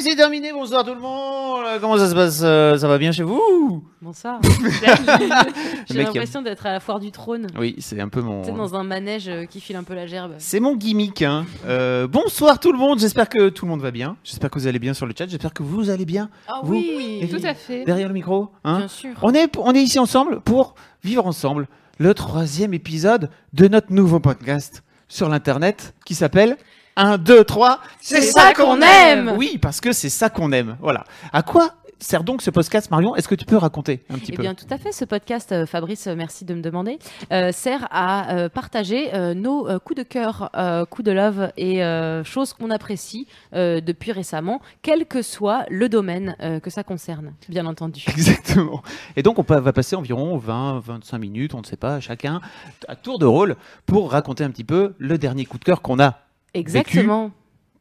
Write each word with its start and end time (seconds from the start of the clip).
C'est 0.00 0.16
terminé. 0.16 0.52
Bonsoir 0.52 0.84
tout 0.84 0.94
le 0.94 1.00
monde. 1.00 1.64
Comment 1.80 1.98
ça 1.98 2.08
se 2.08 2.14
passe 2.14 2.40
euh, 2.42 2.76
Ça 2.78 2.88
va 2.88 2.98
bien 2.98 3.12
chez 3.12 3.22
vous 3.22 3.84
Bonsoir. 4.00 4.40
J'ai 5.90 6.02
l'impression 6.02 6.42
d'être 6.42 6.64
à 6.64 6.72
la 6.72 6.80
foire 6.80 7.00
du 7.00 7.10
trône. 7.10 7.48
Oui, 7.58 7.76
c'est 7.78 8.00
un 8.00 8.08
peu 8.08 8.22
mon. 8.22 8.42
Sais, 8.42 8.52
dans 8.52 8.74
un 8.74 8.82
manège 8.82 9.28
euh, 9.28 9.44
qui 9.44 9.60
file 9.60 9.76
un 9.76 9.82
peu 9.82 9.94
la 9.94 10.06
gerbe. 10.06 10.34
C'est 10.38 10.60
mon 10.60 10.74
gimmick. 10.76 11.22
Hein. 11.22 11.44
Euh, 11.66 12.06
bonsoir 12.06 12.58
tout 12.60 12.72
le 12.72 12.78
monde. 12.78 12.98
J'espère 12.98 13.28
que 13.28 13.50
tout 13.50 13.66
le 13.66 13.70
monde 13.70 13.82
va 13.82 13.90
bien. 13.90 14.16
J'espère 14.24 14.50
que 14.50 14.58
vous 14.58 14.66
allez 14.66 14.78
bien 14.78 14.94
sur 14.94 15.06
le 15.06 15.12
chat. 15.16 15.26
J'espère 15.26 15.52
que 15.52 15.62
vous 15.62 15.90
allez 15.90 16.06
bien. 16.06 16.30
Ah 16.48 16.60
Vous 16.62 16.74
oui, 16.74 17.18
Et 17.20 17.28
tout 17.28 17.44
à 17.44 17.54
fait. 17.54 17.84
Derrière 17.84 18.08
le 18.08 18.14
micro. 18.14 18.48
Hein 18.64 18.78
Bien 18.78 18.88
sûr. 18.88 19.10
on, 19.22 19.34
est, 19.34 19.56
on 19.58 19.72
est 19.72 19.82
ici 19.82 19.98
ensemble 19.98 20.40
pour 20.40 20.74
vivre 21.04 21.26
ensemble 21.26 21.68
le 21.98 22.14
troisième 22.14 22.72
épisode 22.72 23.30
de 23.52 23.68
notre 23.68 23.92
nouveau 23.92 24.20
podcast 24.20 24.82
sur 25.08 25.28
l'internet 25.28 25.94
qui 26.06 26.14
s'appelle 26.14 26.56
1, 26.96 27.18
2, 27.18 27.44
3. 27.44 27.80
C'est 28.00 28.22
ça 28.22 28.52
qu'on 28.54 28.80
aime 28.80 29.34
Oui, 29.36 29.58
parce 29.60 29.80
que 29.80 29.92
c'est 29.92 30.08
ça 30.10 30.30
qu'on 30.30 30.52
aime. 30.52 30.76
Voilà. 30.80 31.04
À 31.32 31.42
quoi 31.42 31.74
sert 32.02 32.24
donc 32.24 32.40
ce 32.40 32.48
podcast, 32.50 32.90
Marion? 32.90 33.14
Est-ce 33.14 33.28
que 33.28 33.34
tu 33.34 33.44
peux 33.44 33.58
raconter 33.58 34.02
un 34.08 34.14
petit 34.14 34.32
Eh 34.32 34.36
peu? 34.36 34.40
bien, 34.42 34.54
tout 34.54 34.64
à 34.70 34.78
fait. 34.78 34.90
Ce 34.90 35.04
podcast, 35.04 35.52
euh, 35.52 35.66
Fabrice, 35.66 36.06
euh, 36.06 36.14
merci 36.16 36.46
de 36.46 36.54
me 36.54 36.62
demander, 36.62 36.98
euh, 37.30 37.52
sert 37.52 37.86
à 37.90 38.30
euh, 38.34 38.48
partager 38.48 39.14
euh, 39.14 39.34
nos 39.34 39.68
euh, 39.68 39.78
coups 39.78 39.98
de 39.98 40.02
cœur, 40.02 40.48
euh, 40.56 40.86
coups 40.86 41.04
de 41.04 41.12
love 41.12 41.52
et 41.58 41.84
euh, 41.84 42.24
choses 42.24 42.54
qu'on 42.54 42.70
apprécie 42.70 43.26
euh, 43.54 43.82
depuis 43.82 44.12
récemment, 44.12 44.62
quel 44.80 45.04
que 45.04 45.20
soit 45.20 45.66
le 45.68 45.90
domaine 45.90 46.36
euh, 46.40 46.58
que 46.58 46.70
ça 46.70 46.84
concerne, 46.84 47.34
bien 47.50 47.66
entendu. 47.66 48.02
Exactement. 48.08 48.82
Et 49.16 49.22
donc, 49.22 49.38
on 49.38 49.42
va 49.42 49.72
passer 49.74 49.94
environ 49.94 50.38
20, 50.38 50.80
25 50.80 51.18
minutes, 51.18 51.52
on 51.54 51.60
ne 51.60 51.66
sait 51.66 51.76
pas, 51.76 52.00
chacun 52.00 52.40
à 52.88 52.96
tour 52.96 53.18
de 53.18 53.26
rôle 53.26 53.56
pour 53.84 54.10
raconter 54.12 54.42
un 54.42 54.50
petit 54.50 54.64
peu 54.64 54.94
le 54.96 55.18
dernier 55.18 55.44
coup 55.44 55.58
de 55.58 55.64
cœur 55.64 55.82
qu'on 55.82 56.00
a, 56.00 56.16
Exactement. 56.54 57.30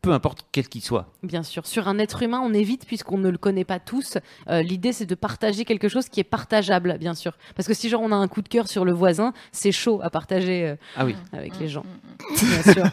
peu 0.01 0.11
importe 0.13 0.45
quel 0.53 0.67
qu'il 0.69 0.81
soit. 0.81 1.11
Bien 1.23 1.43
sûr, 1.43 1.67
sur 1.67 1.87
un 1.89 1.99
être 1.99 2.23
humain, 2.23 2.39
on 2.41 2.53
évite 2.53 2.85
puisqu'on 2.85 3.17
ne 3.17 3.29
le 3.29 3.37
connaît 3.37 3.65
pas 3.65 3.79
tous. 3.79 4.17
Euh, 4.49 4.61
L'idée, 4.61 4.93
c'est 4.93 5.05
de 5.05 5.15
partager 5.15 5.65
quelque 5.65 5.89
chose 5.89 6.07
qui 6.07 6.19
est 6.21 6.23
partageable, 6.23 6.97
bien 6.99 7.13
sûr. 7.13 7.37
Parce 7.55 7.67
que 7.67 7.73
si 7.73 7.89
genre 7.89 8.01
on 8.01 8.11
a 8.13 8.15
un 8.15 8.27
coup 8.29 8.41
de 8.41 8.47
cœur 8.47 8.67
sur 8.69 8.85
le 8.85 8.93
voisin, 8.93 9.33
c'est 9.51 9.73
chaud 9.73 9.99
à 10.01 10.09
partager 10.09 10.67
euh, 10.69 10.75
Ah 10.95 11.05
oui. 11.05 11.15
avec 11.33 11.59
les 11.59 11.67
gens. 11.67 11.83
Bien 12.41 12.73
sûr. 12.73 12.83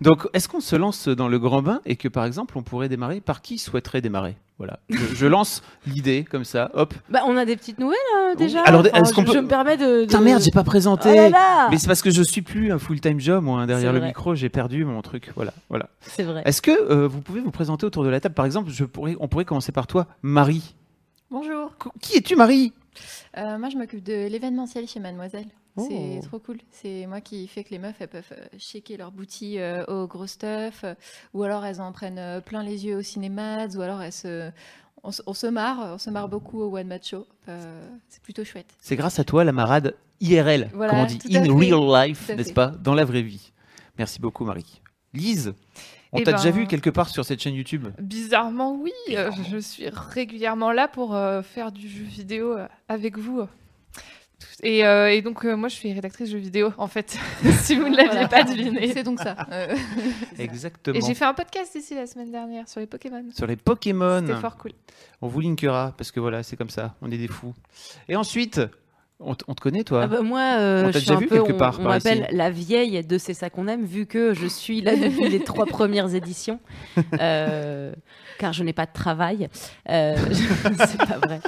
Donc, 0.00 0.26
est-ce 0.34 0.48
qu'on 0.48 0.60
se 0.60 0.76
lance 0.76 1.08
dans 1.08 1.28
le 1.28 1.38
grand 1.38 1.62
bain 1.62 1.80
et 1.86 1.96
que, 1.96 2.08
par 2.08 2.24
exemple, 2.24 2.58
on 2.58 2.62
pourrait 2.62 2.88
démarrer? 2.88 3.20
Par 3.20 3.40
qui 3.40 3.58
souhaiterait 3.58 4.00
démarrer? 4.02 4.36
Voilà. 4.62 4.78
Je, 4.90 5.16
je 5.16 5.26
lance 5.26 5.60
l'idée 5.88 6.22
comme 6.22 6.44
ça. 6.44 6.70
Hop. 6.74 6.94
Bah, 7.08 7.22
on 7.26 7.36
a 7.36 7.44
des 7.44 7.56
petites 7.56 7.80
nouvelles 7.80 7.98
euh, 8.30 8.36
déjà. 8.36 8.62
Alors, 8.62 8.82
Enfin, 8.86 9.02
est-ce 9.02 9.12
qu'on 9.12 9.22
je, 9.22 9.26
je 9.26 9.32
peut- 9.32 9.40
me 9.42 9.48
permets 9.48 9.76
de. 9.76 10.02
de- 10.02 10.06
Putain, 10.06 10.20
merde, 10.20 10.40
j'ai 10.40 10.52
pas 10.52 10.62
présenté. 10.62 11.08
Oh 11.10 11.14
là 11.16 11.28
là 11.30 11.68
Mais 11.72 11.78
c'est 11.78 11.88
parce 11.88 12.00
que 12.00 12.10
je 12.12 12.22
suis 12.22 12.42
plus 12.42 12.70
un 12.70 12.78
full-time 12.78 13.18
job, 13.18 13.42
moi, 13.42 13.60
hein, 13.60 13.66
derrière 13.66 13.88
C'est 13.88 13.92
le 13.92 13.98
vrai. 13.98 14.08
micro, 14.08 14.36
j'ai 14.36 14.48
perdu 14.50 14.84
mon 14.84 15.02
truc. 15.02 15.32
Voilà, 15.34 15.52
voilà. 15.68 15.88
C'est 16.02 16.22
vrai. 16.22 16.42
Est-ce 16.44 16.62
que 16.62 16.70
euh, 16.70 17.08
vous 17.08 17.20
pouvez 17.22 17.40
vous 17.40 17.50
présenter 17.50 17.84
autour 17.86 18.04
de 18.04 18.08
la 18.08 18.20
table? 18.20 18.36
Par 18.36 18.46
exemple, 18.46 18.70
je 18.70 18.84
pourrais, 18.84 19.16
on 19.18 19.26
pourrait 19.26 19.44
commencer 19.44 19.72
par 19.72 19.88
toi, 19.88 20.06
Marie. 20.22 20.76
Bonjour, 21.32 21.72
Qu- 21.78 21.88
Qui 22.00 22.16
es-tu, 22.18 22.36
Marie? 22.36 22.72
Euh, 23.38 23.58
moi 23.58 23.68
je 23.70 23.76
m'occupe 23.78 24.04
de 24.04 24.28
l'événementiel 24.28 24.86
chez 24.86 25.00
Mademoiselle. 25.00 25.46
Oh. 25.76 25.88
C'est 25.88 26.26
trop 26.28 26.38
cool. 26.38 26.58
C'est 26.70 27.06
moi 27.06 27.20
qui 27.20 27.46
fait 27.48 27.64
que 27.64 27.70
les 27.70 27.78
meufs 27.78 27.96
elles 28.00 28.08
peuvent 28.08 28.24
euh, 28.32 28.44
shaker 28.58 28.98
leur 28.98 29.10
boutique 29.10 29.56
euh, 29.56 29.84
au 29.86 30.06
gros 30.06 30.26
stuff, 30.26 30.82
euh, 30.84 30.94
ou 31.34 31.42
alors 31.44 31.64
elles 31.64 31.80
en 31.80 31.92
prennent 31.92 32.18
euh, 32.18 32.40
plein 32.40 32.62
les 32.62 32.84
yeux 32.86 32.96
au 32.98 33.02
cinéma, 33.02 33.66
ou 33.74 33.80
alors 33.80 34.02
elles 34.02 34.12
se, 34.12 34.50
on, 35.02 35.12
se- 35.12 35.22
on 35.26 35.32
se 35.34 35.46
marre, 35.46 35.94
on 35.94 35.98
se 35.98 36.10
marre 36.10 36.28
beaucoup 36.28 36.60
au 36.60 36.76
one 36.76 36.86
match 36.88 37.10
show. 37.10 37.26
Euh, 37.48 37.88
c'est 38.08 38.22
plutôt 38.22 38.44
chouette. 38.44 38.66
C'est 38.80 38.96
grâce 38.96 39.18
à 39.18 39.24
toi, 39.24 39.44
la 39.44 39.52
marade 39.52 39.94
IRL, 40.20 40.70
Voilà, 40.74 40.92
comme 40.92 41.00
on 41.00 41.06
dit, 41.06 41.18
in 41.34 41.42
fait. 41.44 41.50
real 41.50 42.08
life, 42.08 42.28
n'est-ce 42.28 42.52
pas 42.52 42.66
Dans 42.68 42.94
la 42.94 43.04
vraie 43.04 43.22
vie. 43.22 43.50
Merci 43.98 44.20
beaucoup, 44.20 44.44
Marie. 44.44 44.80
Lise, 45.14 45.52
on 46.12 46.18
Eh 46.18 46.22
t'a 46.24 46.32
déjà 46.32 46.50
ben- 46.50 46.60
vu 46.60 46.66
quelque 46.66 46.90
part 46.90 47.08
sur 47.08 47.24
cette 47.24 47.40
chaîne 47.40 47.54
YouTube? 47.54 47.88
Bizarrement, 47.98 48.74
oui. 48.78 48.92
je 49.50 49.56
suis 49.58 49.88
régulièrement 49.88 50.70
là 50.72 50.86
pour 50.86 51.14
euh, 51.14 51.42
faire 51.42 51.72
du 51.72 51.88
jeu 51.88 52.04
vidéo 52.04 52.56
avec 52.88 53.16
vous. 53.18 53.42
Et, 54.62 54.84
euh, 54.84 55.10
et 55.12 55.22
donc, 55.22 55.44
euh, 55.44 55.56
moi, 55.56 55.68
je 55.68 55.74
suis 55.74 55.92
rédactrice 55.92 56.30
jeux 56.30 56.38
vidéo, 56.38 56.72
en 56.78 56.86
fait, 56.88 57.16
si 57.62 57.74
vous 57.76 57.88
ne 57.88 57.96
l'aviez 57.96 58.10
Voilà. 58.12 58.28
pas 58.28 58.44
deviné. 58.44 58.92
C'est 58.92 59.02
donc 59.02 59.18
ça. 59.20 59.36
Euh, 59.50 59.74
Exactement. 60.38 60.96
Et 60.96 61.00
j'ai 61.00 61.14
fait 61.14 61.24
un 61.24 61.34
podcast 61.34 61.74
ici 61.74 61.94
la 61.94 62.06
semaine 62.06 62.30
dernière 62.30 62.68
sur 62.68 62.80
les 62.80 62.86
Pokémon. 62.86 63.24
Sur 63.34 63.46
les 63.46 63.56
Pokémon. 63.56 64.20
C'était 64.26 64.40
fort 64.40 64.56
cool. 64.56 64.72
On 65.20 65.28
vous 65.28 65.40
linkera, 65.40 65.94
parce 65.96 66.10
que 66.10 66.20
voilà, 66.20 66.42
c'est 66.42 66.56
comme 66.56 66.70
ça, 66.70 66.94
on 67.02 67.10
est 67.10 67.18
des 67.18 67.28
fous. 67.28 67.54
Et 68.08 68.16
ensuite, 68.16 68.60
on, 69.24 69.34
te 69.54 69.60
connaît, 69.60 69.84
toi 69.84 70.02
Ah 70.04 70.06
bah, 70.06 70.22
moi, 70.22 70.40
euh, 70.58 70.84
On 70.88 70.92
je 70.92 70.98
suis 70.98 71.10
un 71.12 71.16
vu 71.16 71.26
peu, 71.26 71.36
quelque 71.42 71.52
on- 71.54 71.56
part 71.58 71.76
on 71.80 71.82
par 71.84 71.92
m'appelle 71.92 72.26
la 72.32 72.50
vieille 72.50 73.04
de 73.04 73.18
C'est 73.18 73.34
ça 73.34 73.50
qu'on 73.50 73.68
aime, 73.68 73.84
vu 73.84 74.06
que 74.06 74.34
je 74.34 74.46
suis 74.46 74.80
là 74.80 74.96
depuis 74.96 75.28
les 75.28 75.40
trois 75.40 75.66
premières 75.78 76.14
éditions, 76.14 76.60
Euh, 77.20 77.92
car 78.38 78.52
je 78.52 78.62
n'ai 78.64 78.72
pas 78.72 78.86
de 78.86 78.92
travail. 78.92 79.48
Euh, 79.88 80.16
c'est 80.86 80.98
pas 80.98 81.18
vrai. 81.18 81.40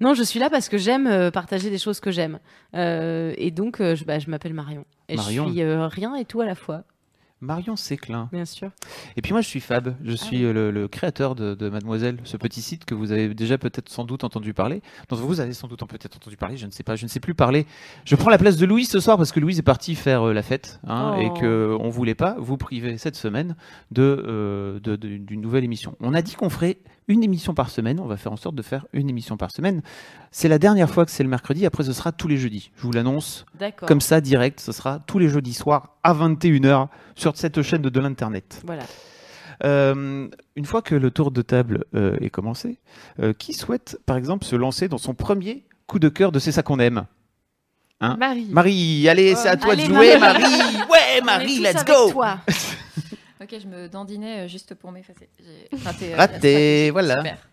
Non, 0.00 0.14
je 0.14 0.22
suis 0.22 0.38
là 0.40 0.50
parce 0.50 0.68
que 0.68 0.78
j'aime 0.78 1.30
partager 1.30 1.70
des 1.70 1.78
choses 1.78 2.00
que 2.00 2.10
j'aime, 2.10 2.38
et 2.74 3.50
donc 3.50 3.78
je, 3.80 4.04
bah, 4.04 4.18
je 4.18 4.30
m'appelle 4.30 4.54
Marion. 4.54 4.84
Et 5.08 5.16
Marion. 5.16 5.46
je 5.48 5.52
suis 5.52 5.62
rien 5.64 6.14
et 6.16 6.24
tout 6.24 6.40
à 6.40 6.46
la 6.46 6.54
fois, 6.54 6.82
Marion 7.42 7.76
Séclin. 7.76 8.28
bien 8.32 8.44
sûr. 8.44 8.70
Et 9.16 9.20
puis 9.22 9.32
moi, 9.32 9.40
je 9.42 9.48
suis 9.48 9.60
Fab. 9.60 9.94
Je 10.04 10.12
suis 10.12 10.44
euh, 10.44 10.52
le, 10.52 10.70
le 10.70 10.86
créateur 10.88 11.34
de, 11.34 11.54
de 11.54 11.68
Mademoiselle, 11.68 12.18
ce 12.24 12.36
petit 12.36 12.62
site 12.62 12.84
que 12.84 12.94
vous 12.94 13.10
avez 13.12 13.34
déjà 13.34 13.58
peut-être 13.58 13.88
sans 13.88 14.04
doute 14.04 14.22
entendu 14.24 14.54
parler, 14.54 14.80
dont 15.08 15.16
vous 15.16 15.40
avez 15.40 15.52
sans 15.52 15.66
doute 15.68 15.82
en- 15.82 15.86
peut-être 15.86 16.16
entendu 16.16 16.36
parler. 16.36 16.56
Je 16.56 16.66
ne 16.66 16.70
sais 16.70 16.84
pas, 16.84 16.94
je 16.96 17.04
ne 17.04 17.08
sais 17.08 17.20
plus 17.20 17.34
parler. 17.34 17.66
Je 18.04 18.14
prends 18.16 18.30
la 18.30 18.38
place 18.38 18.56
de 18.56 18.64
Louise 18.64 18.88
ce 18.88 19.00
soir 19.00 19.16
parce 19.16 19.32
que 19.32 19.40
Louise 19.40 19.58
est 19.58 19.62
partie 19.62 19.96
faire 19.96 20.28
euh, 20.28 20.32
la 20.32 20.42
fête 20.42 20.80
hein, 20.86 21.16
Oh. 21.18 21.20
et 21.20 21.40
que 21.40 21.76
on 21.80 21.88
voulait 21.90 22.14
pas 22.14 22.36
vous 22.38 22.56
priver 22.56 22.96
cette 22.96 23.16
semaine 23.16 23.56
de 23.90 24.02
euh, 24.26 24.78
de- 24.80 24.94
de- 24.96 25.16
d'une 25.18 25.40
nouvelle 25.40 25.64
émission. 25.64 25.96
On 26.00 26.14
a 26.14 26.22
dit 26.22 26.34
qu'on 26.36 26.48
ferait 26.48 26.78
une 27.08 27.22
émission 27.24 27.54
par 27.54 27.70
semaine. 27.70 28.00
On 28.00 28.06
va 28.06 28.16
faire 28.16 28.32
en 28.32 28.36
sorte 28.36 28.54
de 28.54 28.62
faire 28.62 28.86
une 28.92 29.08
émission 29.08 29.36
par 29.36 29.50
semaine. 29.50 29.82
C'est 30.30 30.48
la 30.48 30.58
dernière 30.58 30.90
fois 30.90 31.04
que 31.04 31.10
c'est 31.10 31.22
le 31.22 31.28
mercredi. 31.28 31.66
Après, 31.66 31.84
ce 31.84 31.92
sera 31.92 32.12
tous 32.12 32.28
les 32.28 32.36
jeudis. 32.36 32.70
Je 32.76 32.82
vous 32.82 32.92
l'annonce. 32.92 33.44
D'accord. 33.58 33.88
Comme 33.88 34.00
ça, 34.00 34.20
direct, 34.20 34.60
ce 34.60 34.72
sera 34.72 35.00
tous 35.06 35.18
les 35.18 35.28
jeudis 35.28 35.54
soirs 35.54 35.96
à 36.02 36.14
21h 36.14 36.88
sur 37.14 37.36
cette 37.36 37.62
chaîne 37.62 37.82
de, 37.82 37.88
de 37.88 38.00
l'Internet. 38.00 38.62
Voilà. 38.66 38.84
Euh, 39.64 40.28
une 40.56 40.64
fois 40.64 40.82
que 40.82 40.94
le 40.94 41.10
tour 41.10 41.30
de 41.30 41.42
table 41.42 41.84
euh, 41.94 42.16
est 42.20 42.30
commencé, 42.30 42.78
euh, 43.20 43.32
qui 43.32 43.52
souhaite, 43.52 43.98
par 44.06 44.16
exemple, 44.16 44.44
se 44.44 44.56
lancer 44.56 44.88
dans 44.88 44.98
son 44.98 45.14
premier 45.14 45.64
coup 45.86 45.98
de 45.98 46.08
cœur 46.08 46.32
de 46.32 46.38
C'est 46.38 46.52
ça 46.52 46.62
qu'on 46.62 46.80
aime? 46.80 47.04
Hein? 48.00 48.16
Marie. 48.18 48.48
Marie, 48.50 49.08
allez, 49.08 49.36
c'est 49.36 49.48
à 49.48 49.56
toi 49.56 49.74
Allez, 49.74 49.86
de 49.86 49.94
jouer, 49.94 50.18
Marie. 50.18 50.42
Marie 50.42 50.76
Ouais, 50.90 51.20
Marie, 51.24 51.58
let's 51.60 51.84
go 51.84 52.10
toi. 52.10 52.38
ok, 53.44 53.58
je 53.60 53.66
me 53.66 53.88
dandinais 53.88 54.44
euh, 54.44 54.48
juste 54.48 54.74
pour 54.74 54.92
m'effacer. 54.92 55.28
Raté. 55.84 56.14
euh, 56.14 56.16
Raté, 56.16 56.90
voilà. 56.90 57.16
Super. 57.18 57.48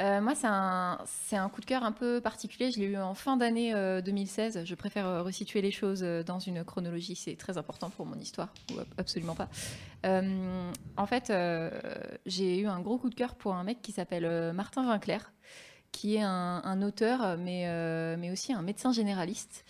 Euh, 0.00 0.20
moi, 0.20 0.34
c'est 0.36 0.46
un, 0.46 0.98
un 1.32 1.48
coup 1.48 1.60
de 1.60 1.66
cœur 1.66 1.82
un 1.82 1.90
peu 1.90 2.20
particulier. 2.20 2.70
Je 2.70 2.78
l'ai 2.78 2.86
eu 2.86 2.96
en 2.96 3.14
fin 3.14 3.36
d'année 3.36 3.74
euh, 3.74 4.00
2016. 4.00 4.62
Je 4.64 4.74
préfère 4.76 5.24
resituer 5.24 5.60
les 5.60 5.72
choses 5.72 6.02
dans 6.02 6.38
une 6.38 6.62
chronologie. 6.64 7.16
C'est 7.16 7.34
très 7.36 7.58
important 7.58 7.90
pour 7.90 8.06
mon 8.06 8.16
histoire, 8.18 8.48
ou 8.72 8.78
ab- 8.78 8.86
absolument 8.96 9.34
pas. 9.34 9.48
Euh, 10.06 10.70
en 10.96 11.06
fait, 11.06 11.32
j'ai 12.26 12.60
eu 12.60 12.66
un 12.68 12.78
gros 12.80 12.98
coup 12.98 13.10
de 13.10 13.16
cœur 13.16 13.34
pour 13.34 13.54
un 13.54 13.64
mec 13.64 13.82
qui 13.82 13.90
s'appelle 13.90 14.52
Martin 14.52 14.86
Vinclair, 14.86 15.32
qui 15.90 16.14
est 16.14 16.22
un, 16.22 16.62
un 16.64 16.82
auteur, 16.82 17.36
mais, 17.36 17.66
mais 18.18 18.30
aussi 18.30 18.52
un 18.52 18.62
médecin 18.62 18.92
généraliste. 18.92 19.64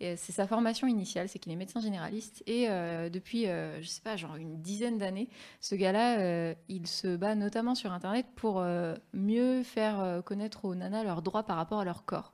Et 0.00 0.16
C'est 0.16 0.32
sa 0.32 0.46
formation 0.46 0.86
initiale, 0.86 1.28
c'est 1.28 1.38
qu'il 1.38 1.52
est 1.52 1.56
médecin 1.56 1.80
généraliste. 1.80 2.42
Et 2.46 2.68
euh, 2.68 3.08
depuis, 3.08 3.46
euh, 3.46 3.80
je 3.80 3.86
sais 3.86 4.00
pas, 4.02 4.16
genre 4.16 4.36
une 4.36 4.60
dizaine 4.60 4.98
d'années, 4.98 5.28
ce 5.60 5.74
gars-là, 5.74 6.18
euh, 6.18 6.54
il 6.68 6.86
se 6.86 7.16
bat 7.16 7.34
notamment 7.34 7.74
sur 7.74 7.92
Internet 7.92 8.26
pour 8.34 8.60
euh, 8.60 8.94
mieux 9.12 9.62
faire 9.62 10.00
euh, 10.00 10.20
connaître 10.20 10.64
aux 10.64 10.74
nanas 10.74 11.04
leurs 11.04 11.22
droits 11.22 11.44
par 11.44 11.56
rapport 11.56 11.80
à 11.80 11.84
leur 11.84 12.04
corps. 12.04 12.32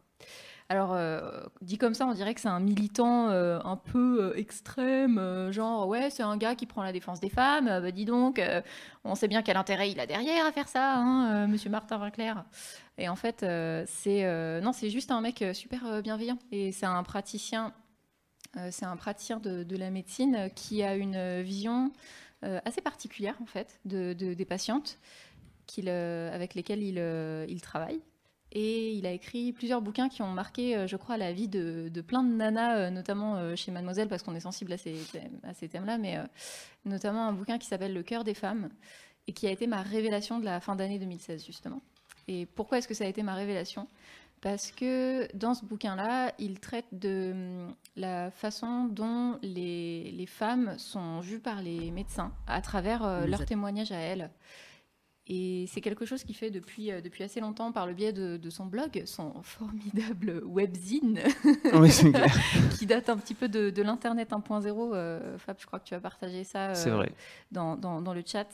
Alors, 0.71 0.93
euh, 0.95 1.21
dit 1.63 1.79
comme 1.79 1.95
ça, 1.95 2.07
on 2.07 2.15
dirait 2.15 2.33
que 2.33 2.41
c'est 2.41 2.47
un 2.47 2.61
militant 2.61 3.29
euh, 3.29 3.59
un 3.65 3.75
peu 3.75 4.23
euh, 4.23 4.37
extrême, 4.37 5.51
genre, 5.51 5.89
ouais, 5.89 6.11
c'est 6.11 6.23
un 6.23 6.37
gars 6.37 6.55
qui 6.55 6.65
prend 6.65 6.85
la 6.85 6.93
défense 6.93 7.19
des 7.19 7.29
femmes, 7.29 7.65
bah 7.67 7.91
dis 7.91 8.05
donc, 8.05 8.41
on 9.03 9.17
sait 9.17 9.27
bien 9.27 9.43
quel 9.43 9.57
intérêt 9.57 9.91
il 9.91 9.99
a 9.99 10.07
derrière 10.07 10.47
à 10.47 10.53
faire 10.53 10.69
ça, 10.69 10.95
hein, 10.95 11.49
monsieur 11.49 11.71
Martin 11.71 11.99
Vinclair. 11.99 12.45
Et 12.99 13.09
en 13.09 13.17
fait, 13.17 13.45
c'est 13.89 14.61
non, 14.63 14.73
c'est 14.73 14.91
juste 14.91 15.11
un 15.11 15.21
mec 15.21 15.45
super 15.55 16.03
bienveillant. 16.03 16.39
Et 16.53 16.71
c'est 16.71 16.87
un 16.87 17.03
praticien 17.03 17.75
c'est 18.71 18.85
un 18.85 18.97
praticien 18.97 19.39
de, 19.39 19.77
la 19.77 19.91
médecine 19.91 20.51
qui 20.55 20.85
a 20.85 20.95
une 20.95 21.43
vision 21.43 21.91
assez 22.43 22.81
particulière 22.81 23.35
en 23.43 23.47
fait 23.47 23.81
de, 23.85 24.13
des 24.13 24.45
patientes 24.45 24.99
avec 25.89 26.55
lesquelles 26.55 26.83
il 26.83 27.61
travaille. 27.61 28.01
Et 28.53 28.93
il 28.95 29.07
a 29.07 29.13
écrit 29.13 29.53
plusieurs 29.53 29.81
bouquins 29.81 30.09
qui 30.09 30.23
ont 30.23 30.33
marqué, 30.33 30.77
euh, 30.77 30.87
je 30.87 30.97
crois, 30.97 31.17
la 31.17 31.33
vie 31.33 31.47
de, 31.47 31.89
plein 32.01 32.25
de 32.25 32.33
nanas, 32.33 32.77
euh, 32.77 32.91
notamment 32.91 33.37
euh, 33.37 33.55
chez 33.55 33.71
Mademoiselle, 33.71 34.09
parce 34.09 34.23
qu'on 34.23 34.35
est 34.35 34.41
sensible 34.41 34.73
à 34.73 34.77
ces, 34.77 34.97
à 35.45 35.55
ces 35.55 35.69
thèmes-là, 35.69 35.99
mais 35.99 36.19
notamment 36.85 37.27
un 37.29 37.33
bouquin 37.33 37.59
qui 37.59 37.67
s'appelle 37.67 37.95
Le 37.95 38.03
cœur 38.03 38.25
des 38.25 38.35
femmes, 38.35 38.71
et 39.29 39.33
qui 39.33 39.47
a 39.47 39.51
été 39.51 39.67
ma 39.67 39.83
révélation 39.83 40.41
de 40.41 40.45
la 40.45 40.61
fin 40.61 40.75
d'année 40.75 40.99
2016, 40.99 41.47
justement. 41.47 41.81
Et 42.27 42.47
pourquoi 42.47 42.79
est-ce 42.79 42.89
que 42.89 42.95
ça 42.95 43.05
a 43.05 43.07
été 43.07 43.23
ma 43.23 43.35
révélation? 43.35 43.87
Parce 44.41 44.73
que 44.73 45.29
dans 45.37 45.55
ce 45.55 45.65
bouquin-là, 45.65 46.33
il 46.39 46.59
traite 46.59 46.87
de 46.93 47.31
hum, 47.33 47.75
la 47.95 48.31
façon 48.33 48.87
dont 48.87 49.39
les, 49.43 50.11
les, 50.11 50.27
femmes 50.27 50.77
sont 50.79 51.21
vues 51.21 51.41
par 51.41 51.63
les 51.63 51.91
médecins 51.91 52.33
à 52.47 52.63
travers 52.63 53.27
leurs 53.27 53.45
témoignages 53.45 53.93
à 53.93 53.99
elles. 53.99 54.31
Et 55.33 55.67
c'est 55.69 55.81
quelque 55.81 56.05
chose 56.05 56.25
qu'il 56.25 56.35
fait 56.35 56.51
depuis, 56.51 56.91
euh, 56.91 57.01
depuis 57.01 57.23
assez 57.23 57.39
longtemps 57.39 57.71
par 57.71 57.87
le 57.87 57.95
biais 57.95 58.13
de, 58.13 58.51
son 58.51 58.67
blog, 58.67 59.05
son 59.07 59.41
formidable 59.45 60.43
webzine, 60.45 61.21
qui 62.77 62.85
date 62.85 63.09
un 63.09 63.17
petit 63.17 63.35
peu 63.35 63.49
de, 63.49 63.81
l'Internet 63.81 64.31
1.0. 64.33 64.91
Euh, 64.93 65.39
Fab, 65.39 65.57
je 65.61 65.67
crois 65.67 65.79
que 65.79 65.85
tu 65.85 65.95
as 65.95 66.01
partagé 66.01 66.43
ça 66.43 66.73
euh, 66.73 67.07
Dans, 67.53 67.77
dans, 67.77 68.13
le 68.13 68.25
chat. 68.27 68.49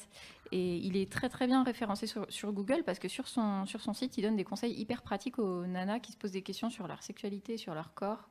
Et 0.52 0.76
il 0.76 0.98
est 0.98 1.10
très 1.10 1.30
très 1.30 1.46
bien 1.46 1.64
référencé 1.64 2.06
sur, 2.06 2.26
sur, 2.28 2.52
Google 2.52 2.82
parce 2.84 2.98
que 2.98 3.08
sur 3.08 3.26
son, 3.26 3.64
sur 3.64 3.80
son 3.80 3.94
site, 3.94 4.18
il 4.18 4.22
donne 4.22 4.36
des 4.36 4.44
conseils 4.44 4.78
hyper 4.78 5.00
pratiques 5.00 5.38
aux 5.38 5.64
nanas 5.64 6.00
qui 6.00 6.12
se 6.12 6.18
posent 6.18 6.32
des 6.32 6.42
questions 6.42 6.68
sur 6.68 6.86
leur 6.86 7.02
sexualité, 7.02 7.56
sur 7.56 7.74
leur 7.74 7.94
corps 7.94 8.28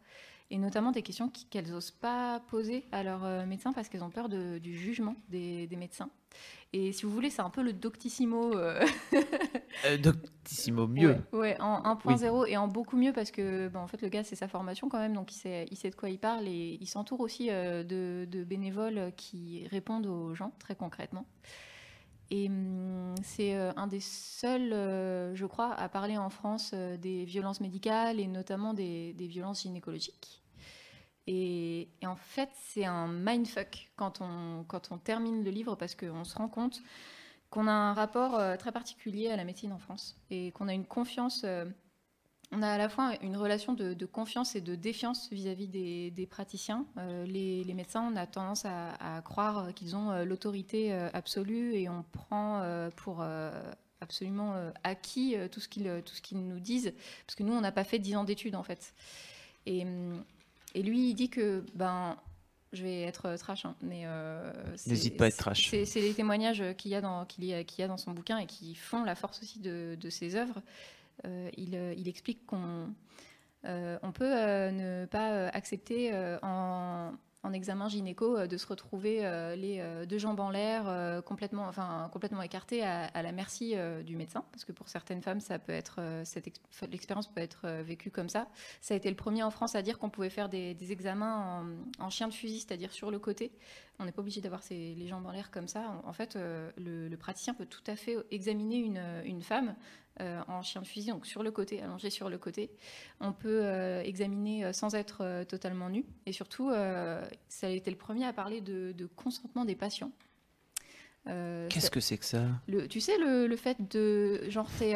et 0.51 0.57
notamment 0.57 0.92
des 0.92 1.01
questions 1.01 1.31
qu'elles 1.50 1.71
n'osent 1.71 1.92
pas 1.92 2.39
poser 2.50 2.86
à 2.92 3.03
leurs 3.03 3.25
euh, 3.25 3.45
médecins 3.45 3.74
parce 3.74 3.89
qu'elles 3.89 4.03
ont 4.03 4.09
peur 4.09 4.30
du 4.30 4.77
jugement 4.77 5.15
des, 5.30 5.68
médecins. 5.75 6.09
Et 6.74 6.92
si 6.92 7.03
vous 7.03 7.12
voulez, 7.12 7.30
c'est 7.30 7.42
un 7.42 7.50
peu 7.50 7.63
le 7.63 7.74
doctissimo. 7.74 8.56
Euh, 8.56 8.86
euh, 9.86 9.97
doctissimo 9.97 10.88
mieux. 10.88 11.18
Ouais, 11.31 11.59
en 11.59 11.81
1.0 11.95 12.47
et 12.47 12.57
en 12.57 12.68
beaucoup 12.68 12.97
mieux 12.97 13.13
parce 13.13 13.31
que 13.31 13.75
en 13.75 13.88
fait, 13.88 14.01
le 14.01 14.09
gars, 14.09 14.24
c'est 14.24 14.36
sa 14.36 14.47
formation 14.47 14.89
quand 14.89 15.00
même, 15.00 15.13
donc 15.13 15.33
il 15.33 15.38
sait, 15.38 15.65
il 15.71 15.77
sait 15.77 15.89
de 15.89 15.95
quoi 15.95 16.09
il 16.09 16.19
parle 16.19 16.47
et 16.47 16.77
il 16.80 16.88
s'entoure 16.88 17.21
aussi 17.21 17.47
de, 17.47 18.25
de, 18.25 18.44
bénévoles 18.44 19.12
qui 19.15 19.68
répondent 19.68 20.06
aux 20.06 20.36
gens 20.36 20.51
très 20.59 20.75
concrètement. 20.75 21.25
Et 22.31 22.48
hum, 22.48 23.16
c'est 23.24 23.56
euh, 23.56 23.72
un 23.75 23.88
des 23.88 24.00
seuls, 24.00 24.74
euh, 24.74 25.36
je 25.36 25.45
crois, 25.45 25.74
à 25.74 25.89
parler 25.89 26.18
en 26.18 26.30
France 26.30 26.72
euh, 26.74 26.98
des 26.98 27.25
violences 27.25 27.62
médicales 27.62 28.19
et 28.19 28.27
notamment 28.27 28.74
des, 28.74 29.13
violences 29.18 29.63
gynécologiques. 29.63 30.42
Et, 31.27 31.89
en 32.04 32.16
fait, 32.16 32.50
c'est 32.54 32.86
un 32.86 33.07
mindfuck 33.07 33.92
quand 33.95 34.22
on, 34.22 34.63
quand 34.68 34.92
on 34.92 34.98
termine 34.98 35.44
le 35.44 35.51
livre 35.51 35.75
parce 35.75 35.95
qu'on 35.95 36.24
se 36.24 36.36
rend 36.36 36.48
compte 36.48 36.81
qu'on 37.50 37.68
a 37.68 37.72
un 37.72 37.94
rapport 37.94 38.57
très 38.57 38.71
particulier 38.71 39.30
à 39.30 39.36
la 39.36 39.44
médecine 39.44 39.71
en 39.71 39.78
France 39.78 40.18
et 40.30 40.51
qu'on 40.51 40.68
a 40.68 40.74
une 40.74 40.86
confiance 40.86 41.45
on 42.51 42.62
a 42.62 42.69
à 42.69 42.77
la 42.77 42.89
fois 42.89 43.13
une 43.21 43.38
relation 43.38 43.74
de, 43.74 44.06
confiance 44.06 44.56
et 44.56 44.62
de 44.62 44.75
défiance 44.75 45.30
vis-à-vis 45.31 45.68
des, 45.68 46.27
praticiens. 46.30 46.86
Euh, 46.97 47.25
les, 47.25 47.74
médecins, 47.74 48.07
on 48.12 48.15
a 48.15 48.25
tendance 48.25 48.65
à, 48.65 49.21
croire 49.24 49.74
qu'ils 49.74 49.95
ont 49.95 50.12
euh, 50.12 50.25
l'autorité 50.25 50.94
euh, 50.94 51.09
absolue 51.13 51.75
et 51.75 51.89
on 51.89 52.03
prend 52.12 52.63
pour 52.95 53.24
absolument 54.01 54.56
acquis 54.83 55.36
tout 55.51 55.59
ce 55.59 55.68
qu'ils 55.68 56.47
nous 56.47 56.59
disent, 56.59 56.94
parce 57.25 57.36
que 57.36 57.44
nous, 57.44 57.53
on 57.53 57.62
n'a 57.62 57.71
pas 57.71 57.83
fait 57.83 58.00
10 58.00 58.18
ans 58.18 58.24
d'études 58.24 58.56
en 58.56 58.63
fait. 58.63 58.94
Et, 59.65 59.83
lui, 60.75 61.09
il 61.09 61.13
dit 61.13 61.30
que, 61.30 61.63
ben, 61.74 62.18
je 62.74 62.83
vais 62.83 63.03
être 63.03 63.36
trash, 63.38 63.65
hein, 63.65 63.75
mais 63.81 64.06
n'hésite 64.86 65.18
pas 65.18 65.25
à 65.25 65.27
être 65.30 65.38
trash. 65.38 65.69
C'est 65.69 66.01
les 66.01 66.13
témoignages 66.13 66.63
qu'il 66.77 66.92
y, 66.92 66.95
a 66.95 67.01
dans, 67.01 67.25
qu'il 67.25 67.45
y, 67.45 67.53
a 67.53 67.88
dans 67.88 67.97
son 67.97 68.12
bouquin 68.12 68.38
et 68.38 68.45
qui 68.45 68.75
font 68.75 69.03
la 69.03 69.15
force 69.15 69.42
aussi 69.42 69.59
de, 69.59 69.97
de 70.00 70.09
ses 70.09 70.36
œuvres. 70.36 70.62
Euh, 71.24 71.50
euh, 71.74 71.94
il, 71.98 72.08
explique 72.08 72.46
qu'on 72.46 72.94
euh, 73.66 73.98
peut 74.14 74.30
ne 74.72 75.06
pas 75.06 75.48
accepter 75.50 76.12
en, 76.42 77.14
examen 77.54 77.88
gynéco 77.88 78.48
de 78.48 78.58
se 78.58 78.66
retrouver 78.66 79.20
les 79.56 80.06
deux 80.08 80.18
jambes 80.18 80.40
en 80.40 80.50
l'air, 80.50 81.22
complètement, 81.26 81.68
enfin, 81.68 82.10
complètement 82.12 82.42
écartées 82.42 82.84
à, 82.84 83.22
la 83.22 83.32
merci 83.32 83.76
du 84.04 84.16
médecin, 84.16 84.44
parce 84.52 84.66
que 84.66 84.72
pour 84.72 84.90
certaines 84.90 85.22
femmes, 85.22 85.40
ça 85.40 85.60
peut 85.60 85.80
l'expérience 86.90 87.28
peut 87.28 87.42
être 87.42 87.68
vécue 87.84 88.10
comme 88.10 88.30
ça. 88.30 88.48
Ça 88.82 88.96
a 88.96 88.98
été 88.98 89.12
le 89.12 89.16
premier 89.16 89.44
en 89.44 89.52
France 89.52 89.76
à 89.76 89.84
dire 89.84 90.00
qu'on 90.00 90.10
pouvait 90.10 90.32
faire 90.32 90.50
des, 90.50 90.92
examens 90.92 91.68
en, 92.00 92.10
chien 92.10 92.28
de 92.28 92.34
fusil, 92.34 92.62
c'est-à-dire 92.62 92.92
sur 92.92 93.12
le 93.12 93.20
côté. 93.20 93.52
On 94.00 94.06
n'est 94.06 94.12
pas 94.12 94.22
obligé 94.22 94.42
d'avoir 94.42 94.62
les 94.72 95.08
jambes 95.08 95.28
en 95.28 95.32
l'air 95.32 95.52
comme 95.52 95.68
ça. 95.68 96.02
En, 96.04 96.14
fait, 96.14 96.36
le, 96.78 97.16
praticien 97.16 97.54
peut 97.54 97.68
tout 97.68 97.84
à 97.86 97.96
fait 97.96 98.18
examiner 98.32 98.78
une 99.24 99.44
femme 99.44 99.76
euh, 100.22 100.42
en 100.48 100.62
chien 100.62 100.82
de 100.82 100.88
fusil, 100.88 101.10
donc 101.10 101.26
sur 101.26 101.44
le 101.44 101.52
côté, 101.52 101.82
allongé 101.82 102.10
sur 102.10 102.30
le 102.30 102.38
côté. 102.38 102.72
On 103.20 103.34
peut 103.34 103.62
euh, 103.64 104.02
examiner 104.02 104.64
euh, 104.64 104.72
sans 104.72 104.96
être 104.96 105.44
totalement 105.44 105.90
nu. 105.90 106.06
Et 106.26 106.32
surtout, 106.32 106.72
ça 107.50 107.68
a 107.68 107.70
été 107.70 107.92
le 107.92 107.98
premier 107.98 108.26
à 108.26 108.32
parler 108.32 108.62
de, 108.62 109.10
consentement 109.16 109.66
des 109.66 109.76
patients. 109.76 110.12
Qu'est-ce 111.26 111.92
que 111.92 112.00
c'est 112.00 112.18
que 112.18 112.26
ça? 112.26 112.46
Tu 112.90 113.02
sais, 113.02 113.18
le, 113.18 113.56
fait 113.58 113.78
de. 113.92 114.50
Genre, 114.50 114.70
t'es 114.80 114.94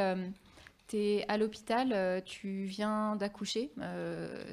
es 0.97 1.25
à 1.27 1.37
l'hôpital, 1.37 2.23
tu 2.25 2.63
viens 2.65 3.15
d'accoucher. 3.15 3.71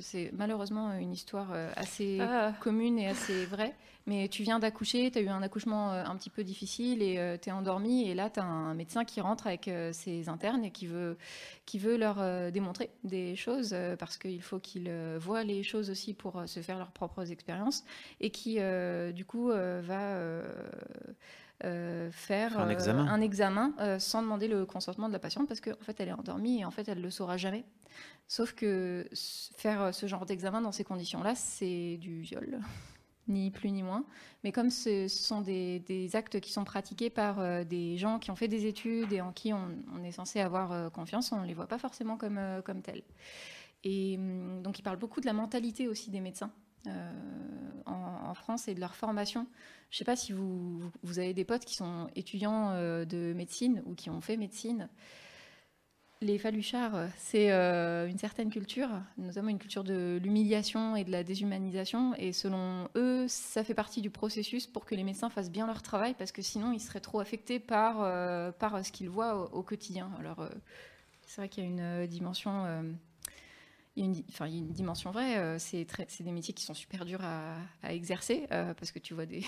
c'est 0.01 0.31
malheureusement 0.33 0.93
une 0.95 1.13
histoire 1.13 1.53
assez 1.77 2.19
ah. 2.21 2.53
commune 2.61 2.99
et 2.99 3.09
assez 3.09 3.47
vraie. 3.47 3.75
Mais 4.09 4.29
tu 4.29 4.45
viens 4.45 4.61
d'accoucher, 4.61 5.11
tu 5.11 5.19
as 5.19 5.21
eu 5.21 5.29
un 5.29 5.43
accouchement 5.43 5.93
euh, 5.93 6.05
un 6.05 6.15
petit 6.17 6.31
peu 6.31 6.45
difficile 6.45 7.03
et 7.03 7.19
euh, 7.19 7.37
tu 7.37 7.49
es 7.49 7.53
endormi. 7.53 8.09
Et 8.09 8.15
là, 8.15 8.31
tu 8.31 8.39
as 8.39 8.45
un 8.45 8.73
médecin 8.73 9.05
qui 9.05 9.21
rentre 9.21 9.49
avec 9.49 9.67
euh, 9.67 9.93
ses 9.93 10.29
internes 10.29 10.65
et 10.65 10.71
qui 10.71 10.87
veut, 10.87 11.19
qui 11.65 11.81
veut 11.81 11.97
leur 11.97 12.17
démontrer 12.53 12.91
des 13.03 13.35
choses 13.35 13.75
parce 13.99 14.17
qu'il 14.17 14.43
faut 14.43 14.61
qu'ils 14.61 14.93
voient 15.19 15.43
les 15.43 15.65
choses 15.65 15.91
aussi 15.91 16.15
pour 16.15 16.45
se 16.47 16.61
faire 16.61 16.79
leurs 16.79 16.93
propres 16.93 17.33
expériences 17.33 17.85
et 18.21 18.31
qui, 18.31 18.59
du 19.13 19.25
coup, 19.25 19.49
va. 19.49 20.43
Faire 21.63 22.59
un 22.59 22.69
examen, 22.69 23.07
un 23.09 23.21
examen 23.21 23.99
sans 23.99 24.23
demander 24.23 24.49
le 24.49 24.67
consentement 24.67 25.09
de 25.09 25.13
la 25.13 25.19
patiente 25.19 25.49
parce 25.49 25.61
qu'en 25.61 25.73
en 25.73 25.85
fait 25.85 25.99
elle 26.01 26.09
est 26.09 26.13
endormie 26.13 26.61
et 26.61 26.65
en 26.65 26.71
fait 26.71 26.89
elle 26.89 27.01
le 27.01 27.11
saura 27.11 27.37
jamais. 27.37 27.65
Sauf 28.29 28.53
que 28.53 29.09
faire 29.57 29.95
ce 29.95 30.07
genre 30.07 30.27
d'examen 30.27 30.61
dans 30.61 30.73
ces 30.73 30.85
conditions-là, 30.85 31.35
c'est 31.35 31.97
du 31.99 32.21
viol 32.21 32.61
ni 33.29 33.51
plus 33.51 33.71
ni 33.71 33.83
moins. 33.83 34.05
Mais 34.45 34.53
comme 34.53 34.71
ce, 34.71 35.09
sont 35.09 35.41
des, 35.41 36.11
actes 36.15 36.41
qui 36.41 36.53
sont 36.53 36.65
pratiqués 36.65 37.11
par 37.11 37.41
euh, 37.41 37.65
des 37.65 37.97
gens 37.97 38.19
qui 38.19 38.31
ont 38.31 38.37
fait 38.37 38.49
des 38.49 38.67
études 38.67 39.13
et 39.13 39.21
en 39.21 39.33
qui 39.33 39.53
on, 39.53 40.05
est 40.05 40.13
censé 40.13 40.41
avoir 40.41 40.73
euh, 40.73 40.91
confiance, 40.91 41.33
on 41.33 41.41
ne 41.41 41.47
les 41.47 41.55
voit 41.55 41.67
pas 41.67 41.79
forcément 41.79 42.17
comme, 42.17 42.39
euh, 42.39 42.63
comme 42.63 42.83
tels. 42.83 43.03
Et 43.85 44.17
hum, 44.19 44.63
donc 44.63 44.79
il 44.79 44.83
parle 44.83 44.99
beaucoup 44.99 45.21
de 45.21 45.27
la 45.27 45.33
mentalité 45.33 45.89
aussi 45.89 46.11
des 46.11 46.21
médecins. 46.21 46.51
En, 47.87 48.35
France 48.35 48.69
et 48.69 48.75
de 48.75 48.81
leur 48.81 48.95
formation. 48.95 49.47
Je 49.91 49.97
ne 49.97 49.99
sais 49.99 50.05
pas 50.05 50.17
si 50.17 50.33
vous, 50.33 50.83
avez 51.17 51.33
des 51.33 51.45
potes 51.45 51.65
qui 51.65 51.75
sont 51.75 52.09
étudiants 52.15 52.73
de 52.73 53.33
médecine 53.35 53.83
ou 53.87 53.95
qui 53.95 54.11
ont 54.11 54.21
fait 54.21 54.37
médecine. 54.37 54.89
Les 56.23 56.39
Faluchards, 56.39 57.11
c'est 57.19 57.53
euh, 57.53 58.09
une 58.09 58.17
certaine 58.17 58.49
culture, 58.49 58.89
notamment 59.19 59.51
une 59.51 59.59
culture 59.59 59.85
de 59.85 60.19
l'humiliation 60.23 60.97
et 60.97 61.05
de 61.05 61.11
la 61.11 61.23
déshumanisation. 61.23 62.15
Et 62.15 62.33
selon 62.33 62.89
eux, 62.97 63.27
ça 63.29 63.63
fait 63.63 63.75
partie 63.75 64.01
du 64.01 64.09
processus 64.09 64.67
pour 64.67 64.87
que 64.87 64.95
les 64.95 65.05
médecins 65.05 65.29
fassent 65.29 65.51
bien 65.51 65.67
leur 65.67 65.83
travail, 65.83 66.15
parce 66.15 66.33
que 66.33 66.41
sinon, 66.41 66.73
ils 66.73 66.81
seraient 66.81 67.01
trop 67.01 67.21
affectés 67.21 67.59
par, 67.59 67.99
euh, 68.01 68.51
par 68.51 68.83
ce 68.83 68.93
qu'ils 68.93 69.11
voient 69.11 69.55
au, 69.55 69.63
quotidien. 69.63 70.11
Alors, 70.19 70.41
euh, 70.41 70.49
c'est 71.27 71.43
vrai 71.43 71.49
qu'il 71.51 71.65
y 71.65 71.67
a 71.67 71.69
une 71.69 72.07
dimension 72.07 72.65
il 73.97 74.05
y 74.05 74.07
a 74.07 74.11
une, 74.11 74.23
enfin, 74.29 74.47
il 74.47 74.55
y 74.55 74.57
a 74.57 74.59
une 74.59 74.73
dimension 74.73 75.11
vraie. 75.11 75.37
Euh, 75.39 75.59
c'est, 75.59 75.87
des 76.21 76.31
métiers 76.31 76.53
qui 76.53 76.65
sont 76.65 76.75
super 76.75 77.05
durs 77.05 77.23
à, 77.23 77.57
exercer 77.93 78.47
euh, 78.53 78.75
parce 78.75 78.93
que 78.93 78.99
tu 78.99 79.15
vois 79.15 79.27
des, 79.27 79.43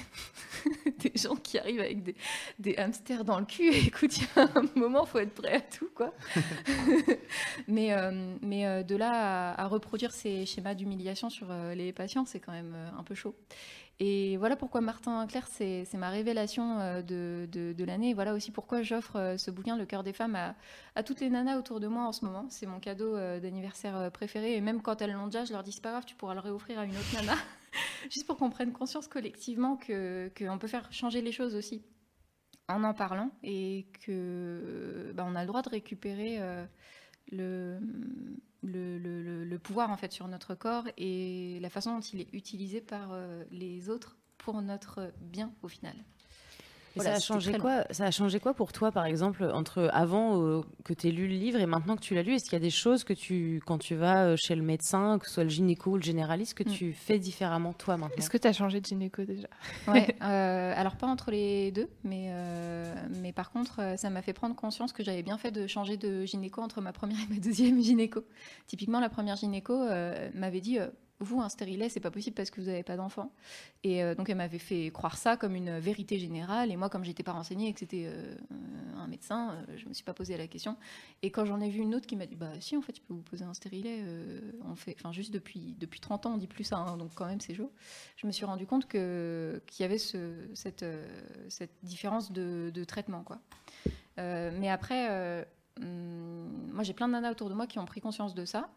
des 0.99 1.13
gens 1.15 1.37
qui 1.37 1.59
arrivent 1.59 1.81
avec 1.81 2.03
des, 2.03 2.17
des, 2.59 2.77
hamsters 2.77 3.25
dans 3.25 3.39
le 3.39 3.45
cul. 3.45 3.71
Et 3.71 3.87
écoute, 3.87 4.17
il 4.17 4.23
y 4.23 4.41
a 4.41 4.49
un 4.55 4.65
moment, 4.75 5.05
il 5.05 5.09
faut 5.09 5.19
être 5.19 5.35
prêt 5.35 5.53
à 5.53 5.61
tout. 5.61 5.91
Quoi. 5.95 6.15
mais 7.69 7.93
euh, 7.93 8.37
mais 8.41 8.85
de 8.85 8.97
là 8.97 9.53
à, 9.55 9.67
reproduire 9.67 10.13
ces 10.13 10.47
schémas 10.47 10.75
d'humiliation 10.75 11.29
sur 11.29 11.49
les 11.75 11.93
patients, 11.93 12.25
c'est 12.25 12.41
quand 12.41 12.53
même 12.53 12.75
un 12.97 13.03
peu 13.03 13.15
chaud. 13.15 13.35
Et 14.01 14.37
voilà 14.37 14.55
pourquoi 14.55 14.81
Martin 14.81 15.27
Claire, 15.27 15.49
c'est 15.49 15.87
ma 15.95 16.11
révélation 16.11 16.79
euh, 16.79 17.03
de, 17.03 17.49
de, 17.51 17.85
l'année. 17.85 18.15
Voilà 18.15 18.33
aussi 18.33 18.53
pourquoi 18.53 18.83
j'offre 18.83 19.17
euh, 19.17 19.37
ce 19.37 19.51
bouquin, 19.51 19.77
Le 19.77 19.87
cœur 19.87 20.05
des 20.05 20.13
femmes, 20.13 20.37
à, 20.37 20.55
à, 20.95 21.03
toutes 21.03 21.21
les 21.21 21.29
nanas 21.29 21.59
autour 21.59 21.81
de 21.81 21.89
moi 21.89 22.05
en 22.05 22.13
ce 22.13 22.25
moment. 22.25 22.47
C'est 22.49 22.67
mon 22.67 22.79
cadeau 22.79 23.17
euh, 23.17 23.41
d'anniversaire 23.41 24.11
préféré. 24.13 24.55
Et 24.55 24.61
même 24.61 24.83
quand 24.83 25.03
elles 25.03 25.13
l'ont 25.13 25.27
déjà, 25.27 25.45
je 25.45 25.53
leur 25.53 25.65
dis 25.65 25.73
c'est 25.73 25.83
pas 25.83 25.91
grave, 25.91 26.05
tu 26.05 26.15
pourras 26.15 26.35
le 26.35 26.41
réoffrir 26.41 26.79
à 26.79 26.85
une 26.85 26.93
autre 26.93 27.13
nana. 27.15 27.35
Juste 28.11 28.27
pour 28.27 28.37
qu'on 28.37 28.51
prenne 28.51 28.73
conscience 28.73 29.09
collectivement 29.09 29.77
qu'on 29.77 30.59
peut 30.59 30.69
faire 30.69 30.93
changer 30.93 31.21
les 31.21 31.33
choses 31.33 31.57
aussi 31.57 31.83
en 32.69 32.85
en 32.85 32.95
parlant 32.95 33.31
et 33.43 33.87
que 34.05 35.13
bah, 35.15 35.25
on 35.27 35.35
a 35.35 35.41
le 35.41 35.47
droit 35.47 35.63
de 35.63 35.71
récupérer 35.71 36.39
le, 37.33 37.79
pouvoir 39.63 39.91
en 39.91 39.97
fait 39.97 40.13
sur 40.13 40.29
notre 40.29 40.55
corps 40.55 40.85
et 40.97 41.59
la 41.61 41.71
façon 41.71 41.95
dont 41.95 42.01
il 42.01 42.21
est 42.21 42.33
utilisé 42.33 42.81
par 42.81 43.13
euh, 43.13 43.45
les 43.51 43.91
autres 43.91 44.17
pour 44.39 44.63
notre 44.63 45.13
bien 45.21 45.53
au 45.63 45.69
final. 45.69 45.97
Voilà, 46.99 47.19
ça, 47.21 47.35
a 47.35 47.37
changé 47.39 47.53
quoi, 47.59 47.85
ça 47.91 48.05
a 48.05 48.11
changé 48.11 48.41
quoi 48.41 48.55
pour 48.55 48.73
toi, 48.73 48.93
par 48.93 49.07
exemple, 49.07 49.45
entre 49.45 49.89
avant 49.93 50.43
euh, 50.43 50.61
que 50.85 50.93
tu 50.93 51.09
aies 51.09 51.11
lu 51.11 51.29
le 51.29 51.35
livre 51.35 51.59
et 51.61 51.67
maintenant 51.67 51.97
que 51.97 52.01
tu 52.03 52.15
l'as 52.15 52.23
lu? 52.23 52.35
Est-ce 52.35 52.45
qu'il 52.45 52.55
y 52.55 52.57
a 52.57 52.61
des 52.61 52.71
choses 52.71 53.05
que 53.05 53.13
tu, 53.13 53.63
quand 53.67 53.79
tu 53.79 53.95
vas 53.95 54.25
euh, 54.27 54.37
chez 54.37 54.55
le 54.55 54.63
médecin, 54.63 55.19
que 55.19 55.27
ce 55.27 55.35
soit 55.35 55.45
le 55.45 55.51
gynéco 55.51 55.91
ou 55.93 55.97
le 55.97 56.03
généraliste, 56.03 56.55
que 56.55 56.63
Mm. 56.65 56.73
tu 56.73 56.93
fais 56.93 57.19
différemment 57.19 57.73
toi 57.73 57.97
maintenant? 57.97 58.17
Est-ce 58.17 58.31
que 58.31 58.37
tu 58.39 58.47
as 58.49 58.53
changé 58.53 58.81
de 58.81 58.87
gynéco 58.87 59.23
déjà? 59.25 59.49
Ouais, 59.87 60.17
euh, 60.23 60.73
alors 60.77 60.97
pas 60.97 61.07
entre 61.07 61.31
les 61.31 61.71
deux, 61.73 61.89
mais, 62.05 62.29
euh, 62.31 62.95
mais 63.23 63.33
par 63.33 63.51
contre, 63.51 63.95
ça 63.97 64.11
m'a 64.11 64.23
fait 64.23 64.33
prendre 64.33 64.55
conscience 64.55 64.93
que 64.93 65.03
j'avais 65.03 65.23
bien 65.23 65.39
fait 65.39 65.51
de 65.51 65.67
changer 65.67 65.97
de 65.97 66.25
gynéco 66.25 66.61
entre 66.61 66.81
ma 66.81 66.93
première 66.93 67.19
et 67.31 67.35
ma 67.35 67.41
deuxième 67.41 67.81
gynéco. 67.83 68.25
Typiquement, 68.67 69.01
la 69.01 69.09
première 69.09 69.37
gynéco 69.37 69.79
m'avait 70.35 70.61
dit 70.61 70.79
Vous, 71.21 71.41
un 71.41 71.49
stérilet, 71.49 71.89
c'est 71.89 71.99
pas 71.99 72.13
possible 72.13 72.35
parce 72.35 72.51
que 72.51 72.61
vous 72.61 72.69
n'avez 72.69 72.85
pas 72.85 72.97
d'enfant. 72.97 73.33
Et 73.83 74.05
euh, 74.05 74.15
donc, 74.15 74.29
elle 74.31 74.37
m'avait 74.37 74.59
fait 74.59 74.91
croire 74.91 75.17
ça 75.17 75.37
comme 75.37 75.57
une 75.57 75.79
vérité 75.79 76.17
générale. 76.19 76.71
Et 76.71 76.77
moi, 76.77 76.89
comme 76.89 77.05
j'étais 77.05 77.25
pas 77.25 77.33
renseignée 77.33 77.69
et 77.69 77.73
que 77.73 77.81
c'était 77.81 78.05
euh, 78.07 78.37
un 78.97 79.09
médecin, 79.09 79.51
euh, 79.51 79.77
je 79.77 79.89
me 79.89 79.95
suis 79.95 80.05
pas 80.05 80.15
posé 80.15 80.37
la 80.37 80.47
question. 80.47 80.77
Et 81.23 81.33
quand 81.33 81.45
j'en 81.45 81.61
ai 81.61 81.71
vu 81.71 81.81
une 81.81 81.97
autre 81.97 82.07
qui 82.07 82.15
m'a 82.15 82.27
dit 82.27 82.37
Bah, 82.37 82.53
si, 82.61 82.77
en 82.77 82.83
fait, 82.83 82.95
je 82.97 83.03
peux 83.03 83.15
vous 83.15 83.23
poser 83.23 83.45
un 83.45 83.55
stérilet. 83.55 83.99
euh, 84.03 84.53
on 84.65 84.77
fait, 84.77 84.95
enfin, 84.97 85.11
juste 85.11 85.33
depuis, 85.35 85.75
depuis 85.81 85.99
30 85.99 86.27
ans, 86.27 86.35
on 86.35 86.39
dit 86.39 86.47
plus 86.47 86.63
ça, 86.63 86.77
hein, 86.79 86.97
donc 86.97 87.11
quand 87.15 87.27
même, 87.27 87.41
c'est 87.41 87.55
chaud 87.55 87.73
je 88.17 88.27
me 88.27 88.33
suis 88.33 88.45
rendu 88.45 88.67
compte 88.67 88.89
qu'il 88.89 89.01
y 89.79 89.83
avait 89.83 89.99
ce, 89.99 90.35
cette, 90.55 90.85
cette 91.49 91.73
différence 91.83 92.33
de, 92.33 92.71
de 92.75 92.85
traitement 92.85 93.23
quoi. 93.23 93.39
Mais 94.17 94.69
après, 94.69 95.47
hum, 95.81 96.71
moi 96.73 96.83
j'ai 96.83 96.93
plein 96.95 97.07
de 97.07 97.13
nanas 97.13 97.31
autour 97.31 97.49
de 97.49 97.55
moi 97.55 97.67
qui 97.67 97.79
ont 97.79 97.85
pris 97.85 98.01
conscience 98.01 98.35
de 98.35 98.45
ça 98.45 98.69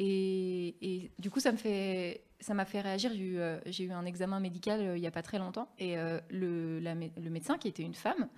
et, 0.00 1.10
du 1.18 1.30
coup 1.30 1.40
ça 1.40 1.52
me 1.52 1.56
fait 1.56 2.22
ça 2.40 2.54
m'a 2.54 2.64
fait 2.64 2.80
réagir. 2.80 3.10
J'ai 3.14 3.20
eu, 3.22 3.38
euh, 3.38 3.58
eu 3.78 3.90
un 3.92 4.04
examen 4.06 4.40
médical 4.40 4.80
euh, 4.80 4.96
il 4.96 5.02
y 5.02 5.06
a 5.06 5.10
pas 5.10 5.22
très 5.22 5.38
longtemps 5.38 5.68
et 5.78 5.98
euh, 5.98 6.18
le, 6.30 6.78
la 6.80 6.94
mé- 6.94 7.12
le 7.22 7.30
médecin 7.30 7.58
qui 7.58 7.68
était 7.68 7.82
une 7.82 7.94
femme, 7.94 8.28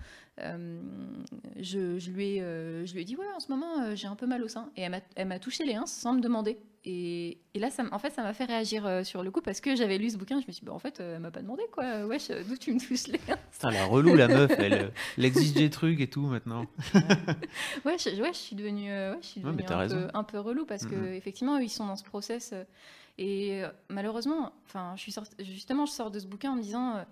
je, 1.59 1.99
je 1.99 2.11
lui 2.11 2.37
ai, 2.37 2.39
je 2.85 2.93
lui 2.93 3.01
ai 3.01 3.05
dit 3.05 3.15
ouais 3.15 3.25
en 3.35 3.39
ce 3.39 3.51
moment 3.51 3.95
j'ai 3.95 4.07
un 4.07 4.15
peu 4.15 4.25
mal 4.27 4.43
au 4.43 4.47
sein 4.47 4.69
et 4.75 4.81
elle 5.15 5.27
m'a, 5.27 5.39
touché 5.39 5.63
les 5.65 5.75
uns 5.75 5.85
sans 5.85 6.13
me 6.13 6.21
demander. 6.21 6.57
Et, 6.85 7.37
et 7.53 7.59
là, 7.59 7.69
ça, 7.69 7.83
en 7.93 7.97
fait, 7.97 8.09
ça 8.09 8.23
m'a 8.23 8.33
fait 8.33 8.43
réagir 8.43 9.05
sur 9.05 9.23
le 9.23 9.31
coup 9.31 9.39
parce 9.41 9.61
que 9.61 9.73
j'avais 9.73 9.97
lu 9.97 10.09
ce 10.09 10.17
bouquin. 10.17 10.41
Je 10.41 10.47
me 10.47 10.51
suis 10.51 10.59
dit, 10.59 10.65
bah, 10.65 10.73
en 10.73 10.79
fait, 10.79 10.99
elle 10.99 11.21
m'a 11.21 11.31
pas 11.31 11.41
demandé 11.41 11.63
quoi. 11.71 12.05
Wesh, 12.05 12.27
d'où 12.45 12.57
tu 12.57 12.73
me 12.73 12.79
touches 12.79 13.07
les 13.07 13.21
uns 13.31 13.37
Putain, 13.53 13.71
la 13.71 13.85
relou, 13.85 14.15
la 14.15 14.27
meuf, 14.27 14.51
elle, 14.57 14.91
elle 15.17 15.23
exige 15.25 15.53
des 15.53 15.69
trucs 15.69 16.01
et 16.01 16.07
tout 16.09 16.23
maintenant. 16.27 16.65
Ouais, 17.85 17.97
je, 17.97 18.21
ouais, 18.21 18.33
je 18.33 18.37
suis 18.37 18.55
devenue, 18.57 18.89
ouais, 18.89 19.17
je 19.21 19.27
suis 19.27 19.39
Ouais, 19.41 19.51
mais 19.51 19.63
devenue 19.63 19.67
t'as 19.67 19.79
un, 19.83 19.87
peu, 19.87 20.07
un 20.13 20.23
peu 20.23 20.39
relou 20.39 20.65
parce 20.65 20.85
que 20.85 21.13
effectivement, 21.13 21.57
eux, 21.57 21.63
ils 21.63 21.69
sont 21.69 21.85
dans 21.87 21.95
ce 21.95 22.03
process. 22.03 22.53
Et 23.17 23.63
euh, 23.63 23.69
malheureusement, 23.89 24.53
enfin, 24.65 24.95
justement, 25.39 25.85
je 25.85 25.91
sors 25.91 26.11
de 26.11 26.19
ce 26.19 26.25
bouquin 26.25 26.51
en 26.51 26.55
me 26.55 26.61
disant, 26.61 26.95
euh, 26.95 27.03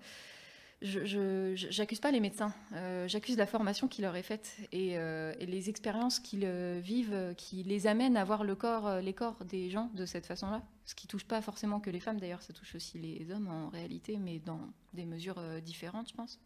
je, 0.82 1.52
j'accuse 1.54 2.00
pas 2.00 2.10
les 2.10 2.18
médecins, 2.18 2.52
euh, 2.72 3.06
j'accuse 3.06 3.36
la 3.36 3.46
formation 3.46 3.86
qui 3.86 4.02
leur 4.02 4.16
est 4.16 4.24
faite 4.24 4.56
et, 4.72 4.96
les 5.40 5.70
expériences 5.70 6.18
qu'ils 6.18 6.48
vivent, 6.80 7.34
qui 7.36 7.62
les 7.62 7.86
amènent 7.86 8.16
à 8.16 8.24
voir 8.24 8.42
le 8.42 8.56
corps, 8.56 8.96
les 8.96 9.12
corps 9.12 9.44
des 9.44 9.70
gens 9.70 9.90
de 9.94 10.04
cette 10.04 10.26
façon-là. 10.26 10.62
Ce 10.84 10.96
qui 10.96 11.06
touche 11.06 11.24
pas 11.24 11.40
forcément 11.40 11.78
que 11.78 11.90
les 11.90 12.00
femmes, 12.00 12.18
d'ailleurs, 12.18 12.42
ça 12.42 12.52
touche 12.52 12.74
aussi 12.74 12.98
les 12.98 13.30
hommes 13.30 13.46
en 13.46 13.68
réalité, 13.68 14.18
mais 14.18 14.40
dans 14.40 14.60
des 14.92 15.04
mesures 15.04 15.40
différentes, 15.62 16.08
je 16.08 16.14
pense. 16.14 16.40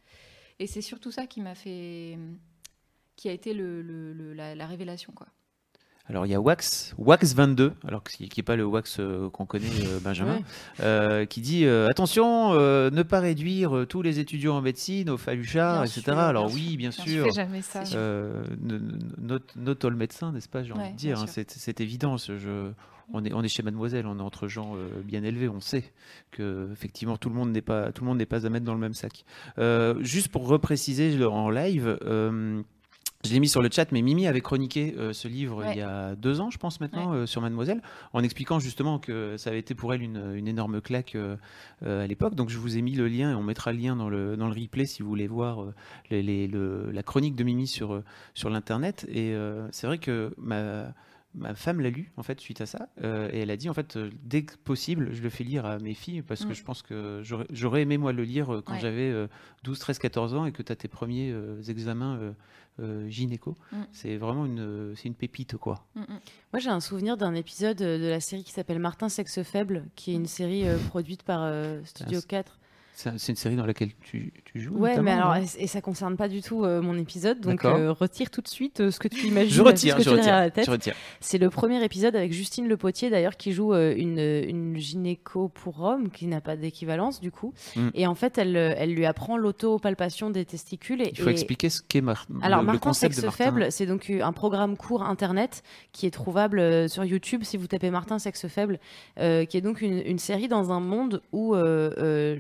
Et 0.59 0.67
c'est 0.67 0.83
surtout 0.83 1.11
ça 1.11 1.27
qui 1.27 1.41
m'a 1.41 1.55
fait, 1.55 2.19
qui 3.17 3.31
a 3.31 3.33
été 3.33 3.55
la, 3.55 4.55
la 4.55 4.67
révélation, 4.67 5.15
quoi. 5.15 5.29
Alors 6.09 6.25
il 6.25 6.31
y 6.31 6.35
a 6.37 6.41
Wax, 6.41 6.95
Wax 6.99 7.35
22, 7.35 7.73
alors 7.87 8.05
qui 8.05 8.29
n'est 8.37 8.43
pas 8.45 8.55
le 8.55 8.65
Wax 8.65 8.99
euh, 9.01 9.29
qu'on 9.31 9.45
connaît, 9.45 9.67
euh, 9.87 9.99
Benjamin, 10.05 10.37
Ouais. 10.37 10.43
euh, 10.81 11.25
qui 11.27 11.41
dit 11.41 11.67
attention, 11.67 12.55
ne 12.55 13.03
pas 13.03 13.19
réduire 13.21 13.87
tous 13.89 14.03
les 14.03 14.19
étudiants 14.21 14.57
en 14.57 14.63
médecine 14.63 15.11
au 15.11 15.17
faluchard, 15.17 15.83
Bien 15.83 15.85
etc. 15.85 16.03
sûr, 16.03 16.19
alors 16.19 16.47
bien 16.47 16.55
oui, 16.55 16.77
bien 16.77 16.91
sûr. 16.93 17.33
jamais 17.33 17.61
ça. 17.63 17.83
Note, 19.19 19.53
note 19.57 19.85
all 19.85 19.95
médecin, 19.97 20.33
n'est-ce 20.33 20.49
pas 20.49 20.63
J'ai 20.63 20.73
envie 20.73 20.93
de 20.93 20.97
dire, 20.97 21.19
hein, 21.21 21.27
c'est 21.27 21.81
évident. 21.81 22.17
je- 22.17 22.71
on, 23.13 23.25
est, 23.25 23.33
on 23.33 23.43
est 23.45 23.49
chez 23.49 23.63
Mademoiselle, 23.63 24.05
on 24.07 24.19
est 24.19 24.23
entre 24.23 24.49
gens 24.49 24.75
euh, 24.77 24.89
bien 25.05 25.23
élevés, 25.23 25.49
on 25.49 25.61
sait 25.61 25.85
que 26.33 26.69
effectivement 26.73 27.17
tout 27.17 27.29
le 27.29 27.37
monde 27.37 27.51
n'est 27.53 27.63
pas 27.63 27.93
tout 27.93 28.03
le 28.03 28.09
monde 28.09 28.19
n'est 28.19 28.27
pas 28.27 28.45
à 28.47 28.51
mettre 28.51 28.65
dans 28.67 28.75
le 28.75 28.81
même 28.81 28.95
sac. 28.95 29.25
Euh, 29.59 29.95
juste 30.01 30.29
pour 30.29 30.49
repréciser 30.49 31.25
en 31.25 31.49
live. 31.51 31.99
euh, 32.03 32.63
je 33.25 33.33
l'ai 33.33 33.41
mis 33.41 33.49
sur 33.49 33.63
le 33.63 33.69
chat, 33.73 33.91
mais 33.93 34.03
Mimi 34.03 34.27
avait 34.27 34.41
chroniqué 34.41 34.95
euh, 34.99 35.13
ce 35.13 35.27
livre 35.27 35.65
Ouais. 35.65 35.73
il 35.73 35.79
y 35.79 35.83
a 35.83 36.15
deux 36.15 36.41
ans, 36.41 36.51
je 36.51 36.59
pense 36.59 36.81
maintenant, 36.81 37.13
euh, 37.13 37.27
sur 37.27 37.41
Mademoiselle, 37.41 37.83
en 38.13 38.23
expliquant 38.23 38.59
justement 38.61 38.99
que 38.99 39.37
ça 39.37 39.51
avait 39.51 39.59
été 39.59 39.75
pour 39.75 39.93
elle 39.95 40.03
une, 40.03 40.35
une 40.35 40.47
énorme 40.49 40.81
claque 40.81 41.15
euh, 41.17 41.37
à 41.83 42.07
l'époque. 42.07 42.35
Donc 42.35 42.51
je 42.51 42.59
vous 42.59 42.77
ai 42.77 42.83
mis 42.83 42.93
le 42.95 43.09
lien 43.09 43.33
et 43.33 43.35
on 43.35 43.43
mettra 43.43 43.73
le 43.73 43.79
lien 43.79 43.97
dans 43.97 44.09
le, 44.09 44.37
dans 44.37 44.47
le 44.49 44.53
replay 44.61 44.85
si 44.87 45.03
vous 45.03 45.09
voulez 45.09 45.27
voir 45.29 45.65
les- 46.11 46.23
les- 46.23 46.47
le- 46.47 46.91
la 46.93 47.03
chronique 47.03 47.35
de 47.37 47.43
Mimi 47.45 47.67
sur, 47.67 48.03
sur 48.35 48.51
l'internet. 48.51 49.07
Et 49.13 49.35
c'est 49.73 49.87
vrai 49.87 49.99
que 49.99 50.33
ma, 50.39 50.93
ma 51.37 51.55
femme 51.55 51.81
l'a 51.81 51.91
lu 51.91 52.11
en 52.17 52.23
fait 52.23 52.41
suite 52.41 52.61
à 52.63 52.67
ça 52.67 52.89
euh, 53.03 53.29
et 53.33 53.41
elle 53.41 53.51
a 53.51 53.57
dit 53.57 53.69
en 53.69 53.75
fait 53.75 53.97
euh, 53.97 54.11
dès 54.23 54.43
que 54.45 54.57
possible 54.57 55.11
je 55.13 55.23
le 55.23 55.29
fais 55.29 55.45
lire 55.45 55.67
à 55.67 55.79
mes 55.79 55.95
filles 55.95 56.23
parce 56.23 56.45
que 56.45 56.51
Mm. 56.51 56.55
je 56.55 56.63
pense 56.65 56.83
que 56.83 57.21
j'aurais- 57.23 57.83
aimé 57.83 57.99
moi 57.99 58.13
le 58.13 58.25
lire 58.25 58.55
euh, 58.55 58.63
quand 58.63 58.73
Ouais. 58.73 58.81
j'avais 58.81 59.11
euh, 59.11 59.27
12, 59.65 59.79
13, 59.79 59.99
14 59.99 60.35
ans 60.35 60.47
et 60.47 60.53
que 60.53 60.63
tu 60.63 60.73
as 60.73 60.77
tes 60.77 60.89
premiers 60.89 61.31
euh, 61.31 61.61
examens 61.69 62.17
euh, 62.17 62.33
euh, 62.81 63.09
gynéco. 63.09 63.55
Mm. 63.73 63.77
C'est 63.93 64.17
vraiment 64.17 64.47
une, 64.47 64.95
c'est 64.97 65.09
une 65.09 65.15
pépite 65.15 65.57
quoi. 65.57 65.85
Mm. 65.95 66.01
Moi, 66.53 66.61
j'ai 66.61 66.71
un 66.71 66.81
souvenir 66.81 67.17
d'un 67.17 67.35
épisode 67.35 67.77
de 67.79 68.09
la 68.09 68.21
série 68.21 68.45
qui 68.45 68.53
s'appelle 68.53 68.79
Martin 68.79 69.09
Sexe 69.09 69.43
Faible, 69.43 69.85
qui 69.95 70.13
est 70.13 70.15
une 70.15 70.27
série 70.27 70.67
euh, 70.69 70.77
produite 70.89 71.23
par 71.23 71.41
euh, 71.43 71.81
Studio 71.85 72.21
c'est- 72.21 72.27
4. 72.29 72.59
C'est 72.99 73.29
une 73.29 73.37
série 73.37 73.57
dans 73.57 73.67
laquelle 73.67 73.91
tu, 74.01 74.33
tu 74.47 74.59
joues 74.59 74.75
Ouais, 74.75 74.99
mais 75.03 75.11
alors, 75.11 75.37
et, 75.37 75.67
ça 75.67 75.83
concerne 75.83 76.17
pas 76.17 76.29
du 76.29 76.41
tout 76.41 76.65
euh, 76.65 76.81
mon 76.81 76.97
épisode, 76.97 77.41
donc 77.41 77.63
euh, 77.67 77.93
retire 77.93 78.31
tout 78.31 78.41
de 78.41 78.49
suite 78.49 78.81
euh, 78.81 78.91
ce 78.91 78.99
que 78.99 79.07
tu 79.09 79.27
imagines. 79.27 79.53
Je 79.53 79.61
retire, 79.61 79.93
ce 79.93 79.99
que 79.99 80.05
je 80.05 80.09
tu 80.09 80.17
retire, 80.17 80.33
la 80.35 80.51
tête. 80.51 80.65
je 80.65 80.71
retire. 80.71 80.95
C'est 81.21 81.37
le 81.37 81.51
premier 81.51 81.85
épisode 81.85 82.17
avec 82.17 82.33
Justine 82.33 82.67
Le 82.67 82.79
Potier 82.79 83.11
d'ailleurs 83.11 83.37
qui 83.37 83.53
joue 83.53 83.75
une, 83.75 84.19
une 84.19 84.79
gynéco 84.79 85.49
pour 85.49 85.83
homme 85.83 86.09
qui 86.11 86.27
n'a 86.27 86.41
pas 86.41 86.57
d'équivalence 86.57 87.21
du 87.21 87.31
coup. 87.31 87.53
Mm. 87.77 87.89
Et 87.93 88.07
en 88.07 88.15
fait, 88.15 88.39
elle, 88.39 88.57
elle 88.57 88.95
lui 88.95 89.05
apprend 89.05 89.37
l'autopalpation 89.37 90.31
des 90.31 90.47
testicules. 90.47 91.03
Et, 91.03 91.11
Il 91.11 91.19
faut 91.19 91.29
et- 91.29 91.33
expliquer 91.33 91.69
ce 91.69 91.83
qu'est 91.83 92.01
Mar- 92.01 92.27
Alors, 92.41 92.61
le, 92.61 92.63
le 92.63 92.73
Martin 92.73 92.89
concept 92.89 93.15
Sexe 93.17 93.25
Martin. 93.27 93.45
Faible, 93.45 93.67
c'est 93.73 93.87
donc 93.87 94.09
un 94.11 94.33
programme 94.33 94.75
court 94.79 95.03
internet 95.03 95.63
qui 95.93 96.07
est 96.07 96.11
trouvable 96.11 96.89
sur 96.89 97.05
YouTube 97.05 97.43
si 97.45 97.59
vous 97.59 97.67
tapez 97.67 97.91
Martin 97.91 98.19
Sexe 98.19 98.49
Faible, 98.49 98.79
qui 99.19 99.23
est 99.23 99.61
donc 99.63 99.83
une, 99.83 99.99
une 99.99 100.19
série 100.19 100.49
dans 100.49 100.73
un 100.73 100.81
monde 100.81 101.21
où 101.33 101.55
euh, 101.55 102.37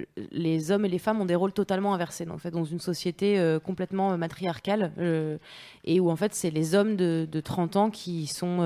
les 0.46 0.70
hommes 0.70 0.84
et 0.84 0.88
les 0.88 0.98
femmes 0.98 1.20
ont 1.20 1.26
des 1.26 1.34
rôles 1.34 1.52
totalement 1.52 1.92
inversés. 1.92 2.26
En 2.30 2.38
fait, 2.38 2.52
dans 2.52 2.64
une 2.64 2.78
société 2.78 3.38
euh, 3.38 3.58
complètement 3.58 4.12
euh, 4.12 4.16
matriarcale 4.16 4.92
euh, 4.98 5.38
et 5.84 5.98
où 5.98 6.08
en 6.10 6.16
fait 6.16 6.34
c'est 6.34 6.50
les 6.50 6.74
hommes 6.74 6.94
de, 6.96 7.26
de 7.30 7.40
30 7.40 7.76
ans 7.76 7.90
qui 7.90 8.26
sont 8.26 8.56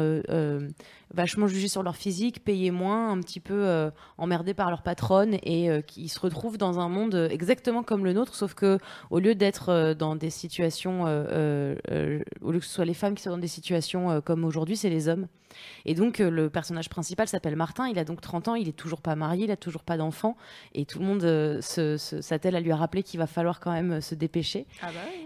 vachement 1.13 1.47
jugés 1.47 1.69
sur 1.69 1.83
leur 1.83 1.97
physique, 1.97 2.45
payés 2.45 2.71
moins, 2.71 3.11
un 3.11 3.21
petit 3.21 3.41
peu 3.41 3.55
euh, 3.55 3.91
emmerdés 4.19 4.55
par 4.55 4.71
leur 4.71 4.83
patronne 4.83 5.39
et 5.43 5.71
euh, 5.71 5.81
qui 5.81 6.09
se 6.09 6.21
retrouvent 6.21 6.59
dans 6.59 6.79
un 6.79 6.89
monde 6.89 7.15
euh, 7.15 7.29
exactement 7.29 7.83
comme 7.83 8.05
le 8.05 8.13
nôtre, 8.13 8.35
sauf 8.35 8.55
que 8.55 8.79
au 9.11 9.19
lieu 9.19 9.35
d'être 9.35 9.71
euh, 9.71 9.95
dans 9.95 10.15
des 10.15 10.31
situations, 10.31 11.03
au 11.03 12.53
lieu 12.53 12.59
que 12.59 12.65
ce 12.65 12.73
soit 12.73 12.85
les 12.85 12.95
femmes 12.95 13.15
qui 13.15 13.23
sont 13.23 13.31
dans 13.31 13.39
des 13.39 13.49
situations 13.49 14.21
comme 14.21 14.45
aujourd'hui, 14.45 14.77
c'est 14.77 14.91
les 14.91 15.09
hommes. 15.09 15.27
Et 15.85 15.95
donc 15.95 16.19
le 16.19 16.49
personnage 16.49 16.89
principal 16.89 17.27
s'appelle 17.27 17.57
Martin, 17.57 17.89
il 17.89 17.99
a 17.99 18.05
donc 18.05 18.21
30 18.21 18.49
ans, 18.49 18.55
il 18.55 18.69
est 18.69 18.77
toujours 18.77 19.01
pas 19.01 19.17
marié, 19.17 19.45
il 19.45 19.51
a 19.51 19.57
toujours 19.57 19.83
pas 19.83 19.97
d'enfant, 19.97 20.37
et 20.75 20.85
tout 20.85 21.01
le 21.01 21.05
monde 21.05 21.61
s'attelle 21.61 22.55
à 22.55 22.61
lui 22.61 22.73
rappeler 22.73 23.03
qu'il 23.03 23.19
va 23.19 23.27
falloir 23.27 23.59
quand 23.59 23.73
même 23.73 24.01
se 24.01 24.15
dépêcher. 24.15 24.67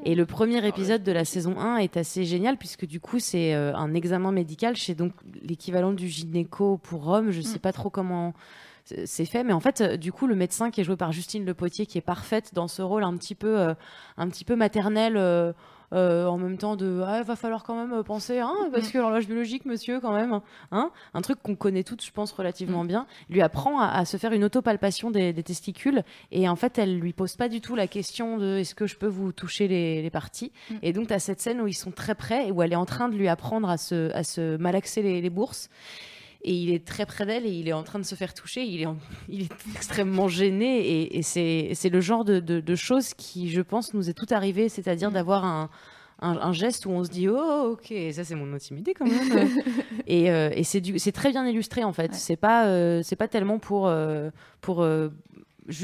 Et 0.05 0.15
le 0.15 0.25
premier 0.25 0.67
épisode 0.67 1.03
de 1.03 1.13
la 1.13 1.25
saison 1.25 1.59
1 1.59 1.77
est 1.79 1.97
assez 1.97 2.25
génial 2.25 2.57
puisque 2.57 2.87
du 2.87 3.01
coup 3.01 3.19
c'est 3.19 3.53
un 3.53 3.93
examen 3.95 4.33
médical 4.33 4.77
chez 4.77 4.95
donc 4.95 5.13
l'équivalent 5.43 5.74
du 5.95 6.09
gynéco 6.09 6.79
pour 6.79 7.09
hommes. 7.09 7.31
Je 7.31 7.41
sais 7.41 7.57
Mm. 7.57 7.61
pas 7.61 7.73
trop 7.73 7.91
comment 7.91 8.33
c'est 9.07 9.25
fait, 9.25 9.45
mais 9.45 9.55
en 9.55 9.61
fait 9.61 9.83
du 9.99 10.13
coup 10.13 10.27
le 10.27 10.35
médecin 10.35 10.71
qui 10.71 10.83
est 10.83 10.85
joué 10.85 10.97
par 10.97 11.11
Justine 11.11 11.47
Le 11.47 11.55
Potier 11.55 11.87
qui 11.87 11.97
est 11.97 12.03
parfaite 12.03 12.53
dans 12.53 12.69
ce 12.69 12.83
rôle 12.83 13.03
un 13.03 13.17
petit 13.17 13.35
peu 13.35 13.59
euh, 13.59 13.75
un 14.19 14.29
petit 14.29 14.45
peu 14.45 14.57
maternel. 14.57 15.17
euh, 15.17 15.53
euh, 15.95 16.27
en 16.27 16.37
même 16.39 16.59
temps 16.59 16.77
de 16.77 17.03
ah, 17.07 17.23
va 17.23 17.37
falloir 17.37 17.63
quand 17.65 17.77
même 17.77 17.93
euh, 17.93 18.03
penser 18.03 18.41
hein, 18.41 18.53
parce 18.73 18.91
que 18.91 18.99
l'horloge 18.99 19.27
biologique 19.27 19.65
monsieur 19.65 20.01
quand 20.01 20.13
même 20.13 20.41
hein 20.73 20.91
un 21.15 21.21
truc 21.23 21.39
qu'on 21.43 21.55
connaît 21.55 21.85
toutes 21.85 22.05
je 22.05 22.11
pense 22.11 22.33
relativement 22.33 22.85
Mm. 22.85 22.89
bien 22.89 23.07
lui 23.31 23.41
apprend 23.43 23.81
à, 23.81 23.87
à 23.89 24.05
se 24.05 24.17
faire 24.17 24.33
une 24.33 24.45
autopalpation 24.45 25.11
des, 25.11 25.33
des 25.33 25.43
testicules 25.43 26.03
et 26.33 26.49
en 26.49 26.57
fait 26.57 26.79
elle 26.79 26.99
lui 26.99 27.13
pose 27.13 27.37
pas 27.37 27.49
du 27.49 27.61
tout 27.61 27.77
la 27.77 27.87
question 27.87 28.37
de 28.39 28.59
est-ce 28.59 28.75
que 28.75 28.87
je 28.87 28.97
peux 28.97 29.07
vous 29.07 29.33
toucher 29.33 29.69
les, 29.69 30.03
les 30.03 30.11
parties? 30.11 30.53
Mm. 30.71 30.75
et 30.83 30.93
donc 30.93 31.07
tu 31.09 31.15
as 31.15 31.19
cette 31.21 31.41
scène 31.41 31.61
où 31.61 31.67
ils 31.69 31.75
sont 31.75 31.93
très 31.93 32.15
près 32.15 32.49
et 32.49 32.53
où 32.53 32.63
elle 32.63 32.73
est 32.73 32.77
en 32.77 32.87
train 32.87 33.09
de 33.09 33.17
lui 33.17 33.29
apprendre 33.29 33.69
à 33.69 33.77
se, 33.77 34.13
à 34.15 34.25
se 34.25 34.57
malaxer 34.57 35.03
les, 35.03 35.21
les 35.21 35.31
bourses 35.31 35.71
et 36.45 36.53
il 36.53 36.71
est 36.73 36.85
très 36.85 37.07
près 37.07 37.25
d'elle 37.27 37.47
et 37.47 37.51
il 37.51 37.67
est 37.69 37.73
en 37.73 37.83
train 37.83 37.99
de 37.99 38.05
se 38.05 38.15
faire 38.15 38.35
toucher. 38.35 38.63
Il 38.65 38.83
est, 38.83 38.87
en- 38.87 38.99
il 39.29 39.43
est 39.43 39.53
extrêmement 39.75 40.29
gêné 40.29 40.79
et, 40.81 41.19
et 41.19 41.23
c'est 41.23 41.89
le 41.91 42.01
genre 42.01 42.25
de, 42.25 42.39
de- 42.41 42.61
de 42.61 42.75
choses 42.75 43.15
qui, 43.15 43.49
je 43.51 43.61
pense, 43.63 43.95
nous 43.95 44.11
est 44.11 44.15
tout 44.15 44.27
arrivé, 44.31 44.69
c'est-à-dire 44.69 45.11
Mm. 45.11 45.15
d'avoir 45.15 45.45
un, 45.45 45.71
un, 46.21 46.53
geste 46.53 46.87
où 46.87 46.91
on 46.91 47.03
se 47.05 47.11
dit 47.11 47.29
oh 47.29 47.71
ok 47.73 47.93
ça 48.13 48.23
c'est 48.25 48.35
mon 48.37 48.53
intimité 48.55 48.95
quand 48.95 49.05
même 49.07 49.49
et, 50.07 50.31
euh, 50.31 50.51
et 50.55 50.63
c'est 50.65 51.13
très 51.13 51.31
bien 51.31 51.47
illustré 51.47 51.83
en 51.85 51.93
fait 51.93 52.15
c'est 52.15 52.37
pas 52.37 52.67
euh, 52.69 53.03
c'est 53.03 53.17
pas 53.17 53.29
tellement 53.29 53.59
pour 53.59 53.89
euh, 53.89 54.31
pour 54.63 54.79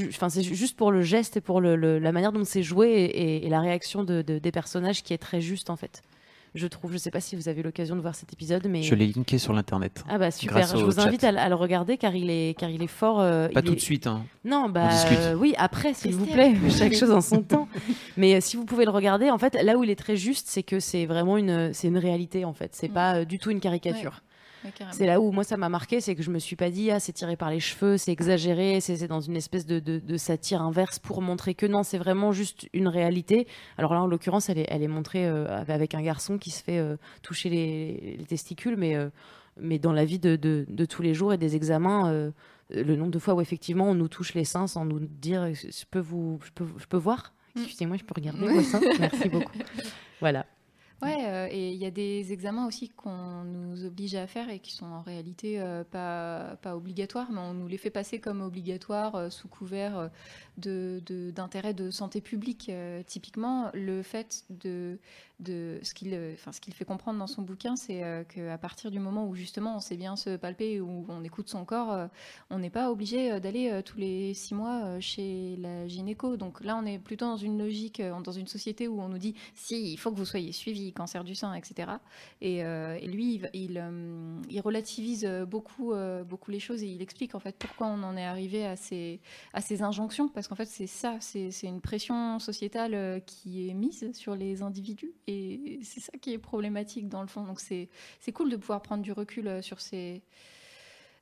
enfin 0.08 0.28
c'est 0.28 0.42
juste 0.42 0.76
pour 0.76 0.92
le 0.92 1.02
geste 1.02 1.36
et 1.36 1.40
pour 1.40 1.60
le, 1.60 1.98
la 1.98 2.12
manière 2.12 2.32
dont 2.32 2.44
c'est 2.44 2.62
joué 2.62 2.88
et, 2.90 3.46
et, 3.46 3.48
la 3.48 3.60
réaction 3.60 4.04
de, 4.04 4.22
des 4.22 4.52
personnages 4.52 5.02
qui 5.02 5.12
est 5.14 5.18
très 5.18 5.40
juste 5.40 5.68
en 5.70 5.76
fait 5.76 6.02
je 6.54 6.66
trouve. 6.66 6.92
Je 6.92 6.98
sais 6.98 7.10
pas 7.10 7.20
si 7.20 7.36
vous 7.36 7.48
avez 7.48 7.62
l'occasion 7.62 7.96
de 7.96 8.00
voir 8.00 8.14
cet 8.14 8.32
épisode, 8.32 8.66
mais 8.68 8.82
je 8.82 8.94
l'ai 8.94 9.06
linké 9.06 9.38
sur 9.38 9.52
l'internet. 9.52 10.04
Ah 10.08 10.18
bah 10.18 10.30
super. 10.30 10.66
Je 10.66 10.84
vous 10.84 11.00
invite 11.00 11.24
à, 11.24 11.48
le 11.48 11.54
regarder 11.54 11.96
car 11.96 12.14
il 12.14 12.30
est 12.30 12.58
car 12.58 12.70
il 12.70 12.82
est 12.82 12.88
fort. 12.88 13.20
Euh, 13.20 13.48
pas 13.48 13.62
tout 13.62 13.74
de 13.74 13.80
suite. 13.80 14.06
Hein. 14.06 14.24
Non 14.44 14.68
bah 14.68 14.88
oui 15.36 15.54
après 15.58 15.94
s'il 15.94 16.14
vous 16.14 16.26
plaît. 16.26 16.54
Chaque 16.70 16.94
chose 16.94 17.10
en 17.10 17.20
son 17.20 17.42
temps. 17.42 17.68
Mais 18.16 18.34
euh, 18.34 18.40
si 18.40 18.56
vous 18.56 18.64
pouvez 18.64 18.84
le 18.84 18.90
regarder, 18.90 19.30
en 19.30 19.38
fait 19.38 19.54
là 19.62 19.76
où 19.76 19.84
il 19.84 19.90
est 19.90 19.96
très 19.96 20.16
juste, 20.16 20.48
c'est 20.48 20.62
que 20.62 20.80
c'est 20.80 21.06
vraiment 21.06 21.36
une 21.36 21.72
c'est 21.72 21.88
une 21.88 21.98
réalité 21.98 22.44
en 22.44 22.52
fait. 22.52 22.74
C'est 22.74 22.90
mm. 22.90 22.94
pas 22.94 23.14
euh, 23.16 23.24
du 23.24 23.38
tout 23.38 23.50
une 23.50 23.60
caricature 23.60 24.22
c'est 24.92 25.06
là 25.06 25.20
où 25.20 25.30
moi 25.32 25.44
ça 25.44 25.56
m'a 25.56 25.68
marqué, 25.68 26.00
c'est 26.00 26.14
que 26.14 26.22
je 26.22 26.30
me 26.30 26.38
suis 26.38 26.56
pas 26.56 26.70
dit 26.70 26.90
ah 26.90 27.00
c'est 27.00 27.12
tiré 27.12 27.36
par 27.36 27.50
les 27.50 27.60
cheveux, 27.60 27.96
c'est 27.96 28.12
exagéré, 28.12 28.80
c'est 28.80 29.06
dans 29.06 29.20
une 29.20 29.36
espèce 29.36 29.66
de, 29.66 30.16
satire 30.16 30.62
inverse 30.62 30.98
pour 30.98 31.22
montrer 31.22 31.54
que 31.54 31.66
non, 31.66 31.82
c'est 31.82 31.98
vraiment 31.98 32.32
juste 32.32 32.68
une 32.72 32.88
réalité. 32.88 33.46
Alors 33.78 33.94
là 33.94 34.02
en 34.02 34.06
l'occurrence 34.06 34.48
elle 34.48 34.58
est, 34.58 34.66
elle 34.68 34.82
est 34.82 34.88
montrée 34.88 35.26
euh, 35.26 35.62
avec 35.68 35.94
un 35.94 36.02
garçon 36.02 36.38
qui 36.38 36.50
se 36.50 36.62
fait 36.62 36.78
euh, 36.78 36.96
toucher 37.22 37.48
les, 37.48 38.24
testicules, 38.28 38.76
mais 38.76 38.96
euh, 38.96 39.08
mais 39.60 39.78
dans 39.78 39.92
la 39.92 40.04
vie 40.04 40.18
de, 40.18 40.36
de, 40.36 40.84
tous 40.84 41.02
les 41.02 41.12
jours 41.12 41.32
et 41.34 41.38
des 41.38 41.56
examens, 41.56 42.30
le 42.70 42.96
nombre 42.96 43.10
de 43.10 43.18
fois 43.18 43.34
où 43.34 43.40
effectivement 43.40 43.90
on 43.90 43.94
nous 43.94 44.08
touche 44.08 44.32
les 44.34 44.44
seins 44.44 44.66
sans 44.66 44.84
nous 44.84 45.00
dire 45.00 45.52
je 45.52 45.84
peux 45.90 45.98
vous 45.98 46.38
je 46.44 46.50
peux, 46.52 46.66
je 46.78 46.86
peux 46.86 46.96
voir, 46.96 47.34
mm. 47.56 47.62
excusez-moi 47.62 47.96
je 47.96 48.04
peux 48.04 48.14
regarder 48.14 48.46
vos 48.54 48.62
seins, 48.62 48.80
merci 48.98 49.28
beaucoup. 49.28 49.52
Voilà. 50.20 50.44
Ouais, 51.02 51.24
euh, 51.24 51.48
et 51.50 51.70
il 51.70 51.78
y 51.78 51.86
a 51.86 51.90
des 51.90 52.30
examens 52.30 52.66
aussi 52.66 52.90
qu'on 52.90 53.44
nous 53.44 53.86
oblige 53.86 54.14
à 54.16 54.26
faire 54.26 54.50
et 54.50 54.58
qui 54.58 54.72
sont 54.72 54.84
en 54.84 55.00
réalité 55.00 55.58
euh, 55.58 55.82
pas, 55.82 56.56
pas 56.60 56.76
obligatoires, 56.76 57.30
mais 57.32 57.40
on 57.40 57.54
nous 57.54 57.68
les 57.68 57.78
fait 57.78 57.88
passer 57.88 58.20
comme 58.20 58.42
obligatoires 58.42 59.14
euh, 59.14 59.30
sous 59.30 59.48
couvert 59.48 60.10
d'intérêt 60.60 61.74
de, 61.74 61.90
santé 61.90 62.20
publique. 62.20 62.70
typiquement, 63.06 63.70
le 63.74 64.02
fait 64.02 64.44
de 64.50 64.98
de 65.40 65.80
ce 65.82 65.94
qu'il 65.94 66.12
euh, 66.14 66.34
ce 66.52 66.60
qu'il 66.60 66.74
fait 66.74 66.84
comprendre 66.84 67.18
dans 67.18 67.26
son 67.26 67.42
bouquin 67.42 67.76
c'est 67.76 68.04
euh, 68.04 68.24
qu'à 68.24 68.58
partir 68.58 68.90
du 68.90 69.00
moment 69.00 69.26
où 69.26 69.34
justement 69.34 69.76
on 69.76 69.80
sait 69.80 69.96
bien 69.96 70.16
se 70.16 70.36
palper 70.36 70.80
où 70.80 71.06
on 71.08 71.24
écoute 71.24 71.48
son 71.48 71.64
corps 71.64 71.92
euh, 71.92 72.06
on 72.50 72.58
n'est 72.58 72.70
pas 72.70 72.90
obligé 72.90 73.40
d'aller 73.40 73.80
tous 73.84 73.98
les 73.98 74.34
six 74.34 74.54
mois 74.54 75.00
chez 75.00 75.56
la 75.58 75.88
gynéco 75.88 76.36
donc 76.36 76.62
là 76.62 76.76
on 76.76 76.84
est 76.84 76.98
plutôt 76.98 77.26
dans 77.26 77.36
une 77.36 77.58
logique 77.58 78.02
dans 78.02 78.32
une 78.32 78.46
société 78.46 78.88
où 78.88 79.00
on 79.00 79.08
nous 79.08 79.18
dit 79.18 79.34
si 79.54 79.92
il 79.92 79.96
faut 79.96 80.10
que 80.10 80.16
vous 80.16 80.24
soyez 80.24 80.52
suivi 80.52 80.92
cancer 80.92 81.24
du 81.24 81.34
sein 81.34 81.54
etc 81.54 81.92
et, 82.40 82.62
lui 83.06 83.40
il, 83.54 84.60
relativise 84.62 85.26
beaucoup 85.48 85.92
beaucoup 86.28 86.50
les 86.50 86.60
choses 86.60 86.82
et 86.82 86.86
il 86.86 87.02
explique 87.02 87.34
en 87.34 87.40
fait 87.40 87.56
pourquoi 87.58 87.86
on 87.86 88.02
en 88.02 88.16
est 88.16 88.24
arrivé 88.24 88.66
à 88.66 88.76
ces 88.76 89.20
à 89.52 89.60
ces 89.60 89.82
injonctions 89.82 90.28
parce 90.28 90.48
qu'en 90.50 90.56
fait 90.56 90.66
c'est 90.66 90.88
ça 90.88 91.16
c'est 91.20 91.50
une 91.62 91.80
pression 91.80 92.40
sociétale 92.40 93.22
qui 93.24 93.68
est 93.68 93.74
mise 93.74 94.10
sur 94.12 94.34
les 94.34 94.62
individus 94.62 95.12
et 95.28 95.78
c'est 95.84 96.00
ça 96.00 96.12
qui 96.20 96.32
est 96.32 96.38
problématique 96.38 97.08
dans 97.08 97.22
le 97.22 97.28
fond. 97.28 97.44
Donc 97.44 97.60
c'est 97.60 97.88
cool 98.34 98.50
de 98.50 98.56
pouvoir 98.56 98.82
prendre 98.82 99.02
du 99.02 99.12
recul 99.12 99.46
euh, 99.46 99.62
sur 99.62 99.80
ces 99.80 100.22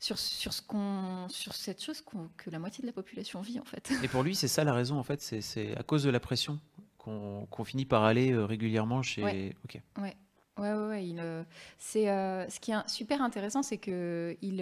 sur, 0.00 0.18
sur, 0.18 0.52
ce 0.52 0.62
qu'on, 0.62 1.28
sur 1.28 1.54
cette 1.54 1.82
chose 1.82 2.02
que 2.36 2.50
la 2.50 2.58
moitié 2.58 2.82
de 2.82 2.86
la 2.86 2.92
population 2.92 3.40
vit 3.40 3.58
en 3.58 3.64
fait. 3.64 3.92
Et 4.02 4.08
pour 4.08 4.22
lui, 4.22 4.34
c'est 4.36 4.48
ça 4.48 4.62
la 4.64 4.72
raison 4.72 4.96
en 4.96 5.02
fait, 5.02 5.20
c'est 5.20 5.76
à 5.76 5.82
cause 5.82 6.04
de 6.04 6.10
la 6.10 6.20
pression 6.20 6.60
qu'on 6.98 7.64
finit 7.64 7.86
par 7.86 8.04
aller 8.04 8.32
euh, 8.32 8.44
régulièrement 8.44 9.02
chez. 9.02 9.24
Ouais. 9.24 9.56
Ok. 9.64 9.80
Ouais. 9.98 10.14
Ouais, 10.58 10.72
ouais, 10.72 11.06
il, 11.06 11.20
euh, 11.20 11.44
c'est 11.78 12.06
ce 12.06 12.60
qui 12.60 12.72
est 12.72 12.88
super 12.88 13.22
intéressant, 13.22 13.62
c'est 13.62 13.78
que 13.78 14.36
il, 14.42 14.58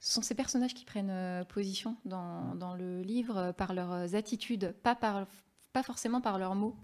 ce 0.00 0.12
sont 0.12 0.22
ces 0.22 0.34
personnages 0.34 0.74
qui 0.74 0.84
prennent 0.84 1.44
position 1.46 1.96
dans, 2.04 2.54
dans, 2.54 2.74
le 2.74 3.00
livre 3.02 3.52
par 3.52 3.72
leurs 3.72 4.14
attitudes, 4.14 4.74
pas 4.82 4.94
par 4.94 5.26
pas 5.72 5.82
forcément 5.82 6.20
par 6.20 6.38
leurs 6.38 6.54
mots. 6.54 6.76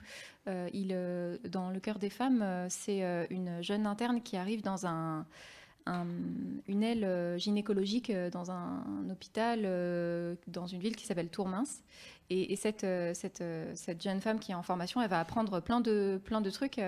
Euh, 0.49 0.69
euh, 0.75 1.39
dans 1.49 1.71
Le 1.71 1.81
cœur 1.81 1.99
des 1.99 2.11
femmes, 2.11 2.43
euh, 2.43 2.67
c'est 2.69 3.03
une 3.31 3.63
jeune 3.63 3.87
interne 3.87 4.23
qui 4.23 4.37
arrive 4.37 4.63
dans 4.63 4.87
un, 4.87 5.27
une 5.87 6.83
aile 6.83 7.39
gynécologique 7.39 8.13
dans 8.33 8.51
un, 8.51 8.85
hôpital 9.11 9.63
dans 10.49 10.67
une 10.67 10.81
ville 10.81 10.97
qui 10.97 11.07
s'appelle 11.07 11.29
Tourmince. 11.29 11.83
Et, 12.29 12.57
cette, 12.57 12.85
cette, 13.15 13.45
cette, 13.75 14.03
jeune 14.03 14.21
femme 14.21 14.41
qui 14.41 14.51
est 14.51 14.55
en 14.57 14.65
formation, 14.65 15.01
elle 15.01 15.09
va 15.09 15.21
apprendre 15.21 15.61
plein 15.61 15.81
de, 15.81 16.21
plein 16.25 16.41
de 16.41 16.51
trucs 16.51 16.81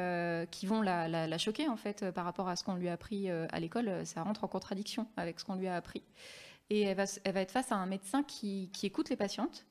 qui 0.50 0.66
vont 0.66 0.82
la, 0.82 1.38
choquer 1.38 1.68
en 1.68 1.76
fait 1.76 2.11
par 2.11 2.24
rapport 2.24 2.48
à 2.48 2.56
ce 2.56 2.64
qu'on 2.64 2.74
lui 2.74 2.88
a 2.88 2.94
appris 2.94 3.30
à 3.30 3.61
l'école. 3.61 4.04
Ça 4.04 4.22
rentre 4.22 4.42
en 4.44 4.48
contradiction 4.48 5.06
avec 5.16 5.38
ce 5.38 5.44
qu'on 5.44 5.54
lui 5.54 5.68
a 5.68 5.76
appris. 5.76 6.02
Et 6.70 6.82
elle 6.82 6.96
va, 6.96 7.04
elle 7.24 7.34
va 7.34 7.40
être 7.40 7.52
face 7.52 7.72
à 7.72 7.76
un 7.76 7.87
médecin 7.87 8.22
qui, 8.22 8.70
qui 8.72 8.87
écoute 8.87 9.08
les 9.11 9.16
patientes 9.16 9.64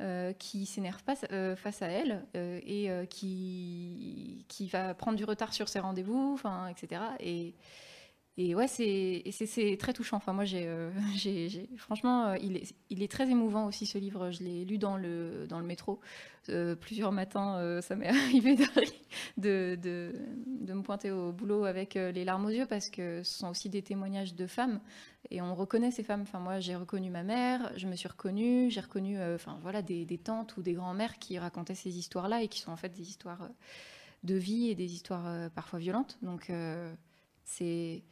euh, 0.00 0.32
qui 0.32 0.66
s'énerve 0.66 1.04
pas 1.04 1.14
euh, 1.30 1.54
face 1.54 1.80
à 1.80 1.86
elle 1.86 2.26
euh, 2.34 2.58
et 2.66 2.90
qui, 3.06 4.44
qui 4.48 4.66
va 4.66 4.92
prendre 4.92 5.16
du 5.16 5.24
retard 5.24 5.54
sur 5.54 5.68
ses 5.68 5.78
rendez-vous, 5.78 6.36
etc. 6.68 7.00
Et, 7.20 7.54
et 8.36 8.54
ouais, 8.54 8.66
c'est 8.66 9.76
très 9.78 9.92
touchant. 9.92 10.16
Enfin, 10.16 10.32
moi, 10.32 10.44
j'ai, 10.44 10.68
franchement, 11.76 12.34
il 12.34 12.56
est, 12.56 12.74
il 12.90 13.02
est 13.02 13.10
très 13.10 13.30
émouvant 13.30 13.66
aussi 13.66 13.86
ce 13.86 13.98
livre. 13.98 14.30
Je 14.30 14.42
l'ai 14.42 14.64
lu 14.64 14.78
dans 14.78 14.96
le, 14.96 15.46
métro 15.62 16.00
plusieurs 16.80 17.12
matins. 17.12 17.80
ça 17.80 17.96
m'est 17.96 18.08
arrivé 18.08 18.56
de, 19.36 20.12
me 20.66 20.82
pointer 20.82 21.10
au 21.10 21.32
boulot 21.32 21.64
avec 21.64 21.94
les 21.94 22.24
larmes 22.24 22.46
aux 22.46 22.50
yeux 22.50 22.66
parce 22.66 22.90
que 22.90 23.22
ce 23.22 23.38
sont 23.38 23.48
aussi 23.48 23.70
des 23.70 23.82
témoignages 23.82 24.34
de 24.34 24.46
femmes 24.46 24.80
et 25.30 25.40
on 25.40 25.54
reconnaît 25.54 25.90
ces 25.90 26.02
femmes. 26.02 26.22
Enfin, 26.22 26.38
moi, 26.38 26.60
j'ai 26.60 26.76
reconnu 26.76 27.10
ma 27.10 27.22
mère, 27.22 27.72
je 27.76 27.86
me 27.86 27.96
suis 27.96 28.08
reconnue, 28.08 28.70
j'ai 28.70 28.80
reconnu 28.80 29.18
euh, 29.18 29.36
enfin, 29.36 29.58
voilà, 29.62 29.82
des, 29.82 30.06
tantes 30.22 30.56
ou 30.56 30.62
des 30.62 30.74
grands-mères 30.74 31.18
qui 31.18 31.38
racontaient 31.38 31.74
ces 31.74 31.96
histoires-là 31.96 32.42
et 32.42 32.48
qui 32.48 32.60
sont 32.60 32.72
en 32.72 32.76
fait 32.76 32.90
des 32.90 33.08
histoires 33.08 33.42
euh, 33.42 33.48
de 34.22 34.34
vie 34.34 34.70
et 34.70 34.74
des 34.74 34.92
histoires 34.92 35.26
euh, 35.26 35.48
parfois 35.48 35.78
violentes. 35.78 36.18
Donc, 36.22 36.50
c'est. 37.44 38.02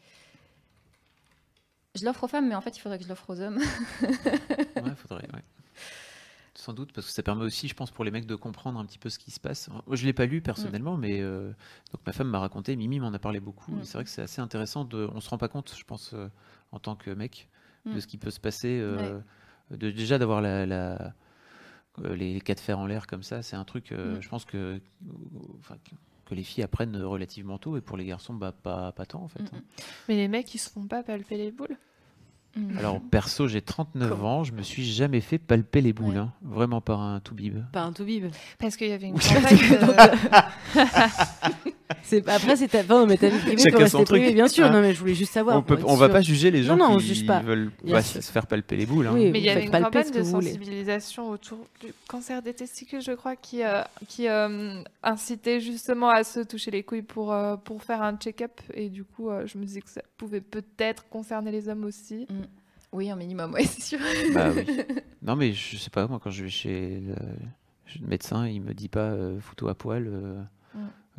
Je 1.95 2.05
l'offre 2.05 2.25
aux 2.25 2.29
femmes, 2.29 2.49
mais 2.49 2.55
en 2.55 2.61
fait, 2.61 2.77
il 2.77 2.81
faudrait 2.81 2.99
que 2.99 3.05
je 3.05 3.09
l'offre 3.09 3.29
aux 3.29 3.41
hommes. 3.41 3.59
ouais, 4.03 4.95
faudrait, 4.97 5.29
ouais. 5.35 5.43
Sans 6.55 6.73
doute, 6.73 6.93
parce 6.93 7.07
que 7.07 7.13
ça 7.13 7.23
permet 7.23 7.45
aussi, 7.45 7.69
je 7.69 7.75
pense, 7.75 7.91
pour 7.91 8.05
les 8.05 8.11
mecs 8.11 8.27
de 8.27 8.35
comprendre 8.35 8.79
un 8.79 8.87
petit 8.87 8.99
peu 8.99 9.11
ce 9.11 9.19
qui 9.19 9.31
se 9.31 9.41
passe. 9.41 9.69
Je 9.91 10.03
ne 10.03 10.07
l'ai 10.07 10.13
pas 10.13 10.27
lu 10.27 10.41
personnellement, 10.41 10.97
mm. 10.97 11.01
mais 11.01 11.21
donc 11.21 12.01
ma 12.07 12.13
femme 12.13 12.29
m'a 12.29 12.39
raconté, 12.39 12.77
Mimi 12.77 13.01
m'en 13.01 13.13
a 13.13 13.19
parlé 13.19 13.41
beaucoup. 13.41 13.73
Mm. 13.73 13.85
C'est 13.85 13.95
vrai 13.95 14.05
que 14.05 14.11
c'est 14.11 14.23
assez 14.23 14.41
intéressant. 14.41 14.85
De, 14.85 15.09
on 15.13 15.21
se 15.21 15.29
rend 15.29 15.39
pas 15.39 15.49
compte, 15.49 15.75
je 15.77 15.85
pense, 15.85 16.15
en 16.71 16.79
tant 16.79 16.97
que 16.97 17.11
mec 17.11 17.49
de 17.87 17.93
mm. 17.93 18.01
ce 18.01 18.07
qui 18.07 18.19
peut 18.19 18.31
se 18.31 18.41
passer. 18.41 18.79
Euh, 18.81 19.21
de, 19.71 19.91
déjà 19.91 20.19
d'avoir 20.19 20.41
la, 20.41 20.67
la 20.67 21.15
euh, 22.01 22.15
les 22.17 22.41
cas 22.41 22.55
de 22.55 22.61
fer 22.61 22.79
en 22.79 22.87
l'air 22.87 23.07
comme 23.07 23.23
ça, 23.23 23.43
c'est 23.43 23.57
un 23.57 23.65
truc, 23.65 23.93
euh, 23.93 24.21
je 24.21 24.29
pense 24.29 24.45
que, 24.45 24.81
que 26.25 26.35
les 26.35 26.43
filles 26.43 26.65
apprennent 26.65 26.97
relativement 26.97 27.59
tôt 27.59 27.77
et 27.77 27.81
pour 27.81 27.97
les 27.97 28.05
garçons, 28.05 28.35
bah, 28.35 28.53
pas, 28.53 28.93
pas 28.93 29.07
tant 29.07 29.23
en 29.23 29.29
fait. 29.29 29.43
Hein. 29.43 29.63
Mais 30.09 30.17
les 30.17 30.29
mecs, 30.29 30.55
ils 30.55 30.59
se 30.59 30.71
font 30.71 30.87
pas 30.87 31.03
palper 31.03 31.37
les 31.37 31.51
boules? 31.51 31.77
Alors 32.77 33.01
perso, 33.01 33.49
j'ai 33.49 33.63
39 33.63 34.25
ans, 34.25 34.45
je 34.45 34.53
me 34.53 34.61
suis 34.61 34.85
jamais 34.85 35.23
fait 35.23 35.39
palper 35.39 35.81
les 35.81 35.95
boules, 35.95 36.19
hein. 36.19 36.35
vraiment 36.43 36.83
par 36.83 37.01
un 37.01 37.19
toubib. 37.21 37.65
Par 37.73 37.87
un 37.87 37.93
toubib. 37.93 38.27
Parce 38.59 38.77
qu'il 38.77 38.89
y 38.89 38.93
avait 38.93 39.07
une 39.07 39.19
campagne. 39.19 39.59
après 42.27 42.57
c'est 42.57 42.69
ta 42.69 42.83
fin, 42.83 43.07
mais 43.07 43.17
ta 43.17 43.29
vie 43.29 43.39
privée 43.39 43.71
peut 43.71 43.79
rester 43.79 44.05
privée, 44.05 44.33
bien 44.33 44.49
sûr. 44.49 44.67
Ah. 44.67 44.71
Non, 44.71 44.81
mais 44.81 44.95
je 44.95 45.01
voulais 45.01 45.15
juste 45.15 45.33
savoir. 45.33 45.57
On, 45.57 45.63
peut, 45.63 45.79
on 45.85 45.97
va 45.97 46.09
pas 46.09 46.21
juger 46.21 46.51
les 46.51 46.63
gens 46.63 46.77
non, 46.77 46.91
non, 46.91 46.97
qui 46.99 47.07
juge 47.07 47.27
pas. 47.27 47.41
veulent 47.41 47.71
pas 47.89 48.03
se 48.03 48.21
faire 48.21 48.47
palper 48.47 48.77
les 48.77 48.87
boules. 48.87 49.07
Hein. 49.07 49.13
Oui, 49.15 49.31
mais 49.31 49.39
il 49.39 49.45
y 49.45 49.51
avait 49.51 49.65
une 49.65 49.71
campagne 49.71 50.11
de 50.11 50.23
sensibilisation 50.23 51.31
autour 51.31 51.59
du 51.81 51.93
cancer 52.09 52.43
des 52.43 52.55
testicules, 52.55 53.03
je 53.03 53.13
crois, 53.13 53.37
qui 53.37 53.63
euh, 53.63 53.83
qui 54.09 54.29
euh, 54.29 54.83
incitait 55.03 55.61
justement 55.61 56.11
à 56.11 56.25
se 56.25 56.41
toucher 56.41 56.71
les 56.71 56.83
couilles 56.83 57.03
pour 57.03 57.33
euh, 57.33 57.57
pour 57.57 57.83
faire 57.83 58.03
un 58.03 58.17
check-up. 58.17 58.61
Et 58.75 58.89
du 58.89 59.05
coup, 59.05 59.31
je 59.45 59.59
me 59.59 59.65
disais 59.65 59.81
que 59.81 59.91
ça 59.91 60.03
pouvait 60.17 60.41
peut-être 60.41 61.09
concerner 61.09 61.51
les 61.51 61.69
hommes 61.69 61.85
aussi. 61.85 62.27
Mm. 62.29 62.43
Oui, 62.93 63.11
un 63.11 63.17
minimum, 63.17 63.55
oui, 63.55 63.65
c'est 63.65 63.83
sûr. 63.83 63.99
Bah, 64.35 64.51
oui. 64.55 64.67
Non, 65.23 65.37
mais 65.37 65.53
je 65.53 65.77
sais 65.77 65.89
pas, 65.89 66.07
moi, 66.09 66.19
quand 66.23 66.31
je 66.31 66.43
vais 66.43 66.51
chez 66.51 67.01
le, 67.01 68.07
médecin, 68.07 68.47
il 68.49 68.61
me 68.61 68.75
dit 68.75 68.89
pas 68.89 69.15
photo 69.41 69.69
à 69.69 69.75
poil. 69.75 70.11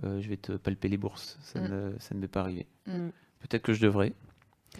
Euh, 0.03 0.21
je 0.21 0.29
vais 0.29 0.37
te 0.37 0.53
palper 0.53 0.87
les 0.87 0.97
bourses. 0.97 1.37
Ça, 1.41 1.59
mm. 1.59 1.67
ne, 1.67 1.99
ça 1.99 2.15
ne 2.15 2.19
m'est 2.19 2.27
pas 2.27 2.41
arrivé. 2.41 2.67
Mm. 2.87 3.09
Peut-être 3.39 3.63
que 3.63 3.73
je 3.73 3.81
devrais. 3.81 4.13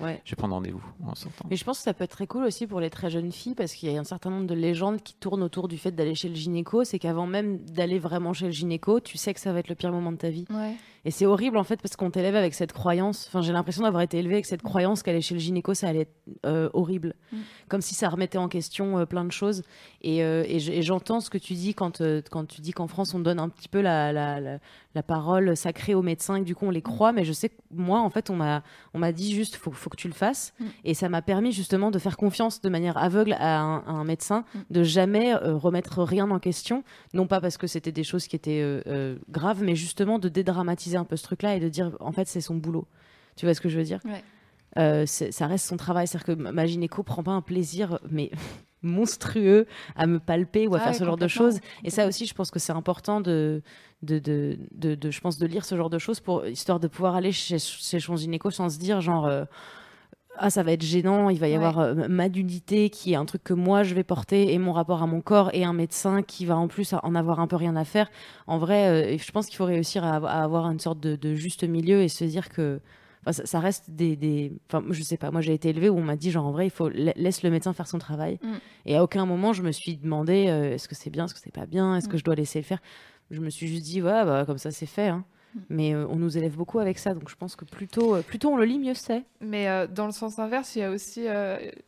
Ouais. 0.02 0.22
Je 0.26 0.32
vais 0.32 0.36
prendre 0.36 0.56
rendez-vous 0.56 0.84
en 1.06 1.14
sortant. 1.14 1.46
Mais 1.50 1.56
je 1.56 1.64
pense 1.64 1.78
que 1.78 1.84
ça 1.84 1.94
peut 1.94 2.04
être 2.04 2.12
très 2.12 2.26
cool 2.26 2.44
aussi 2.46 2.66
pour 2.66 2.80
les 2.80 2.90
très 2.90 3.12
jeunes 3.12 3.32
filles 3.32 3.54
parce 3.54 3.74
qu'il 3.74 3.92
y 3.92 3.96
a 3.96 4.00
un 4.00 4.04
certain 4.04 4.32
nombre 4.32 4.48
de 4.48 4.56
légendes 4.56 5.02
qui 5.04 5.14
tournent 5.14 5.44
autour 5.44 5.68
du 5.68 5.78
fait 5.78 5.92
d'aller 5.92 6.16
chez 6.16 6.30
le 6.30 6.36
gynéco. 6.36 6.84
C'est 6.84 6.98
qu'avant 6.98 7.28
même 7.28 7.60
d'aller 7.60 8.00
vraiment 8.00 8.34
chez 8.34 8.48
le 8.48 8.52
gynéco, 8.52 9.00
tu 9.00 9.18
sais 9.18 9.34
que 9.34 9.40
ça 9.40 9.54
va 9.54 9.60
être 9.60 9.70
le 9.70 9.76
pire 9.76 9.92
moment 9.92 10.12
de 10.12 10.18
ta 10.18 10.30
vie. 10.30 10.46
Et 11.06 11.12
c'est 11.12 11.26
horrible 11.26 11.58
en 11.58 11.64
fait 11.64 11.82
parce 11.82 11.96
qu'on 11.96 12.12
t'élève 12.12 12.36
avec 12.36 12.54
cette 12.54 12.72
croyance. 12.72 13.26
Enfin, 13.28 13.42
j'ai 13.42 13.52
l'impression 13.52 13.84
d'avoir 13.84 14.02
été 14.04 14.20
élevée 14.20 14.36
avec 14.36 14.46
cette 14.46 14.62
croyance 14.62 15.04
qu'aller 15.04 15.22
chez 15.22 15.34
le 15.34 15.40
gynéco, 15.40 15.74
ça 15.74 15.90
allait 15.90 16.02
être 16.02 16.16
euh, 16.46 16.70
horrible. 16.74 17.16
Mm. 17.32 17.38
Comme 17.68 17.82
si 17.82 17.94
ça 17.94 18.08
remettait 18.08 18.38
en 18.38 18.48
question 18.48 19.00
euh, 19.00 19.06
plein 19.06 19.26
de 19.26 19.32
choses. 19.32 19.64
Et, 20.02 20.24
euh, 20.24 20.44
et 20.48 20.60
j'entends 20.82 21.20
ce 21.20 21.30
que 21.30 21.38
tu 21.38 21.54
dis 21.54 21.74
quand, 21.74 22.02
quand 22.32 22.46
tu 22.46 22.62
dis 22.62 22.72
qu'en 22.72 22.88
France, 22.88 23.14
on 23.14 23.20
donne 23.20 23.40
un 23.40 23.50
petit 23.50 23.68
peu 23.68 23.82
la, 23.82 24.14
la, 24.14 24.40
la, 24.40 25.04
parole 25.04 25.58
sacrée 25.58 25.94
aux 25.94 26.02
médecins 26.02 26.36
et 26.36 26.40
que 26.42 26.46
du 26.46 26.56
coup, 26.56 26.66
on 26.66 26.72
les 26.72 26.80
mm. 26.80 26.84
croit. 26.84 27.12
Mais 27.12 27.26
je 27.26 27.34
sais 27.34 27.50
que 27.50 27.56
moi, 27.72 28.00
en 28.00 28.10
fait, 28.10 28.30
on 28.30 28.36
m'a 28.36 29.12
dit 29.12 29.34
juste, 29.34 29.58
faut, 29.58 29.72
faut 29.72 29.90
que 29.90 29.98
tu 29.98 30.08
le 30.08 30.14
fasses. 30.14 30.54
Mm. 30.60 30.66
Et 30.86 30.94
ça 30.94 31.10
m'a 31.10 31.22
permis 31.22 31.52
justement 31.52 31.92
de 31.92 32.00
faire 32.00 32.16
confiance 32.16 32.62
de 32.62 32.70
manière 32.70 32.98
aveugle 32.98 33.34
à 33.40 33.60
un, 33.60 33.80
à 33.80 33.92
un 33.92 34.06
médecin, 34.06 34.46
de 34.70 34.84
jamais 34.84 35.36
remettre 35.36 36.02
rien 36.02 36.32
en 36.32 36.40
question. 36.40 36.84
Non 37.14 37.28
pas 37.28 37.42
parce 37.42 37.58
que 37.58 37.68
c'était 37.68 37.92
des 37.92 38.04
choses 38.06 38.28
qui 38.28 38.38
étaient 38.38 38.84
graves, 39.30 39.64
mais 39.64 39.76
justement 39.76 40.18
de 40.18 40.30
dédramatiser 40.30 40.93
un 40.98 41.06
peu 41.06 41.16
ce 41.16 41.24
truc-là 41.24 41.56
et 41.56 41.60
de 41.60 41.70
dire, 41.70 41.96
en 42.00 42.12
fait, 42.12 42.28
c'est 42.28 42.42
son 42.42 42.56
boulot. 42.56 42.88
Tu 43.36 43.46
vois 43.46 43.54
ce 43.54 43.62
que 43.62 43.70
je 43.70 43.78
veux 43.78 43.84
dire? 43.84 44.00
Euh, 44.78 45.06
ça 45.06 45.48
reste 45.48 45.68
son 45.68 45.78
travail. 45.78 46.08
C'est-à-dire 46.08 46.36
que 46.36 46.42
ma 46.52 46.66
gynéco 46.66 47.04
prend 47.04 47.24
pas 47.24 47.32
un 47.32 47.42
plaisir, 47.42 48.00
mais 48.10 48.32
monstrueux, 48.82 49.66
à 49.96 50.08
me 50.08 50.20
palper 50.20 50.68
ou 50.68 50.76
à 50.76 50.80
ah 50.80 50.84
faire 50.86 50.96
ce 50.96 51.04
genre 51.04 51.18
de 51.18 51.28
choses. 51.28 51.60
Et 51.84 51.90
ça 51.90 52.08
aussi, 52.08 52.26
je 52.26 52.34
pense 52.34 52.52
que 52.52 52.60
c'est 52.60 52.74
important 52.74 53.22
de 53.22 53.62
de, 54.02 54.20
de, 54.20 54.58
de, 54.96 55.12
je 55.12 55.22
pense, 55.22 55.38
de 55.38 55.46
lire 55.48 55.64
ce 55.64 55.78
genre 55.78 55.90
de 55.90 55.98
choses 55.98 56.20
pour 56.20 56.46
histoire 56.46 56.82
de 56.82 56.90
pouvoir 56.90 57.16
aller 57.16 57.32
chez, 57.32 57.58
chez 57.58 58.02
son 58.02 58.18
gynéco 58.18 58.52
sans 58.52 58.70
se 58.70 58.78
dire 58.78 59.02
genre. 59.02 59.26
Euh, 59.26 59.46
ah 60.38 60.50
ça 60.50 60.64
va 60.64 60.72
être 60.72 60.84
gênant, 60.84 61.30
il 61.30 61.40
va 61.40 61.48
y 61.48 61.56
avoir 61.56 61.80
euh, 61.80 62.08
ma 62.10 62.28
nudité 62.28 62.90
qui 62.90 63.14
est 63.14 63.16
un 63.16 63.26
truc 63.26 63.44
que 63.44 63.54
moi 63.54 63.84
je 63.84 63.94
vais 63.94 64.04
porter 64.04 64.54
et 64.54 64.58
mon 64.58 64.74
rapport 64.74 65.04
à 65.04 65.08
mon 65.08 65.22
corps 65.22 65.52
et 65.54 65.64
un 65.64 65.74
médecin 65.74 66.24
qui 66.24 66.46
va 66.46 66.58
en 66.58 66.68
plus 66.68 66.94
en 66.94 67.16
avoir 67.16 67.40
un 67.40 67.48
peu 67.48 67.56
rien 67.56 67.76
à 67.76 67.86
faire. 67.86 68.10
En 68.48 68.58
vrai, 68.58 69.16
euh, 69.16 69.18
je 69.18 69.32
pense 69.32 69.46
qu'il 69.48 69.58
faut 69.58 69.66
réussir 69.66 70.04
à, 70.04 70.16
avoir 70.44 70.70
une 70.72 70.80
sorte 70.80 71.00
de, 71.00 71.36
juste 71.36 71.64
milieu 71.64 72.02
et 72.02 72.08
se 72.08 72.24
dire 72.24 72.50
que 72.50 72.82
ça, 73.32 73.60
reste 73.60 73.90
des, 73.90 74.16
des, 74.16 74.52
Enfin, 74.68 74.84
je 74.90 75.02
sais 75.02 75.18
pas, 75.18 75.32
moi 75.32 75.40
j'ai 75.40 75.54
été 75.54 75.70
élevée 75.70 75.88
où 75.88 75.98
on 75.98 76.04
m'a 76.04 76.18
dit 76.18 76.32
genre 76.32 76.46
en 76.46 76.52
vrai 76.52 76.68
il 76.68 76.72
faut 76.72 76.90
laisse 76.90 77.44
le 77.44 77.50
médecin 77.52 77.72
faire 77.72 77.88
son 77.88 77.98
travail 77.98 78.38
mm. 78.42 78.54
et 78.86 78.98
à 78.98 79.04
aucun 79.04 79.26
moment 79.26 79.54
je 79.54 79.62
me 79.62 79.72
suis 79.72 79.96
demandé 79.96 80.48
euh, 80.50 80.74
est-ce 80.74 80.90
que 80.90 80.96
c'est 80.96 81.10
bien, 81.10 81.26
est-ce 81.26 81.34
que 81.34 81.40
c'est 81.40 81.54
pas 81.54 81.66
bien, 81.66 81.96
est-ce 81.96 82.10
que 82.10 82.16
mm. 82.16 82.20
je 82.20 82.24
dois 82.24 82.36
laisser 82.36 82.60
le 82.60 82.66
faire? 82.66 82.80
Je 83.32 83.40
me 83.40 83.50
suis 83.50 83.68
juste 83.68 83.84
dit 83.84 84.02
ouais 84.02 84.26
bah, 84.26 84.44
comme 84.46 84.58
ça 84.58 84.72
c'est 84.72 84.88
fait. 84.88 85.08
Hein. 85.08 85.24
Mais 85.70 85.94
euh, 85.94 86.08
on 86.10 86.16
nous 86.16 86.38
élève 86.38 86.56
beaucoup 86.56 86.80
avec 86.80 86.98
ça, 86.98 87.14
donc 87.14 87.30
je 87.30 87.36
pense 87.36 87.56
que 87.56 87.66
plutôt, 87.66 88.16
euh, 88.16 88.22
plutôt 88.22 88.50
on 88.50 88.58
le 88.58 88.66
lit, 88.66 88.80
mieux 88.80 88.94
c'est. 88.94 89.24
Mais 89.42 89.68
euh, 89.68 89.88
dans 89.88 90.06
le 90.06 90.12
sens 90.12 90.40
inverse, 90.40 90.76
il 90.76 90.80
y 90.80 90.84
a 90.84 90.92
aussi 90.92 91.26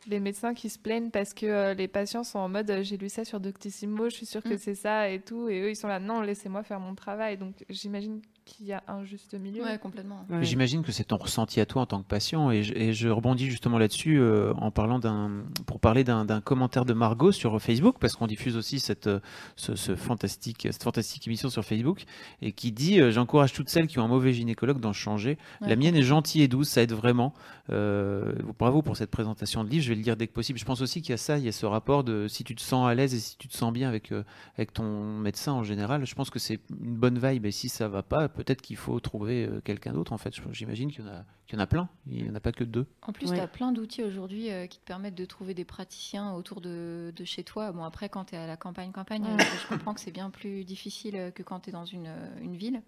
les 0.08 0.20
médecins 0.20 0.54
qui 0.54 0.70
se 0.70 0.80
plaignent 0.80 1.10
parce 1.10 1.34
que 1.34 1.74
les 1.74 1.88
patients 1.88 2.24
sont 2.24 2.40
en 2.40 2.50
mode 2.50 2.72
j'ai 2.82 2.98
lu 2.98 3.10
ça 3.10 3.26
sur 3.26 3.40
Doctissimo, 3.40 4.10
je 4.10 4.16
suis 4.16 4.26
sûre 4.26 4.44
que 4.44 4.56
mm. 4.56 4.60
c'est 4.60 4.76
ça 4.76 5.10
et 5.10 5.20
tout, 5.20 5.50
et 5.50 5.62
eux 5.62 5.70
ils 5.70 5.76
sont 5.76 5.88
là 5.88 6.00
non, 6.00 6.22
laissez-moi 6.22 6.64
faire 6.64 6.80
mon 6.80 6.96
travail. 6.96 7.38
Donc 7.38 7.54
j'imagine 7.70 8.22
qu'il 8.46 8.68
y 8.68 8.74
a 8.74 8.84
un 8.88 9.04
juste 9.04 9.34
milieu. 9.34 9.64
Ouais, 9.64 9.78
complètement. 9.80 10.26
J'imagine 10.42 10.84
que 10.84 10.92
c'est 10.92 11.06
ton 11.06 11.18
ressenti 11.18 11.60
à 11.60 11.66
toi 11.66 11.82
en 11.82 11.86
tant 11.86 12.02
que 12.02 12.08
patient, 12.08 12.52
et 12.52 12.64
je, 12.64 13.10
rebondis 13.10 13.50
justement 13.50 13.78
là-dessus 13.78 14.20
euh, 14.20 14.54
en 14.54 14.72
parlant 14.72 15.00
d'un, 15.00 15.44
pour 15.66 15.80
parler 15.80 16.04
d'un, 16.04 16.42
commentaire 16.42 16.86
de 16.86 16.94
Margot 16.94 17.32
sur 17.32 17.60
Facebook, 17.62 17.98
parce 18.00 18.16
qu'on 18.16 18.28
diffuse 18.28 18.56
aussi 18.56 18.80
cette, 18.80 19.10
ce, 19.56 19.96
fantastique, 19.96 20.68
cette 20.72 20.84
fantastique 20.84 21.28
émission 21.28 21.50
sur 21.50 21.64
Facebook, 21.64 22.06
et 22.42 22.52
qui 22.52 22.72
dit 22.72 23.02
euh, 23.02 23.12
j'encourage 23.12 23.54
toutes 23.54 23.70
celles 23.70 23.88
qui 23.88 24.00
ont 24.00 24.06
un 24.06 24.10
mauvais 24.10 24.34
gynécologue 24.34 24.80
d'en 24.80 24.94
changer. 24.94 25.38
La 25.62 25.76
mienne 25.76 25.96
est 25.96 26.04
gentille 26.04 26.44
et 26.44 26.48
douce, 26.48 26.70
ça 26.70 26.82
aide 26.82 26.94
vraiment. 26.94 27.34
Euh, 27.72 28.34
bravo 28.60 28.84
pour 28.84 28.96
cette 28.96 29.10
présentation 29.10 29.64
de 29.64 29.70
livre. 29.70 29.84
Je 29.84 29.90
vais 29.90 29.96
le 29.96 30.04
dire 30.04 30.16
dès 30.16 30.28
que 30.28 30.34
possible. 30.34 30.60
Je 30.60 30.66
pense 30.66 30.82
aussi 30.82 31.02
qu'il 31.02 31.12
y 31.12 31.14
a 31.14 31.18
ça, 31.18 31.40
il 31.40 31.46
y 31.46 31.48
a 31.48 31.52
ce 31.52 31.66
rapport 31.66 32.04
de 32.04 32.28
si 32.28 32.44
tu 32.44 32.54
te 32.54 32.62
sens 32.62 32.88
à 32.88 32.94
l'aise 32.94 33.16
et 33.16 33.20
si 33.20 33.38
tu 33.38 33.48
te 33.48 33.58
sens 33.58 33.74
bien 33.74 33.90
avec 33.90 34.14
avec 34.56 34.72
ton 34.72 35.18
médecin 35.18 35.54
en 35.54 35.64
général. 35.64 36.06
Je 36.06 36.14
pense 36.14 36.30
que 36.30 36.38
c'est 36.38 36.60
une 36.70 36.96
bonne 36.96 37.18
vibe. 37.18 37.46
Et 37.48 37.52
si 37.52 37.70
ça 37.70 37.88
va 37.88 38.04
pas 38.04 38.28
peut-être 38.36 38.62
qu'il 38.62 38.76
faut 38.76 39.00
trouver 39.00 39.46
euh, 39.46 39.62
quelqu'un 39.62 39.94
d'autre. 39.94 40.14
En 40.14 40.18
fait, 40.18 40.34
j'imagine 40.52 40.92
qu'il 40.92 41.04
y, 41.04 41.54
y, 41.54 41.56
en 41.56 41.60
a 41.60 41.68
plein. 41.68 41.90
Il 42.08 42.24
n'y 42.24 42.30
en 42.30 42.36
a 42.36 42.40
pas 42.40 42.52
que 42.52 42.64
deux. 42.64 42.86
En 43.02 43.12
plus, 43.12 43.32
tu 43.32 43.40
as 43.40 43.48
plein 43.48 43.72
d'outils 43.72 44.04
aujourd'hui 44.04 44.52
euh, 44.52 44.68
qui 44.68 44.80
te 44.80 44.86
permettent 44.86 45.16
de 45.16 45.26
trouver 45.26 45.54
des 45.54 45.66
praticiens 45.66 46.34
autour 46.34 46.62
de, 46.62 47.14
de 47.16 47.26
chez 47.26 47.44
toi. 47.44 47.72
Bon, 47.72 47.84
après, 47.84 48.10
quand 48.10 48.26
tu 48.26 48.36
es 48.36 48.38
à 48.38 48.46
la 48.48 48.58
campagne, 48.58 48.92
campagne, 48.92 49.26
euh, 49.26 49.38
je 49.64 49.68
comprends 49.68 49.94
que 49.94 50.00
c'est 50.00 50.12
bien 50.12 50.30
plus 50.30 50.64
difficile 50.64 51.32
que 51.34 51.42
quand 51.42 51.62
tu 51.62 51.70
es 51.70 51.74
dans 51.74 51.86
une, 51.86 52.12
une 52.42 52.56
ville. 52.56 52.82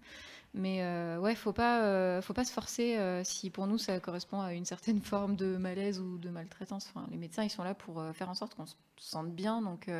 Mais 0.54 0.82
ouais, 1.18 1.34
faut 1.34 1.52
pas, 1.52 2.22
faut 2.22 2.32
pas 2.32 2.44
se 2.44 2.52
forcer 2.52 2.98
si 3.22 3.50
pour 3.50 3.66
nous 3.66 3.76
ça 3.76 4.00
correspond 4.00 4.40
à 4.40 4.54
une 4.54 4.64
certaine 4.64 5.00
forme 5.02 5.36
de 5.36 5.58
malaise 5.58 6.00
ou 6.00 6.16
de 6.16 6.30
maltraitance. 6.30 6.90
Enfin, 6.92 7.06
les 7.10 7.18
médecins, 7.18 7.44
ils 7.44 7.50
sont 7.50 7.62
là 7.62 7.74
pour 7.74 8.02
faire 8.14 8.30
en 8.30 8.34
sorte 8.34 8.54
qu'on 8.54 8.66
se 8.66 8.74
sente 8.96 9.30
bien. 9.30 9.60
Donc 9.60 9.90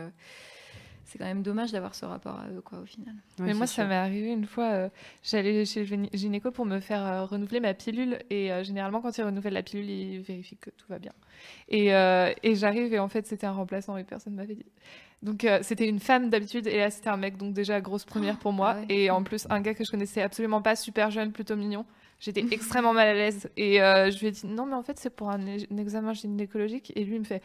c'est 1.08 1.16
quand 1.16 1.24
même 1.24 1.42
dommage 1.42 1.72
d'avoir 1.72 1.94
ce 1.94 2.04
rapport 2.04 2.38
à 2.38 2.48
eux, 2.50 2.60
quoi, 2.60 2.80
au 2.80 2.84
final. 2.84 3.14
Mais 3.38 3.54
moi, 3.54 3.66
ça 3.66 3.86
m'est 3.86 3.94
arrivé 3.94 4.30
une 4.30 4.44
fois, 4.44 4.70
euh, 4.72 4.88
j'allais 5.22 5.64
chez 5.64 5.82
le 5.84 6.06
gynéco 6.12 6.50
pour 6.50 6.66
me 6.66 6.80
faire 6.80 7.02
euh, 7.04 7.24
renouveler 7.24 7.60
ma 7.60 7.72
pilule, 7.72 8.18
et 8.28 8.52
euh, 8.52 8.62
généralement, 8.62 9.00
quand 9.00 9.16
il 9.16 9.24
renouvelle 9.24 9.54
la 9.54 9.62
pilule, 9.62 9.88
il 9.88 10.20
vérifie 10.20 10.58
que 10.58 10.68
tout 10.68 10.84
va 10.90 10.98
bien. 10.98 11.12
Et, 11.70 11.86
et 11.86 12.54
j'arrive, 12.56 12.92
et 12.92 12.98
en 12.98 13.08
fait, 13.08 13.26
c'était 13.26 13.46
un 13.46 13.52
remplaçant, 13.52 13.96
et 13.96 14.04
personne 14.04 14.34
ne 14.34 14.38
m'avait 14.38 14.54
dit. 14.54 14.66
Donc, 15.22 15.46
c'était 15.62 15.88
une 15.88 15.98
femme 15.98 16.28
d'habitude, 16.28 16.66
et 16.66 16.76
là, 16.76 16.90
c'était 16.90 17.08
un 17.08 17.16
mec, 17.16 17.38
donc 17.38 17.54
déjà, 17.54 17.80
grosse 17.80 18.04
première 18.04 18.38
pour 18.38 18.52
moi, 18.52 18.76
ah 18.76 18.84
et 18.90 19.10
en 19.10 19.22
plus, 19.22 19.46
un 19.48 19.62
gars 19.62 19.72
que 19.72 19.84
je 19.84 19.90
connaissais 19.90 20.20
absolument 20.20 20.60
pas, 20.60 20.76
super 20.76 21.10
jeune, 21.10 21.32
plutôt 21.32 21.56
mignon. 21.56 21.86
J'étais 22.20 22.44
extrêmement 22.52 22.92
mal 22.92 23.08
à 23.08 23.14
l'aise, 23.14 23.48
et 23.56 23.78
je 23.78 24.18
lui 24.20 24.26
ai 24.26 24.30
dit, 24.30 24.46
non, 24.46 24.66
mais 24.66 24.74
en 24.74 24.82
fait, 24.82 24.98
c'est 24.98 25.10
pour 25.10 25.30
un, 25.30 25.40
un 25.40 25.76
examen 25.78 26.12
gynécologique, 26.12 26.92
et 26.96 27.04
lui, 27.04 27.14
il 27.14 27.20
me 27.20 27.24
fait, 27.24 27.42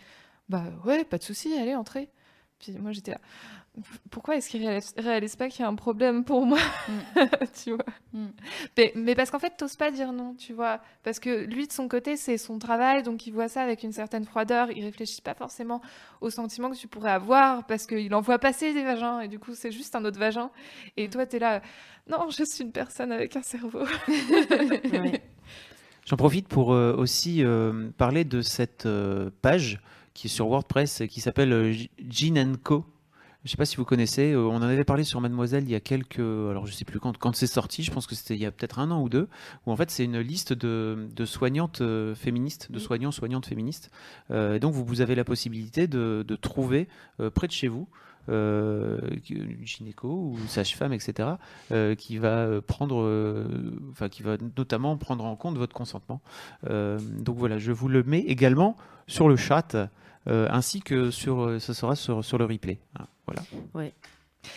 bah 0.49 0.65
ouais, 0.83 1.05
pas 1.05 1.17
de 1.17 1.23
souci, 1.23 1.53
allez, 1.57 1.75
entrez. 1.75 2.09
Puis 2.63 2.73
moi, 2.79 2.91
j'étais 2.91 3.11
là. 3.11 3.19
Pourquoi 4.11 4.35
est-ce 4.35 4.49
qu'il 4.49 4.61
réalise, 4.61 4.93
réalise 4.97 5.35
pas 5.35 5.49
qu'il 5.49 5.61
y 5.61 5.65
a 5.65 5.67
un 5.67 5.73
problème 5.75 6.23
pour 6.23 6.45
moi 6.45 6.59
mm. 6.87 7.21
Tu 7.63 7.71
vois 7.71 7.85
mm. 8.13 8.27
mais, 8.95 9.15
parce 9.15 9.31
qu'en 9.31 9.39
fait, 9.39 9.53
t'oses 9.57 9.75
pas 9.75 9.91
dire 9.91 10.13
non, 10.13 10.35
tu 10.35 10.53
vois. 10.53 10.79
Parce 11.03 11.19
que 11.19 11.43
lui, 11.45 11.67
de 11.67 11.73
son 11.73 11.87
côté, 11.87 12.15
c'est 12.15 12.37
son 12.37 12.59
travail, 12.59 13.03
donc 13.03 13.27
il 13.27 13.31
voit 13.31 13.49
ça 13.49 13.61
avec 13.63 13.83
une 13.83 13.91
certaine 13.91 14.25
froideur. 14.25 14.71
Il 14.71 14.85
réfléchit 14.85 15.21
pas 15.21 15.33
forcément 15.33 15.81
aux 16.21 16.29
sentiments 16.29 16.69
que 16.69 16.77
tu 16.77 16.87
pourrais 16.87 17.11
avoir, 17.11 17.65
parce 17.65 17.85
qu'il 17.85 18.13
en 18.13 18.21
voit 18.21 18.39
passer 18.39 18.73
des 18.73 18.83
vagins, 18.83 19.19
et 19.19 19.27
du 19.27 19.39
coup, 19.39 19.55
c'est 19.55 19.71
juste 19.71 19.95
un 19.95 20.05
autre 20.05 20.19
vagin. 20.19 20.51
Et 20.95 21.09
toi, 21.09 21.25
tu 21.25 21.37
es 21.37 21.39
là. 21.39 21.61
Non, 22.07 22.29
je 22.29 22.43
suis 22.43 22.63
une 22.63 22.71
personne 22.71 23.11
avec 23.11 23.35
un 23.35 23.41
cerveau. 23.41 23.85
J'en 26.05 26.17
profite 26.17 26.47
pour 26.47 26.73
euh, 26.73 26.93
aussi 26.95 27.43
euh, 27.43 27.89
parler 27.97 28.25
de 28.25 28.41
cette 28.41 28.85
euh, 28.85 29.29
page 29.41 29.79
qui 30.13 30.27
est 30.27 30.29
sur 30.29 30.47
WordPress 30.47 31.03
qui 31.09 31.21
s'appelle 31.21 31.53
euh, 31.53 31.73
Jean 32.09 32.55
Co. 32.61 32.85
Je 33.43 33.49
ne 33.49 33.51
sais 33.51 33.57
pas 33.57 33.65
si 33.65 33.75
vous 33.75 33.83
connaissez, 33.83 34.31
euh, 34.31 34.45
on 34.45 34.55
en 34.55 34.61
avait 34.61 34.85
parlé 34.85 35.03
sur 35.03 35.19
Mademoiselle 35.19 35.65
il 35.65 35.69
y 35.69 35.75
a 35.75 35.81
quelques, 35.81 36.19
alors 36.19 36.65
je 36.65 36.71
sais 36.71 36.85
plus 36.85 37.01
quand, 37.01 37.17
quand 37.17 37.35
c'est 37.35 37.47
sorti, 37.47 37.83
je 37.83 37.91
pense 37.91 38.07
que 38.07 38.15
c'était 38.15 38.35
il 38.35 38.39
y 38.39 38.45
a 38.45 38.51
peut-être 38.51 38.79
un 38.79 38.89
an 38.89 39.01
ou 39.01 39.09
deux, 39.09 39.27
où 39.65 39.71
en 39.71 39.75
fait 39.75 39.91
c'est 39.91 40.05
une 40.05 40.19
liste 40.19 40.53
de, 40.53 41.09
de 41.13 41.25
soignantes 41.25 41.81
euh, 41.81 42.15
féministes, 42.15 42.71
de 42.71 42.79
soignants, 42.79 43.11
soignantes 43.11 43.45
féministes. 43.45 43.91
et 44.31 44.59
donc 44.59 44.73
vous, 44.73 44.85
vous, 44.85 45.01
avez 45.01 45.15
la 45.15 45.25
possibilité 45.25 45.87
de, 45.87 46.23
de 46.25 46.35
trouver 46.37 46.87
près 47.33 47.47
de 47.47 47.51
chez 47.51 47.67
vous 47.67 47.89
euh, 48.29 48.97
gynéco 49.61 50.07
ou 50.07 50.37
sage-femme, 50.47 50.93
etc., 50.93 51.31
qui 51.97 52.17
va 52.17 52.61
prendre, 52.61 53.45
enfin 53.91 54.07
qui 54.07 54.23
va 54.23 54.37
notamment 54.55 54.95
prendre 54.95 55.25
en 55.25 55.35
compte 55.35 55.57
votre 55.57 55.73
consentement. 55.73 56.21
donc 56.63 57.37
voilà, 57.37 57.57
je 57.57 57.73
vous 57.73 57.89
le 57.89 58.03
mets 58.03 58.21
également 58.21 58.77
sur 59.07 59.27
le 59.27 59.35
chat. 59.35 59.75
Euh, 60.27 60.47
ainsi 60.49 60.81
que 60.81 61.11
sur, 61.11 61.41
euh, 61.41 61.59
ce 61.59 61.73
sera 61.73 61.95
sur, 61.95 62.23
sur 62.23 62.37
le 62.37 62.45
replay. 62.45 62.79
Hein, 62.97 63.07
voilà. 63.27 63.41
Ouais. 63.73 63.93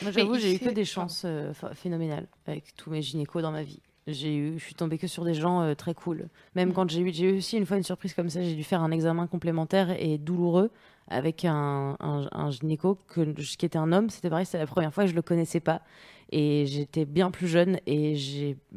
Moi, 0.03 0.11
j'avoue, 0.11 0.39
j'ai 0.39 0.55
eu 0.55 0.59
que 0.59 0.71
des 0.71 0.85
chances 0.85 1.23
euh, 1.25 1.53
phénoménales 1.75 2.27
avec 2.47 2.75
tous 2.77 2.91
mes 2.91 3.03
gynécos 3.03 3.43
dans 3.43 3.53
ma 3.53 3.63
vie. 3.63 3.81
J'ai 4.07 4.37
eu, 4.37 4.59
je 4.59 4.65
suis 4.65 4.75
tombée 4.75 4.99
que 4.99 5.09
sur 5.09 5.25
des 5.25 5.35
gens 5.35 5.75
très 5.75 5.93
cool. 5.93 6.29
Même 6.55 6.73
quand 6.73 6.89
j'ai 6.89 7.01
eu, 7.01 7.13
j'ai 7.13 7.35
eu 7.35 7.39
aussi 7.39 7.57
une 7.57 7.67
fois 7.67 7.77
une 7.77 7.83
surprise 7.83 8.15
comme 8.15 8.31
ça, 8.31 8.41
j'ai 8.41 8.55
dû 8.55 8.63
faire 8.63 8.81
un 8.81 8.93
examen 8.93 9.27
complémentaire 9.27 9.91
et 9.99 10.17
douloureux 10.17 10.71
avec 11.09 11.45
un, 11.45 11.97
un, 12.01 12.29
un 12.33 12.51
gynéco 12.51 12.99
que, 13.09 13.21
qui 13.33 13.67
était 13.67 13.79
un 13.79 13.93
homme. 13.93 14.11
C'était 14.11 14.31
pareil, 14.31 14.47
c'était 14.47 14.59
la 14.59 14.67
première 14.67 14.93
fois, 14.93 15.07
je 15.07 15.15
le 15.15 15.23
connaissais 15.23 15.61
pas. 15.61 15.83
Et 16.33 16.67
j'étais 16.67 17.05
bien 17.05 17.31
plus 17.31 17.47
jeune 17.47 17.79
et 17.87 18.17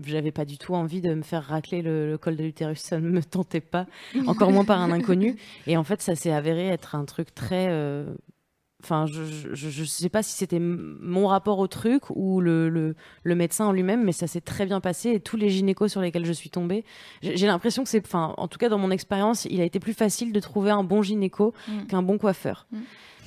j'avais 0.04 0.32
pas 0.32 0.46
du 0.46 0.60
tout 0.60 0.76
envie 0.76 1.02
de 1.02 1.14
me 1.16 1.24
faire 1.24 1.44
racler 1.44 1.82
le, 1.82 2.18
col 2.22 2.36
de 2.36 2.44
l'utérus. 2.44 2.80
Ça 2.80 3.00
ne 3.00 3.10
me 3.10 3.24
tentait 3.24 3.60
pas, 3.60 3.88
encore 4.28 4.52
moins 4.52 4.66
par 4.66 4.80
un 4.80 4.92
inconnu. 4.92 5.36
Et 5.68 5.76
en 5.76 5.84
fait, 5.84 6.02
ça 6.02 6.16
s'est 6.16 6.32
avéré 6.32 6.68
être 6.68 6.94
un 6.96 7.06
truc 7.06 7.34
très. 7.34 7.68
Euh, 7.70 8.14
enfin, 8.84 9.06
je, 9.08 9.54
je, 9.54 9.84
sais 9.84 10.10
pas 10.10 10.24
si 10.24 10.34
c'était 10.34 10.60
mon 10.60 11.28
rapport 11.28 11.60
au 11.60 11.68
truc 11.68 12.04
ou 12.12 12.40
le, 12.42 12.70
le, 12.70 12.96
le 13.24 13.36
médecin 13.36 13.66
en 13.66 13.72
lui-même, 13.72 14.04
mais 14.04 14.12
ça 14.12 14.28
s'est 14.28 14.42
très 14.42 14.66
bien 14.66 14.80
passé. 14.80 15.12
Et 15.12 15.20
tous 15.20 15.38
les 15.38 15.50
gynécos 15.50 15.92
sur 15.92 16.02
lesquels 16.02 16.26
je 16.26 16.32
suis 16.32 16.50
tombée, 16.50 16.86
j'ai 17.22 17.48
l'impression 17.48 17.84
que 17.84 17.90
c'est, 17.90 18.06
enfin, 18.06 18.34
en 18.38 18.48
tout 18.48 18.58
cas 18.58 18.70
dans 18.70 18.78
mon 18.78 18.92
expérience, 18.92 19.46
il 19.46 19.62
a 19.62 19.66
été 19.66 19.80
plus 19.80 19.94
facile 19.94 20.32
de 20.32 20.40
trouver 20.40 20.72
un 20.72 20.84
bon 20.84 21.02
gynéco 21.02 21.54
mm. 21.68 21.88
qu'un 21.88 22.02
bon 22.02 22.18
coiffeur. 22.18 22.68
Mm. 22.72 22.78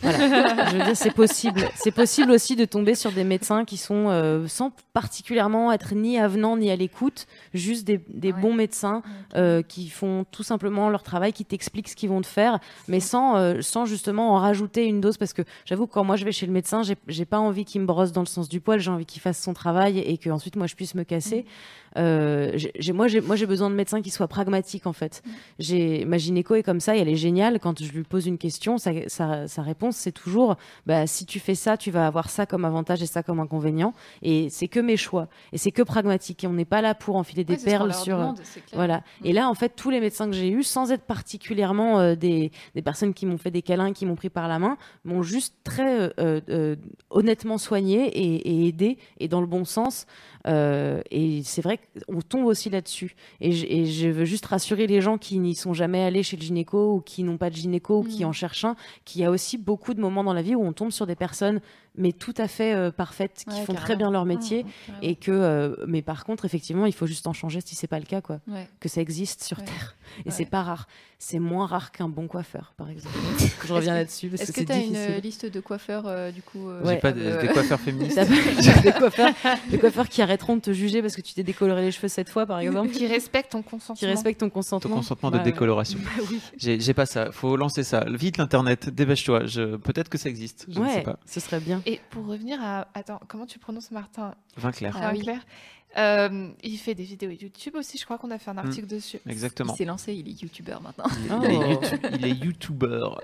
Voilà. 0.02 0.66
je 0.70 0.76
veux 0.76 0.84
dire, 0.84 0.96
c'est 0.96 1.14
possible. 1.14 1.68
C'est 1.74 1.90
possible 1.90 2.30
aussi 2.30 2.56
de 2.56 2.64
tomber 2.64 2.94
sur 2.94 3.12
des 3.12 3.24
médecins 3.24 3.64
qui 3.64 3.76
sont 3.76 4.08
euh, 4.08 4.46
sans 4.48 4.72
particulièrement 4.92 5.72
être 5.72 5.94
ni 5.94 6.18
avenants 6.18 6.56
ni 6.56 6.70
à 6.70 6.76
l'écoute, 6.76 7.26
juste 7.54 7.86
des, 7.86 8.00
des 8.08 8.32
bons 8.32 8.54
médecins 8.54 9.02
euh, 9.36 9.62
qui 9.62 9.88
font 9.88 10.24
tout 10.30 10.42
simplement 10.42 10.90
leur 10.90 11.02
travail, 11.02 11.32
qui 11.32 11.44
t'expliquent 11.44 11.88
ce 11.88 11.96
qu'ils 11.96 12.10
vont 12.10 12.20
te 12.20 12.26
faire, 12.26 12.58
mais 12.88 13.00
sans, 13.00 13.36
euh, 13.36 13.60
sans 13.60 13.86
justement 13.86 14.34
en 14.34 14.38
rajouter 14.38 14.84
une 14.86 15.00
dose. 15.00 15.16
Parce 15.16 15.32
que 15.32 15.42
j'avoue, 15.64 15.86
quand 15.86 16.04
moi 16.04 16.16
je 16.16 16.24
vais 16.24 16.32
chez 16.32 16.46
le 16.46 16.52
médecin, 16.52 16.82
j'ai 16.82 17.24
pas 17.24 17.38
envie 17.38 17.64
qu'il 17.64 17.80
me 17.80 17.86
brosse 17.86 18.12
dans 18.12 18.22
le 18.22 18.26
sens 18.26 18.48
du 18.48 18.60
poil, 18.60 18.80
j'ai 18.80 18.90
envie 18.90 19.06
qu'il 19.06 19.22
fasse 19.22 19.40
son 19.40 19.54
travail 19.54 19.98
et 19.98 20.18
que 20.18 20.30
ensuite 20.30 20.56
moi 20.56 20.66
je 20.66 20.74
puisse 20.74 20.94
me 20.94 21.04
casser. 21.04 21.44
Euh, 21.98 22.56
j'ai, 22.78 22.92
moi, 22.92 23.08
j'ai, 23.08 23.20
moi, 23.20 23.36
j'ai 23.36 23.46
besoin 23.46 23.70
de 23.70 23.74
médecins 23.74 24.02
qui 24.02 24.10
soient 24.10 24.28
pragmatiques, 24.28 24.86
en 24.86 24.92
fait. 24.92 25.22
J'ai, 25.58 26.04
ma 26.04 26.18
gynéco 26.18 26.54
est 26.54 26.62
comme 26.62 26.80
ça, 26.80 26.96
et 26.96 27.00
elle 27.00 27.08
est 27.08 27.16
géniale. 27.16 27.58
Quand 27.60 27.82
je 27.82 27.92
lui 27.92 28.02
pose 28.02 28.26
une 28.26 28.38
question, 28.38 28.78
sa, 28.78 28.92
sa, 29.08 29.48
sa 29.48 29.62
réponse, 29.62 29.91
c'est 29.96 30.12
toujours 30.12 30.56
bah, 30.86 31.06
si 31.06 31.26
tu 31.26 31.40
fais 31.40 31.54
ça, 31.54 31.76
tu 31.76 31.90
vas 31.90 32.06
avoir 32.06 32.30
ça 32.30 32.46
comme 32.46 32.64
avantage 32.64 33.02
et 33.02 33.06
ça 33.06 33.22
comme 33.22 33.40
inconvénient. 33.40 33.92
Et 34.22 34.48
c'est 34.50 34.68
que 34.68 34.80
mes 34.80 34.96
choix. 34.96 35.28
Et 35.52 35.58
c'est 35.58 35.72
que 35.72 35.82
pragmatique. 35.82 36.44
Et 36.44 36.46
on 36.46 36.52
n'est 36.52 36.64
pas 36.64 36.80
là 36.80 36.94
pour 36.94 37.16
enfiler 37.16 37.44
des 37.44 37.56
perles 37.56 37.94
sur. 37.94 38.34
voilà. 38.72 38.98
Mm. 38.98 39.26
Et 39.26 39.32
là, 39.32 39.48
en 39.48 39.54
fait, 39.54 39.70
tous 39.76 39.90
les 39.90 40.00
médecins 40.00 40.26
que 40.26 40.36
j'ai 40.36 40.50
eus, 40.50 40.62
sans 40.62 40.92
être 40.92 41.04
particulièrement 41.04 42.00
euh, 42.00 42.14
des, 42.14 42.50
des, 42.74 42.82
personnes 42.82 43.14
qui 43.14 43.26
m'ont 43.26 43.38
fait 43.38 43.50
des 43.50 43.62
câlins, 43.62 43.92
qui 43.92 44.06
m'ont 44.06 44.16
pris 44.16 44.30
par 44.30 44.48
la 44.48 44.58
main, 44.58 44.76
m'ont 45.04 45.22
juste 45.22 45.54
très 45.64 46.12
euh, 46.18 46.40
euh 46.48 46.76
honnêtement 47.10 47.58
soigné 47.58 48.06
et, 48.06 48.64
et, 48.64 48.68
aidé, 48.68 48.96
et 49.20 49.28
dans 49.28 49.40
le 49.40 49.46
bon 49.46 49.64
sens. 49.64 50.06
Et 50.46 51.42
c'est 51.44 51.62
vrai 51.62 51.78
qu'on 52.06 52.20
tombe 52.20 52.46
aussi 52.46 52.70
là-dessus. 52.70 53.14
Et, 53.40 53.52
je 53.84 54.08
veux 54.08 54.24
juste 54.24 54.46
rassurer 54.46 54.86
les 54.86 55.00
gens 55.00 55.18
qui 55.18 55.38
n'y 55.38 55.54
sont 55.54 55.74
jamais 55.74 56.02
allés 56.02 56.22
chez 56.22 56.36
le 56.36 56.42
gynéco 56.42 56.94
ou 56.94 57.00
qui 57.00 57.22
n'ont 57.22 57.36
pas 57.36 57.50
de 57.50 57.56
gynéco 57.56 57.98
ou 57.98 58.04
qui 58.04 58.24
mmh. 58.24 58.28
en 58.28 58.32
cherchent 58.32 58.64
un, 58.64 58.76
qu'il 59.04 59.20
y 59.20 59.24
a 59.24 59.30
aussi 59.30 59.58
beaucoup 59.58 59.81
de 59.94 60.00
moments 60.00 60.24
dans 60.24 60.32
la 60.32 60.42
vie 60.42 60.54
où 60.54 60.64
on 60.64 60.72
tombe 60.72 60.90
sur 60.90 61.06
des 61.06 61.16
personnes 61.16 61.60
mais 61.94 62.12
tout 62.12 62.34
à 62.38 62.48
fait 62.48 62.74
euh, 62.74 62.90
parfaites, 62.90 63.44
qui 63.48 63.60
font 63.62 63.74
très 63.74 63.96
bien 63.96 64.10
leur 64.10 64.24
métier. 64.24 64.64
et 65.02 65.16
que, 65.16 65.30
euh, 65.30 65.76
mais 65.86 66.02
par 66.02 66.24
contre, 66.24 66.44
effectivement, 66.44 66.86
il 66.86 66.94
faut 66.94 67.06
juste 67.06 67.26
en 67.26 67.32
changer 67.32 67.60
si 67.64 67.74
c'est 67.74 67.86
pas 67.86 67.98
le 67.98 68.06
cas, 68.06 68.20
quoi. 68.20 68.40
Que 68.80 68.88
ça 68.88 69.00
existe 69.00 69.42
sur 69.44 69.62
Terre. 69.62 69.96
Et 70.26 70.30
c'est 70.30 70.44
pas 70.44 70.62
rare. 70.62 70.86
C'est 71.18 71.38
moins 71.38 71.66
rare 71.66 71.92
qu'un 71.92 72.08
bon 72.08 72.26
coiffeur, 72.26 72.74
par 72.76 72.90
exemple. 72.90 73.16
Je 73.66 73.72
reviens 73.72 73.94
là-dessus. 73.94 74.28
Est-ce 74.34 74.50
que 74.50 74.60
tu 74.60 74.72
as 74.72 74.78
une 74.78 75.20
liste 75.22 75.46
de 75.46 75.60
coiffeurs, 75.60 76.04
euh, 76.06 76.32
du 76.32 76.42
coup 76.42 76.68
J'ai 76.84 76.96
pas 76.96 77.12
des 77.12 77.48
coiffeurs 77.52 77.80
féministes. 77.80 78.18
des, 78.82 78.92
coiffeurs, 78.92 79.30
des 79.70 79.78
coiffeurs 79.78 80.08
qui 80.08 80.20
arrêteront 80.20 80.56
de 80.56 80.62
te 80.62 80.72
juger 80.72 81.00
parce 81.00 81.14
que 81.14 81.20
tu 81.20 81.34
t'es 81.34 81.44
décoloré 81.44 81.82
les 81.82 81.92
cheveux 81.92 82.08
cette 82.08 82.28
fois, 82.28 82.44
par 82.44 82.58
exemple. 82.58 82.90
Qui 82.90 83.06
respectent 83.06 83.52
ton 83.52 83.62
consentement. 83.62 83.94
Qui 83.94 84.06
respectent 84.06 84.40
ton 84.40 84.50
consentement. 84.50 84.96
Ton 84.96 84.96
consentement 84.96 85.30
de 85.30 85.38
décoloration. 85.38 85.98
Bah 86.02 86.24
oui. 86.30 86.40
J'ai 86.56 86.94
pas 86.94 87.06
ça. 87.06 87.30
Faut 87.30 87.56
lancer 87.56 87.84
ça. 87.84 88.04
Vite 88.08 88.38
l'internet. 88.38 88.88
Dépêche-toi. 88.88 89.44
Peut-être 89.84 90.08
que 90.08 90.18
ça 90.18 90.28
existe. 90.28 90.66
Je 90.68 90.80
ne 90.80 90.88
sais 90.88 91.02
pas. 91.02 91.18
Ce 91.26 91.38
serait 91.38 91.60
bien. 91.60 91.81
Et 91.86 92.00
pour 92.10 92.26
revenir 92.26 92.60
à. 92.62 92.88
Attends, 92.94 93.20
comment 93.28 93.46
tu 93.46 93.58
prononces 93.58 93.90
Martin? 93.90 94.34
Vinclair. 94.56 94.96
Ah, 95.00 95.12
Vinclair. 95.12 95.44
Euh, 95.98 96.48
il 96.62 96.78
fait 96.78 96.94
des 96.94 97.04
vidéos 97.04 97.30
YouTube 97.30 97.74
aussi, 97.76 97.98
je 97.98 98.04
crois 98.06 98.16
qu'on 98.16 98.30
a 98.30 98.38
fait 98.38 98.50
un 98.50 98.54
hmm. 98.54 98.58
article 98.58 98.86
dessus. 98.86 99.18
Exactement. 99.28 99.74
Il 99.74 99.76
s'est 99.76 99.84
lancé, 99.84 100.14
il 100.14 100.26
est 100.26 100.42
youtubeur 100.42 100.80
maintenant. 100.80 101.04
Il, 101.42 102.24
est, 102.24 102.32
youtubeur. 102.32 103.20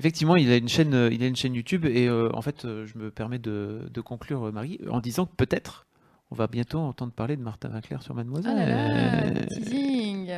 Effectivement, 0.00 0.34
il 0.34 0.50
a 0.50 0.56
une 0.56 0.68
chaîne, 0.68 0.94
euh, 0.94 1.12
il 1.12 1.22
a 1.22 1.26
une 1.26 1.36
chaîne 1.36 1.54
YouTube 1.54 1.84
et 1.84 2.08
euh, 2.08 2.30
en 2.34 2.42
fait, 2.42 2.62
je 2.62 2.98
me 2.98 3.12
permets 3.12 3.38
de, 3.38 3.82
de, 3.92 4.00
conclure, 4.00 4.52
Marie, 4.52 4.80
en 4.90 4.98
disant 4.98 5.26
que 5.26 5.34
peut-être 5.36 5.86
on 6.32 6.34
va 6.34 6.48
bientôt 6.48 6.80
entendre 6.80 7.12
parler 7.12 7.36
de 7.36 7.42
Martin 7.42 7.68
Vinclair 7.68 8.02
sur 8.02 8.14
Mademoiselle. 8.14 9.46
Oh 9.48 9.54
teasing. 9.54 10.32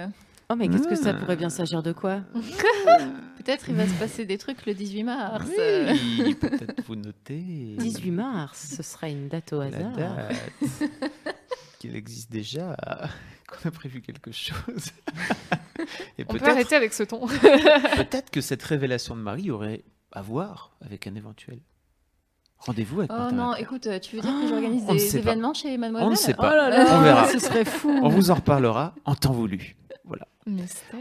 Oh, 0.51 0.57
mais 0.57 0.69
qu'est-ce 0.69 0.89
que 0.89 0.97
ça 0.97 1.15
pourrait 1.15 1.37
bien 1.37 1.49
s'agir 1.49 1.83
de 1.83 1.93
quoi? 1.93 2.21
Peut-être 3.43 3.71
il 3.71 3.75
va 3.75 3.89
se 3.89 3.95
passer 3.95 4.27
des 4.27 4.37
trucs 4.37 4.67
le 4.67 4.75
18 4.75 5.03
mars. 5.05 5.49
Oui, 5.49 6.35
peut-être 6.35 6.83
vous 6.87 6.95
notez. 6.95 7.75
18 7.79 8.11
mars, 8.11 8.75
ce 8.77 8.83
sera 8.83 9.09
une 9.09 9.29
date 9.29 9.55
au 9.55 9.61
hasard. 9.61 9.95
qu'il 11.79 11.97
existe 11.97 12.31
déjà, 12.31 12.77
qu'on 13.49 13.69
a 13.69 13.73
prévu 13.73 14.03
quelque 14.03 14.31
chose. 14.31 14.91
Et 16.19 16.25
On 16.29 16.35
peut 16.35 16.45
arrêter 16.45 16.77
avec 16.77 16.93
ce 16.93 17.03
ton. 17.03 17.27
peut-être 17.27 18.31
que 18.31 18.43
cette 18.43 18.63
révélation 18.63 19.17
de 19.17 19.23
Marie 19.23 19.51
aurait 19.51 19.85
à 20.13 20.21
voir 20.21 20.77
avec 20.85 21.07
un 21.07 21.15
éventuel 21.15 21.61
Rendez-vous 22.59 23.01
avec 23.01 23.11
Oh 23.11 23.33
non, 23.33 23.55
écoute, 23.55 23.89
tu 24.03 24.17
veux 24.17 24.23
dire 24.23 24.35
que 24.43 24.49
j'organise 24.49 24.85
des 24.85 25.17
événements 25.17 25.55
chez 25.55 25.79
Mademoiselle? 25.79 26.09
On 26.09 26.11
ne 26.11 26.17
sait 26.17 26.35
pas. 26.35 26.71
Oh 26.71 26.95
on 26.95 27.01
verra. 27.01 27.27
Ce 27.27 27.39
serait 27.39 27.65
fou. 27.65 27.89
On 28.03 28.09
vous 28.11 28.31
en 28.31 28.35
reparlera 28.35 28.95
en 29.07 29.15
temps 29.15 29.33
voulu. 29.33 29.77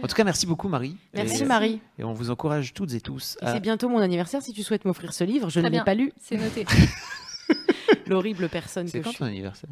En 0.03 0.07
tout 0.07 0.15
cas, 0.15 0.23
merci 0.23 0.45
beaucoup 0.45 0.67
Marie. 0.67 0.95
Merci 1.13 1.45
Marie. 1.45 1.81
Et 1.97 2.03
on 2.03 2.13
vous 2.13 2.29
encourage 2.29 2.73
toutes 2.73 2.93
et 2.93 3.01
tous. 3.01 3.37
À... 3.41 3.53
C'est 3.53 3.59
bientôt 3.59 3.89
mon 3.89 3.99
anniversaire. 3.99 4.41
Si 4.41 4.53
tu 4.53 4.63
souhaites 4.63 4.85
m'offrir 4.85 5.13
ce 5.13 5.23
livre, 5.23 5.49
je 5.49 5.59
ne 5.59 5.69
l'ai 5.69 5.81
pas 5.81 5.95
lu. 5.95 6.11
C'est 6.19 6.37
noté. 6.37 6.65
L'horrible 8.07 8.49
personne 8.49 8.85
que 8.85 8.91
je 8.91 8.97
suis. 8.97 9.03
C'est 9.03 9.17
quand 9.17 9.25
ton 9.25 9.25
anniversaire? 9.25 9.69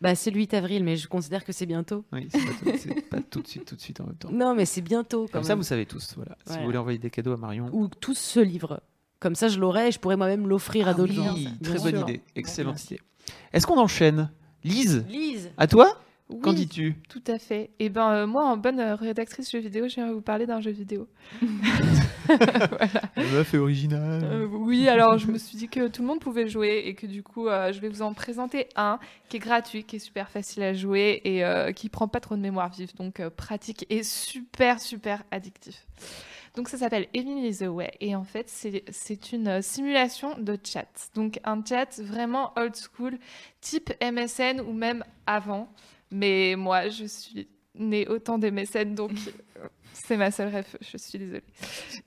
Bah, 0.00 0.14
c'est 0.14 0.30
le 0.30 0.36
8 0.36 0.54
avril, 0.54 0.84
mais 0.84 0.96
je 0.96 1.08
considère 1.08 1.44
que 1.44 1.52
c'est 1.52 1.64
bientôt. 1.64 2.04
Oui, 2.12 2.28
c'est 2.30 3.08
pas, 3.08 3.20
tout 3.20 3.40
de 3.40 3.46
suite, 3.46 3.64
tout 3.64 3.76
de 3.76 3.80
suite 3.80 4.00
en 4.00 4.06
même 4.06 4.16
temps. 4.16 4.28
Non, 4.30 4.54
mais 4.54 4.66
c'est 4.66 4.82
bientôt. 4.82 5.26
Comme 5.32 5.42
ça, 5.42 5.54
vous 5.54 5.62
savez 5.62 5.86
tous. 5.86 6.14
Voilà. 6.16 6.36
Si 6.46 6.58
vous 6.58 6.64
voulez 6.64 6.78
envoyer 6.78 6.98
des 6.98 7.10
cadeaux 7.10 7.32
à 7.32 7.36
Marion. 7.36 7.70
Ou 7.72 7.88
tous 7.88 8.18
ce 8.18 8.40
livre. 8.40 8.82
Comme 9.20 9.34
ça, 9.34 9.48
je 9.48 9.58
l'aurai 9.58 9.88
et 9.88 9.92
je 9.92 9.98
pourrais 9.98 10.18
moi-même 10.18 10.46
l'offrir 10.46 10.88
à 10.88 10.90
ah 10.90 10.94
d'autres 10.94 11.14
gens. 11.14 11.34
Très 11.62 11.78
bonne 11.78 12.00
idée. 12.00 12.20
Excellente 12.34 12.84
idée. 12.84 13.00
Est-ce 13.52 13.66
qu'on 13.66 13.78
enchaîne? 13.78 14.30
Lise? 14.62 15.06
Lise 15.08 15.50
À 15.56 15.66
toi? 15.66 15.98
Qu'en 16.42 16.52
dis-tu 16.52 16.96
Tout 17.08 17.22
à 17.28 17.38
fait. 17.38 17.70
Et 17.78 17.86
eh 17.86 17.88
ben 17.88 18.10
euh, 18.10 18.26
moi, 18.26 18.44
en 18.44 18.56
bonne 18.56 18.80
euh, 18.80 18.96
rédactrice 18.96 19.50
jeu 19.50 19.60
vidéo, 19.60 19.86
je 19.86 19.94
viens 19.94 20.12
vous 20.12 20.20
parler 20.20 20.44
d'un 20.44 20.60
jeu 20.60 20.72
vidéo. 20.72 21.06
voilà. 22.26 23.02
meuf 23.16 23.54
est 23.54 23.58
originale. 23.58 24.24
Euh, 24.24 24.46
oui, 24.46 24.88
alors 24.88 25.18
je 25.18 25.28
me 25.28 25.38
suis 25.38 25.56
dit 25.56 25.68
que 25.68 25.86
tout 25.86 26.02
le 26.02 26.08
monde 26.08 26.18
pouvait 26.18 26.48
jouer 26.48 26.82
et 26.86 26.94
que 26.94 27.06
du 27.06 27.22
coup, 27.22 27.46
je 27.46 27.78
vais 27.78 27.88
vous 27.88 28.02
en 28.02 28.12
présenter 28.12 28.66
un 28.74 28.98
qui 29.28 29.36
est 29.36 29.40
gratuit, 29.40 29.84
qui 29.84 29.96
est 29.96 30.00
super 30.00 30.28
facile 30.28 30.64
à 30.64 30.74
jouer 30.74 31.20
et 31.24 31.72
qui 31.74 31.88
prend 31.88 32.08
pas 32.08 32.18
trop 32.18 32.34
de 32.34 32.40
mémoire 32.40 32.70
vive, 32.70 32.94
donc 32.96 33.22
pratique 33.28 33.86
et 33.88 34.02
super 34.02 34.80
super 34.80 35.22
addictif. 35.30 35.86
Donc 36.56 36.68
ça 36.70 36.78
s'appelle 36.78 37.06
Emily 37.12 37.54
the 37.54 37.68
Way 37.68 37.92
et 38.00 38.16
en 38.16 38.24
fait 38.24 38.48
c'est 38.48 39.32
une 39.32 39.62
simulation 39.62 40.36
de 40.38 40.58
chat. 40.64 41.10
Donc 41.14 41.38
un 41.44 41.62
chat 41.64 42.00
vraiment 42.00 42.52
old 42.56 42.74
school, 42.74 43.18
type 43.60 43.92
MSN 44.02 44.60
ou 44.60 44.72
même 44.72 45.04
avant. 45.26 45.68
Mais 46.10 46.54
moi, 46.56 46.88
je 46.88 47.04
suis 47.04 47.48
née 47.74 48.06
autant 48.08 48.38
des 48.38 48.50
mécènes, 48.50 48.94
donc 48.94 49.12
c'est 50.04 50.16
ma 50.16 50.30
seule 50.30 50.48
rêve. 50.48 50.66
Je 50.80 50.96
suis 50.96 51.18
désolée. 51.18 51.42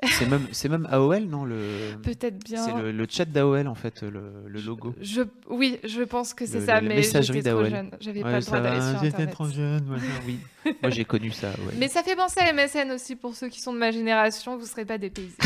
C'est 0.03 0.27
même, 0.27 0.47
c'est 0.51 0.69
même 0.69 0.87
AOL, 0.89 1.23
non 1.23 1.43
le... 1.43 1.57
Peut-être 2.03 2.43
bien. 2.43 2.63
C'est 2.63 2.73
le, 2.73 3.07
chat 3.09 3.25
d'AOL, 3.25 3.67
en 3.67 3.75
fait, 3.75 4.03
le, 4.03 4.47
le 4.47 4.61
logo. 4.61 4.93
Je, 5.01 5.21
oui, 5.49 5.79
je 5.83 6.03
pense 6.03 6.33
que 6.33 6.45
c'est 6.45 6.61
ça, 6.61 6.81
mais 6.81 7.01
j'étais 7.01 7.51
trop 7.51 7.65
jeune. 7.65 7.91
J'avais 7.99 8.21
pas 8.21 8.39
le 8.39 8.45
droit 8.45 8.59
d'aller 8.59 8.81
sur 8.81 8.89
Internet. 8.89 9.15
J'étais 9.17 9.31
trop 9.31 9.49
jeune, 9.49 9.99
oui. 10.25 10.39
Moi, 10.81 10.91
j'ai 10.91 11.05
connu 11.05 11.31
ça, 11.31 11.49
ouais. 11.49 11.73
Mais 11.77 11.87
ça 11.87 12.03
fait 12.03 12.15
penser 12.15 12.41
à 12.41 12.53
MSN 12.53 12.91
aussi, 12.91 13.15
pour 13.15 13.35
ceux 13.35 13.49
qui 13.49 13.61
sont 13.61 13.73
de 13.73 13.79
ma 13.79 13.91
génération, 13.91 14.57
vous 14.57 14.65
serez 14.65 14.85
pas 14.85 14.97
dépaysés. 14.97 15.35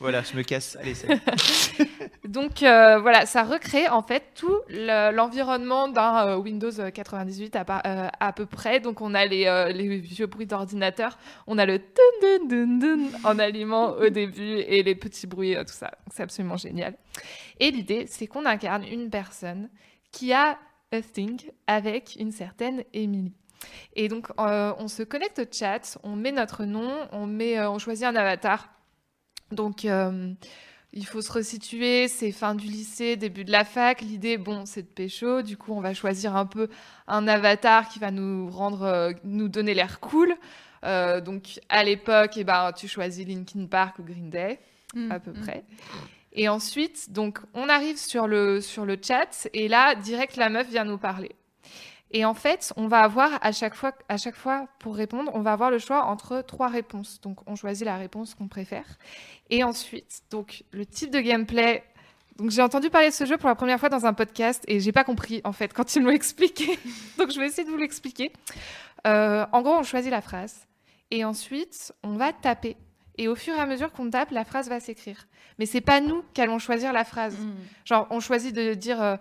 voilà, 0.00 0.22
je 0.22 0.36
me 0.36 0.42
casse. 0.42 0.76
Allez, 0.80 0.94
Donc 2.32 2.62
euh, 2.62 2.98
voilà, 2.98 3.26
ça 3.26 3.42
recrée 3.42 3.88
en 3.88 4.02
fait 4.02 4.22
tout 4.34 4.56
l'environnement 4.70 5.88
d'un 5.88 6.28
euh, 6.28 6.36
Windows 6.36 6.70
98 6.70 7.56
à, 7.56 7.82
euh, 7.86 8.08
à, 8.20 8.32
peu 8.32 8.46
près. 8.46 8.80
Donc 8.80 9.00
on 9.00 9.14
a 9.14 9.26
les, 9.26 9.72
les 9.74 9.98
vieux 9.98 10.21
bruits 10.26 10.46
d'ordinateur, 10.46 11.18
on 11.46 11.58
a 11.58 11.66
le 11.66 11.78
dun, 11.78 12.46
dun, 12.48 12.78
dun, 12.78 12.98
en 13.24 13.38
allumant 13.38 13.92
au 13.92 14.08
début 14.08 14.58
et 14.58 14.82
les 14.82 14.94
petits 14.94 15.26
bruits, 15.26 15.54
tout 15.66 15.72
ça. 15.72 15.92
C'est 16.12 16.22
absolument 16.22 16.56
génial. 16.56 16.96
Et 17.60 17.70
l'idée, 17.70 18.06
c'est 18.08 18.26
qu'on 18.26 18.46
incarne 18.46 18.84
une 18.84 19.10
personne 19.10 19.68
qui 20.10 20.32
a 20.32 20.58
a 20.94 21.00
thing 21.00 21.40
avec 21.66 22.16
une 22.20 22.32
certaine 22.32 22.84
Emily. 22.92 23.32
Et 23.94 24.08
donc, 24.08 24.28
on 24.36 24.88
se 24.88 25.02
connecte 25.02 25.38
au 25.38 25.44
chat, 25.50 25.98
on 26.02 26.16
met 26.16 26.32
notre 26.32 26.64
nom, 26.64 27.08
on, 27.12 27.26
met, 27.26 27.64
on 27.64 27.78
choisit 27.78 28.04
un 28.04 28.14
avatar 28.14 28.68
donc, 29.52 29.84
euh, 29.84 30.32
il 30.92 31.06
faut 31.06 31.22
se 31.22 31.32
resituer, 31.32 32.06
c'est 32.06 32.32
fin 32.32 32.54
du 32.54 32.66
lycée, 32.66 33.16
début 33.16 33.44
de 33.44 33.52
la 33.52 33.64
fac. 33.64 34.02
L'idée, 34.02 34.36
bon, 34.36 34.66
c'est 34.66 34.82
de 34.82 34.88
pécho. 34.88 35.40
Du 35.42 35.56
coup, 35.56 35.72
on 35.72 35.80
va 35.80 35.94
choisir 35.94 36.36
un 36.36 36.44
peu 36.44 36.68
un 37.08 37.26
avatar 37.28 37.88
qui 37.88 37.98
va 37.98 38.10
nous 38.10 38.50
rendre, 38.50 38.82
euh, 38.82 39.12
nous 39.24 39.48
donner 39.48 39.72
l'air 39.72 40.00
cool. 40.00 40.34
Euh, 40.84 41.20
donc, 41.20 41.60
à 41.70 41.82
l'époque, 41.82 42.32
eh 42.36 42.44
ben, 42.44 42.72
tu 42.72 42.88
choisis 42.88 43.26
Linkin 43.26 43.66
Park 43.66 43.98
ou 44.00 44.02
Green 44.02 44.28
Day, 44.28 44.58
mm, 44.94 45.10
à 45.10 45.18
peu 45.18 45.30
mm. 45.30 45.40
près. 45.40 45.64
Et 46.34 46.48
ensuite, 46.48 47.10
donc, 47.12 47.38
on 47.54 47.68
arrive 47.68 47.96
sur 47.96 48.26
le, 48.26 48.60
sur 48.60 48.84
le 48.84 48.98
chat 49.00 49.48
et 49.54 49.68
là, 49.68 49.94
direct, 49.94 50.36
la 50.36 50.50
meuf 50.50 50.68
vient 50.68 50.84
nous 50.84 50.98
parler. 50.98 51.32
Et 52.12 52.24
en 52.24 52.34
fait, 52.34 52.72
on 52.76 52.88
va 52.88 53.00
avoir 53.00 53.38
à 53.40 53.52
chaque 53.52 53.74
fois, 53.74 53.92
à 54.08 54.18
chaque 54.18 54.36
fois 54.36 54.68
pour 54.78 54.94
répondre, 54.94 55.30
on 55.34 55.40
va 55.40 55.52
avoir 55.52 55.70
le 55.70 55.78
choix 55.78 56.04
entre 56.04 56.42
trois 56.42 56.68
réponses. 56.68 57.20
Donc, 57.22 57.38
on 57.46 57.56
choisit 57.56 57.86
la 57.86 57.96
réponse 57.96 58.34
qu'on 58.34 58.48
préfère. 58.48 58.84
Et 59.50 59.64
ensuite, 59.64 60.22
donc 60.30 60.64
le 60.72 60.84
type 60.84 61.10
de 61.10 61.20
gameplay. 61.20 61.82
Donc, 62.36 62.50
j'ai 62.50 62.62
entendu 62.62 62.90
parler 62.90 63.08
de 63.08 63.14
ce 63.14 63.24
jeu 63.24 63.38
pour 63.38 63.48
la 63.48 63.54
première 63.54 63.80
fois 63.80 63.88
dans 63.88 64.04
un 64.04 64.12
podcast 64.12 64.62
et 64.68 64.80
j'ai 64.80 64.92
pas 64.92 65.04
compris 65.04 65.40
en 65.44 65.52
fait 65.52 65.72
quand 65.72 65.96
ils 65.96 66.02
m'ont 66.02 66.10
expliqué. 66.10 66.78
donc, 67.18 67.30
je 67.30 67.40
vais 67.40 67.46
essayer 67.46 67.64
de 67.64 67.70
vous 67.70 67.78
l'expliquer. 67.78 68.32
Euh, 69.06 69.46
en 69.52 69.62
gros, 69.62 69.74
on 69.74 69.82
choisit 69.82 70.10
la 70.10 70.20
phrase 70.20 70.66
et 71.10 71.24
ensuite, 71.24 71.92
on 72.02 72.16
va 72.16 72.32
taper 72.32 72.76
Et 73.18 73.28
au 73.28 73.34
fur 73.34 73.54
et 73.54 73.58
à 73.58 73.66
mesure 73.66 73.90
qu'on 73.92 74.08
tape, 74.10 74.30
la 74.30 74.44
phrase 74.44 74.68
va 74.68 74.80
s'écrire. 74.80 75.26
Mais 75.58 75.66
c'est 75.66 75.80
pas 75.80 76.00
nous 76.00 76.24
qui 76.34 76.40
allons 76.40 76.58
choisir 76.58 76.92
la 76.92 77.04
phrase. 77.04 77.38
Mm. 77.38 77.54
Genre, 77.84 78.06
on 78.10 78.20
choisit 78.20 78.54
de 78.54 78.74
dire 78.74 79.00
euh, 79.02 79.16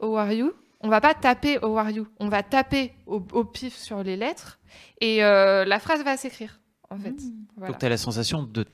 How 0.00 0.16
are 0.16 0.32
you? 0.32 0.52
On 0.82 0.88
va 0.88 1.00
pas 1.00 1.14
taper 1.14 1.58
How 1.62 1.78
are 1.78 1.90
you 1.90 2.06
On 2.18 2.28
va 2.28 2.42
taper 2.42 2.92
au, 3.06 3.20
pif 3.44 3.76
sur 3.76 4.02
les 4.02 4.16
lettres 4.16 4.58
et 5.00 5.24
euh, 5.24 5.64
la 5.64 5.78
phrase 5.78 6.02
va 6.02 6.16
s'écrire, 6.16 6.60
en 6.90 6.98
fait. 6.98 7.10
Mm. 7.10 7.66
Donc, 7.66 7.78
tu 7.78 7.86
as 7.86 7.88
la 7.88 7.96
sensation 7.96 8.42
de, 8.42 8.66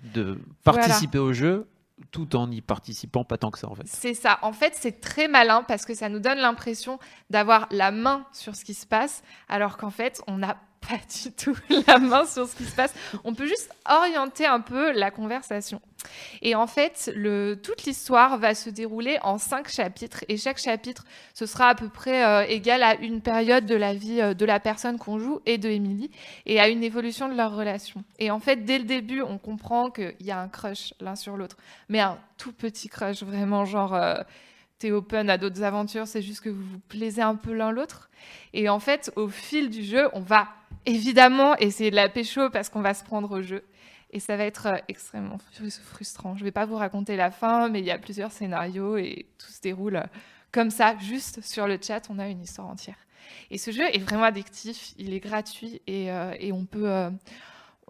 participer 0.65 1.19
au 1.19 1.33
jeu 1.33 1.69
tout 2.13 2.37
en 2.37 2.49
y 2.51 2.61
participant 2.61 3.25
pas 3.25 3.39
tant 3.39 3.51
que 3.51 3.59
ça 3.59 3.69
en 3.69 3.75
fait. 3.75 3.83
C'est 3.87 4.15
ça. 4.15 4.39
En 4.43 4.53
fait, 4.53 4.75
c'est 4.77 5.01
très 5.01 5.27
malin 5.27 5.65
parce 5.67 5.85
que 5.85 5.95
ça 5.95 6.09
nous 6.09 6.21
donne 6.21 6.39
l'impression 6.39 7.01
d'avoir 7.29 7.67
la 7.73 7.91
main 7.91 8.25
sur 8.33 8.55
ce 8.55 8.65
qui 8.65 8.75
se 8.75 8.87
passe, 8.87 9.23
alors 9.49 9.77
qu'en 9.77 9.91
fait, 9.91 10.23
on 10.29 10.39
n'a 10.39 10.57
pas 10.81 10.99
du 11.23 11.33
tout 11.33 11.57
la 11.87 11.99
main 11.99 12.25
sur 12.27 12.49
ce 12.49 12.57
qui 12.57 12.65
se 12.65 12.75
passe. 12.75 12.95
On 13.25 13.35
peut 13.35 13.47
juste 13.47 13.71
orienter 13.89 14.47
un 14.47 14.61
peu 14.61 14.93
la 14.93 15.11
conversation. 15.11 15.81
Et 16.43 16.55
en 16.55 16.67
fait, 16.67 17.13
toute 17.63 17.85
l'histoire 17.85 18.39
va 18.39 18.55
se 18.55 18.71
dérouler 18.71 19.19
en 19.23 19.39
cinq 19.39 19.69
chapitres. 19.69 20.25
Et 20.29 20.37
chaque 20.37 20.59
chapitre, 20.59 21.05
ce 21.35 21.47
sera 21.47 21.69
à 21.69 21.75
peu 21.75 21.89
près 21.89 22.25
euh, 22.25 22.45
égal 22.49 22.83
à 22.83 22.95
une 22.97 23.21
période 23.21 23.67
de 23.67 23.75
la 23.75 23.95
vie 23.95 24.21
euh, 24.21 24.35
de 24.35 24.45
la 24.45 24.61
personne 24.61 24.99
qu'on 24.99 25.19
joue 25.19 25.41
et 25.47 25.59
de 25.59 25.69
Emily, 25.69 26.11
et 26.47 26.61
à 26.61 26.69
une 26.69 26.85
évolution 26.85 27.29
de 27.29 27.35
leur 27.35 27.55
relation. 27.55 28.05
Et 28.19 28.31
en 28.31 28.41
fait, 28.41 28.65
dès 28.65 28.79
le 28.79 28.85
début, 28.85 29.23
on 29.23 29.39
comprend 29.39 29.91
qu'il 29.91 30.15
y 30.21 30.31
a 30.31 30.41
un 30.41 30.49
crush 30.49 30.95
l'un 31.01 31.17
sur 31.17 31.37
l'autre. 31.37 31.57
Mais 31.89 32.01
un 32.01 32.19
tout 32.37 32.53
petit 32.53 32.89
crush, 32.89 33.23
vraiment 33.23 33.65
genre... 33.65 33.95
Euh, 33.95 34.23
t'es 34.79 34.93
open 34.93 35.29
à 35.29 35.39
d'autres 35.39 35.63
aventures, 35.63 36.07
c'est 36.07 36.23
juste 36.23 36.41
que 36.41 36.49
vous 36.49 36.65
vous 36.65 36.79
plaisez 36.89 37.23
un 37.23 37.35
peu 37.35 37.53
l'un 37.53 37.71
l'autre. 37.71 38.11
Et 38.53 38.69
en 38.69 38.81
fait, 38.81 39.13
au 39.17 39.29
fil 39.29 39.71
du 39.71 39.83
jeu, 39.83 40.09
on 40.13 40.21
va 40.21 40.49
évidemment 40.87 41.57
essayer 41.57 41.91
de 41.91 41.97
la 41.97 42.09
pécho 42.09 42.51
parce 42.51 42.69
qu'on 42.69 42.81
va 42.81 42.95
se 42.95 43.05
prendre 43.05 43.31
au 43.39 43.43
jeu. 43.43 43.65
Et 44.11 44.21
ça 44.21 44.37
va 44.37 44.45
être 44.45 44.67
euh, 44.67 44.77
extrêmement 44.89 45.39
frustrant. 45.85 46.35
Je 46.35 46.41
ne 46.41 46.45
vais 46.45 46.53
pas 46.53 46.65
vous 46.65 46.77
raconter 46.77 47.17
la 47.17 47.31
fin, 47.31 47.69
mais 47.69 47.81
il 47.81 47.85
y 47.85 47.91
a 47.91 47.99
plusieurs 47.99 48.33
scénarios 48.33 48.97
et 48.97 49.27
tout 49.39 49.53
se 49.53 49.61
déroule 49.61 49.97
euh, 49.97 50.05
comme 50.51 50.71
ça, 50.71 50.97
juste 50.99 51.43
sur 51.43 51.67
le 51.67 51.79
chat, 51.81 52.09
on 52.09 52.19
a 52.19 52.27
une 52.27 52.41
histoire 52.41 52.69
entière. 52.69 52.97
Et 53.51 53.59
ce 53.59 53.71
jeu 53.71 53.85
est 53.93 53.99
vraiment 53.99 54.23
addictif, 54.23 54.95
il 54.97 55.13
est 55.13 55.21
gratuit 55.21 55.83
et, 55.87 56.11
euh, 56.11 56.35
et 56.41 56.53
on 56.53 56.65
peut 56.65 57.11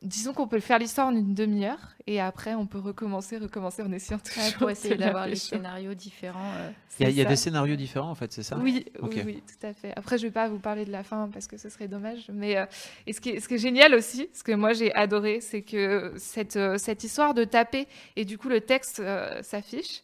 disons 0.02 0.32
qu'on 0.32 0.46
peut 0.46 0.60
faire 0.60 0.78
l'histoire 0.78 1.08
en 1.08 1.14
une 1.14 1.34
demi-heure 1.34 1.94
et 2.06 2.20
après 2.20 2.54
on 2.54 2.66
peut 2.66 2.78
recommencer, 2.78 3.38
recommencer 3.38 3.82
en 3.82 3.92
essayant 3.92 4.18
toujours 4.18 4.54
pour 4.58 4.70
essayer 4.70 4.96
d'avoir 4.96 5.26
les 5.26 5.36
scénarios 5.36 5.94
différents. 5.94 6.52
Euh. 6.56 6.70
Il 7.00 7.10
y 7.10 7.20
a, 7.20 7.24
des 7.24 7.36
scénarios 7.36 7.76
différents 7.76 8.10
en 8.10 8.14
fait, 8.14 8.32
c'est 8.32 8.42
ça 8.42 8.58
oui, 8.58 8.86
oui, 9.02 9.42
tout 9.46 9.66
à 9.66 9.72
fait. 9.72 9.92
Après 9.96 10.18
je 10.18 10.26
vais 10.26 10.32
pas 10.32 10.48
vous 10.48 10.58
parler 10.58 10.84
de 10.84 10.92
la 10.92 11.02
fin 11.02 11.28
parce 11.32 11.46
que 11.46 11.56
ce 11.56 11.68
serait 11.68 11.88
dommage, 11.88 12.26
mais 12.32 12.56
euh, 12.56 12.66
et 13.06 13.12
ce, 13.12 13.20
qui 13.20 13.30
est, 13.30 13.40
ce 13.40 13.48
qui 13.48 13.54
est 13.54 13.58
génial 13.58 13.94
aussi, 13.94 14.28
ce 14.32 14.42
que 14.42 14.52
moi 14.52 14.72
j'ai 14.72 14.94
adoré, 14.94 15.40
c'est 15.40 15.62
que 15.62 16.12
cette, 16.16 16.56
euh, 16.56 16.78
cette 16.78 17.04
histoire 17.04 17.34
de 17.34 17.44
taper 17.44 17.86
et 18.16 18.24
du 18.24 18.38
coup 18.38 18.48
le 18.48 18.60
texte 18.60 19.02
s'affiche. 19.42 20.02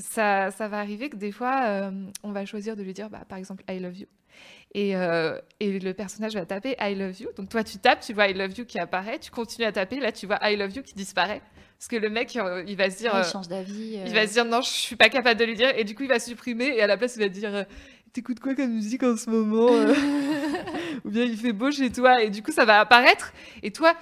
Ça, 0.00 0.50
ça, 0.50 0.66
va 0.66 0.80
arriver 0.80 1.08
que 1.08 1.16
des 1.16 1.30
fois, 1.30 1.92
on 2.24 2.32
va 2.32 2.44
choisir 2.44 2.74
de 2.74 2.82
lui 2.82 2.92
dire, 2.92 3.08
bah, 3.08 3.22
par 3.28 3.38
exemple, 3.38 3.62
I 3.68 3.78
love 3.78 3.96
you. 3.96 4.08
Euh, 4.76 5.40
et, 5.58 5.78
le 5.78 5.94
personnage 5.94 6.34
va 6.34 6.44
taper 6.44 6.76
I 6.80 6.94
love 6.94 7.18
you. 7.20 7.28
Donc 7.36 7.48
toi, 7.48 7.64
tu 7.64 7.78
tapes, 7.78 8.00
tu 8.00 8.12
vois 8.12 8.28
I 8.28 8.34
love 8.34 8.58
you 8.58 8.64
qui 8.66 8.78
apparaît, 8.78 9.18
tu 9.18 9.30
continues 9.30 9.66
à 9.66 9.72
taper, 9.72 10.00
là, 10.00 10.12
tu 10.12 10.26
vois 10.26 10.38
I 10.42 10.56
love 10.56 10.74
you 10.74 10.82
qui 10.82 10.94
disparaît. 10.94 11.40
Parce 11.78 11.88
que 11.88 11.96
le 11.96 12.10
mec, 12.10 12.36
euh, 12.36 12.62
il 12.66 12.76
va 12.76 12.90
se 12.90 12.98
dire. 12.98 13.12
il 13.14 13.20
euh, 13.20 13.24
change 13.24 13.48
d'avis. 13.48 14.00
Il 14.04 14.12
va 14.12 14.26
se 14.26 14.34
dire 14.34 14.44
non, 14.44 14.60
je 14.60 14.68
suis 14.68 14.96
pas 14.96 15.08
capable 15.08 15.40
de 15.40 15.44
lui 15.44 15.54
dire. 15.54 15.72
Et 15.76 15.84
du 15.84 15.94
coup, 15.94 16.02
il 16.02 16.08
va 16.08 16.18
supprimer. 16.18 16.66
Et 16.76 16.82
à 16.82 16.86
la 16.86 16.96
place, 16.96 17.16
il 17.16 17.22
va 17.22 17.28
dire 17.28 17.66
T'écoutes 18.12 18.40
quoi 18.40 18.54
comme 18.54 18.72
musique 18.72 19.02
en 19.02 19.16
ce 19.16 19.28
moment 19.28 19.68
Ou 21.04 21.10
bien 21.10 21.24
il 21.24 21.36
fait 21.36 21.52
beau 21.52 21.70
chez 21.70 21.90
toi. 21.90 22.22
Et 22.22 22.30
du 22.30 22.42
coup, 22.42 22.52
ça 22.52 22.64
va 22.64 22.80
apparaître. 22.80 23.32
Et 23.62 23.70
toi, 23.70 23.94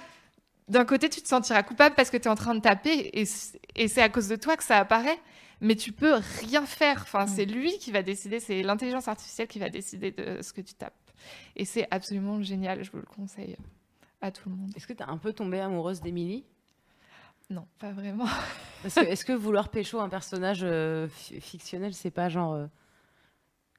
d'un 0.69 0.85
côté, 0.85 1.09
tu 1.09 1.21
te 1.21 1.27
sentiras 1.27 1.63
coupable 1.63 1.95
parce 1.95 2.09
que 2.09 2.17
tu 2.17 2.23
es 2.23 2.31
en 2.31 2.35
train 2.35 2.55
de 2.55 2.61
taper. 2.61 3.11
Et 3.13 3.25
c'est 3.87 4.01
à 4.01 4.09
cause 4.09 4.29
de 4.29 4.37
toi 4.37 4.55
que 4.55 4.63
ça 4.63 4.77
apparaît 4.77 5.19
mais 5.61 5.75
tu 5.75 5.91
peux 5.91 6.15
rien 6.41 6.65
faire. 6.65 7.01
Enfin, 7.01 7.25
mm. 7.25 7.27
c'est 7.27 7.45
lui 7.45 7.77
qui 7.77 7.91
va 7.91 8.03
décider, 8.03 8.39
c'est 8.39 8.61
l'intelligence 8.63 9.07
artificielle 9.07 9.47
qui 9.47 9.59
va 9.59 9.69
décider 9.69 10.11
de 10.11 10.41
ce 10.41 10.53
que 10.53 10.61
tu 10.61 10.73
tapes. 10.73 10.93
Et 11.55 11.65
c'est 11.65 11.87
absolument 11.91 12.41
génial, 12.41 12.83
je 12.83 12.91
vous 12.91 12.97
le 12.97 13.05
conseille 13.05 13.55
à 14.21 14.31
tout 14.31 14.49
le 14.49 14.55
monde. 14.55 14.71
Est-ce 14.75 14.87
que 14.87 14.93
tu 14.93 15.03
as 15.03 15.09
un 15.09 15.17
peu 15.17 15.33
tombé 15.33 15.59
amoureuse 15.59 16.01
d'Emily 16.01 16.45
Non, 17.49 17.67
pas 17.79 17.91
vraiment. 17.91 18.27
Est-ce 18.83 19.25
que, 19.25 19.33
vouloir 19.33 19.69
pécho 19.69 19.99
un 19.99 20.09
personnage 20.09 20.61
euh, 20.63 21.07
fictionnel, 21.07 21.93
c'est 21.93 22.11
pas 22.11 22.29
genre. 22.29 22.53
Euh, 22.53 22.67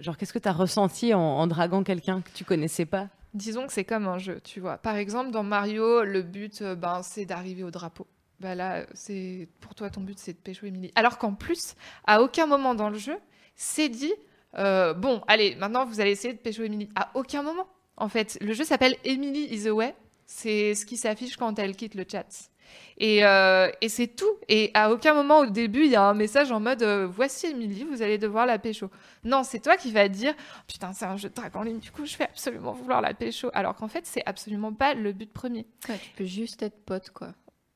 genre, 0.00 0.16
qu'est-ce 0.16 0.32
que 0.32 0.38
tu 0.38 0.48
as 0.48 0.52
ressenti 0.52 1.14
en, 1.14 1.46
draguant 1.46 1.82
quelqu'un 1.82 2.22
que 2.22 2.30
tu 2.30 2.44
connaissais 2.44 2.86
pas? 2.86 3.08
Disons 3.34 3.66
que 3.66 3.72
c'est 3.72 3.84
comme 3.84 4.08
un 4.08 4.18
jeu, 4.18 4.40
tu 4.42 4.60
vois. 4.60 4.78
Par 4.78 4.96
exemple, 4.96 5.30
dans 5.30 5.42
Mario, 5.42 6.04
le 6.04 6.22
but, 6.22 6.62
euh, 6.62 6.74
ben, 6.74 7.02
c'est 7.02 7.26
d'arriver 7.26 7.62
au 7.62 7.70
drapeau 7.70 8.06
bah 8.40 8.54
là, 8.54 8.86
c'est 8.94 9.48
pour 9.60 9.74
toi 9.74 9.90
ton 9.90 10.02
but 10.02 10.18
c'est 10.18 10.32
de 10.32 10.38
pécho 10.38 10.66
Emily. 10.66 10.90
Alors 10.94 11.18
qu'en 11.18 11.34
plus, 11.34 11.74
à 12.06 12.22
aucun 12.22 12.46
moment 12.46 12.74
dans 12.74 12.90
le 12.90 12.98
jeu, 12.98 13.16
c'est 13.54 13.88
dit 13.88 14.12
euh, 14.58 14.94
bon, 14.94 15.22
allez, 15.26 15.54
maintenant 15.56 15.84
vous 15.84 16.00
allez 16.00 16.10
essayer 16.10 16.34
de 16.34 16.38
pécho 16.38 16.62
Emily. 16.62 16.88
À 16.94 17.10
aucun 17.14 17.42
moment. 17.42 17.66
En 17.96 18.08
fait, 18.08 18.38
le 18.40 18.52
jeu 18.52 18.64
s'appelle 18.64 18.96
Emily 19.04 19.46
is 19.54 19.68
away. 19.68 19.94
C'est 20.26 20.74
ce 20.74 20.84
qui 20.84 20.96
s'affiche 20.96 21.36
quand 21.36 21.58
elle 21.58 21.76
quitte 21.76 21.94
le 21.94 22.04
chat. 22.10 22.50
Et, 22.98 23.24
euh, 23.24 23.70
et 23.80 23.88
c'est 23.88 24.08
tout. 24.08 24.36
Et 24.48 24.70
à 24.74 24.90
aucun 24.90 25.14
moment 25.14 25.40
au 25.40 25.46
début, 25.46 25.84
il 25.84 25.90
y 25.90 25.96
a 25.96 26.02
un 26.02 26.14
message 26.14 26.50
en 26.50 26.60
mode 26.60 26.82
euh, 26.82 27.06
Voici 27.06 27.46
Emily, 27.46 27.84
vous 27.84 28.02
allez 28.02 28.18
devoir 28.18 28.44
la 28.44 28.58
pécho. 28.58 28.90
Non, 29.24 29.44
c'est 29.44 29.60
toi 29.60 29.76
qui 29.76 29.92
vas 29.92 30.08
dire 30.08 30.34
Putain, 30.66 30.92
c'est 30.92 31.04
un 31.04 31.16
jeu 31.16 31.28
de 31.28 31.34
dragon 31.34 31.60
en 31.60 31.62
ligne, 31.62 31.78
du 31.78 31.90
coup, 31.90 32.04
je 32.04 32.16
vais 32.16 32.24
absolument 32.24 32.72
vouloir 32.72 33.00
la 33.00 33.14
pécho. 33.14 33.50
Alors 33.54 33.76
qu'en 33.76 33.88
fait, 33.88 34.04
c'est 34.04 34.22
absolument 34.26 34.72
pas 34.72 34.94
le 34.94 35.12
but 35.12 35.32
premier. 35.32 35.66
tu 35.86 36.10
peux 36.16 36.24
juste 36.24 36.62
être 36.62 36.84
pote, 36.84 37.10
quoi. 37.10 37.28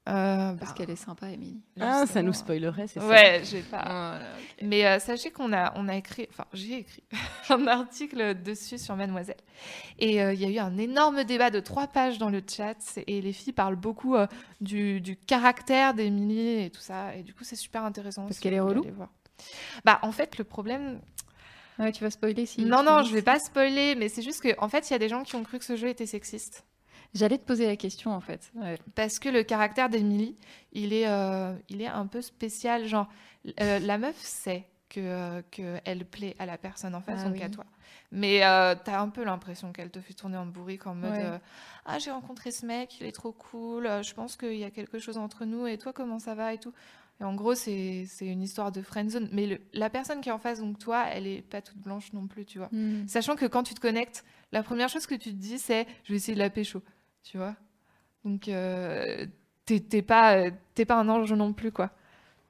Euh, 0.08 0.54
Parce 0.54 0.70
bah, 0.70 0.76
qu'elle 0.76 0.90
est 0.90 0.96
sympa, 0.96 1.28
Émilie. 1.28 1.60
Ah, 1.78 2.06
ça 2.06 2.22
nous 2.22 2.32
spoilerait, 2.32 2.86
c'est 2.88 3.00
ça 3.00 3.06
Ouais, 3.06 3.42
j'ai 3.44 3.60
pas. 3.60 4.18
Mais 4.62 4.86
euh, 4.86 4.98
sachez 4.98 5.30
qu'on 5.30 5.52
a, 5.52 5.72
on 5.76 5.88
a 5.88 5.96
écrit, 5.96 6.26
enfin, 6.30 6.46
j'ai 6.54 6.78
écrit 6.78 7.02
un 7.50 7.66
article 7.66 8.42
dessus 8.42 8.78
sur 8.78 8.96
Mademoiselle. 8.96 9.36
Et 9.98 10.22
euh, 10.22 10.32
il 10.32 10.40
y 10.40 10.46
a 10.46 10.48
eu 10.48 10.58
un 10.58 10.78
énorme 10.78 11.24
débat 11.24 11.50
de 11.50 11.60
trois 11.60 11.86
pages 11.86 12.16
dans 12.16 12.30
le 12.30 12.42
chat. 12.48 12.98
Et 13.06 13.20
les 13.20 13.32
filles 13.32 13.52
parlent 13.52 13.76
beaucoup 13.76 14.16
du, 14.60 15.02
du, 15.02 15.16
caractère 15.16 15.92
d'Émilie 15.92 16.64
et 16.64 16.70
tout 16.70 16.80
ça. 16.80 17.14
Et 17.14 17.22
du 17.22 17.34
coup, 17.34 17.44
c'est 17.44 17.56
super 17.56 17.84
intéressant. 17.84 18.24
Parce 18.24 18.40
qu'elle 18.40 18.54
est 18.54 18.60
relou 18.60 18.84
Bah, 19.84 19.98
en 20.02 20.12
fait, 20.12 20.38
le 20.38 20.44
problème. 20.44 21.00
Ouais, 21.78 21.92
tu 21.92 22.02
vas 22.02 22.10
spoiler 22.10 22.46
si. 22.46 22.64
Non, 22.64 22.82
non, 22.82 23.02
je 23.02 23.12
vais 23.12 23.22
pas 23.22 23.38
spoiler, 23.38 23.94
mais 23.94 24.08
c'est 24.08 24.22
juste 24.22 24.42
qu'en 24.42 24.64
en 24.64 24.68
fait, 24.68 24.88
il 24.88 24.92
y 24.92 24.96
a 24.96 24.98
des 24.98 25.08
gens 25.08 25.22
qui 25.22 25.36
ont 25.36 25.42
cru 25.42 25.58
que 25.58 25.64
ce 25.64 25.76
jeu 25.76 25.88
était 25.88 26.06
sexiste. 26.06 26.64
J'allais 27.14 27.38
te 27.38 27.44
poser 27.44 27.66
la 27.66 27.76
question 27.76 28.12
en 28.12 28.20
fait. 28.20 28.52
Parce 28.94 29.18
que 29.18 29.28
le 29.28 29.42
caractère 29.42 29.88
d'Emily, 29.88 30.36
il, 30.72 30.92
est, 30.92 31.08
euh, 31.08 31.54
il 31.68 31.82
est 31.82 31.88
un 31.88 32.06
peu 32.06 32.20
spécial. 32.20 32.86
Genre, 32.86 33.08
euh, 33.60 33.78
la 33.80 33.98
meuf 33.98 34.16
sait 34.16 34.66
que 34.88 35.00
euh, 35.00 35.42
qu'elle 35.50 36.04
plaît 36.04 36.36
à 36.38 36.46
la 36.46 36.58
personne 36.58 36.94
en 36.94 37.00
face, 37.00 37.20
ah, 37.24 37.28
donc 37.28 37.40
à 37.40 37.48
toi. 37.48 37.64
Mais 38.12 38.38
tu 38.38 38.90
as 38.90 39.00
un 39.00 39.08
peu 39.08 39.24
l'impression 39.24 39.72
qu'elle 39.72 39.90
te 39.90 40.00
fait 40.00 40.14
tourner 40.14 40.36
en 40.36 40.46
bourrique 40.46 40.86
en 40.86 40.94
mode 40.94 41.40
Ah, 41.84 41.98
j'ai 41.98 42.10
rencontré 42.10 42.50
ce 42.50 42.66
mec, 42.66 43.00
il 43.00 43.06
est 43.06 43.12
trop 43.12 43.32
cool, 43.32 43.88
je 44.02 44.14
pense 44.14 44.36
qu'il 44.36 44.56
y 44.56 44.64
a 44.64 44.70
quelque 44.70 44.98
chose 44.98 45.18
entre 45.18 45.44
nous, 45.44 45.66
et 45.66 45.78
toi, 45.78 45.92
comment 45.92 46.18
ça 46.18 46.34
va 46.34 46.54
et 46.54 46.58
tout. 46.58 46.72
Et 47.20 47.24
en 47.24 47.34
gros, 47.34 47.54
c'est 47.54 48.06
une 48.20 48.42
histoire 48.42 48.72
de 48.72 48.80
friendzone. 48.80 49.28
Mais 49.30 49.46
le, 49.46 49.60
la 49.74 49.90
personne 49.90 50.20
qui 50.22 50.30
est 50.30 50.32
en 50.32 50.38
face, 50.38 50.60
donc 50.60 50.78
toi, 50.78 51.04
elle 51.08 51.26
est 51.26 51.42
pas 51.42 51.60
toute 51.60 51.76
blanche 51.76 52.12
non 52.14 52.26
plus, 52.26 52.46
tu 52.46 52.58
vois. 52.58 52.68
Hmm. 52.72 53.06
Sachant 53.06 53.36
que 53.36 53.44
quand 53.44 53.62
tu 53.62 53.74
te 53.74 53.80
connectes, 53.80 54.24
la 54.52 54.62
première 54.62 54.88
chose 54.88 55.06
que 55.06 55.14
tu 55.14 55.30
te 55.30 55.36
dis, 55.36 55.58
c'est 55.58 55.86
Je 56.04 56.12
vais 56.12 56.16
essayer 56.16 56.34
de 56.34 56.38
la 56.38 56.50
pécho 56.50 56.82
tu 57.22 57.38
vois. 57.38 57.54
Donc, 58.24 58.48
euh, 58.48 59.26
t'es 59.64 60.02
pas, 60.02 60.50
pas 60.87 60.94
un 60.94 61.09
ange 61.09 61.33
non 61.33 61.52
plus, 61.52 61.72
quoi. 61.72 61.90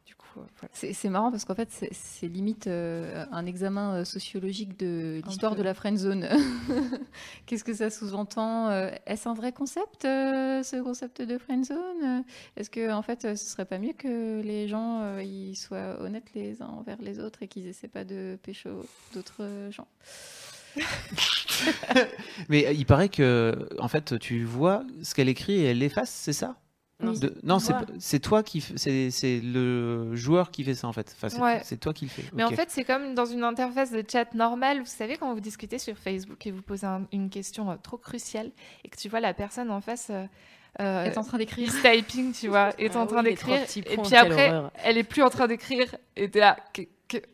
Du 0.07 0.17
coup, 0.17 0.41
C'est 0.73 1.09
marrant 1.09 1.31
parce 1.31 1.45
qu'en 1.45 1.55
fait, 1.55 1.69
c'est 1.93 2.27
limite 2.27 2.67
euh, 2.67 3.25
un 3.31 3.47
examen 3.47 3.95
euh, 3.95 4.05
sociologique 4.05 4.77
de 4.77 5.21
l'histoire 5.25 5.55
de 5.55 5.63
la 5.63 5.73
friend 5.73 5.97
zone. 5.97 6.27
Qu'est-ce 7.47 7.63
que 7.63 7.75
ça 7.75 7.91
sous-entend 7.91 8.71
Est-ce 9.07 9.29
un 9.29 9.35
vrai 9.35 9.53
concept, 9.53 10.03
ce 10.03 10.83
concept 10.83 11.23
de 11.23 11.39
friend 11.39 11.65
zone? 11.65 12.25
Est-ce 12.57 12.71
que, 12.71 12.93
en 12.93 13.03
fait, 13.03 13.23
ce 13.23 13.37
serait 13.37 13.67
pas 13.67 13.79
mieux 13.79 13.93
que 13.93 14.41
les 14.41 14.67
gens 14.67 15.19
ils 15.19 15.55
soient 15.55 16.01
honnêtes 16.01 16.33
les 16.35 16.63
uns 16.63 16.69
envers 16.69 17.01
les 17.01 17.21
autres 17.21 17.43
et 17.43 17.49
qu'ils 17.49 17.69
essaient 17.69 17.89
pas 17.89 18.05
de 18.05 18.37
pécho 18.43 18.71
d'autres 19.15 19.69
gens? 19.71 19.87
Mais 22.49 22.67
euh, 22.67 22.73
il 22.73 22.87
paraît 22.87 23.09
que, 23.09 23.69
en 23.79 23.89
fait, 23.89 24.19
tu 24.19 24.45
vois 24.45 24.85
ce 25.03 25.15
qu'elle 25.15 25.29
écrit 25.29 25.61
et 25.61 25.65
elle 25.67 25.79
l'efface, 25.79 26.11
c'est 26.11 26.33
ça? 26.33 26.57
Non, 27.43 27.59
c'est 27.99 28.21
toi 28.21 28.43
qui. 28.43 28.61
C'est 28.61 29.41
le 29.43 30.15
joueur 30.15 30.51
qui 30.51 30.65
fait 30.65 30.75
ça 30.75 30.89
en 30.89 30.93
fait. 30.93 31.15
c'est 31.63 31.81
toi 31.81 31.93
qui 31.93 32.07
le 32.07 32.11
fais. 32.11 32.25
Mais 32.35 32.45
en 32.45 32.51
fait, 32.51 32.71
c'est 32.71 32.85
comme 32.85 33.15
dans 33.15 33.27
une 33.27 33.45
interface 33.45 33.91
de 33.91 34.05
chat 34.07 34.33
normale. 34.35 34.81
Vous 34.81 34.87
savez, 34.87 35.17
quand 35.17 35.33
vous 35.33 35.41
discutez 35.41 35.79
sur 35.79 35.97
Facebook 35.97 36.47
et 36.47 36.51
vous 36.51 36.63
posez 36.63 36.87
une 37.13 37.31
question 37.31 37.71
euh, 37.71 37.77
trop 37.83 37.97
cruciale 37.97 38.51
et 38.85 38.89
que 38.89 38.97
tu 38.97 39.09
vois 39.09 39.21
la 39.21 39.35
personne 39.35 39.71
en 39.71 39.81
face. 39.81 40.11
Euh, 40.79 41.05
est 41.05 41.19
en 41.19 41.25
train 41.25 41.39
d'écrire. 41.39 41.69
Typing, 41.83 42.33
tu 42.33 42.47
vois, 42.47 42.71
est 42.79 42.95
en 42.95 43.03
ah 43.03 43.07
train 43.07 43.23
d'écrire. 43.25 43.61
Et 43.77 43.97
puis 43.97 44.15
après, 44.15 44.53
elle 44.85 44.99
est 44.99 45.05
plus 45.05 45.23
en 45.23 45.29
train 45.29 45.49
d'écrire. 45.49 45.97
Et 46.17 46.31
t'es 46.31 46.39
là, 46.39 46.57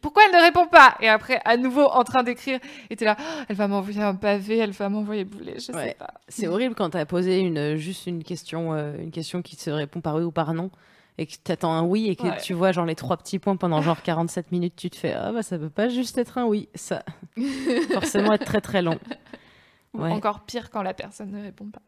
pourquoi 0.00 0.22
elle 0.26 0.38
ne 0.38 0.44
répond 0.44 0.66
pas? 0.66 0.96
Et 1.00 1.08
après, 1.08 1.40
à 1.44 1.56
nouveau 1.56 1.84
en 1.84 2.04
train 2.04 2.22
d'écrire, 2.22 2.58
et 2.90 2.96
t'es 2.96 3.04
là, 3.04 3.16
oh, 3.18 3.42
elle 3.48 3.56
va 3.56 3.68
m'envoyer 3.68 4.02
un 4.02 4.14
pavé, 4.14 4.58
elle 4.58 4.70
va 4.70 4.88
m'envoyer 4.88 5.24
bouler, 5.24 5.54
je 5.54 5.72
sais 5.72 5.96
pas. 5.98 6.14
C'est 6.28 6.48
horrible 6.48 6.74
quand 6.74 6.90
t'as 6.90 7.04
posé 7.04 7.38
une, 7.38 7.76
juste 7.76 8.06
une 8.06 8.24
question, 8.24 8.72
euh, 8.72 8.96
une 8.98 9.10
question 9.10 9.42
qui 9.42 9.56
se 9.56 9.70
répond 9.70 10.00
par 10.00 10.16
oui 10.16 10.22
ou 10.22 10.32
par 10.32 10.54
non, 10.54 10.70
et 11.18 11.26
que 11.26 11.32
t'attends 11.42 11.72
un 11.72 11.82
oui, 11.82 12.08
et 12.08 12.16
que 12.16 12.42
tu 12.42 12.52
vois 12.52 12.72
genre 12.72 12.86
les 12.86 12.94
trois 12.94 13.16
petits 13.16 13.38
points 13.38 13.56
pendant 13.56 13.80
genre 13.82 14.02
47 14.02 14.52
minutes, 14.52 14.74
tu 14.76 14.90
te 14.90 14.96
fais, 14.96 15.12
ah 15.12 15.32
bah 15.32 15.42
ça 15.42 15.58
peut 15.58 15.70
pas 15.70 15.88
juste 15.88 16.18
être 16.18 16.38
un 16.38 16.44
oui, 16.44 16.68
ça 16.74 17.02
forcément 17.92 18.32
être 18.32 18.44
très 18.44 18.60
très 18.60 18.82
long. 18.82 18.98
Encore 19.98 20.40
pire 20.40 20.70
quand 20.70 20.82
la 20.82 20.94
personne 20.94 21.30
ne 21.30 21.42
répond 21.42 21.66
pas. 21.66 21.80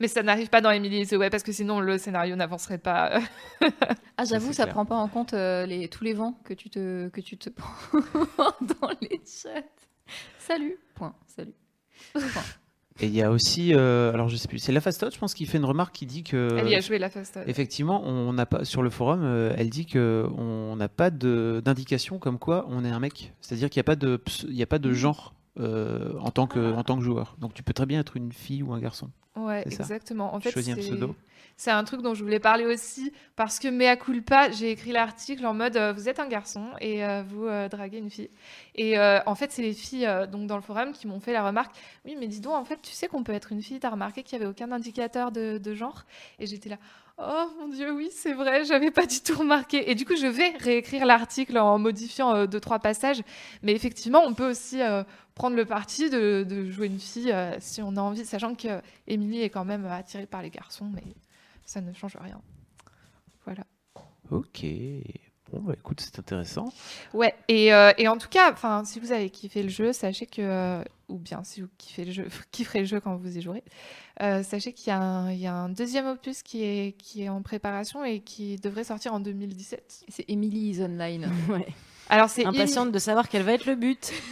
Mais 0.00 0.08
ça 0.08 0.22
n'arrive 0.22 0.48
pas 0.48 0.60
dans 0.60 0.70
Emily 0.70 1.06
the 1.06 1.12
Way 1.12 1.30
parce 1.30 1.42
que 1.42 1.52
sinon 1.52 1.80
le 1.80 1.98
scénario 1.98 2.36
n'avancerait 2.36 2.78
pas. 2.78 3.20
ah, 4.16 4.24
j'avoue, 4.24 4.52
ça 4.52 4.66
prend 4.66 4.84
pas 4.84 4.96
en 4.96 5.08
compte 5.08 5.34
euh, 5.34 5.66
les, 5.66 5.88
tous 5.88 6.04
les 6.04 6.12
vents 6.12 6.38
que 6.44 6.54
tu 6.54 6.70
te, 6.70 7.08
que 7.08 7.20
tu 7.20 7.36
te 7.36 7.50
prends 7.50 8.54
dans 8.60 8.90
les 9.00 9.20
chats. 9.26 9.62
Salut. 10.38 10.76
Point. 10.94 11.14
Salut. 11.26 11.54
Et 13.02 13.06
il 13.06 13.14
y 13.14 13.22
a 13.22 13.30
aussi, 13.30 13.72
euh, 13.74 14.12
alors 14.12 14.28
je 14.28 14.36
sais 14.36 14.46
plus, 14.46 14.58
c'est 14.58 14.72
la 14.72 14.82
Fastote, 14.82 15.14
je 15.14 15.18
pense, 15.18 15.32
qui 15.32 15.46
fait 15.46 15.56
une 15.56 15.64
remarque 15.64 15.94
qui 15.94 16.04
dit 16.04 16.22
que. 16.22 16.58
Elle 16.58 16.68
y 16.68 16.74
a 16.74 16.80
joué 16.80 16.98
la 16.98 17.08
Fastote. 17.08 17.44
Effectivement, 17.46 18.02
on 18.04 18.32
n'a 18.34 18.44
pas 18.44 18.64
sur 18.64 18.82
le 18.82 18.90
forum, 18.90 19.22
euh, 19.24 19.54
elle 19.56 19.70
dit 19.70 19.86
que 19.86 20.26
on 20.36 20.76
n'a 20.76 20.88
pas 20.88 21.10
d'indication 21.10 22.18
comme 22.18 22.38
quoi 22.38 22.66
on 22.68 22.84
est 22.84 22.90
un 22.90 23.00
mec. 23.00 23.32
C'est-à-dire 23.40 23.70
qu'il 23.70 23.78
n'y 23.78 23.84
a 23.84 23.84
pas 23.84 23.96
de, 23.96 24.20
il 24.48 24.54
y 24.54 24.62
a 24.62 24.66
pas 24.66 24.78
de 24.78 24.90
mm. 24.90 24.94
Genre 25.56 26.26
en 26.26 26.30
tant 26.30 26.46
que 26.46 26.74
en 26.74 26.84
tant 26.84 26.96
que 26.96 27.04
joueur. 27.04 27.36
Donc 27.38 27.54
tu 27.54 27.62
peux 27.62 27.72
très 27.72 27.86
bien 27.86 28.00
être 28.00 28.16
une 28.16 28.32
fille 28.32 28.62
ou 28.62 28.72
un 28.72 28.80
garçon. 28.80 29.10
Ouais, 29.36 29.62
exactement. 29.66 30.34
En 30.34 30.40
fait. 30.40 30.50
C'est 31.56 31.70
un 31.70 31.84
truc 31.84 32.00
dont 32.00 32.14
je 32.14 32.22
voulais 32.22 32.40
parler 32.40 32.64
aussi 32.64 33.12
parce 33.36 33.58
que 33.58 33.68
mea 33.68 33.94
culpa, 33.94 34.50
j'ai 34.50 34.70
écrit 34.70 34.92
l'article 34.92 35.44
en 35.44 35.52
mode 35.52 35.76
euh, 35.76 35.92
vous 35.92 36.08
êtes 36.08 36.18
un 36.18 36.26
garçon 36.26 36.64
et 36.80 37.04
euh, 37.04 37.22
vous 37.22 37.44
euh, 37.46 37.68
draguez 37.68 37.98
une 37.98 38.08
fille. 38.08 38.30
Et 38.76 38.98
en 38.98 39.34
fait, 39.34 39.52
c'est 39.52 39.60
les 39.60 39.74
filles 39.74 40.08
donc 40.32 40.46
dans 40.46 40.56
le 40.56 40.62
forum 40.62 40.92
qui 40.92 41.06
m'ont 41.06 41.20
fait 41.20 41.34
la 41.34 41.44
remarque 41.44 41.76
oui, 42.06 42.16
mais 42.18 42.28
dis 42.28 42.40
donc, 42.40 42.54
en 42.54 42.64
fait, 42.64 42.80
tu 42.80 42.92
sais 42.92 43.08
qu'on 43.08 43.22
peut 43.22 43.32
être 43.32 43.52
une 43.52 43.62
fille. 43.62 43.78
T'as 43.78 43.90
remarqué 43.90 44.22
qu'il 44.22 44.38
y 44.38 44.40
avait 44.40 44.50
aucun 44.50 44.72
indicateur 44.72 45.32
de, 45.32 45.58
de 45.58 45.74
genre? 45.74 46.06
Et 46.38 46.46
j'étais 46.46 46.70
là 46.70 46.78
Oh 47.22 47.50
mon 47.58 47.68
dieu, 47.68 47.92
oui, 47.92 48.08
c'est 48.12 48.32
vrai, 48.32 48.64
j'avais 48.64 48.90
pas 48.90 49.04
du 49.04 49.20
tout 49.20 49.38
remarqué. 49.38 49.90
Et 49.90 49.94
du 49.94 50.06
coup, 50.06 50.16
je 50.16 50.26
vais 50.26 50.56
réécrire 50.58 51.04
l'article 51.04 51.58
en 51.58 51.78
modifiant 51.78 52.46
deux, 52.46 52.60
trois 52.60 52.78
passages. 52.78 53.20
Mais 53.62 53.72
effectivement, 53.72 54.22
on 54.24 54.32
peut 54.32 54.48
aussi 54.48 54.80
prendre 55.34 55.54
le 55.54 55.66
parti 55.66 56.08
de, 56.08 56.70
jouer 56.70 56.86
une 56.86 56.98
fille 56.98 57.34
si 57.58 57.82
on 57.82 57.96
a 57.96 58.00
envie, 58.00 58.24
sachant 58.24 58.54
que 58.54 58.80
Émilie 59.06 59.42
est 59.42 59.50
quand 59.50 59.66
même 59.66 59.84
attirée 59.84 60.26
par 60.26 60.40
les 60.40 60.50
garçons. 60.50 60.90
Mais 60.94 61.04
ça 61.66 61.82
ne 61.82 61.92
change 61.92 62.16
rien. 62.16 62.40
Voilà. 63.44 63.64
Ok. 64.30 64.64
Bon, 65.52 65.60
bah 65.60 65.74
écoute, 65.76 66.00
c'est 66.00 66.18
intéressant. 66.18 66.72
Ouais, 67.12 67.34
et, 67.48 67.72
euh, 67.72 67.92
et 67.98 68.06
en 68.06 68.16
tout 68.18 68.28
cas, 68.28 68.54
si 68.84 69.00
vous 69.00 69.10
avez 69.10 69.30
kiffé 69.30 69.62
le 69.62 69.68
jeu, 69.68 69.92
sachez 69.92 70.26
que, 70.26 70.42
euh, 70.42 70.84
ou 71.08 71.18
bien 71.18 71.42
si 71.42 71.60
vous 71.60 71.68
kiffez 71.76 72.04
le 72.04 72.12
jeu, 72.12 72.28
kifferez 72.52 72.80
le 72.80 72.84
jeu 72.84 73.00
quand 73.00 73.16
vous 73.16 73.36
y 73.36 73.40
jouerez, 73.40 73.64
euh, 74.22 74.42
sachez 74.44 74.72
qu'il 74.72 74.92
y, 74.92 75.36
y, 75.36 75.46
a 75.46 75.54
un 75.54 75.68
deuxième 75.68 76.06
opus 76.06 76.42
qui 76.42 76.62
est, 76.62 76.96
qui 76.96 77.24
est 77.24 77.28
en 77.28 77.42
préparation 77.42 78.04
et 78.04 78.20
qui 78.20 78.56
devrait 78.56 78.84
sortir 78.84 79.12
en 79.12 79.20
2017. 79.20 80.04
C'est 80.08 80.24
Emily 80.28 80.70
is 80.70 80.82
Online. 80.82 81.28
ouais. 81.48 81.66
Alors 82.08 82.28
c'est 82.28 82.44
impatiente 82.44 82.92
de 82.92 82.98
savoir 82.98 83.28
quel 83.28 83.42
va 83.42 83.52
être 83.52 83.66
le 83.66 83.76
but. 83.76 84.12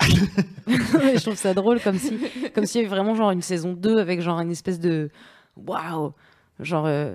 je 0.66 1.20
trouve 1.20 1.36
ça 1.36 1.52
drôle 1.52 1.80
comme 1.80 1.98
si 1.98 2.18
comme 2.54 2.64
s'il 2.64 2.80
y 2.80 2.84
avait 2.84 2.94
vraiment 2.94 3.14
genre 3.14 3.30
une 3.30 3.42
saison 3.42 3.74
2 3.74 3.98
avec 3.98 4.20
genre 4.20 4.40
une 4.40 4.50
espèce 4.50 4.80
de 4.80 5.10
waouh, 5.56 6.12
genre 6.60 6.86
euh, 6.86 7.14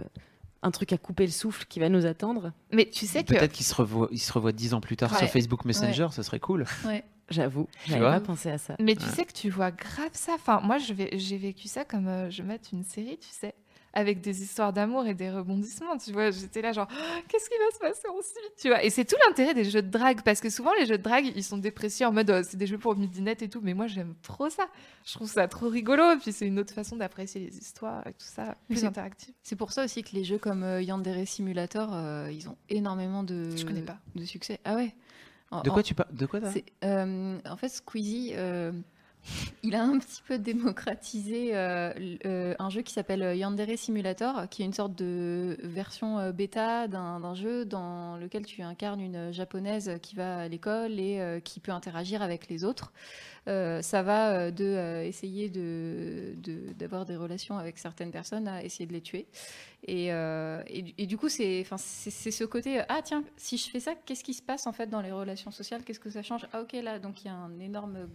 un 0.63 0.71
truc 0.71 0.93
à 0.93 0.97
couper 0.97 1.25
le 1.25 1.31
souffle 1.31 1.65
qui 1.67 1.79
va 1.79 1.89
nous 1.89 2.05
attendre. 2.05 2.51
Mais 2.71 2.89
tu 2.89 3.05
sais 3.05 3.23
que 3.23 3.33
peut-être 3.33 3.51
qu'il 3.51 3.65
se 3.65 3.75
revoit, 3.75 4.07
il 4.11 4.19
se 4.19 4.31
revoit 4.33 4.51
dix 4.51 4.73
ans 4.73 4.81
plus 4.81 4.97
tard 4.97 5.15
sur 5.17 5.27
Facebook 5.27 5.65
Messenger, 5.65 6.07
ce 6.11 6.23
serait 6.23 6.39
cool. 6.39 6.65
Ouais. 6.85 7.03
J'avoue, 7.29 7.67
j'avais 7.85 8.05
pas 8.05 8.21
pensé 8.21 8.49
à 8.49 8.57
ça. 8.57 8.75
Mais 8.79 8.95
tu 8.95 9.05
sais 9.05 9.25
que 9.25 9.33
tu 9.33 9.49
vois 9.49 9.71
grave 9.71 10.11
ça. 10.13 10.33
Enfin, 10.35 10.61
moi, 10.61 10.77
j'ai 10.77 11.37
vécu 11.37 11.67
ça 11.67 11.83
comme 11.83 12.07
euh, 12.07 12.29
je 12.29 12.41
mets 12.41 12.59
une 12.71 12.85
série, 12.85 13.17
tu 13.17 13.29
sais 13.29 13.53
avec 13.97 14.21
des 14.21 14.43
histoires 14.43 14.73
d'amour 14.73 15.07
et 15.07 15.15
des 15.15 15.31
rebondissements, 15.31 15.97
tu 15.97 16.11
vois. 16.11 16.29
J'étais 16.29 16.61
là 16.61 16.71
genre, 16.71 16.87
oh, 16.87 17.19
qu'est-ce 17.27 17.49
qui 17.49 17.55
va 17.57 17.73
se 17.73 17.79
passer 17.79 18.07
ensuite, 18.07 18.53
tu 18.55 18.67
vois. 18.67 18.83
Et 18.83 18.91
c'est 18.91 19.05
tout 19.05 19.15
l'intérêt 19.25 19.55
des 19.55 19.63
jeux 19.63 19.81
de 19.81 19.89
drague, 19.89 20.21
parce 20.21 20.39
que 20.39 20.51
souvent 20.51 20.71
les 20.79 20.85
jeux 20.85 20.99
de 20.99 21.03
drague, 21.03 21.31
ils 21.35 21.43
sont 21.43 21.57
dépréciés 21.57 22.05
en 22.05 22.11
mode, 22.11 22.29
oh, 22.29 22.43
c'est 22.47 22.57
des 22.57 22.67
jeux 22.67 22.77
pour 22.77 22.95
midinette 22.95 23.41
et 23.41 23.49
tout, 23.49 23.59
mais 23.63 23.73
moi 23.73 23.87
j'aime 23.87 24.13
trop 24.21 24.51
ça. 24.51 24.67
Je 25.03 25.13
trouve 25.13 25.27
ça 25.27 25.47
trop 25.47 25.67
rigolo, 25.67 26.11
et 26.11 26.17
puis 26.17 26.31
c'est 26.31 26.45
une 26.45 26.59
autre 26.59 26.75
façon 26.75 26.95
d'apprécier 26.95 27.41
les 27.41 27.57
histoires 27.57 28.05
et 28.05 28.13
tout 28.13 28.27
ça, 28.27 28.55
plus 28.67 28.85
interactif. 28.85 29.33
C'est 29.41 29.55
pour 29.55 29.71
ça 29.71 29.83
aussi 29.83 30.03
que 30.03 30.15
les 30.15 30.23
jeux 30.23 30.37
comme 30.37 30.61
euh, 30.61 30.79
Yandere 30.79 31.25
Simulator, 31.27 31.89
euh, 31.91 32.29
ils 32.31 32.47
ont 32.49 32.57
énormément 32.69 33.23
de, 33.23 33.57
Je 33.57 33.65
connais 33.65 33.81
pas. 33.81 33.97
de 34.13 34.25
succès. 34.25 34.59
Ah 34.63 34.75
ouais. 34.75 34.93
de 35.63 35.71
quoi 35.71 35.81
tu 35.81 35.95
parles 35.95 36.13
De 36.13 36.27
quoi 36.27 36.39
euh, 36.83 37.39
En 37.49 37.57
fait, 37.57 37.69
Squeezie 37.69 38.35
il 39.63 39.75
a 39.75 39.83
un 39.83 39.97
petit 39.99 40.21
peu 40.25 40.37
démocratisé 40.39 41.49
euh, 41.53 41.91
euh, 42.25 42.55
un 42.59 42.69
jeu 42.69 42.81
qui 42.81 42.93
s'appelle 42.93 43.37
Yandere 43.37 43.77
Simulator, 43.77 44.47
qui 44.49 44.61
est 44.61 44.65
une 44.65 44.73
sorte 44.73 44.95
de 44.95 45.57
version 45.63 46.19
euh, 46.19 46.31
bêta 46.31 46.87
d'un 46.87 47.33
jeu 47.33 47.65
dans 47.65 48.17
lequel 48.17 48.45
tu 48.45 48.61
incarnes 48.61 49.01
une 49.01 49.31
japonaise 49.31 49.97
qui 50.01 50.15
va 50.15 50.39
à 50.39 50.47
l'école 50.47 50.99
et 50.99 51.41
qui 51.43 51.59
peut 51.59 51.71
interagir 51.71 52.21
avec 52.21 52.47
les 52.49 52.63
autres. 52.63 52.93
ça 53.45 54.03
va 54.03 54.51
de 54.51 55.03
essayer 55.03 55.49
d'avoir 55.49 57.05
de, 57.05 57.11
des 57.11 57.17
relations 57.17 57.57
avec 57.57 57.77
certaines 57.77 58.11
personnes 58.11 58.47
à 58.47 58.63
essayer 58.63 58.85
de 58.85 58.93
les 58.93 59.01
tuer. 59.01 59.27
Et, 59.83 60.07
et, 60.07 61.05
du 61.05 61.17
coup, 61.17 61.29
c'est 61.29 61.63
ce 61.63 62.43
côté 62.43 62.81
ah 62.89 63.01
tiens, 63.03 63.23
si 63.35 63.57
je 63.57 63.69
fais 63.69 63.79
ça, 63.79 63.95
qu'est-ce 63.95 64.23
qui 64.23 64.33
se 64.33 64.41
passe 64.41 64.67
en 64.67 64.73
fait 64.73 64.87
dans 64.87 65.01
les 65.01 65.11
relations 65.11 65.51
sociales? 65.51 65.83
Qu'est-ce 65.83 65.99
que 65.99 66.09
ça 66.09 66.23
change? 66.23 66.47
Ah 66.53 66.61
ok 66.61 66.73
là, 66.73 66.99
donc 66.99 67.23
il 67.23 67.27
y 67.27 67.29
a 67.29 67.35
un 67.35 67.59
énorme 67.59 68.07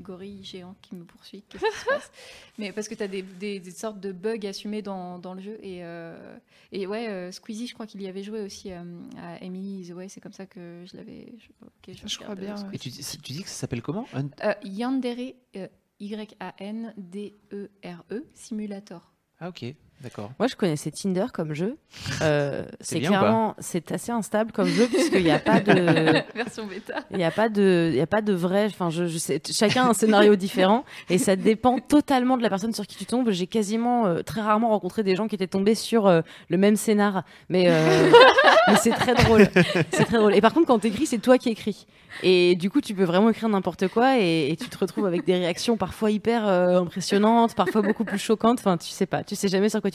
gorille 0.00 0.42
géant 0.44 0.74
qui 0.82 0.94
me 0.94 1.04
poursuit. 1.04 1.42
Qu'est-ce 1.48 1.64
qui 1.64 1.78
se 1.78 1.84
passe 1.84 2.10
Mais 2.58 2.72
parce 2.72 2.88
que 2.88 2.94
tu 2.94 3.02
as 3.02 3.08
des, 3.08 3.22
des, 3.22 3.70
sortes 3.70 4.00
de 4.00 4.12
bugs 4.12 4.46
assumés 4.46 4.82
dans, 4.82 5.18
dans 5.18 5.34
le 5.34 5.40
jeu. 5.40 5.58
Et, 5.62 5.84
euh, 5.84 6.36
et 6.72 6.86
ouais, 6.86 7.08
euh, 7.08 7.30
Squeezie, 7.32 7.66
je 7.66 7.74
crois 7.74 7.86
qu'il 7.86 8.02
y 8.02 8.08
avait 8.08 8.22
joué 8.22 8.40
aussi 8.40 8.72
euh, 8.72 8.82
à 9.18 9.42
Emily 9.42 9.88
the 9.88 9.92
Way. 9.92 10.08
C'est 10.08 10.20
comme 10.20 10.32
ça 10.32 10.46
que 10.46 10.84
je 10.90 10.96
l'avais. 10.96 11.32
Je, 11.38 11.48
je, 12.06 12.18
crois 12.18 12.34
bien. 12.34 12.56
Et 12.72 12.78
tu, 12.78 12.90
tu, 12.90 13.32
dis 13.32 13.42
que 13.42 13.48
ça 13.48 13.56
s'appelle 13.56 13.82
comment 13.82 14.06
Yandere, 14.64 15.34
Y-A-N-D-E-R-E, 16.00 16.96
Simulator. 18.34 19.12
Ah, 19.38 19.48
ok. 19.48 19.74
D'accord. 20.02 20.30
Moi, 20.38 20.48
je 20.48 20.56
connaissais 20.56 20.90
Tinder 20.90 21.26
comme 21.32 21.52
jeu. 21.52 21.76
Euh, 22.22 22.64
c'est 22.80 23.00
clairement, 23.00 23.54
c'est 23.58 23.92
assez 23.92 24.10
instable 24.10 24.50
comme 24.50 24.68
jeu 24.68 24.86
puisqu'il 24.86 25.22
n'y 25.22 25.30
a 25.30 25.38
pas 25.38 25.60
de 25.60 26.22
version 26.34 26.66
bêta. 26.66 27.04
Il 27.10 27.18
n'y 27.18 27.24
a 27.24 27.30
pas 27.30 27.50
de, 27.50 27.90
il 27.92 27.96
y 27.96 28.00
a 28.00 28.06
pas 28.06 28.22
de 28.22 28.32
vrai. 28.32 28.64
Enfin, 28.66 28.88
je, 28.88 29.06
je 29.06 29.18
sais, 29.18 29.42
chacun 29.52 29.84
a 29.84 29.88
un 29.90 29.92
scénario 29.92 30.36
différent 30.36 30.86
et 31.10 31.18
ça 31.18 31.36
dépend 31.36 31.78
totalement 31.78 32.38
de 32.38 32.42
la 32.42 32.48
personne 32.48 32.72
sur 32.72 32.86
qui 32.86 32.96
tu 32.96 33.04
tombes. 33.04 33.30
J'ai 33.30 33.46
quasiment 33.46 34.06
euh, 34.06 34.22
très 34.22 34.40
rarement 34.40 34.70
rencontré 34.70 35.02
des 35.02 35.16
gens 35.16 35.28
qui 35.28 35.34
étaient 35.34 35.46
tombés 35.46 35.74
sur 35.74 36.06
euh, 36.06 36.22
le 36.48 36.56
même 36.56 36.76
scénar, 36.76 37.24
mais, 37.50 37.68
mais 38.68 38.76
c'est 38.76 38.90
très 38.90 39.14
drôle. 39.14 39.48
C'est 39.92 40.04
très 40.06 40.16
drôle. 40.16 40.34
Et 40.34 40.40
par 40.40 40.54
contre, 40.54 40.66
quand 40.66 40.78
t'écris, 40.78 41.04
c'est 41.04 41.18
toi 41.18 41.36
qui 41.36 41.50
écris. 41.50 41.86
Et 42.22 42.56
du 42.56 42.70
coup, 42.70 42.80
tu 42.80 42.94
peux 42.94 43.04
vraiment 43.04 43.28
écrire 43.28 43.48
n'importe 43.50 43.86
quoi 43.88 44.18
et, 44.18 44.50
et, 44.50 44.56
tu 44.56 44.68
te 44.68 44.78
retrouves 44.78 45.06
avec 45.06 45.24
des 45.24 45.34
réactions 45.34 45.76
parfois 45.76 46.10
hyper 46.10 46.46
impressionnantes, 46.46 47.54
parfois 47.54 47.82
beaucoup 47.82 48.04
plus 48.04 48.18
choquantes. 48.18 48.58
Enfin, 48.58 48.78
tu 48.78 48.88
sais 48.88 49.06
pas, 49.06 49.22
tu 49.22 49.36
sais 49.36 49.48
jamais 49.48 49.68
sur 49.68 49.80
quoi 49.80 49.89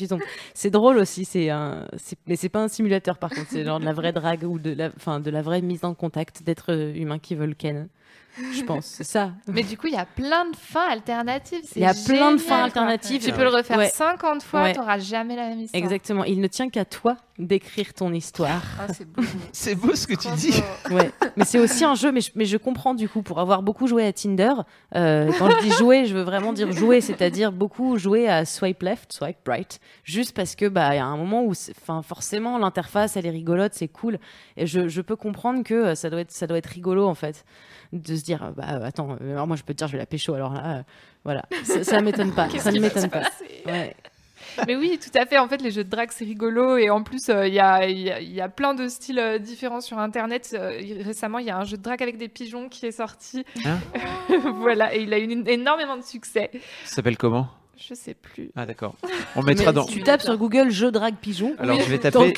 C'est 0.54 0.70
drôle 0.70 0.98
aussi, 0.98 1.26
c'est 1.26 1.50
un, 1.50 1.88
mais 2.28 2.36
c'est 2.36 2.50
pas 2.50 2.64
un 2.64 2.68
simulateur 2.68 3.18
par 3.18 3.30
contre, 3.30 3.48
c'est 3.50 3.64
genre 3.64 3.80
de 3.80 3.86
la 3.86 3.94
vraie 3.94 4.14
drague 4.14 4.44
ou 4.44 4.60
de 4.60 4.72
la, 4.74 5.20
de 5.20 5.30
la 5.30 5.42
vraie 5.42 5.62
mise 5.62 5.84
en 5.84 5.94
contact 5.94 6.44
d'êtres 6.44 6.94
humains 6.96 7.20
qui 7.20 7.36
veulent 7.36 7.56
ken 7.56 7.88
je 8.54 8.64
pense, 8.64 8.86
c'est 8.86 9.04
ça. 9.04 9.32
Mais 9.48 9.64
du 9.64 9.78
coup, 9.78 9.88
il 9.88 9.94
y 9.94 9.98
a 9.98 10.06
plein 10.06 10.50
de 10.50 10.56
fins 10.56 10.90
alternatives. 10.90 11.64
Il 11.76 11.82
y 11.82 11.86
a 11.86 11.94
plein 11.94 12.34
de 12.34 12.38
fins 12.38 12.64
alternatives. 12.64 13.24
Tu 13.24 13.32
peux 13.32 13.44
le 13.44 13.50
refaire 13.50 13.90
50 13.90 14.44
fois, 14.44 14.72
tu 14.72 14.80
n'auras 14.80 15.00
jamais 15.00 15.36
la 15.36 15.50
même 15.50 15.60
histoire. 15.60 15.82
Exactement. 15.82 16.24
Il 16.24 16.40
ne 16.40 16.48
tient 16.48 16.70
qu'à 16.70 16.86
toi 16.86 17.18
d'écrire 17.38 17.94
ton 17.94 18.14
histoire. 18.14 18.62
Ah, 18.80 18.88
c'est 18.94 19.06
beau. 19.06 19.22
c'est 19.52 19.76
beau 19.76 19.94
ce 19.94 20.08
que 20.08 20.16
tu 20.16 20.30
dis. 20.36 20.54
Ouais. 20.90 21.12
Mais 21.36 21.44
c'est 21.44 21.60
aussi 21.60 21.84
un 21.84 21.96
jeu, 21.96 22.12
mais 22.12 22.22
je, 22.22 22.32
mais 22.36 22.46
je, 22.46 22.58
comprends 22.58 22.94
du 22.94 23.10
coup, 23.10 23.22
pour 23.22 23.40
avoir 23.40 23.62
beaucoup 23.62 23.88
joué 23.88 24.06
à 24.06 24.14
Tinder, 24.14 24.54
euh, 24.96 25.32
quand 25.38 25.50
je 25.50 25.68
dis 25.68 25.72
jouer, 25.72 26.06
je 26.06 26.16
veux 26.16 26.24
vraiment 26.24 26.54
dire 26.54 26.72
jouer, 26.72 27.02
c'est-à-dire 27.02 27.52
beaucoup 27.52 27.98
jouer 27.98 28.30
à 28.30 28.46
swipe 28.46 28.82
left, 28.84 29.12
swipe 29.12 29.46
right, 29.48 29.80
juste 30.04 30.34
parce 30.34 30.56
que 30.56 30.68
bah 30.68 30.94
il 30.94 30.98
y 30.98 31.00
a 31.00 31.06
un 31.06 31.18
moment 31.18 31.44
où, 31.44 31.52
enfin 31.52 32.02
forcément, 32.02 32.58
l'interface 32.58 33.18
elle 33.18 33.26
est 33.26 33.32
rigolote, 33.32 33.74
c'est 33.74 33.90
cool, 33.90 34.18
et 34.56 34.66
je, 34.66 34.88
je 34.88 35.02
peux 35.02 35.16
comprendre 35.18 35.64
que 35.64 35.74
euh, 35.74 35.96
ça 35.96 36.10
doit 36.10 36.22
être 36.22 36.32
ça 36.32 36.48
doit 36.48 36.58
être 36.58 36.68
rigolo 36.68 37.06
en 37.06 37.16
fait 37.16 37.44
de 38.02 38.16
se 38.16 38.24
dire 38.24 38.54
bah 38.56 38.66
attends 38.84 39.18
euh, 39.22 39.32
alors 39.34 39.48
moi 39.48 39.56
je 39.56 39.64
peux 39.64 39.74
te 39.74 39.80
dire 39.80 39.88
je 39.88 39.94
vais 39.94 39.98
la 39.98 40.06
pécho 40.06 40.34
alors 40.34 40.54
là 40.54 40.78
euh, 40.78 40.84
voilà 41.24 41.44
ça, 41.64 41.84
ça 41.84 42.02
m'étonne 42.02 42.34
pas 42.34 42.50
ça 42.50 42.72
ne 42.72 42.80
m'étonne 42.80 43.10
pas 43.10 43.24
Mais 44.68 44.76
oui, 44.78 44.98
tout 45.04 45.18
à 45.18 45.26
fait. 45.26 45.38
En 45.38 45.50
fait, 45.50 45.62
les 45.62 45.72
jeux 45.72 45.84
de 45.84 45.90
drague, 45.90 46.12
c'est 46.12 46.24
rigolo. 46.24 46.78
Et 46.78 46.90
en 46.90 47.04
plus, 47.04 47.28
euh, 47.28 47.46
il 47.46 47.54
y, 47.54 47.60
a, 47.60 47.90
y, 47.90 48.40
a, 48.40 48.48
plein 48.48 48.74
de 48.74 48.88
styles 48.88 49.40
différents 49.42 49.82
sur 49.82 50.00
Internet. 50.00 50.56
récemment, 51.04 51.40
il 51.40 51.48
y 51.48 51.50
a 51.50 51.58
un 51.58 51.66
jeu 51.66 51.76
de 51.76 51.82
drague 51.82 52.02
avec 52.02 52.18
des 52.18 52.30
pigeons 52.30 52.70
qui 52.70 52.86
est 52.86 52.94
sorti. 52.94 53.44
Hein 53.66 53.80
voilà. 54.56 54.96
Et 54.96 55.02
il 55.02 55.14
a 55.14 55.20
eu 55.20 55.30
énormément 55.48 55.98
de 55.98 56.04
succès. 56.04 56.52
Ça 56.86 56.96
s'appelle 56.96 57.18
comment? 57.18 57.50
Je 57.78 57.94
sais 57.94 58.14
plus. 58.14 58.52
Ah 58.56 58.66
d'accord. 58.66 58.96
On 59.36 59.44
mettra 59.44 59.72
dans. 59.74 59.86
Tu 59.86 60.02
tapes 60.02 60.22
sur 60.22 60.38
Google 60.38 60.70
jeu 60.70 60.92
drague 60.92 61.16
pigeon. 61.16 61.56
Alors 61.60 61.80
je 61.80 61.90
vais 61.90 62.00
taper. 62.00 62.34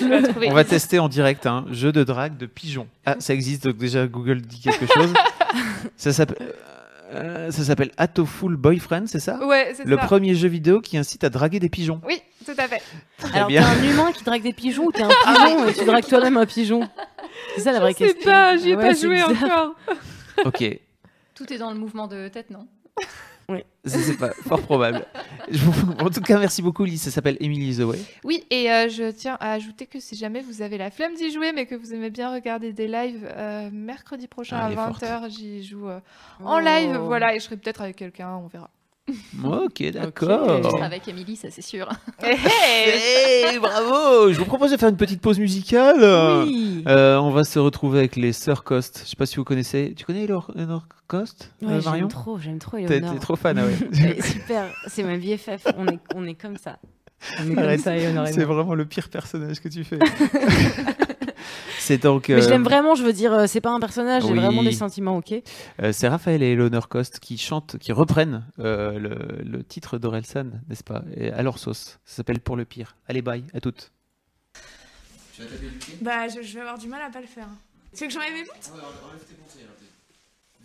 On 0.47 0.53
va 0.53 0.63
tester 0.63 0.99
en 0.99 1.09
direct 1.09 1.45
un 1.45 1.57
hein, 1.57 1.65
jeu 1.71 1.91
de 1.91 2.03
drague 2.03 2.37
de 2.37 2.47
pigeon. 2.47 2.87
Ah 3.05 3.15
ça 3.19 3.33
existe 3.33 3.65
donc 3.65 3.77
déjà 3.77 4.07
Google 4.07 4.41
dit 4.41 4.61
quelque 4.61 4.87
chose. 4.87 5.13
ça 5.97 6.13
s'appelle. 6.13 6.53
Euh, 7.13 7.51
ça 7.51 7.63
s'appelle 7.63 7.91
Atoful 7.95 8.57
Boyfriend, 8.57 9.05
c'est 9.07 9.21
ça 9.21 9.39
Ouais, 9.45 9.67
c'est 9.69 9.83
ça. 9.83 9.89
Le 9.89 9.95
premier 9.95 10.35
jeu 10.35 10.49
vidéo 10.49 10.81
qui 10.81 10.97
incite 10.97 11.23
à 11.23 11.29
draguer 11.29 11.59
des 11.61 11.69
pigeons. 11.69 12.01
Oui, 12.05 12.21
tout 12.45 12.51
à 12.57 12.67
fait. 12.67 12.81
Alors, 13.33 13.47
t'es 13.47 13.57
un 13.59 13.83
humain 13.83 14.11
qui 14.11 14.25
drague 14.25 14.43
des 14.43 14.51
pigeons 14.51 14.87
ou 14.87 14.91
t'es 14.91 15.03
un 15.03 15.07
pigeon 15.07 15.67
et 15.69 15.73
tu 15.73 15.85
dragues 15.85 16.05
toi-même 16.05 16.35
un 16.35 16.45
pigeon 16.45 16.81
C'est 17.55 17.61
ça 17.61 17.71
la 17.71 17.79
vraie 17.79 17.93
question. 17.93 18.17
Je 18.19 18.23
sais 18.25 18.29
pas, 18.29 18.57
j'y 18.57 18.71
ai 18.71 18.75
pas 18.75 18.93
joué 18.93 19.23
encore. 19.23 19.75
ok. 20.43 20.79
Tout 21.33 21.53
est 21.53 21.57
dans 21.57 21.71
le 21.71 21.77
mouvement 21.79 22.07
de 22.07 22.27
tête, 22.27 22.49
non? 22.49 22.67
Oui. 23.49 23.63
C'est 23.85 24.17
pas 24.17 24.31
fort 24.31 24.61
probable. 24.61 25.05
En 25.99 26.09
tout 26.09 26.19
cas, 26.19 26.37
merci 26.37 26.61
beaucoup, 26.61 26.83
Lise. 26.83 27.03
Ça 27.03 27.11
s'appelle 27.11 27.37
Emily 27.39 27.77
The 27.77 27.81
Way. 27.81 27.99
Oui, 28.25 28.43
et 28.49 28.69
euh, 28.69 28.89
je 28.89 29.09
tiens 29.11 29.37
à 29.39 29.53
ajouter 29.53 29.85
que 29.85 29.99
si 29.99 30.15
jamais 30.15 30.41
vous 30.41 30.61
avez 30.61 30.77
la 30.77 30.91
flemme 30.91 31.15
d'y 31.15 31.31
jouer, 31.31 31.53
mais 31.53 31.65
que 31.65 31.75
vous 31.75 31.93
aimez 31.93 32.09
bien 32.09 32.33
regarder 32.33 32.73
des 32.73 32.87
lives, 32.87 33.25
euh, 33.31 33.69
mercredi 33.71 34.27
prochain 34.27 34.57
ah, 34.57 34.65
à 34.65 34.91
20h, 34.91 35.29
j'y 35.29 35.63
joue 35.63 35.87
euh, 35.87 36.01
en 36.43 36.59
live. 36.59 36.97
Oh. 36.99 37.05
Voilà, 37.05 37.33
et 37.33 37.39
je 37.39 37.45
serai 37.45 37.55
peut-être 37.55 37.81
avec 37.81 37.95
quelqu'un, 37.95 38.35
on 38.35 38.47
verra. 38.47 38.69
Ok, 39.43 39.83
d'accord. 39.91 40.61
avec 40.81 41.07
Émilie, 41.07 41.35
ça 41.35 41.49
c'est 41.51 41.61
sûr. 41.61 41.87
Hey, 42.23 43.59
bravo 43.59 44.31
Je 44.31 44.37
vous 44.37 44.45
propose 44.45 44.71
de 44.71 44.77
faire 44.77 44.89
une 44.89 44.97
petite 44.97 45.21
pause 45.21 45.39
musicale. 45.39 45.99
Oui. 46.45 46.83
Euh, 46.87 47.17
on 47.17 47.31
va 47.31 47.43
se 47.43 47.59
retrouver 47.59 47.99
avec 47.99 48.15
les 48.15 48.33
Sœurs 48.33 48.63
Cost. 48.63 49.01
Je 49.03 49.09
sais 49.09 49.15
pas 49.15 49.25
si 49.25 49.37
vous 49.37 49.43
connaissez. 49.43 49.93
Tu 49.95 50.05
connais 50.05 50.23
Eleanor 50.23 50.87
Cost 51.07 51.53
ouais, 51.61 51.73
euh, 51.73 51.81
Marion 51.83 52.01
J'aime 52.01 52.07
trop, 52.09 52.37
j'aime 52.39 52.59
trop 52.59 52.77
Eleanor. 52.77 53.13
T'es 53.13 53.19
trop 53.19 53.35
fan, 53.35 53.57
ah 53.59 53.65
ouais. 53.65 54.21
super, 54.21 54.65
c'est 54.87 55.03
ma 55.03 55.17
BFF. 55.17 55.67
On 55.77 55.87
est, 55.87 55.99
on 56.15 56.25
est 56.25 56.35
comme 56.35 56.57
ça. 56.57 56.77
C'est 57.19 58.43
vraiment 58.43 58.75
le 58.75 58.85
pire 58.85 59.09
personnage 59.09 59.59
que 59.59 59.69
tu 59.69 59.83
fais. 59.83 59.99
donc. 61.95 62.27
Mais 62.27 62.41
je 62.41 62.49
l'aime 62.49 62.61
euh, 62.61 62.69
vraiment, 62.69 62.95
je 62.95 63.03
veux 63.03 63.13
dire, 63.13 63.31
euh, 63.31 63.47
c'est 63.47 63.61
pas 63.61 63.69
un 63.69 63.79
personnage, 63.79 64.23
j'ai 64.23 64.33
vraiment 64.33 64.63
des 64.63 64.73
sentiments, 64.73 65.15
ok. 65.17 65.33
Euh, 65.81 65.93
c'est 65.93 66.09
Raphaël 66.09 66.43
et 66.43 66.51
Eleanor 66.51 66.89
Cost 66.89 67.19
qui 67.19 67.38
chantent, 67.38 67.77
qui 67.77 67.93
reprennent 67.93 68.45
le, 68.57 69.63
titre 69.63 69.97
d'Orelsan, 69.97 70.47
n'est-ce 70.67 70.83
pas? 70.83 71.03
Et 71.15 71.31
À 71.31 71.43
leur 71.43 71.59
sauce. 71.59 71.99
Ça 72.03 72.17
s'appelle 72.17 72.41
Pour 72.41 72.57
le 72.57 72.65
pire. 72.65 72.97
Allez, 73.07 73.21
bye, 73.21 73.45
à 73.53 73.61
toutes. 73.61 73.93
Tu 75.33 75.43
vas 75.43 75.47
taper 75.47 75.67
du 75.67 75.77
Bah, 76.01 76.27
je, 76.27 76.41
vais 76.53 76.61
avoir 76.61 76.77
du 76.77 76.88
mal 76.88 77.01
à 77.01 77.09
pas 77.09 77.21
le 77.21 77.27
faire. 77.27 77.47
Tu 77.95 78.03
veux 78.03 78.07
que 78.07 78.13
j'enlève 78.13 78.33
mes 78.33 78.43
bouts 78.43 78.49
Ouais, 78.49 78.81
enlève 78.81 79.23
tes 79.25 79.35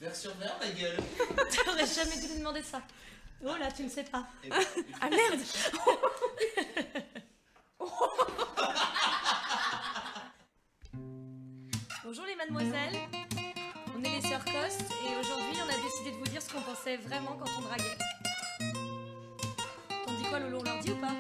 Vers 0.01 0.17
sur 0.17 0.35
vers, 0.35 0.57
ma 0.59 0.67
gueule 0.67 0.97
T'aurais 1.65 1.87
jamais 1.87 2.21
dû 2.21 2.27
me 2.33 2.39
demander 2.39 2.63
ça. 2.63 2.83
Oh 3.45 3.57
là, 3.61 3.71
tu 3.71 3.85
ne 3.85 3.89
sais 3.89 4.05
pas. 4.05 4.27
Ben, 4.43 4.51
ah 5.01 5.09
merde 5.09 5.41
Mademoiselles, 12.43 12.99
on 13.97 14.03
est 14.03 14.17
les 14.17 14.21
sœurs 14.21 14.45
Coste 14.45 14.91
et 14.91 15.21
aujourd'hui 15.21 15.61
on 15.65 15.69
a 15.69 15.77
décidé 15.81 16.11
de 16.11 16.17
vous 16.17 16.25
dire 16.25 16.43
ce 16.43 16.53
qu'on 16.53 16.61
pensait 16.61 16.97
vraiment 16.97 17.37
quand 17.39 17.49
on 17.57 17.63
draguait. 17.63 17.97
T'en 20.05 20.13
dis 20.15 20.25
quoi 20.25 20.41
Lolo, 20.41 20.59
on 20.59 20.65
leur 20.65 20.81
dit 20.81 20.91
ou 20.91 20.97
pas? 20.97 21.15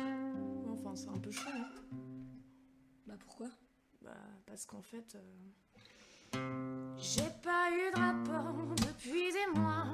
Enfin 0.72 0.96
c'est 0.96 1.08
un 1.10 1.18
peu 1.18 1.30
chaud 1.30 1.48
hein. 1.54 1.68
Bah 3.06 3.14
pourquoi? 3.20 3.46
Bah 4.00 4.10
parce 4.46 4.66
qu'en 4.66 4.82
fait... 4.82 5.16
Euh, 6.34 6.96
J'ai 6.98 7.30
pas 7.40 7.70
eu 7.70 7.92
de 7.94 8.00
rapport 8.00 8.74
depuis 8.74 9.30
des 9.32 9.60
mois 9.60 9.86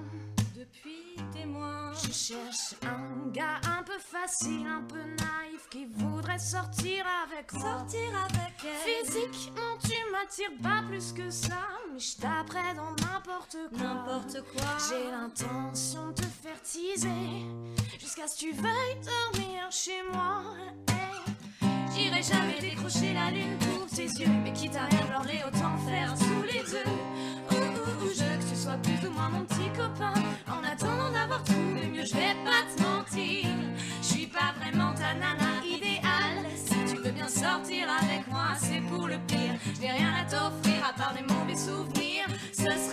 depuis 0.59 1.16
des 1.32 1.46
mois. 1.46 1.92
Je 1.94 2.12
cherche 2.12 2.74
un 2.82 3.30
gars 3.30 3.61
un 3.64 3.82
peu 3.84 3.98
facile, 3.98 4.66
un 4.66 4.82
peu 4.82 4.98
naïf 4.98 5.68
qui 5.70 5.86
voudrait 5.86 6.38
sortir 6.38 7.04
avec 7.24 7.52
moi. 7.52 7.78
Sortir 7.78 8.00
avec 8.24 8.54
elle. 8.64 9.06
Physiquement, 9.06 9.78
tu 9.80 9.94
m'attires 10.11 10.59
pas 10.62 10.82
plus 10.88 11.12
que 11.12 11.30
ça, 11.30 11.68
mais 11.92 11.98
je 12.00 12.16
t'apprête 12.16 12.76
dans 12.76 12.90
n'importe 12.90 13.56
quoi. 13.70 13.78
N'importe 13.78 14.42
quoi. 14.52 14.76
J'ai 14.88 15.11
l'intention 15.11 16.09
de 16.09 16.14
te 16.14 16.22
faire 16.22 16.61
teaser 16.62 17.09
jusqu'à 18.00 18.26
ce 18.26 18.34
que 18.34 18.40
tu 18.40 18.52
veuilles 18.52 18.98
dormir 19.04 19.70
chez 19.70 20.02
moi. 20.12 20.42
J'irai 21.94 22.22
jamais 22.22 22.59
décrocher 22.61 23.12
la 23.12 23.30
lune 23.30 23.59
pour 23.59 23.86
tes 23.86 24.06
yeux, 24.06 24.28
mais 24.42 24.52
quitte 24.52 24.76
à 24.76 24.86
rien 24.86 25.06
pleurer, 25.06 25.40
autant 25.46 25.76
faire 25.78 26.14
tous 26.18 26.42
les 26.42 26.61
deux. 26.61 27.47
Sois 28.68 28.76
plus 28.82 29.08
ou 29.08 29.12
moins 29.12 29.30
mon 29.30 29.46
petit 29.46 29.70
copain. 29.70 30.12
En 30.46 30.62
attendant 30.62 31.10
d'avoir 31.10 31.42
trouvé 31.42 31.86
mieux, 31.86 32.04
je 32.04 32.12
vais 32.12 32.36
pas 32.44 32.64
te 32.68 32.82
mentir. 32.82 33.48
Je 34.02 34.06
suis 34.06 34.26
pas 34.26 34.52
vraiment 34.60 34.92
ta 34.92 35.14
nana 35.14 35.64
idéale. 35.64 36.44
Si 36.54 36.76
tu 36.84 37.00
veux 37.00 37.10
bien 37.10 37.28
sortir 37.28 37.86
avec 37.88 38.28
moi, 38.28 38.48
c'est 38.58 38.82
pour 38.90 39.06
le 39.06 39.16
pire. 39.26 39.54
Je 39.74 39.80
n'ai 39.80 39.92
rien 39.92 40.12
à 40.20 40.24
t'offrir 40.24 40.84
à 40.86 40.92
part 40.92 41.14
des 41.14 41.22
mauvais 41.22 41.56
souvenirs. 41.56 42.07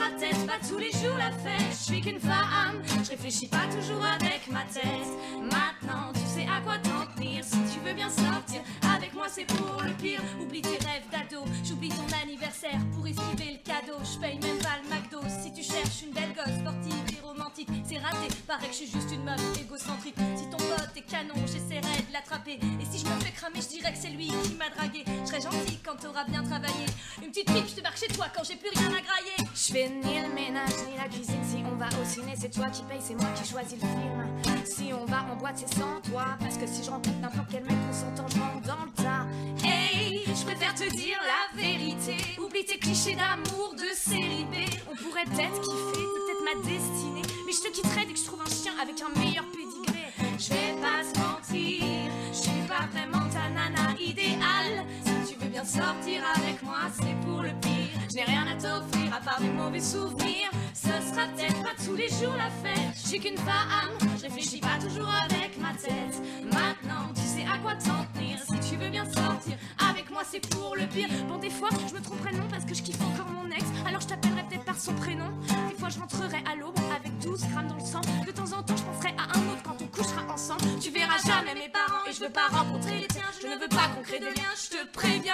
Sera 0.05 0.17
peut-être 0.17 0.45
pas 0.45 0.67
tous 0.67 0.77
les 0.77 0.91
jours 0.91 1.17
la 1.17 1.31
fête. 1.31 1.71
Je 1.71 1.83
suis 1.93 2.01
qu'une 2.01 2.19
femme, 2.19 2.81
je 3.03 3.09
réfléchis 3.09 3.47
pas 3.47 3.65
toujours 3.75 4.03
avec 4.05 4.47
ma 4.51 4.61
tête. 4.65 5.09
Maintenant, 5.41 6.11
tu 6.13 6.21
sais 6.21 6.47
à 6.47 6.61
quoi 6.61 6.77
t'en 6.77 7.11
tenir. 7.15 7.43
Si 7.43 7.57
tu 7.73 7.79
veux 7.83 7.93
bien 7.93 8.09
sortir 8.09 8.61
avec 8.95 9.13
moi, 9.13 9.27
c'est 9.29 9.45
pour 9.45 9.81
le 9.81 9.93
pire. 9.93 10.21
Oublie 10.41 10.61
tes 10.61 10.77
rêves 10.85 11.07
d'ado, 11.11 11.43
j'oublie 11.63 11.89
ton 11.89 12.05
anniversaire 12.21 12.79
pour 12.93 13.07
esquiver 13.07 13.57
le 13.57 13.63
cadeau. 13.63 13.97
Je 14.03 14.19
paye 14.19 14.39
même 14.39 14.59
pas 14.59 14.77
le 14.83 14.89
McDo. 14.89 15.21
Si 15.41 15.51
tu 15.53 15.63
cherches 15.63 16.03
une 16.03 16.11
belle 16.11 16.33
gosse 16.35 16.53
sportive 16.59 17.17
et 17.17 17.21
romantique, 17.25 17.69
c'est 17.83 17.97
raté. 17.97 18.27
Paraît 18.45 18.67
que 18.67 18.73
je 18.73 18.85
suis 18.85 18.91
juste 18.91 19.11
une 19.11 19.23
meuf 19.23 19.41
égocentrique. 19.59 20.15
Si 20.35 20.49
ton 20.49 20.57
pote 20.57 20.95
est 20.95 21.09
canon, 21.09 21.35
j'essaierai 21.47 22.03
de 22.07 22.13
l'attraper. 22.13 22.59
Et 22.79 22.85
si 22.85 22.99
je 22.99 23.05
me 23.09 23.19
fais 23.21 23.31
cramer, 23.31 23.61
je 23.61 23.69
dirais 23.69 23.91
que 23.91 23.97
c'est 23.97 24.09
lui 24.09 24.27
qui 24.27 24.53
m'a 24.53 24.69
dragué. 24.69 25.03
Je 25.23 25.27
serai 25.29 25.41
gentil 25.41 25.79
quand 25.83 25.95
t'auras 25.95 26.25
bien 26.25 26.43
travaillé. 26.43 26.85
Une 27.23 27.29
petite 27.29 27.47
pipe, 27.47 27.67
je 27.69 27.75
débarque 27.75 27.97
chez 27.97 28.07
toi 28.13 28.27
quand 28.35 28.43
j'ai 28.43 28.55
plus 28.55 28.69
rien 28.69 28.89
à 28.89 29.01
grailler. 29.01 29.44
Je 29.67 29.73
fais 29.73 29.89
ni 29.89 30.21
le 30.21 30.31
ménage 30.31 30.69
ni 30.87 30.95
la 30.95 31.07
cuisine. 31.09 31.41
Si 31.43 31.63
on 31.65 31.75
va 31.75 31.87
au 31.87 32.05
ciné, 32.05 32.35
c'est 32.39 32.51
toi 32.51 32.67
qui 32.67 32.83
paye, 32.83 32.99
c'est 33.01 33.15
moi 33.15 33.29
qui 33.33 33.49
choisis 33.49 33.73
le 33.81 33.87
film. 33.87 34.63
Si 34.63 34.93
on 34.93 35.05
va 35.05 35.25
en 35.31 35.35
boîte, 35.37 35.57
c'est 35.57 35.73
sans 35.73 36.01
toi. 36.11 36.25
Parce 36.39 36.57
que 36.57 36.67
si 36.67 36.83
je 36.83 36.91
rencontre 36.91 37.17
n'importe 37.19 37.47
quel 37.49 37.63
mec 37.63 37.75
consentant, 37.87 38.27
je 38.27 38.39
rentre 38.39 38.67
dans 38.67 38.85
le 38.85 38.91
tas. 38.91 39.25
Hey, 39.63 40.21
je 40.27 40.45
préfère 40.45 40.75
te 40.75 40.87
dire 40.95 41.17
la 41.25 41.59
vérité. 41.59 42.17
Oublie 42.37 42.65
tes 42.65 42.77
clichés 42.77 43.15
d'amour 43.15 43.73
de 43.73 43.89
série 43.95 44.45
B. 44.51 44.69
On 44.91 44.95
pourrait 44.95 45.25
peut-être 45.25 45.59
kiffer, 45.61 46.05
peut-être 46.13 46.43
ma 46.45 46.69
destinée. 46.69 47.25
Mais 47.47 47.53
je 47.53 47.61
te 47.61 47.71
quitterai 47.73 48.05
dès 48.05 48.13
que 48.13 48.19
je 48.19 48.25
trouve 48.25 48.41
un 48.41 48.51
chien 48.51 48.73
avec 48.79 49.01
un 49.01 49.19
meilleur 49.19 49.45
pédigré. 49.45 50.13
Je 50.37 50.49
vais 50.49 50.77
pas 50.79 51.01
se 51.01 51.17
mentir, 51.17 52.11
je 52.31 52.37
suis 52.37 52.67
pas 52.67 52.85
vraiment 52.93 53.25
ta 53.33 53.49
nana 53.49 53.97
idéale. 53.99 54.85
Si 55.03 55.33
tu 55.33 55.39
veux 55.39 55.49
bien 55.49 55.65
sortir 55.65 56.21
avec 56.35 56.61
moi, 56.61 56.85
c'est 56.93 57.17
pour 57.25 57.41
le 57.41 57.49
pire. 57.61 57.97
Je 58.09 58.15
n'ai 58.15 58.25
rien 58.25 58.45
à 58.45 58.53
t'offrir 58.53 58.94
à 59.15 59.19
part 59.23 59.39
des 59.39 59.49
mauvais 59.49 59.79
souvenirs. 59.79 60.49
Ce 60.73 60.87
sera 60.87 61.27
peut-être 61.27 61.61
pas 61.63 61.75
tous 61.83 61.95
les 61.95 62.09
jours 62.09 62.35
la 62.37 62.49
fête. 62.61 62.93
Je 62.95 63.07
suis 63.07 63.19
qu'une 63.19 63.37
femme, 63.37 63.91
je 64.17 64.23
réfléchis 64.23 64.59
pas 64.59 64.77
toujours 64.79 65.09
avec 65.23 65.57
ma 65.59 65.73
tête. 65.73 66.21
Maintenant, 66.43 67.13
tu 67.15 67.21
sais 67.21 67.45
à 67.45 67.57
quoi 67.59 67.75
t'en 67.75 68.05
tenir. 68.13 68.39
Si 68.39 68.69
tu 68.69 68.75
veux 68.75 68.89
bien 68.89 69.05
sortir 69.05 69.57
avec 69.89 70.09
moi, 70.11 70.23
c'est 70.29 70.45
pour 70.49 70.75
le 70.75 70.85
pire. 70.87 71.07
Bon, 71.27 71.37
des 71.37 71.49
fois, 71.49 71.69
je 71.87 71.93
me 71.93 72.01
tromperai 72.01 72.31
de 72.33 72.37
nom 72.37 72.47
parce 72.49 72.65
que 72.65 72.75
je 72.75 72.83
kiffe 72.83 73.01
encore 73.01 73.31
mon 73.31 73.49
ex. 73.51 73.63
Alors 73.87 74.01
je 74.01 74.07
t'appellerai 74.07 74.43
peut-être 74.49 74.65
par 74.65 74.77
son 74.77 74.93
prénom. 74.93 75.31
Des 75.69 75.77
fois, 75.77 75.89
je 75.89 75.99
rentrerai 75.99 76.43
à 76.51 76.55
l'aube 76.55 76.77
avec 76.95 77.17
12 77.19 77.47
grammes 77.51 77.67
dans 77.67 77.75
le 77.75 77.85
sang. 77.85 78.01
De 78.25 78.31
temps 78.31 78.51
en 78.57 78.63
temps, 78.63 78.75
je 78.75 78.83
penserai 78.83 79.15
à 79.17 79.37
un 79.37 79.41
autre 79.53 79.63
quand 79.63 79.81
on 79.81 79.87
couchera 79.87 80.23
ensemble. 80.31 80.63
Tu 80.81 80.89
verras 80.91 81.19
jamais 81.25 81.55
mes 81.55 81.69
parents 81.69 82.03
et 82.09 82.11
je 82.13 82.19
veux 82.19 82.31
pas 82.31 82.47
rencontrer 82.51 82.99
les 82.99 83.07
tiens. 83.07 83.23
Je 83.41 83.47
ne 83.47 83.55
veux 83.55 83.69
pas 83.69 83.87
qu'on 83.95 84.01
crée 84.01 84.19
de 84.19 84.25
liens, 84.25 84.55
je 84.55 84.77
te 84.77 84.85
préviens. 84.91 85.33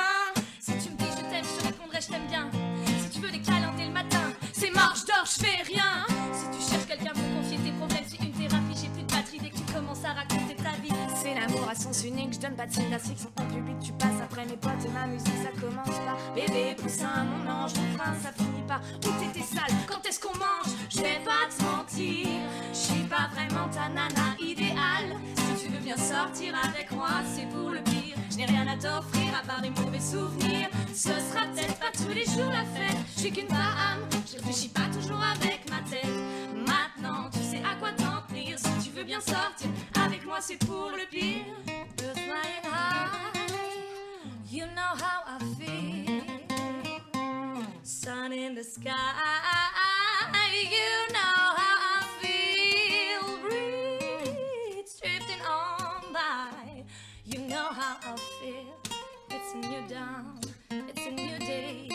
C'est 4.62 4.70
marche 4.76 5.06
d'or, 5.06 5.26
je 5.26 5.44
fais 5.44 5.64
rien. 5.64 6.06
Si 6.34 6.46
tu 6.54 6.70
cherches 6.70 6.86
quelqu'un 6.86 7.14
pour 7.14 7.26
confier 7.36 7.58
tes 7.58 7.72
problèmes, 7.72 8.06
c'est 8.08 8.22
une 8.24 8.32
thérapie, 8.32 8.78
j'ai 8.80 8.90
plus 8.90 9.02
de 9.02 9.12
batterie 9.12 9.40
dès 9.42 9.50
que 9.50 9.58
tu 9.58 9.74
commences 9.74 10.06
à 10.06 10.14
raconter 10.14 10.56
ta 10.56 10.74
vie. 10.84 10.94
C'est 11.16 11.34
l'amour 11.34 11.68
à 11.68 11.74
sens 11.74 12.04
unique, 12.04 12.34
je 12.34 12.40
donne 12.40 12.56
pas 12.56 12.68
de 12.68 12.74
signe 12.74 12.94
en 12.94 13.46
public, 13.46 13.76
tu 13.84 13.92
passes 13.94 14.22
après 14.24 14.46
mes 14.46 14.58
potes 14.58 14.86
et 14.86 14.90
ma 14.90 15.08
musique, 15.08 15.40
ça 15.42 15.50
commence 15.60 15.98
pas. 16.06 16.18
Bébé, 16.36 16.76
poussin, 16.78 17.26
mon 17.26 17.50
ange, 17.50 17.74
mon 17.74 17.98
prince, 17.98 18.22
ça 18.22 18.32
finit 18.38 18.68
pas. 18.68 18.82
Où 19.02 19.10
t'étais 19.20 19.46
sale, 19.46 19.74
quand 19.88 20.06
est-ce 20.08 20.20
qu'on 20.20 20.38
mange? 20.38 20.72
Je 20.92 20.98
vais 20.98 21.22
pas 21.26 21.50
te 21.50 21.64
mentir, 21.64 22.28
je 22.72 22.78
suis 22.78 23.06
pas 23.10 23.30
vraiment 23.34 23.68
ta 23.70 23.90
nana 23.90 24.38
idéale. 24.40 25.18
Si 25.58 25.66
tu 25.66 25.72
veux 25.72 25.80
bien 25.80 25.98
sortir 25.98 26.54
avec 26.64 26.92
moi, 26.92 27.10
c'est 27.34 27.50
pour 27.50 27.72
le 27.72 27.82
pire. 27.82 28.01
Rien 28.48 28.68
à 28.68 28.76
t'offrir 28.76 29.36
à 29.40 29.46
part 29.46 29.62
des 29.62 29.70
mauvais 29.70 30.00
souvenirs. 30.00 30.70
Ce 30.94 31.10
sera 31.10 31.46
peut-être 31.54 31.78
pas 31.80 31.92
tous 31.94 32.14
les 32.14 32.26
jours 32.26 32.52
la 32.52 32.66
fête. 32.66 32.98
Je 33.16 33.20
suis 33.22 33.32
qu'une 33.32 33.48
femme, 33.48 34.02
je 34.26 34.38
réfléchis 34.38 34.70
pas 34.70 34.88
toujours 34.92 35.22
avec 35.22 35.70
ma 35.70 35.80
tête. 35.90 36.06
Maintenant, 36.56 37.30
tu 37.32 37.40
sais 37.40 37.62
à 37.64 37.76
quoi 37.80 37.92
t'en 37.92 38.22
tenir. 38.28 38.58
Si 38.58 38.90
tu 38.90 38.96
veux 38.96 39.04
bien 39.04 39.22
sortir 39.22 39.70
avec 40.04 40.26
moi, 40.26 40.38
c'est 40.42 40.58
pour 40.66 40.90
le 40.92 41.08
pire. 41.10 41.46
Flying 41.98 42.66
high, 42.66 43.42
you 44.50 44.66
know 44.76 44.96
how 44.96 45.24
I 45.28 45.40
feel. 45.58 46.22
Sun 47.84 48.34
in 48.34 48.56
the 48.56 48.64
sky, 48.64 48.92
you 50.62 51.14
know 51.14 51.56
how 51.58 51.61
know 57.62 57.74
how 57.74 57.98
I 58.02 58.16
feel. 58.40 58.76
It's 59.30 59.54
a 59.54 59.58
new 59.58 59.82
dawn, 59.88 60.40
it's 60.90 61.06
a 61.06 61.12
new 61.12 61.38
day, 61.40 61.90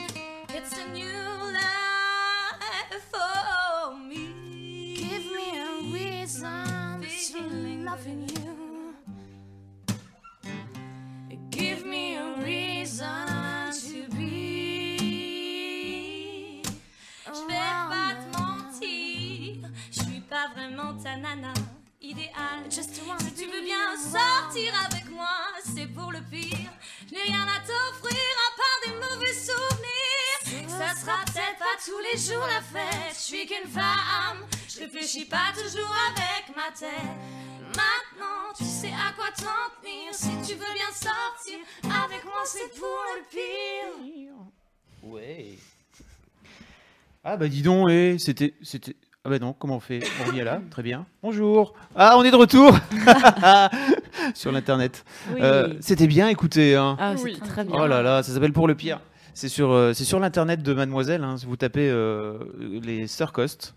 it's 0.51 0.73
a 0.79 0.87
new 0.99 1.23
life 1.61 3.03
for 3.13 3.97
me. 4.09 4.27
Give 5.03 5.27
me 5.37 5.47
a 5.59 5.71
reason 5.97 7.03
feeling 7.03 7.81
to 7.81 7.91
loving 7.91 8.29
you. 8.37 8.55
Give 11.51 11.85
me 11.85 12.17
a 12.17 12.27
reason. 12.45 13.07
Oh, 13.49 13.73
je 13.73 14.03
vais 14.19 14.37
je 19.91 20.01
suis 20.03 20.21
pas 20.21 20.47
vraiment 20.55 20.93
ta 21.03 21.17
nana. 21.17 21.53
Just 22.71 22.95
Si 22.95 23.33
tu 23.33 23.51
veux 23.51 23.63
bien 23.65 23.97
sortir 23.97 24.73
avec 24.87 25.11
moi, 25.11 25.29
c'est 25.65 25.87
pour 25.93 26.13
le 26.13 26.21
pire. 26.31 26.71
Je 27.09 27.15
n'ai 27.15 27.23
rien 27.23 27.43
à 27.43 27.59
t'offrir 27.59 28.33
à 28.47 28.51
part 28.57 28.81
des 28.85 28.93
mauvais 28.95 29.33
souvenirs. 29.33 30.69
Ça 30.69 30.95
sera 31.01 31.25
peut-être 31.25 31.59
pas 31.59 31.77
tous 31.85 31.99
les 31.99 32.17
jours 32.17 32.47
la 32.47 32.61
fête. 32.61 33.13
Je 33.13 33.19
suis 33.19 33.47
qu'une 33.47 33.69
femme, 33.69 34.47
je 34.69 34.81
réfléchis 34.81 35.25
pas 35.25 35.53
toujours 35.53 35.97
avec 36.11 36.55
ma 36.55 36.71
tête. 36.79 37.11
Maintenant, 37.75 38.55
tu 38.57 38.65
sais 38.65 38.93
à 38.93 39.13
quoi 39.17 39.27
t'en 39.37 39.83
tenir. 39.83 40.15
Si 40.15 40.31
tu 40.49 40.57
veux 40.57 40.75
bien 40.75 40.93
sortir 40.93 41.59
avec 42.05 42.25
moi, 42.25 42.43
c'est 42.45 42.79
pour 42.79 43.03
le 43.17 43.25
pire. 43.29 44.33
Ouais. 45.03 45.59
Ah 47.25 47.37
bah 47.37 47.49
dis 47.49 47.63
donc, 47.63 47.91
eh, 47.91 48.17
c'était, 48.21 48.55
c'était. 48.63 48.95
Ah 49.27 49.29
bah 49.29 49.41
non, 49.41 49.53
comment 49.59 49.77
on 49.77 49.81
fait? 49.81 50.05
On 50.29 50.33
y 50.33 50.39
est 50.39 50.45
là, 50.45 50.61
très 50.71 50.85
bien. 50.85 51.05
Bonjour. 51.21 51.75
Ah, 51.97 52.15
on 52.17 52.23
est 52.23 52.31
de 52.31 52.37
retour 52.37 52.71
sur 54.35 54.53
l'internet. 54.53 55.05
Oui. 55.35 55.41
Euh, 55.43 55.75
c'était 55.81 56.07
bien, 56.07 56.29
écoutez. 56.29 56.77
Hein. 56.77 56.97
Ah, 57.01 57.15
Oui. 57.25 57.35
c'était 57.35 57.47
très 57.49 57.65
bien. 57.65 57.75
Oh 57.77 57.87
là 57.89 58.03
là, 58.03 58.23
ça 58.23 58.33
s'appelle 58.33 58.53
Pour 58.53 58.69
le 58.69 58.77
pire. 58.77 59.01
C'est 59.35 59.49
sur, 59.49 59.73
euh, 59.73 59.93
c'est 59.95 60.05
sur 60.05 60.21
l'internet 60.21 60.63
de 60.63 60.73
Mademoiselle. 60.73 61.25
hein. 61.25 61.37
Si 61.39 61.47
vous 61.47 61.57
tapez 61.57 61.91
euh, 61.91 62.39
les 62.85 63.09
Sir 63.09 63.33
Cost, 63.33 63.75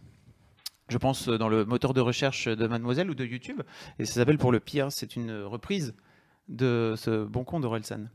je 0.87 0.97
pense 0.99 1.27
dans 1.27 1.49
le 1.49 1.65
moteur 1.65 1.93
de 1.95 2.01
recherche 2.01 2.47
de 2.47 2.67
Mademoiselle 2.67 3.09
ou 3.09 3.15
de 3.15 3.25
YouTube, 3.25 3.61
et 3.97 4.05
ça 4.05 4.13
s'appelle 4.13 4.37
Pour 4.37 4.51
le 4.51 4.59
pire. 4.59 4.91
C'est 4.91 5.15
une 5.15 5.41
reprise 5.43 5.95
de 6.49 6.95
ce 6.97 7.23
bon 7.23 7.43
con 7.43 7.59
d'Orelsan. 7.59 8.07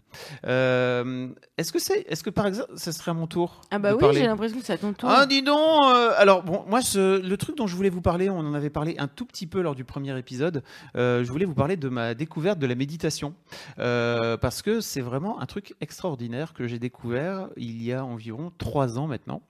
Euh, 0.47 1.29
est-ce 1.57 1.73
que 1.73 1.79
c'est, 1.79 2.01
est-ce 2.09 2.23
que 2.23 2.31
par 2.31 2.47
exemple, 2.47 2.71
ça 2.77 2.93
serait 2.93 3.11
à 3.11 3.15
mon 3.15 3.27
tour 3.27 3.61
Ah 3.71 3.79
bah 3.79 3.93
oui, 3.95 3.99
parler 4.01 4.21
j'ai 4.21 4.27
l'impression 4.27 4.59
que 4.59 4.65
c'est 4.65 4.73
à 4.75 4.79
ton 4.79 4.93
tour. 4.93 5.09
ah, 5.11 5.27
dis 5.27 5.43
donc 5.43 5.59
euh, 5.85 6.13
Alors, 6.17 6.43
bon, 6.43 6.65
moi, 6.69 6.83
ce- 6.83 7.21
le 7.21 7.37
truc 7.37 7.57
dont 7.57 7.67
je 7.67 7.75
voulais 7.77 7.91
vous 7.91 8.01
parler, 8.03 8.29
on 8.31 8.39
en 8.39 8.55
avait 8.55 8.71
parlé 8.71 8.97
un 8.99 9.09
tout 9.09 9.25
petit 9.25 9.47
peu 9.47 9.61
lors 9.63 9.75
du 9.75 9.85
premier 9.85 10.17
épisode. 10.19 10.63
euh, 10.97 11.25
je 11.25 11.31
voulais 11.31 11.45
vous 11.45 11.55
parler 11.55 11.77
de 11.77 11.89
ma 11.89 12.15
découverte 12.15 12.59
de 12.59 12.67
la 12.67 12.75
méditation. 12.75 13.35
Parce 13.77 14.63
que 14.63 14.81
c'est 14.81 15.01
vraiment 15.01 15.41
un 15.41 15.47
truc 15.47 15.75
extraordinaire 15.81 16.53
que 16.55 16.67
j'ai 16.67 16.79
découvert 16.79 17.49
il 17.57 17.83
y 17.83 17.93
a 17.93 18.05
environ 18.05 18.53
trois 18.59 18.99
ans 18.99 19.07
maintenant. 19.07 19.43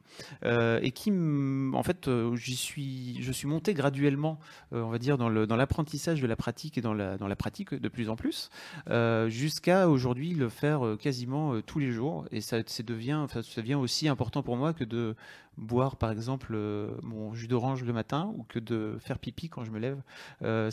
et 0.44 0.90
qui, 0.92 1.10
en 1.10 1.82
fait, 1.82 2.08
j'y 2.34 2.56
suis, 2.56 3.18
je 3.22 3.32
suis 3.32 3.48
monté 3.48 3.74
graduellement, 3.74 4.38
on 4.72 4.88
va 4.88 4.98
dire, 4.98 5.18
dans 5.18 5.28
l'apprentissage 5.56 6.20
de 6.20 6.26
la 6.26 6.36
pratique 6.36 6.78
et 6.78 6.80
dans 6.80 6.94
la, 6.94 7.16
dans 7.16 7.28
la 7.28 7.36
pratique 7.36 7.74
de 7.74 7.88
plus 7.88 8.08
en 8.08 8.16
plus, 8.16 8.50
euh, 8.90 9.28
jusqu'à 9.28 9.88
aujourd'hui 9.88 10.34
le 10.34 10.48
faire 10.48 10.84
euh, 10.84 10.96
quasiment 10.96 11.54
euh, 11.54 11.62
tous 11.62 11.78
les 11.78 11.90
jours. 11.90 12.26
Et 12.30 12.40
ça, 12.40 12.58
devient, 12.84 13.26
ça 13.28 13.40
devient 13.56 13.74
aussi 13.74 14.08
important 14.08 14.42
pour 14.42 14.56
moi 14.56 14.72
que 14.72 14.84
de 14.84 15.14
boire 15.56 15.96
par 15.96 16.10
exemple 16.10 16.58
mon 17.02 17.32
jus 17.32 17.46
d'orange 17.46 17.84
le 17.84 17.92
matin 17.92 18.32
ou 18.36 18.42
que 18.42 18.58
de 18.58 18.96
faire 18.98 19.20
pipi 19.20 19.48
quand 19.48 19.64
je 19.64 19.70
me 19.70 19.78
lève. 19.78 20.02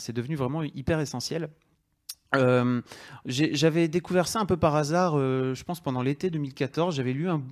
C'est 0.00 0.12
devenu 0.12 0.34
vraiment 0.34 0.64
hyper 0.64 0.98
essentiel. 0.98 1.50
J'avais 3.24 3.86
découvert 3.86 4.26
ça 4.26 4.40
un 4.40 4.44
peu 4.44 4.56
par 4.56 4.74
hasard, 4.74 5.16
je 5.16 5.62
pense 5.62 5.80
pendant 5.80 6.02
l'été 6.02 6.30
2014. 6.30 6.96
J'avais 6.96 7.12
lu 7.12 7.28
un, 7.28 7.44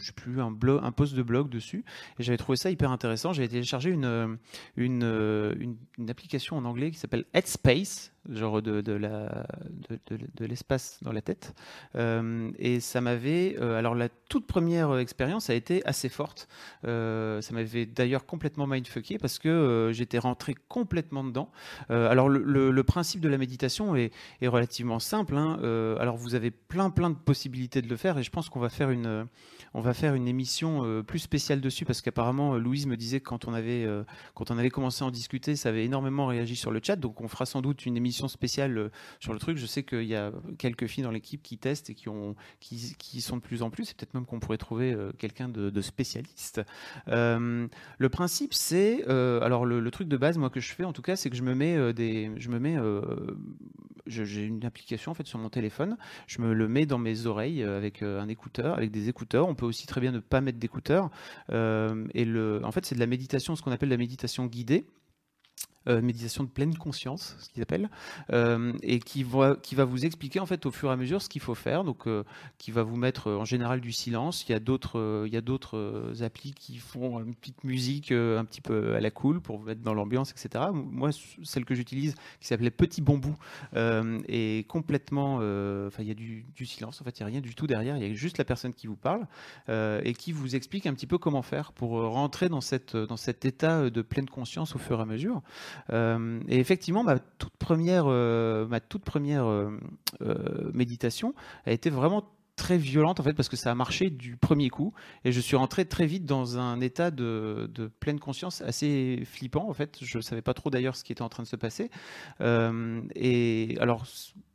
je 0.00 0.12
plus, 0.12 0.40
un, 0.40 0.56
un 0.82 0.92
post 0.92 1.14
de 1.14 1.22
blog 1.22 1.48
dessus 1.48 1.84
et 2.20 2.22
j'avais 2.22 2.38
trouvé 2.38 2.54
ça 2.54 2.70
hyper 2.70 2.92
intéressant. 2.92 3.32
J'avais 3.32 3.48
téléchargé 3.48 3.90
une, 3.90 4.38
une, 4.76 5.76
une 5.98 6.10
application 6.10 6.56
en 6.56 6.64
anglais 6.64 6.92
qui 6.92 6.98
s'appelle 6.98 7.24
Headspace, 7.34 8.12
genre 8.30 8.62
de, 8.62 8.80
de 8.80 8.92
la- 8.92 9.46
de- 9.90 10.18
de- 10.34 10.44
l'espace 10.46 10.98
dans 11.02 11.12
la 11.12 11.22
tête. 11.22 11.54
Euh, 11.96 12.50
et 12.58 12.80
ça 12.80 13.00
m'avait. 13.00 13.56
euh, 13.60 13.78
alors, 13.78 13.94
la 13.94 14.08
toute 14.28 14.46
première 14.46 14.90
euh, 14.90 14.98
expérience 15.00 15.50
a 15.50 15.54
été 15.54 15.84
assez 15.86 16.08
forte. 16.08 16.48
Ça 16.84 17.52
m'avait 17.52 17.86
d'ailleurs 17.86 18.26
complètement 18.26 18.66
mindfucké 18.66 19.18
parce 19.18 19.38
que 19.38 19.90
j'étais 19.92 20.18
rentré 20.18 20.54
complètement 20.68 21.24
dedans. 21.24 21.50
Alors, 21.88 22.28
le, 22.28 22.70
le- 22.70 22.82
principe 22.84 23.20
de 23.20 23.28
la 23.28 23.38
méditation 23.38 23.96
est, 23.96 24.12
est 24.40 24.48
relativement 24.48 24.98
simple. 25.00 25.36
hein. 25.36 25.58
Alors, 26.00 26.16
vous 26.16 26.34
avez 26.34 26.50
plein, 26.50 26.90
plein 26.90 27.10
de 27.10 27.16
possibilités 27.16 27.82
de 27.82 27.88
le 27.88 27.96
faire 27.96 28.16
et 28.18 28.22
je 28.22 28.30
pense 28.30 28.48
qu'on 28.48 28.60
va 28.60 28.68
faire 28.68 28.90
une. 28.90 29.26
On 29.74 29.80
va 29.80 29.94
faire 29.94 30.14
une 30.14 30.28
émission 30.28 30.84
euh, 30.84 31.02
plus 31.02 31.18
spéciale 31.18 31.60
dessus 31.60 31.84
parce 31.84 32.00
qu'apparemment 32.00 32.54
euh, 32.54 32.58
Louise 32.58 32.86
me 32.86 32.96
disait 32.96 33.20
que 33.20 33.28
quand 33.28 33.46
on 33.46 33.54
avait 33.54 33.84
euh, 33.84 34.04
quand 34.34 34.50
on 34.50 34.58
avait 34.58 34.70
commencé 34.70 35.04
à 35.04 35.06
en 35.06 35.10
discuter, 35.10 35.56
ça 35.56 35.70
avait 35.70 35.84
énormément 35.84 36.26
réagi 36.26 36.56
sur 36.56 36.70
le 36.70 36.80
chat. 36.82 36.96
Donc 36.96 37.20
on 37.20 37.28
fera 37.28 37.46
sans 37.46 37.62
doute 37.62 37.86
une 37.86 37.96
émission 37.96 38.28
spéciale 38.28 38.90
sur 39.20 39.32
le 39.32 39.38
truc. 39.38 39.58
Je 39.58 39.66
sais 39.66 39.82
qu'il 39.82 40.04
y 40.04 40.14
a 40.14 40.32
quelques 40.58 40.86
filles 40.86 41.04
dans 41.04 41.10
l'équipe 41.10 41.42
qui 41.42 41.58
testent 41.58 41.90
et 41.90 41.94
qui, 41.94 42.08
ont, 42.08 42.34
qui, 42.60 43.20
sont 43.20 43.36
de 43.36 43.42
plus 43.42 43.62
en 43.62 43.70
plus. 43.70 43.86
C'est 43.86 43.96
peut-être 43.96 44.14
même 44.14 44.26
qu'on 44.26 44.40
pourrait 44.40 44.58
trouver 44.58 44.96
quelqu'un 45.18 45.48
de, 45.48 45.80
spécialiste. 45.80 46.62
Le 47.06 48.08
principe, 48.10 48.54
c'est 48.54 49.04
alors 49.06 49.64
le, 49.64 49.90
truc 49.90 50.08
de 50.08 50.16
base, 50.16 50.38
moi 50.38 50.50
que 50.50 50.60
je 50.60 50.72
fais 50.72 50.84
en 50.84 50.92
tout 50.92 51.02
cas, 51.02 51.16
c'est 51.16 51.30
que 51.30 51.36
je 51.36 51.42
me 51.42 51.54
mets 51.54 51.92
des, 51.92 52.30
je 52.36 52.48
me 52.48 52.58
mets, 52.58 52.76
j'ai 54.06 54.44
une 54.44 54.64
application 54.64 55.12
en 55.12 55.14
fait 55.14 55.26
sur 55.26 55.38
mon 55.38 55.48
téléphone. 55.48 55.96
Je 56.26 56.40
me 56.40 56.52
le 56.52 56.68
mets 56.68 56.86
dans 56.86 56.98
mes 56.98 57.26
oreilles 57.26 57.62
avec 57.62 58.02
un 58.02 58.28
écouteur, 58.28 58.76
avec 58.76 58.90
des 58.90 59.08
écouteurs. 59.08 59.48
Peut 59.56 59.66
aussi 59.66 59.86
très 59.86 60.00
bien 60.00 60.12
ne 60.12 60.20
pas 60.20 60.40
mettre 60.40 60.58
d'écouteurs. 60.58 61.10
Euh, 61.50 62.06
et 62.14 62.24
le, 62.24 62.60
en 62.64 62.72
fait, 62.72 62.86
c'est 62.86 62.94
de 62.94 63.00
la 63.00 63.06
méditation, 63.06 63.56
ce 63.56 63.62
qu'on 63.62 63.72
appelle 63.72 63.88
la 63.88 63.96
méditation 63.96 64.46
guidée. 64.46 64.86
Euh, 65.88 66.02
méditation 66.02 66.42
de 66.42 66.48
pleine 66.48 66.76
conscience, 66.76 67.36
ce 67.38 67.48
qu'ils 67.48 67.62
appellent, 67.62 67.88
euh, 68.32 68.72
et 68.82 68.98
qui 68.98 69.22
va, 69.22 69.56
vous 69.84 70.04
expliquer 70.04 70.40
en 70.40 70.46
fait 70.46 70.66
au 70.66 70.70
fur 70.70 70.90
et 70.90 70.92
à 70.92 70.96
mesure 70.96 71.22
ce 71.22 71.28
qu'il 71.28 71.40
faut 71.40 71.54
faire. 71.54 71.84
Donc, 71.84 72.06
euh, 72.06 72.24
qui 72.58 72.72
va 72.72 72.82
vous 72.82 72.96
mettre 72.96 73.30
en 73.30 73.44
général 73.44 73.80
du 73.80 73.92
silence. 73.92 74.44
Il 74.48 74.52
y 74.52 74.54
a 74.54 74.60
d'autres, 74.60 75.24
il 75.26 75.32
y 75.32 76.24
applis 76.24 76.52
qui 76.54 76.78
font 76.78 77.20
une 77.20 77.34
petite 77.34 77.62
musique 77.64 78.10
un 78.10 78.44
petit 78.44 78.60
peu 78.60 78.94
à 78.94 79.00
la 79.00 79.10
cool 79.10 79.40
pour 79.40 79.58
vous 79.58 79.64
mettre 79.64 79.82
dans 79.82 79.94
l'ambiance, 79.94 80.32
etc. 80.32 80.64
Moi, 80.72 81.10
celle 81.44 81.64
que 81.64 81.74
j'utilise, 81.74 82.14
qui 82.40 82.46
s'appelait 82.46 82.70
Petit 82.70 83.00
Bambou, 83.00 83.36
est 83.74 84.66
complètement, 84.68 85.36
enfin, 85.36 86.02
il 86.02 86.08
y 86.08 86.10
a 86.10 86.14
du, 86.14 86.66
silence. 86.66 87.00
En 87.00 87.04
fait, 87.04 87.18
il 87.18 87.22
n'y 87.22 87.28
a 87.28 87.32
rien 87.32 87.40
du 87.40 87.54
tout 87.54 87.66
derrière. 87.66 87.96
Il 87.96 88.06
y 88.06 88.10
a 88.10 88.14
juste 88.14 88.38
la 88.38 88.44
personne 88.44 88.74
qui 88.74 88.86
vous 88.86 88.96
parle 88.96 89.26
et 89.68 90.14
qui 90.14 90.32
vous 90.32 90.56
explique 90.56 90.86
un 90.86 90.94
petit 90.94 91.06
peu 91.06 91.18
comment 91.18 91.42
faire 91.42 91.72
pour 91.72 91.90
rentrer 91.90 92.48
dans 92.48 92.60
cet 92.60 93.44
état 93.44 93.90
de 93.90 94.02
pleine 94.02 94.28
conscience 94.28 94.74
au 94.74 94.78
fur 94.78 94.98
et 94.98 95.02
à 95.02 95.06
mesure. 95.06 95.42
Euh, 95.90 96.40
et 96.48 96.58
effectivement, 96.58 97.02
ma 97.02 97.18
toute 97.18 97.56
première, 97.56 98.04
euh, 98.06 98.66
ma 98.66 98.80
toute 98.80 99.04
première 99.04 99.46
euh, 99.46 99.78
méditation 100.72 101.34
a 101.64 101.72
été 101.72 101.90
vraiment 101.90 102.28
très 102.56 102.78
violente 102.78 103.20
en 103.20 103.22
fait 103.22 103.34
parce 103.34 103.50
que 103.50 103.56
ça 103.56 103.70
a 103.70 103.74
marché 103.74 104.10
du 104.10 104.36
premier 104.36 104.70
coup. 104.70 104.94
Et 105.24 105.32
je 105.32 105.40
suis 105.40 105.56
rentré 105.56 105.84
très 105.84 106.06
vite 106.06 106.24
dans 106.24 106.58
un 106.58 106.80
état 106.80 107.10
de, 107.10 107.70
pleine 108.00 108.18
conscience 108.18 108.62
assez 108.62 109.22
flippant 109.26 109.68
en 109.68 109.74
fait. 109.74 109.98
Je 110.02 110.20
savais 110.20 110.42
pas 110.42 110.54
trop 110.54 110.70
d'ailleurs 110.70 110.96
ce 110.96 111.04
qui 111.04 111.12
était 111.12 111.22
en 111.22 111.28
train 111.28 111.42
de 111.42 111.48
se 111.48 111.56
passer. 111.56 111.90
Et 112.40 113.76
alors 113.80 114.06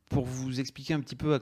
pour 0.08 0.26
vous 0.26 0.58
expliquer 0.58 0.94
un 0.94 1.00
petit 1.00 1.16
peu 1.16 1.38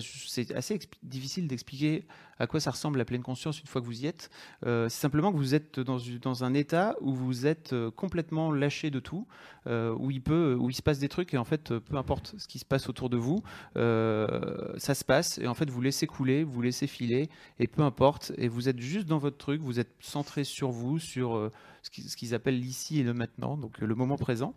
c'est 0.00 0.52
assez 0.54 0.78
difficile 1.02 1.46
d'expliquer 1.46 2.06
à 2.38 2.46
quoi 2.46 2.60
ça 2.60 2.70
ressemble 2.70 2.98
la 2.98 3.04
pleine 3.04 3.22
conscience 3.22 3.60
une 3.60 3.66
fois 3.66 3.80
que 3.80 3.86
vous 3.86 4.02
y 4.02 4.06
êtes. 4.06 4.30
Euh, 4.66 4.88
c'est 4.88 5.00
simplement 5.00 5.32
que 5.32 5.36
vous 5.36 5.54
êtes 5.54 5.80
dans, 5.80 6.44
un 6.44 6.54
état 6.54 6.96
où 7.00 7.14
vous 7.14 7.46
êtes 7.46 7.72
euh, 7.72 7.90
complètement 7.90 8.52
lâché 8.52 8.90
de 8.90 9.00
tout, 9.00 9.26
euh, 9.66 9.94
où 9.94 10.10
il 10.10 10.74
se 10.74 10.82
passe 10.82 10.98
des 10.98 11.08
trucs 11.08 11.32
et 11.34 11.38
en 11.38 11.44
fait, 11.44 11.76
peu 11.78 11.96
importe 11.96 12.34
ce 12.38 12.46
qui 12.46 12.58
se 12.58 12.64
passe 12.64 12.88
autour 12.88 13.08
de 13.10 13.16
vous, 13.16 13.42
ça 13.74 14.94
se 14.94 15.04
passe 15.04 15.38
et 15.38 15.46
en 15.46 15.54
fait, 15.54 15.70
vous 15.70 15.80
laissez 15.80 16.06
couler, 16.06 16.44
vous 16.44 16.62
laissez 16.62 16.86
filer 16.86 17.28
et 17.58 17.66
peu 17.66 17.82
importe. 17.82 18.32
Et 18.36 18.48
vous 18.48 18.68
êtes 18.68 18.80
juste 18.80 19.06
dans 19.06 19.18
votre 19.18 19.38
truc, 19.38 19.60
vous 19.62 19.80
êtes 19.80 19.92
centré 20.00 20.44
sur 20.44 20.70
vous, 20.70 20.98
sur 20.98 21.50
ce 21.82 22.16
qu'ils 22.16 22.34
appellent 22.34 22.60
l'ici 22.60 23.00
et 23.00 23.02
le 23.02 23.14
maintenant, 23.14 23.56
donc 23.56 23.78
le 23.78 23.94
moment 23.94 24.16
présent. 24.16 24.54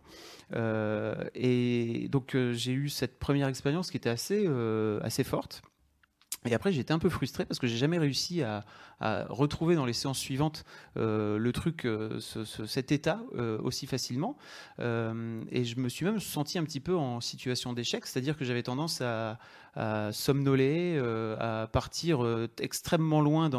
Et 0.54 2.08
donc 2.12 2.36
j'ai 2.52 2.74
eu 2.74 2.90
cette 2.90 3.20
première 3.20 3.48
expérience 3.48 3.90
qui 3.92 3.98
était 3.98 4.10
assez 4.10 5.24
forte. 5.24 5.62
Et 6.46 6.54
après, 6.54 6.72
j'étais 6.72 6.94
un 6.94 7.00
peu 7.00 7.10
frustré 7.10 7.46
parce 7.46 7.60
que 7.60 7.68
j'ai 7.68 7.78
jamais 7.78 7.98
réussi 7.98 8.44
à, 8.44 8.64
retrouver 9.30 9.76
dans 9.76 9.86
les 9.86 9.94
séances 9.94 10.20
suivantes 10.20 10.66
euh, 10.98 11.38
le 11.38 11.52
truc, 11.54 11.86
euh, 11.86 12.20
ce- 12.20 12.44
ce- 12.44 12.66
cet 12.66 12.92
état 12.92 13.22
euh, 13.36 13.58
aussi 13.62 13.88
facilement. 13.88 14.38
Et 14.80 15.64
je 15.64 15.80
me 15.80 15.90
suis 15.90 16.06
même 16.06 16.20
senti 16.20 16.58
un 16.58 16.64
petit 16.64 16.80
peu 16.80 16.96
en 16.96 17.22
situation 17.22 17.74
d'échec, 17.74 18.06
c'est-à-dire 18.06 18.38
que 18.38 18.44
j'avais 18.46 18.64
tendance 18.64 19.02
à, 19.02 19.40
somnoler, 20.12 20.98
à 21.40 21.68
partir 21.72 22.26
extrêmement 22.60 23.22
loin 23.22 23.50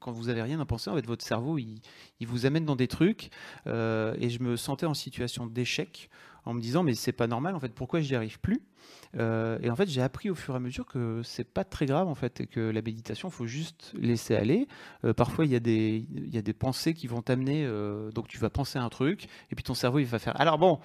quand 0.00 0.12
vous 0.12 0.28
avez 0.28 0.42
rien 0.42 0.60
à 0.60 0.64
penser. 0.66 0.90
En 0.90 0.94
fait, 0.94 1.06
votre 1.06 1.24
cerveau, 1.24 1.58
il, 1.58 1.80
vous 2.22 2.46
amène 2.46 2.64
dans 2.64 2.76
des 2.76 2.88
trucs, 2.88 3.30
et 3.66 4.28
je 4.30 4.42
me 4.42 4.56
sentais 4.56 4.86
en 4.86 4.94
situation 4.94 5.46
d'échec. 5.46 6.10
en 6.44 6.54
me 6.54 6.60
disant 6.60 6.82
mais 6.82 6.94
c'est 6.94 7.12
pas 7.12 7.26
normal 7.26 7.54
en 7.54 7.60
fait, 7.60 7.72
pourquoi 7.74 8.00
j'y 8.00 8.14
arrive 8.14 8.38
plus? 8.40 8.60
Euh, 9.18 9.58
et 9.62 9.70
en 9.70 9.76
fait, 9.76 9.88
j'ai 9.88 10.02
appris 10.02 10.30
au 10.30 10.34
fur 10.34 10.54
et 10.54 10.56
à 10.56 10.60
mesure 10.60 10.86
que 10.86 11.22
c'est 11.22 11.44
pas 11.44 11.64
très 11.64 11.86
grave 11.86 12.08
en 12.08 12.14
fait, 12.14 12.40
et 12.40 12.46
que 12.46 12.60
la 12.60 12.82
méditation, 12.82 13.30
faut 13.30 13.46
juste 13.46 13.92
laisser 13.98 14.34
aller. 14.34 14.68
Euh, 15.04 15.12
parfois, 15.12 15.44
il 15.44 15.52
y 15.52 15.56
a 15.56 15.60
des, 15.60 16.06
y 16.30 16.38
a 16.38 16.42
des 16.42 16.52
pensées 16.52 16.94
qui 16.94 17.06
vont 17.06 17.22
t'amener. 17.22 17.64
Euh, 17.64 18.10
donc, 18.10 18.28
tu 18.28 18.38
vas 18.38 18.50
penser 18.50 18.78
à 18.78 18.82
un 18.82 18.88
truc, 18.88 19.24
et 19.50 19.54
puis 19.54 19.62
ton 19.62 19.74
cerveau, 19.74 19.98
il 19.98 20.06
va 20.06 20.18
faire. 20.18 20.38
Alors 20.40 20.58
bon, 20.58 20.80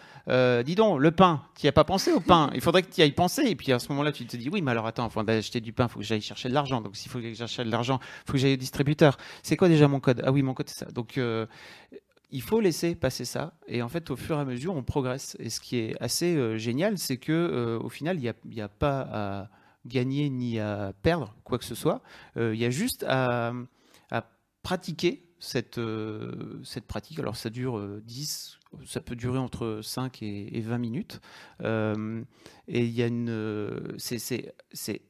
dis 0.63 0.75
donc, 0.75 0.99
le 0.99 1.11
pain, 1.11 1.43
tu 1.55 1.65
n'y 1.65 1.69
as 1.69 1.73
pas 1.73 1.83
pensé 1.83 2.11
au 2.11 2.19
pain? 2.19 2.49
Il 2.53 2.61
faudrait 2.61 2.83
que 2.83 2.91
tu 2.91 3.01
y 3.01 3.03
ailles 3.03 3.11
penser. 3.11 3.43
Et 3.45 3.55
puis 3.55 3.71
à 3.71 3.79
ce 3.79 3.89
moment-là, 3.89 4.11
tu 4.11 4.25
te 4.25 4.37
dis 4.37 4.49
oui, 4.49 4.61
mais 4.61 4.71
alors 4.71 4.85
attends, 4.85 5.07
il 5.07 5.11
faut 5.11 5.27
acheter 5.27 5.61
du 5.61 5.73
pain, 5.73 5.85
il 5.85 5.89
faut 5.89 5.99
que 5.99 6.05
j'aille 6.05 6.21
chercher 6.21 6.49
de 6.49 6.53
l'argent. 6.53 6.81
Donc, 6.81 6.95
s'il 6.95 7.11
faut 7.11 7.19
que 7.19 7.33
j'achète 7.33 7.65
de 7.65 7.71
l'argent, 7.71 7.99
il 8.01 8.27
faut 8.27 8.33
que 8.33 8.39
j'aille 8.39 8.53
au 8.53 8.57
distributeur. 8.57 9.17
C'est 9.43 9.57
quoi 9.57 9.67
déjà 9.67 9.87
mon 9.87 9.99
code? 9.99 10.21
Ah 10.25 10.31
oui, 10.31 10.41
mon 10.41 10.53
code, 10.53 10.69
c'est 10.69 10.85
ça. 10.85 10.91
Donc 10.91 11.19
il 12.31 12.41
faut 12.41 12.59
laisser 12.59 12.95
passer 12.95 13.25
ça. 13.25 13.53
Et 13.67 13.81
en 13.81 13.89
fait, 13.89 14.11
au 14.11 14.15
fur 14.15 14.37
et 14.37 14.41
à 14.41 14.45
mesure, 14.45 14.75
on 14.75 14.83
progresse. 14.83 15.35
Et 15.39 15.49
ce 15.49 15.59
qui 15.59 15.77
est 15.77 15.95
assez 16.01 16.35
euh, 16.35 16.57
génial, 16.57 16.97
c'est 16.97 17.17
que 17.17 17.31
euh, 17.31 17.79
au 17.79 17.89
final, 17.89 18.17
il 18.17 18.33
n'y 18.45 18.61
a, 18.61 18.69
pas 18.69 19.01
à 19.11 19.49
gagner 19.85 20.29
ni 20.29 20.59
à 20.59 20.93
perdre 21.01 21.35
quoi 21.43 21.57
que 21.57 21.65
ce 21.65 21.75
soit. 21.75 22.01
Euh, 22.37 22.53
il 22.53 22.59
y 22.59 22.65
a 22.65 22.69
juste 22.69 23.05
à, 23.07 23.53
pratiquer 24.61 25.25
cette, 25.39 25.79
cette 26.63 26.85
pratique. 26.85 27.17
Alors, 27.17 27.37
ça 27.37 27.49
dure 27.49 27.81
10, 28.03 28.59
ça 28.85 28.99
peut 28.99 29.15
durer 29.15 29.39
entre 29.39 29.79
5 29.81 30.21
et, 30.21 30.59
20 30.59 30.77
minutes. 30.77 31.21
et 31.63 31.65
il 32.67 32.91
y 32.91 33.01
a 33.01 33.07
une. 33.07 33.95
C'est 33.97 35.01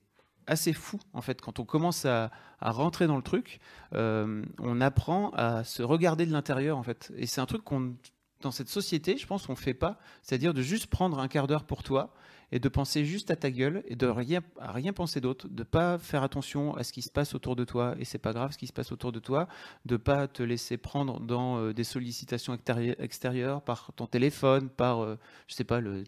assez 0.50 0.74
fou, 0.74 1.00
en 1.14 1.22
fait, 1.22 1.42
quand 1.42 1.60
on 1.60 1.66
commence 1.66 2.06
à, 2.06 2.32
rentrer 2.62 3.08
dans 3.08 3.16
le 3.16 3.22
truc, 3.22 3.60
euh, 3.94 4.44
on 4.60 4.82
apprend 4.82 5.30
à 5.32 5.64
se 5.64 5.82
regarder 5.82 6.26
de 6.26 6.34
l'intérieur, 6.34 6.78
en 6.78 6.84
fait. 6.84 7.12
Et 7.16 7.26
c'est 7.26 7.40
un 7.40 7.46
truc 7.46 7.64
qu'on, 7.64 7.96
dans 8.42 8.52
cette 8.52 8.68
société, 8.70 9.18
je 9.18 9.26
pense, 9.26 9.48
on 9.48 9.56
fait 9.56 9.74
pas. 9.74 9.98
C'est-à-dire 10.22 10.54
de 10.54 10.62
juste 10.62 10.88
prendre 10.88 11.20
un 11.20 11.28
quart 11.28 11.48
d'heure 11.48 11.64
pour 11.64 11.84
toi 11.84 12.14
et 12.52 12.60
de 12.60 12.70
penser 12.70 13.06
juste 13.06 13.32
à 13.32 13.36
ta 13.36 13.52
gueule 13.52 13.84
et 13.88 13.96
de 13.96 14.08
rien, 14.08 14.42
à 14.60 14.72
rien 14.72 14.94
penser 14.94 15.22
d'autre, 15.22 15.48
de 15.48 15.64
pas 15.64 15.98
faire 15.98 16.24
attention 16.24 16.76
à 16.76 16.84
ce 16.84 16.94
qui 16.94 17.02
se 17.02 17.10
passe 17.10 17.36
autour 17.36 17.56
de 17.56 17.64
toi 17.64 17.96
et 18.00 18.06
c'est 18.06 18.18
pas 18.18 18.34
grave 18.34 18.52
ce 18.52 18.58
qui 18.58 18.68
se 18.68 18.74
passe 18.74 18.92
autour 18.92 19.12
de 19.12 19.20
toi, 19.20 19.48
de 19.86 19.98
pas 19.98 20.28
te 20.28 20.44
laisser 20.44 20.78
prendre 20.78 21.20
dans 21.20 21.58
euh, 21.58 21.74
des 21.74 21.84
sollicitations 21.84 22.58
extérieures 23.00 23.62
par 23.62 23.92
ton 23.96 24.08
téléphone, 24.08 24.70
par 24.70 25.04
euh, 25.04 25.18
je 25.48 25.56
sais 25.56 25.64
pas 25.64 25.80
le, 25.80 26.04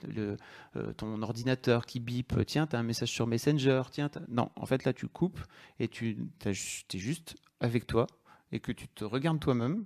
euh, 0.75 0.93
ton 0.93 1.21
ordinateur 1.21 1.85
qui 1.85 1.99
bip, 1.99 2.33
tiens 2.45 2.67
tu 2.67 2.75
as 2.75 2.79
un 2.79 2.83
message 2.83 3.11
sur 3.11 3.27
Messenger, 3.27 3.83
tiens 3.91 4.09
non 4.27 4.49
en 4.55 4.65
fait 4.65 4.83
là 4.83 4.93
tu 4.93 5.07
coupes 5.07 5.39
et 5.79 5.87
tu 5.87 6.17
es 6.45 6.53
juste 6.97 7.35
avec 7.59 7.87
toi 7.87 8.07
et 8.51 8.59
que 8.59 8.71
tu 8.71 8.87
te 8.87 9.03
regardes 9.03 9.39
toi-même. 9.39 9.85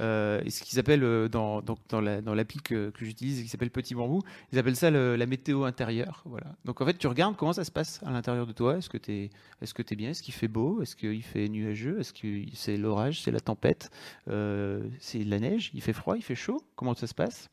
Euh, 0.00 0.40
et 0.44 0.50
ce 0.50 0.62
qu'ils 0.62 0.78
appellent 0.78 1.04
euh, 1.04 1.28
dans, 1.28 1.62
dans, 1.62 1.76
dans 1.88 2.34
l'appli 2.34 2.60
que, 2.60 2.90
que 2.90 3.04
j'utilise, 3.04 3.42
qui 3.42 3.48
s'appelle 3.48 3.70
Petit 3.70 3.94
Bambou, 3.94 4.22
ils 4.52 4.58
appellent 4.58 4.76
ça 4.76 4.90
la 4.90 5.26
météo 5.26 5.64
intérieure. 5.64 6.22
Voilà. 6.26 6.46
Donc 6.64 6.80
en 6.80 6.86
fait, 6.86 6.98
tu 6.98 7.06
regardes 7.06 7.36
comment 7.36 7.52
ça 7.52 7.64
se 7.64 7.70
passe 7.70 8.00
à 8.04 8.10
l'intérieur 8.10 8.46
de 8.46 8.52
toi. 8.52 8.76
Est-ce 8.76 8.90
que 8.90 8.98
tu 8.98 9.12
es, 9.12 9.30
est-ce 9.62 9.74
que 9.74 9.82
es 9.82 9.96
bien? 9.96 10.10
Est-ce 10.10 10.22
qu'il 10.22 10.34
fait 10.34 10.48
beau? 10.48 10.82
Est-ce 10.82 10.96
qu'il 10.96 11.22
fait 11.22 11.48
nuageux? 11.48 12.00
Est-ce 12.00 12.12
que 12.12 12.44
c'est 12.54 12.76
l'orage? 12.76 13.22
C'est 13.22 13.30
la 13.30 13.40
tempête? 13.40 13.90
Euh, 14.28 14.86
C'est 15.00 15.24
la 15.24 15.38
neige? 15.38 15.70
Il 15.74 15.82
fait 15.82 15.92
froid? 15.92 16.16
Il 16.16 16.22
fait 16.22 16.34
chaud? 16.34 16.62
Comment 16.74 16.94
ça 16.94 17.06
se 17.06 17.14
passe? 17.14 17.48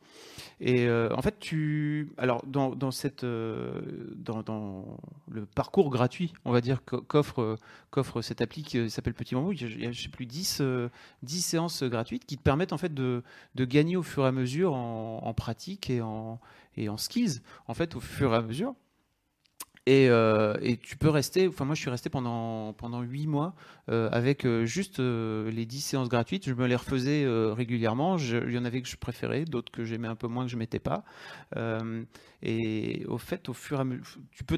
Et 0.59 0.89
en 0.89 1.21
fait, 1.21 1.39
tu. 1.39 2.13
Alors, 2.17 2.43
dans, 2.45 2.75
dans 2.75 2.91
cette, 2.91 3.25
dans, 3.25 4.43
dans, 4.43 4.97
le 5.29 5.45
parcours 5.45 5.89
gratuit, 5.89 6.33
on 6.45 6.51
va 6.51 6.61
dire, 6.61 6.83
qu'offre, 6.85 7.57
qu'offre 7.89 8.21
cette 8.21 8.41
appli 8.41 8.63
qui 8.63 8.89
s'appelle 8.89 9.13
Petit 9.13 9.35
Bambou, 9.35 9.53
il 9.53 9.81
y 9.81 9.87
a, 9.87 9.91
je 9.91 10.01
sais 10.01 10.09
plus, 10.09 10.25
10, 10.25 10.61
10 11.23 11.41
séances 11.41 11.83
gratuites 11.83 11.92
qui 12.03 12.37
te 12.37 12.41
permettent 12.41 12.73
en 12.73 12.77
fait 12.77 12.93
de, 12.93 13.23
de 13.55 13.65
gagner 13.65 13.95
au 13.95 14.03
fur 14.03 14.25
et 14.25 14.27
à 14.27 14.31
mesure 14.31 14.73
en, 14.73 15.33
pratique 15.33 15.89
et 15.89 16.01
en, 16.01 16.39
et 16.77 16.89
en 16.89 16.97
skills, 16.97 17.41
en 17.67 17.73
fait, 17.73 17.95
au 17.95 17.99
fur 17.99 18.33
et 18.33 18.37
à 18.37 18.41
mesure. 18.41 18.75
Et, 19.85 20.07
euh, 20.09 20.55
et, 20.61 20.77
tu 20.77 20.95
peux 20.95 21.09
rester, 21.09 21.47
enfin 21.47 21.65
moi 21.65 21.75
je 21.75 21.81
suis 21.81 21.89
resté 21.89 22.09
pendant, 22.09 22.71
pendant 22.71 23.01
8 23.01 23.27
mois 23.27 23.53
euh, 23.89 24.09
avec 24.13 24.45
euh, 24.45 24.65
juste 24.65 24.99
les 24.99 25.65
10 25.65 25.81
séances 25.81 26.09
gratuites. 26.09 26.47
Je 26.47 26.53
me 26.53 26.67
les 26.67 26.75
refaisais 26.75 27.25
régulièrement. 27.51 28.17
il 28.17 28.51
y 28.51 28.57
en 28.57 28.65
avait 28.65 28.81
que 28.81 28.87
je 28.87 28.95
préférais, 28.97 29.43
d'autres 29.45 29.71
que 29.71 29.83
j'aimais 29.83 30.07
un 30.07 30.15
peu 30.15 30.27
moins, 30.27 30.45
que 30.45 30.51
je 30.51 30.55
ne 30.55 30.59
mettais 30.59 30.79
pas. 30.79 31.03
et 32.41 33.05
au 33.07 33.17
fait, 33.17 33.49
au 33.49 33.53
fur 33.53 33.77
et 33.77 33.81
à 33.81 33.83
mesure, 33.83 34.05
tu 34.31 34.43
peux 34.43 34.57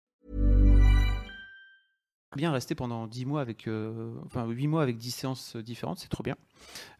Bien 2.37 2.53
rester 2.53 2.75
pendant 2.75 3.07
10 3.07 3.25
mois 3.25 3.41
avec, 3.41 3.67
euh, 3.67 4.13
enfin 4.25 4.47
8 4.47 4.67
mois 4.67 4.83
avec 4.83 4.97
10 4.97 5.11
séances 5.11 5.57
différentes, 5.57 5.99
c'est 5.99 6.07
trop 6.07 6.23
bien. 6.23 6.37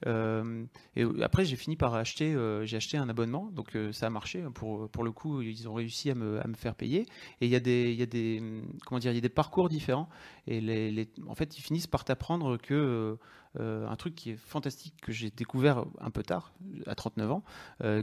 Euh, 0.06 0.66
et 0.98 1.06
après, 1.22 1.46
j'ai 1.46 1.56
fini 1.56 1.78
par 1.78 1.96
acheter, 1.96 2.34
euh, 2.34 2.66
j'ai 2.66 2.76
acheté 2.76 2.98
un 2.98 3.08
abonnement, 3.08 3.50
donc 3.54 3.78
ça 3.94 4.08
a 4.08 4.10
marché. 4.10 4.44
Pour, 4.54 4.90
pour 4.90 5.06
le 5.06 5.12
coup, 5.14 5.42
ils 5.42 5.70
ont 5.70 5.74
réussi 5.74 6.12
à 6.12 6.16
me, 6.16 6.44
à 6.44 6.48
me 6.48 6.54
faire 6.54 6.76
payer. 6.76 7.06
Et 7.40 7.46
il 7.46 7.50
y 7.50 7.56
a 7.56 7.62
des, 7.62 7.94
y 7.94 8.06
des, 8.08 8.44
comment 8.86 9.00
dire, 9.00 9.14
y 9.14 9.18
a 9.18 9.22
des 9.22 9.30
parcours 9.30 9.70
différents. 9.70 10.10
Et 10.48 10.60
les, 10.60 11.10
en 11.30 11.36
fait, 11.36 11.58
ils 11.58 11.62
finissent 11.62 11.88
par 11.88 12.04
t'apprendre 12.04 12.58
que 12.58 13.18
un 13.58 13.96
truc 13.96 14.16
qui 14.16 14.32
est 14.32 14.38
fantastique 14.38 14.96
que 15.02 15.14
j'ai 15.14 15.30
découvert 15.30 15.86
un 16.00 16.10
peu 16.10 16.24
tard, 16.24 16.54
à 16.88 16.96
39 16.96 17.32
ans, 17.32 17.44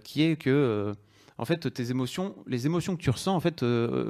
qui 0.03 0.23
est 0.23 0.37
que 0.37 0.95
en 1.37 1.45
fait, 1.45 1.73
tes 1.73 1.91
émotions, 1.91 2.37
les 2.47 2.65
émotions 2.65 2.97
que 2.97 3.03
tu 3.03 3.11
ressens, 3.11 3.35
en 3.35 3.41
fait, 3.41 3.63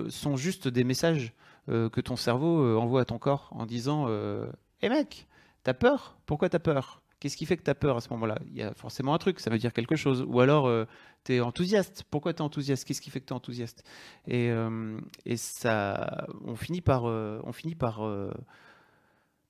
sont 0.08 0.36
juste 0.36 0.68
des 0.68 0.84
messages 0.84 1.34
que 1.68 2.00
ton 2.00 2.16
cerveau 2.16 2.62
euh, 2.62 2.76
envoie 2.76 3.02
à 3.02 3.04
ton 3.04 3.18
corps 3.18 3.48
en 3.52 3.66
disant 3.66 4.06
Hé 4.06 4.10
euh, 4.10 4.46
hey 4.82 4.88
mec, 4.88 5.26
t'as 5.64 5.74
peur? 5.74 6.18
Pourquoi 6.26 6.48
t'as 6.48 6.58
peur? 6.58 7.02
Qu'est-ce 7.20 7.36
qui 7.36 7.46
fait 7.46 7.56
que 7.56 7.64
tu 7.64 7.70
as 7.70 7.74
peur 7.74 7.96
à 7.96 8.00
ce 8.00 8.08
moment-là? 8.10 8.38
Il 8.46 8.56
y 8.56 8.62
a 8.62 8.72
forcément 8.74 9.12
un 9.12 9.18
truc, 9.18 9.40
ça 9.40 9.50
veut 9.50 9.58
dire 9.58 9.72
quelque 9.72 9.96
chose. 9.96 10.24
Ou 10.28 10.40
alors, 10.40 10.70
tu 11.24 11.34
es 11.34 11.40
enthousiaste. 11.40 12.04
Pourquoi 12.12 12.32
tu 12.32 12.38
es 12.38 12.42
enthousiaste? 12.42 12.84
Qu'est-ce 12.84 13.00
qui 13.00 13.10
fait 13.10 13.20
que 13.20 13.26
tu 13.26 13.32
es 13.32 13.36
enthousiaste? 13.36 13.82
Et, 14.28 14.52
ça, 15.34 16.28
on 16.44 16.54
finit 16.54 16.80
par 16.80 17.06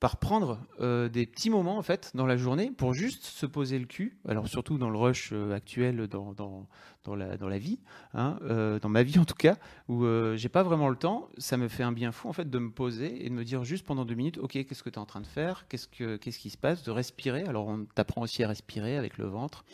par 0.00 0.18
prendre 0.18 0.60
euh, 0.80 1.08
des 1.08 1.26
petits 1.26 1.50
moments 1.50 1.76
en 1.76 1.82
fait 1.82 2.12
dans 2.14 2.26
la 2.26 2.36
journée 2.36 2.70
pour 2.70 2.94
juste 2.94 3.24
se 3.24 3.46
poser 3.46 3.78
le 3.78 3.86
cul. 3.86 4.18
Alors 4.28 4.46
surtout 4.48 4.78
dans 4.78 4.90
le 4.90 4.98
rush 4.98 5.30
euh, 5.32 5.52
actuel 5.52 6.06
dans, 6.06 6.32
dans, 6.32 6.68
dans, 7.04 7.16
la, 7.16 7.36
dans 7.36 7.48
la 7.48 7.58
vie, 7.58 7.80
hein, 8.14 8.38
euh, 8.42 8.78
dans 8.78 8.88
ma 8.88 9.02
vie 9.02 9.18
en 9.18 9.24
tout 9.24 9.34
cas, 9.34 9.56
où 9.88 10.04
j'ai 10.36 10.48
pas 10.48 10.62
vraiment 10.62 10.88
le 10.88 10.96
temps. 10.96 11.28
Ça 11.38 11.56
me 11.56 11.68
fait 11.68 11.82
un 11.82 11.92
bien 11.92 12.12
fou 12.12 12.28
en 12.28 12.32
fait 12.32 12.48
de 12.48 12.58
me 12.58 12.70
poser 12.70 13.24
et 13.24 13.28
de 13.28 13.34
me 13.34 13.44
dire 13.44 13.64
juste 13.64 13.84
pendant 13.84 14.04
deux 14.04 14.14
minutes, 14.14 14.38
ok, 14.38 14.52
qu'est-ce 14.52 14.82
que 14.82 14.90
tu 14.90 14.96
es 14.96 14.98
en 14.98 15.06
train 15.06 15.20
de 15.20 15.26
faire? 15.26 15.66
Qu'est-ce 15.68 15.88
que 15.88 16.16
qu'est-ce 16.16 16.38
qui 16.38 16.50
se 16.50 16.58
passe? 16.58 16.82
De 16.84 16.90
respirer. 16.90 17.44
Alors 17.44 17.66
on 17.66 17.84
t'apprend 17.84 18.22
aussi 18.22 18.44
à 18.44 18.48
respirer 18.48 18.96
avec 18.96 19.18
le 19.18 19.26
ventre. 19.26 19.64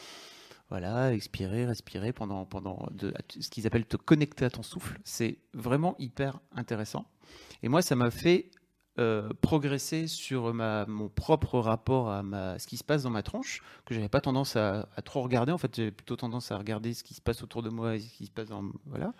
Voilà, 0.71 1.13
expirer, 1.13 1.67
respirer 1.67 2.15
pendant, 2.15 2.47
pendant 2.47 2.89
de, 2.91 3.13
ce 3.39 3.51
qu'ils 3.51 3.67
appellent 3.67 3.85
te 3.85 3.99
connecter 3.99 4.47
à 4.47 4.51
ton 4.51 4.63
souffle. 4.63 4.99
C'est 5.05 5.39
vraiment 5.53 5.95
hyper 5.99 6.41
intéressant. 6.57 7.05
Et 7.63 7.69
moi, 7.69 7.83
ça 7.83 7.97
m'a 7.97 8.11
fait 8.11 8.51
euh, 8.99 9.29
progresser 9.41 10.07
sur 10.07 10.55
ma, 10.55 10.87
mon 10.87 11.09
propre 11.09 11.59
rapport 11.59 12.11
à 12.11 12.23
ma, 12.23 12.59
ce 12.61 12.67
qui 12.69 12.77
se 12.77 12.85
passe 12.85 13.03
dans 13.03 13.11
ma 13.11 13.25
tronche, 13.25 13.61
que 13.87 13.95
j'avais 13.95 14.09
pas 14.09 14.21
tendance 14.21 14.55
à, 14.55 14.87
trop 15.05 15.23
regarder. 15.23 15.51
En 15.51 15.59
fait, 15.59 15.75
j'avais 15.75 15.91
plutôt 15.91 16.15
tendance 16.15 16.53
à 16.53 16.59
regarder 16.59 16.95
ce 16.95 17.03
qui 17.03 17.15
se 17.15 17.21
passe 17.21 17.43
autour 17.43 17.65
de 17.65 17.71
moi 17.71 17.97
et 17.97 18.01
ce 18.01 18.09
qui 18.13 18.27
se 18.27 18.31
passe 18.31 18.51
dans. 18.51 18.63
Voilà. 18.87 19.13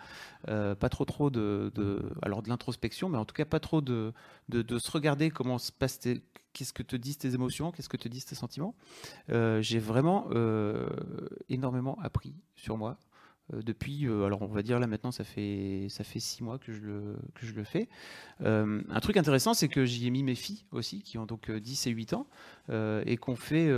Euh, 0.47 0.75
pas 0.75 0.87
trop, 0.87 1.03
trop 1.03 1.29
de, 1.29 1.73
de 1.75 2.09
alors 2.21 2.41
de 2.41 2.47
l'introspection, 2.47 3.09
mais 3.09 3.17
en 3.17 3.25
tout 3.25 3.35
cas, 3.35 3.43
pas 3.43 3.59
trop 3.59 3.81
de, 3.81 4.13
de, 4.47 4.79
se 4.79 4.91
regarder 4.91 5.29
comment 5.29 5.57
se 5.57 5.73
passe 5.73 5.99
qu'est-ce 6.53 6.71
que 6.71 6.83
te 6.83 6.95
disent 6.95 7.17
tes 7.17 7.33
émotions, 7.33 7.71
qu'est-ce 7.71 7.89
que 7.89 7.97
te 7.97 8.07
disent 8.07 8.25
tes 8.25 8.35
sentiments. 8.35 8.75
Euh, 9.29 9.61
j'ai 9.61 9.79
vraiment 9.79 10.29
énormément 11.49 11.97
appris 12.01 12.33
sur 12.55 12.77
moi. 12.77 12.97
Euh, 13.53 13.61
depuis, 13.61 14.07
euh, 14.07 14.25
alors 14.25 14.41
on 14.41 14.47
va 14.47 14.63
dire 14.63 14.79
là 14.79 14.87
maintenant, 14.87 15.11
ça 15.11 15.23
fait, 15.23 15.85
ça 15.89 16.03
fait 16.03 16.19
six 16.19 16.43
mois 16.43 16.57
que 16.57 16.71
je 16.71 16.81
le, 16.81 17.15
que 17.35 17.45
je 17.45 17.53
le 17.53 17.63
fais. 17.63 17.87
Euh, 18.41 18.81
un 18.89 18.99
truc 18.99 19.17
intéressant, 19.17 19.53
c'est 19.53 19.67
que 19.67 19.85
j'y 19.85 20.07
ai 20.07 20.09
mis 20.09 20.23
mes 20.23 20.35
filles 20.35 20.65
aussi, 20.71 21.01
qui 21.01 21.17
ont 21.17 21.25
donc 21.25 21.51
10 21.51 21.87
et 21.87 21.91
8 21.91 22.13
ans, 22.13 22.27
et 22.69 23.17
qu'on 23.17 23.35
fait, 23.35 23.71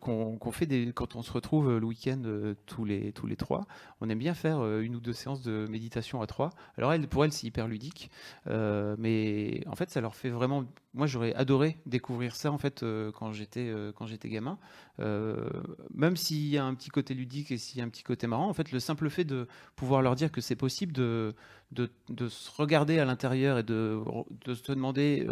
qu'on 0.00 0.52
fait 0.52 0.66
des, 0.66 0.92
quand 0.92 1.16
on 1.16 1.22
se 1.22 1.32
retrouve 1.32 1.78
le 1.78 1.86
week-end 1.86 2.22
tous, 2.66 2.84
les, 2.84 3.12
tous 3.12 3.26
les 3.26 3.36
trois, 3.36 3.66
on 4.00 4.10
aime 4.10 4.18
bien 4.18 4.34
faire 4.34 4.62
une 4.80 4.96
ou 4.96 5.00
deux 5.00 5.14
séances 5.14 5.42
de 5.42 5.66
méditation 5.70 6.20
à 6.20 6.26
trois. 6.26 6.50
Alors 6.76 6.92
elle, 6.92 7.08
pour 7.08 7.24
elles, 7.24 7.32
c'est 7.32 7.46
hyper 7.46 7.66
ludique, 7.66 8.10
mais 8.46 9.62
en 9.66 9.74
fait, 9.74 9.90
ça 9.90 10.00
leur 10.00 10.14
fait 10.14 10.30
vraiment 10.30 10.64
moi, 10.96 11.06
j'aurais 11.06 11.34
adoré 11.34 11.76
découvrir 11.84 12.34
ça 12.34 12.50
en 12.50 12.56
fait 12.56 12.82
euh, 12.82 13.12
quand 13.12 13.30
j'étais 13.30 13.68
euh, 13.68 13.92
quand 13.92 14.06
j'étais 14.06 14.30
gamin. 14.30 14.58
Euh, 14.98 15.50
même 15.94 16.16
s'il 16.16 16.46
y 16.46 16.56
a 16.56 16.64
un 16.64 16.74
petit 16.74 16.88
côté 16.88 17.12
ludique 17.12 17.50
et 17.50 17.58
s'il 17.58 17.78
y 17.78 17.82
a 17.82 17.84
un 17.84 17.90
petit 17.90 18.02
côté 18.02 18.26
marrant, 18.26 18.48
en 18.48 18.54
fait, 18.54 18.72
le 18.72 18.80
simple 18.80 19.10
fait 19.10 19.24
de 19.24 19.46
pouvoir 19.76 20.00
leur 20.00 20.14
dire 20.14 20.32
que 20.32 20.40
c'est 20.40 20.56
possible 20.56 20.92
de, 20.92 21.34
de, 21.72 21.90
de 22.08 22.28
se 22.28 22.50
regarder 22.50 22.98
à 22.98 23.04
l'intérieur 23.04 23.58
et 23.58 23.62
de, 23.62 24.00
de 24.46 24.54
se 24.54 24.72
demander 24.72 25.26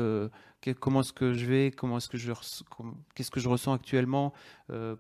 comment 0.81 1.01
est-ce 1.01 1.15
que 1.15 1.33
je 1.33 1.47
vais, 1.47 1.71
comment 1.71 1.97
est-ce 1.97 2.11
que 2.11 2.19
je 2.19 2.33
qu'est-ce 3.15 3.31
que 3.31 3.41
je 3.41 3.49
ressens 3.49 3.73
actuellement, 3.73 4.35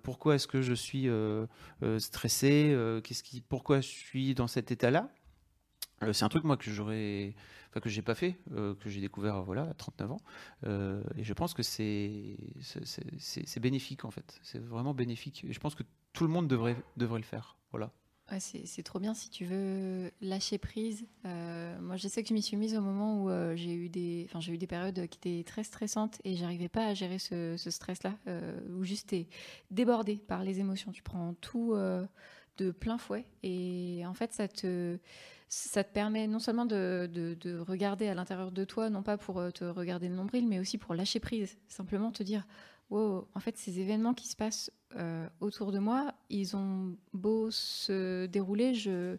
pourquoi 0.02 0.36
est-ce 0.36 0.48
que 0.48 0.62
je 0.62 0.72
suis 0.72 1.10
stressé, 1.98 2.74
pourquoi 3.50 3.82
je 3.82 3.88
suis 3.88 4.34
dans 4.34 4.48
cet 4.48 4.70
état-là. 4.70 5.10
Euh, 6.02 6.12
c'est 6.12 6.24
un 6.24 6.28
truc 6.28 6.44
moi 6.44 6.56
que 6.56 6.70
j'aurais, 6.70 7.34
enfin 7.70 7.80
que 7.80 7.88
j'ai 7.88 8.02
pas 8.02 8.14
fait, 8.14 8.36
euh, 8.52 8.74
que 8.74 8.88
j'ai 8.88 9.00
découvert 9.00 9.42
voilà 9.42 9.62
à 9.62 9.74
39 9.74 10.12
ans, 10.12 10.20
Euh, 10.64 11.02
et 11.16 11.24
je 11.24 11.32
pense 11.32 11.54
que 11.54 11.62
c'est 11.62 12.36
bénéfique 13.60 14.04
en 14.04 14.10
fait, 14.10 14.38
c'est 14.42 14.62
vraiment 14.62 14.94
bénéfique. 14.94 15.46
Je 15.48 15.58
pense 15.58 15.74
que 15.74 15.84
tout 16.12 16.24
le 16.24 16.30
monde 16.30 16.48
devrait 16.48 16.76
devrait 16.96 17.20
le 17.20 17.24
faire, 17.24 17.56
voilà. 17.70 17.92
C'est 18.38 18.82
trop 18.82 18.98
bien 18.98 19.12
si 19.14 19.28
tu 19.28 19.44
veux 19.44 20.10
lâcher 20.22 20.56
prise. 20.58 21.06
Moi, 21.24 21.96
je 21.96 22.08
sais 22.08 22.22
que 22.22 22.30
je 22.30 22.34
m'y 22.34 22.42
suis 22.42 22.56
mise 22.56 22.74
au 22.74 22.80
moment 22.80 23.22
où 23.22 23.54
j'ai 23.54 23.74
eu 23.74 23.88
des, 23.90 24.24
enfin, 24.28 24.40
j'ai 24.40 24.52
eu 24.52 24.58
des 24.58 24.66
périodes 24.66 25.06
qui 25.08 25.18
étaient 25.18 25.44
très 25.44 25.62
stressantes 25.62 26.20
et 26.24 26.34
j'arrivais 26.34 26.70
pas 26.70 26.86
à 26.86 26.94
gérer 26.94 27.18
ce, 27.18 27.56
stress-là, 27.56 28.16
où 28.70 28.82
juste 28.82 29.10
t'es 29.10 29.28
débordé 29.70 30.16
par 30.16 30.42
les 30.42 30.58
émotions. 30.58 30.90
Tu 30.90 31.02
prends 31.02 31.34
tout 31.34 31.76
de 32.56 32.70
plein 32.70 32.98
fouet 32.98 33.26
et 33.42 34.02
en 34.06 34.14
fait, 34.14 34.32
ça 34.32 34.48
te, 34.48 34.98
ça 35.48 35.84
te 35.84 35.92
permet 35.92 36.26
non 36.26 36.38
seulement 36.38 36.66
de, 36.66 37.08
de- 37.12 37.34
de 37.40 37.58
regarder 37.58 38.08
à 38.08 38.14
l'intérieur 38.14 38.50
de 38.52 38.64
toi, 38.64 38.90
non 38.90 39.02
pas 39.02 39.16
pour 39.18 39.38
euh, 39.40 39.50
te 39.50 39.64
regarder 39.64 40.08
le 40.08 40.14
nombril, 40.14 40.46
mais 40.48 40.58
aussi 40.58 40.78
pour 40.78 40.94
lâcher 40.94 41.20
prise. 41.20 41.58
Simplement 41.68 42.10
te 42.12 42.22
dire, 42.22 42.46
wow, 42.90 43.28
en 43.34 43.40
fait, 43.40 43.56
ces 43.56 43.80
événements 43.80 44.14
qui 44.14 44.28
se 44.28 44.36
passent 44.36 44.70
euh, 44.96 45.26
autour 45.40 45.72
de 45.72 45.78
moi, 45.78 46.14
ils 46.30 46.56
ont 46.56 46.96
beau 47.12 47.50
se 47.50 48.26
dérouler, 48.26 48.74
je, 48.74 49.16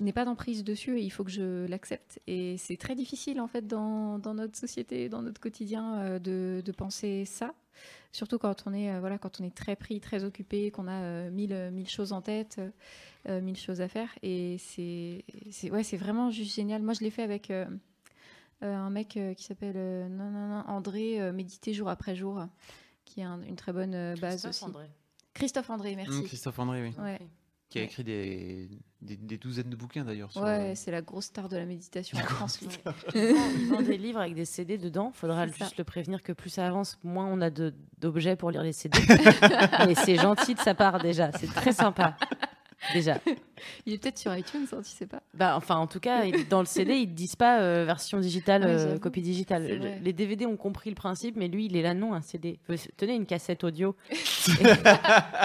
n'ai 0.00 0.12
pas 0.12 0.24
d'emprise 0.24 0.62
dessus 0.62 0.98
et 0.98 1.02
il 1.02 1.10
faut 1.10 1.24
que 1.24 1.30
je 1.30 1.66
l'accepte. 1.66 2.20
Et 2.26 2.56
c'est 2.58 2.76
très 2.76 2.94
difficile 2.94 3.40
en 3.40 3.48
fait 3.48 3.66
dans, 3.66 4.18
notre 4.18 4.56
société, 4.56 5.08
dans 5.08 5.22
notre 5.22 5.40
quotidien, 5.40 5.98
euh, 6.00 6.18
de, 6.18 6.72
penser 6.72 7.24
ça. 7.24 7.54
Surtout 8.12 8.38
quand 8.38 8.64
on 8.66 8.72
est 8.72 8.92
euh, 8.92 9.00
voilà 9.00 9.18
quand 9.18 9.40
on 9.40 9.44
est 9.44 9.54
très 9.54 9.74
pris, 9.74 10.00
très 10.00 10.22
occupé, 10.22 10.70
qu'on 10.70 10.86
a 10.86 11.28
mille, 11.30 11.70
mille 11.72 11.88
choses 11.88 12.12
en 12.12 12.22
tête, 12.22 12.60
mille 13.28 13.56
choses 13.56 13.80
à 13.80 13.88
faire. 13.88 14.10
Et 14.22 14.58
c'est 14.58 15.24
ouais 15.70 15.82
c'est 15.82 15.96
vraiment 15.96 16.30
juste 16.30 16.54
génial. 16.54 16.82
Moi 16.82 16.94
je 16.94 17.00
l'ai 17.00 17.10
fait 17.10 17.22
avec 17.22 17.50
un 18.72 18.90
mec 18.90 19.16
euh, 19.16 19.34
qui 19.34 19.44
s'appelle 19.44 19.74
euh, 19.76 20.08
non, 20.08 20.30
non, 20.30 20.48
non, 20.48 20.64
André, 20.68 21.20
euh, 21.20 21.32
méditer 21.32 21.72
jour 21.74 21.88
après 21.88 22.14
jour, 22.14 22.46
qui 23.04 23.20
est 23.20 23.24
un- 23.24 23.42
une 23.42 23.56
très 23.56 23.72
bonne 23.72 23.94
euh, 23.94 24.14
base 24.20 24.42
Christophe 24.42 24.50
aussi. 24.50 24.64
André. 24.64 24.86
Christophe 25.34 25.70
André, 25.70 25.96
merci. 25.96 26.20
Mmh, 26.20 26.24
Christophe 26.24 26.58
André, 26.58 26.82
oui. 26.82 26.94
Ouais. 27.02 27.18
Qui 27.70 27.80
a 27.80 27.82
écrit 27.82 28.04
des, 28.04 28.68
des, 29.02 29.16
des 29.16 29.36
douzaines 29.36 29.68
de 29.70 29.74
bouquins 29.74 30.04
d'ailleurs. 30.04 30.30
Ouais, 30.36 30.42
euh, 30.42 30.72
c'est 30.76 30.92
la 30.92 31.02
grosse 31.02 31.24
star 31.24 31.48
de 31.48 31.56
la 31.56 31.64
méditation 31.66 32.16
en 32.18 32.20
France. 32.22 32.60
lui. 32.60 32.68
Il 33.16 33.20
vend, 33.34 33.48
il 33.58 33.66
vend 33.68 33.82
des 33.82 33.98
livres 33.98 34.20
avec 34.20 34.34
des 34.36 34.44
CD 34.44 34.78
dedans. 34.78 35.10
Faudra 35.12 35.48
ça. 35.48 35.52
juste 35.52 35.76
le 35.78 35.82
prévenir 35.82 36.22
que 36.22 36.32
plus 36.32 36.50
ça 36.50 36.68
avance, 36.68 36.98
moins 37.02 37.26
on 37.26 37.40
a 37.40 37.50
d'objets 37.98 38.36
pour 38.36 38.52
lire 38.52 38.62
les 38.62 38.72
CD. 38.72 38.96
Et 39.88 39.96
c'est 39.96 40.14
gentil 40.14 40.54
de 40.54 40.60
sa 40.60 40.74
part 40.76 41.00
déjà. 41.00 41.32
C'est 41.32 41.48
très 41.48 41.72
sympa. 41.72 42.16
Déjà. 42.92 43.18
Il 43.86 43.94
est 43.94 43.98
peut-être 43.98 44.18
sur 44.18 44.34
iTunes, 44.36 44.66
hein, 44.72 44.80
tu 44.84 44.90
sais 44.90 45.06
pas. 45.06 45.22
Bah, 45.32 45.54
enfin, 45.56 45.76
en 45.76 45.86
tout 45.86 46.00
cas, 46.00 46.24
il- 46.24 46.46
dans 46.48 46.60
le 46.60 46.66
CD, 46.66 46.96
ils 46.96 47.08
ne 47.08 47.14
disent 47.14 47.36
pas 47.36 47.60
euh, 47.60 47.84
version 47.84 48.18
digitale, 48.20 48.62
Ouais, 48.62 48.68
euh, 48.70 48.98
copie 48.98 49.22
digitale. 49.22 49.98
Les 50.02 50.12
DVD 50.12 50.44
ont 50.46 50.56
compris 50.56 50.90
le 50.90 50.96
principe, 50.96 51.36
mais 51.36 51.48
lui, 51.48 51.66
il 51.66 51.76
est 51.76 51.82
là, 51.82 51.94
non, 51.94 52.12
un 52.14 52.20
CD. 52.20 52.58
Tenez 52.96 53.14
une 53.14 53.26
cassette 53.26 53.64
audio. 53.64 53.96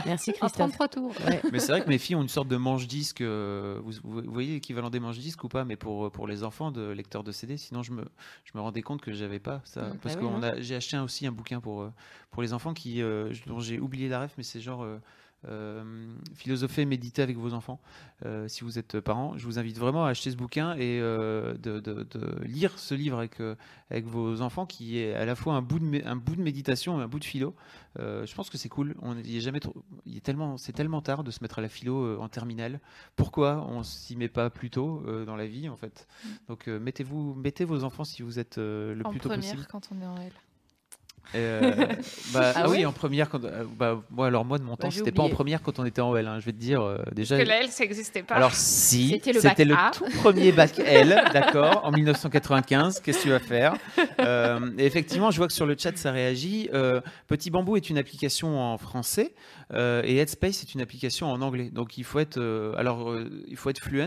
Merci 0.06 0.32
En 0.32 0.48
Christophe. 0.48 0.52
33 0.72 0.88
tours. 0.88 1.14
Ouais. 1.26 1.42
Mais 1.52 1.60
c'est 1.60 1.72
vrai 1.72 1.82
que 1.84 1.90
mes 1.90 1.98
filles 1.98 2.16
ont 2.16 2.22
une 2.22 2.28
sorte 2.30 2.48
de 2.48 2.58
manche-disque. 2.58 3.22
euh, 3.22 3.80
vous, 3.84 3.94
vous 4.04 4.22
voyez 4.32 4.54
l'équivalent 4.54 4.90
des 4.90 5.00
manche-disques 5.00 5.44
ou 5.44 5.48
pas 5.50 5.66
Mais 5.66 5.76
pour, 5.76 6.12
pour 6.12 6.28
les 6.28 6.44
enfants 6.44 6.72
de 6.72 6.90
lecteurs 6.92 7.24
de 7.24 7.32
CD. 7.32 7.58
Sinon, 7.58 7.84
je 7.84 7.92
me, 7.92 8.04
je 8.46 8.52
me 8.56 8.62
rendais 8.62 8.82
compte 8.82 9.02
que 9.02 9.14
j'avais 9.14 9.40
pas 9.40 9.62
ça. 9.64 9.82
Mm. 9.82 9.98
Parce 10.02 10.16
Bah 10.16 10.22
que 10.22 10.26
oui, 10.56 10.64
j'ai 10.64 10.76
acheté 10.76 10.98
aussi 10.98 11.26
un 11.28 11.32
bouquin 11.32 11.60
pour, 11.60 11.90
pour 12.32 12.42
les 12.42 12.54
enfants 12.54 12.74
qui, 12.74 13.02
euh, 13.02 13.34
dont 13.48 13.60
j'ai 13.60 13.80
oublié 13.80 14.10
la 14.10 14.22
ref, 14.24 14.34
mais 14.38 14.44
c'est 14.44 14.62
genre. 14.62 14.86
Euh, 15.48 15.84
philosopher, 16.36 16.86
méditer 16.86 17.22
avec 17.22 17.38
vos 17.38 17.54
enfants. 17.54 17.80
Euh, 18.26 18.48
si 18.48 18.64
vous 18.64 18.78
êtes 18.78 19.00
parents, 19.00 19.38
je 19.38 19.46
vous 19.46 19.58
invite 19.60 19.78
vraiment 19.78 20.06
à 20.06 20.10
acheter 20.10 20.32
ce 20.32 20.36
bouquin 20.36 20.74
et 20.76 21.00
euh, 21.02 21.54
de, 21.54 21.80
de- 21.80 22.04
de 22.04 22.44
lire 22.44 22.78
ce 22.78 22.94
livre 22.96 23.18
avec, 23.18 23.40
euh, 23.40 23.56
avec 23.90 24.06
vos 24.06 24.42
enfants, 24.42 24.66
qui 24.66 24.98
est 25.00 25.14
à 25.14 25.26
la 25.26 25.36
fois 25.36 25.54
un 25.56 25.62
bout 25.62 25.80
de, 25.80 25.86
mé- 25.86 26.06
un 26.06 26.16
bout 26.18 26.36
de 26.36 26.42
méditation 26.42 27.00
et 27.00 27.04
un 27.04 27.08
bout 27.08 27.20
de 27.20 27.26
philo. 27.26 27.56
Je 27.98 28.34
pense 28.36 28.50
que 28.50 28.58
c'est 28.58 28.70
cool. 28.70 28.96
On 29.02 29.18
il 29.18 29.36
est 29.38 29.42
jamais 29.42 29.60
trop, 29.60 29.74
il 30.06 30.16
est 30.18 30.22
tellement, 30.22 30.58
c'est 30.58 30.72
tellement 30.74 31.02
tard 31.02 31.24
de 31.24 31.32
se 31.32 31.40
mettre 31.42 31.60
à 31.60 31.62
la 31.62 31.68
philo 31.70 32.20
en 32.22 32.30
terminale. 32.30 32.80
Pourquoi 33.16 33.66
on 33.68 33.84
s'y 33.84 34.16
met 34.16 34.30
pas 34.30 34.50
plus 34.50 34.70
tôt 34.70 35.04
dans 35.26 35.36
la 35.36 35.48
vie 35.48 35.68
en 35.70 35.76
fait? 35.76 36.08
Donc 36.48 36.68
euh, 36.68 36.80
mettez-vous, 36.80 37.34
mettez 37.36 37.66
vos 37.66 37.84
enfants 37.84 38.04
si 38.06 38.22
vous 38.22 38.40
êtes 38.40 38.58
le 38.58 39.02
en 39.04 39.10
plus 39.12 39.20
tôt 39.20 39.30
première 39.30 39.52
possible. 39.52 39.68
quand 39.70 39.90
on 39.94 40.02
est 40.02 40.06
en 40.06 40.16
L. 40.18 40.32
Euh, 41.36 41.72
bah, 42.34 42.54
Ah 42.56 42.62
ah 42.66 42.70
oui, 42.70 42.86
en 42.86 42.92
première. 42.92 43.30
Quand, 43.30 43.44
euh, 43.44 43.64
bah, 43.78 44.02
moi, 44.10 44.28
alors 44.28 44.46
moi 44.46 44.58
de 44.58 44.64
mon 44.64 44.76
temps, 44.76 44.88
Bah, 44.88 44.94
c'était 44.96 45.12
pas 45.12 45.24
en 45.24 45.30
première 45.30 45.62
quand 45.62 45.80
on 45.80 45.86
était 45.86 46.02
en 46.02 46.16
L. 46.16 46.28
hein, 46.28 46.40
je 46.40 46.46
vais 46.46 46.52
te 46.52 46.58
dire 46.58 46.82
euh, 46.82 46.98
déjà. 47.14 47.36
Parce 47.36 47.48
que 47.48 47.54
la 47.54 47.62
L, 47.64 47.70
ça 47.70 47.84
n'existait 47.84 48.24
pas. 48.24 48.36
Alors 48.36 48.54
si, 48.54 49.10
C'était 49.10 49.34
le 49.34 49.40
c'était 49.40 49.66
tout 49.94 50.06
premier 50.22 50.52
bac 50.52 50.80
L, 50.80 51.22
d'accord, 51.34 51.82
en 51.86 51.92
1995. 51.92 53.00
Qu'est-ce 53.02 53.18
que 53.20 53.24
tu 53.24 53.30
vas 53.30 53.40
faire? 53.40 53.74
Euh, 54.20 54.60
et 54.78 54.86
Effectivement, 54.86 55.32
je 55.32 55.38
vois 55.38 55.48
que 55.48 55.54
sur 55.54 55.66
le 55.66 55.76
chat 55.78 55.96
ça 55.98 56.12
réagit. 56.12 56.70
Euh, 56.74 57.02
Petit 57.28 57.52
Bambou 57.52 57.76
est 57.78 57.90
une 57.90 57.98
application 57.98 58.60
en 58.60 58.78
français 58.78 59.34
euh, 59.74 60.02
et 60.04 60.18
Headspace 60.18 60.62
est 60.64 60.74
une 60.74 60.82
application 60.82 61.32
en 61.32 61.42
anglais. 61.42 61.70
Donc 61.72 61.98
il 61.98 62.04
faut 62.04 62.20
être, 62.20 62.38
euh, 62.38 62.74
alors 62.78 63.12
euh, 63.12 63.30
il 63.48 63.56
faut 63.56 63.70
être 63.70 63.80
fluent 63.82 64.00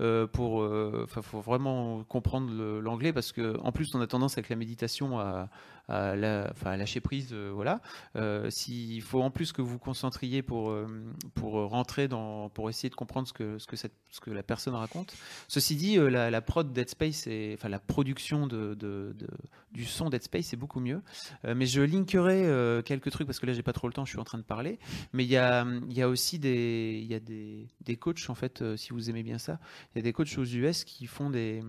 euh, 0.00 0.26
pour, 0.26 0.62
euh, 0.62 1.02
enfin 1.04 1.22
faut 1.22 1.40
vraiment 1.40 2.04
comprendre 2.04 2.50
l'anglais 2.80 3.12
parce 3.12 3.32
que 3.32 3.58
en 3.62 3.72
plus 3.72 3.94
on 3.94 4.00
a 4.00 4.06
tendance 4.06 4.34
avec 4.38 4.48
la 4.50 4.56
méditation 4.56 5.18
à 5.18 5.48
à, 5.90 6.76
lâcher 6.76 7.00
prise, 7.00 7.30
euh, 7.32 7.50
voilà. 7.52 7.80
Euh, 8.16 8.48
S'il 8.50 9.02
faut 9.02 9.22
en 9.22 9.30
plus 9.30 9.52
que 9.52 9.62
vous 9.62 9.70
vous 9.70 9.78
concentriez 9.78 10.42
pour, 10.42 10.70
euh, 10.70 10.86
pour 11.34 11.52
rentrer 11.52 12.08
dans, 12.08 12.48
pour 12.50 12.68
essayer 12.68 12.90
de 12.90 12.94
comprendre 12.94 13.28
ce 13.28 13.32
que, 13.32 13.58
ce 13.58 14.20
que, 14.20 14.30
la 14.30 14.42
personne 14.42 14.74
raconte. 14.74 15.14
Ceci 15.48 15.76
dit, 15.76 15.96
la, 15.96 16.40
prod 16.40 16.72
Dead 16.72 16.88
Space, 16.88 17.26
est, 17.26 17.54
enfin 17.54 17.68
la 17.68 17.78
production 17.78 18.46
du 18.46 19.84
son 19.84 20.10
Dead 20.10 20.22
Space 20.22 20.52
est 20.52 20.56
beaucoup 20.56 20.80
mieux. 20.80 21.02
Mais 21.44 21.66
je 21.66 21.80
linkerai 21.80 22.82
quelques 22.84 23.10
trucs 23.10 23.26
parce 23.26 23.40
que 23.40 23.46
là 23.46 23.52
j'ai 23.52 23.62
pas 23.62 23.72
trop 23.72 23.88
le 23.88 23.92
temps, 23.92 24.04
je 24.04 24.10
suis 24.10 24.18
en 24.18 24.24
train 24.24 24.38
de 24.38 24.44
parler. 24.44 24.78
Mais 25.12 25.24
il 25.24 25.30
y 25.30 25.36
a, 25.36 25.66
y 25.88 26.02
a 26.02 26.08
aussi 26.08 26.38
des, 26.38 27.00
il 27.02 27.10
y 27.10 27.14
a 27.14 27.20
des, 27.20 27.68
des 27.80 27.96
coachs 27.96 28.28
en 28.28 28.34
fait, 28.34 28.76
si 28.76 28.90
vous 28.90 29.10
aimez 29.10 29.22
bien 29.22 29.38
ça, 29.38 29.58
il 29.94 29.98
y 29.98 30.00
a 30.00 30.02
des 30.02 30.12
coachs 30.12 30.36
aux 30.38 30.44
US 30.44 30.84
qui 30.84 31.06
font 31.06 31.30
des, 31.30 31.62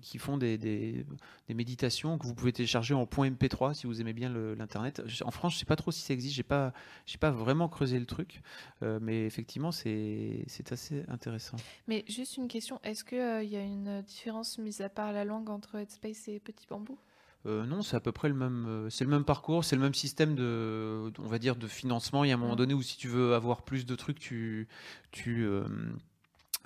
qui 0.00 0.18
font 0.18 0.38
des, 0.38 0.58
des, 0.58 1.04
méditations 1.48 2.18
que 2.18 2.26
vous 2.26 2.34
pouvez 2.34 2.52
télécharger 2.52 2.94
en 2.94 3.04
.mp3 3.04 3.57
si 3.74 3.86
vous 3.86 4.00
aimez 4.00 4.12
bien 4.12 4.28
l'internet. 4.56 5.02
En 5.24 5.30
France, 5.30 5.54
je 5.54 5.58
sais 5.58 5.64
pas 5.66 5.76
trop 5.76 5.90
si 5.90 6.00
ça 6.00 6.14
existe. 6.14 6.34
J'ai 6.34 6.42
pas, 6.42 6.72
j'ai 7.06 7.18
pas 7.18 7.30
vraiment 7.30 7.68
creusé 7.68 7.98
le 7.98 8.06
truc, 8.06 8.40
Euh, 8.82 8.98
mais 9.02 9.26
effectivement, 9.26 9.72
c'est 9.72 10.44
c'est 10.46 10.72
assez 10.72 11.04
intéressant. 11.08 11.56
Mais 11.86 12.04
juste 12.08 12.36
une 12.36 12.48
question, 12.48 12.80
est-ce 12.84 13.04
qu'il 13.04 13.48
y 13.50 13.56
a 13.56 13.62
une 13.62 14.02
différence, 14.02 14.58
mise 14.58 14.80
à 14.80 14.88
part 14.88 15.12
la 15.12 15.24
langue, 15.24 15.50
entre 15.50 15.76
Headspace 15.76 16.28
et 16.28 16.40
Petit 16.40 16.66
Bambou? 16.68 16.98
Euh, 17.46 17.64
non, 17.64 17.82
c'est 17.82 17.96
à 17.96 18.00
peu 18.00 18.10
près 18.12 18.28
le 18.28 18.34
même, 18.34 18.66
euh, 18.66 18.90
c'est 18.90 19.04
le 19.04 19.10
même 19.10 19.24
parcours, 19.24 19.64
c'est 19.64 19.76
le 19.76 19.82
même 19.82 19.94
système 19.94 20.34
de, 20.34 21.10
on 21.18 21.26
va 21.28 21.38
dire, 21.38 21.54
de 21.56 21.68
financement. 21.68 22.24
Il 22.24 22.28
y 22.28 22.32
a 22.32 22.34
un 22.34 22.38
moment 22.38 22.54
Mm. 22.54 22.56
donné 22.56 22.74
où 22.74 22.82
si 22.82 22.96
tu 22.98 23.06
veux 23.08 23.34
avoir 23.34 23.62
plus 23.62 23.86
de 23.86 23.94
trucs, 23.94 24.18
tu, 24.18 24.66
tu, 25.12 25.44
euh, 25.46 25.62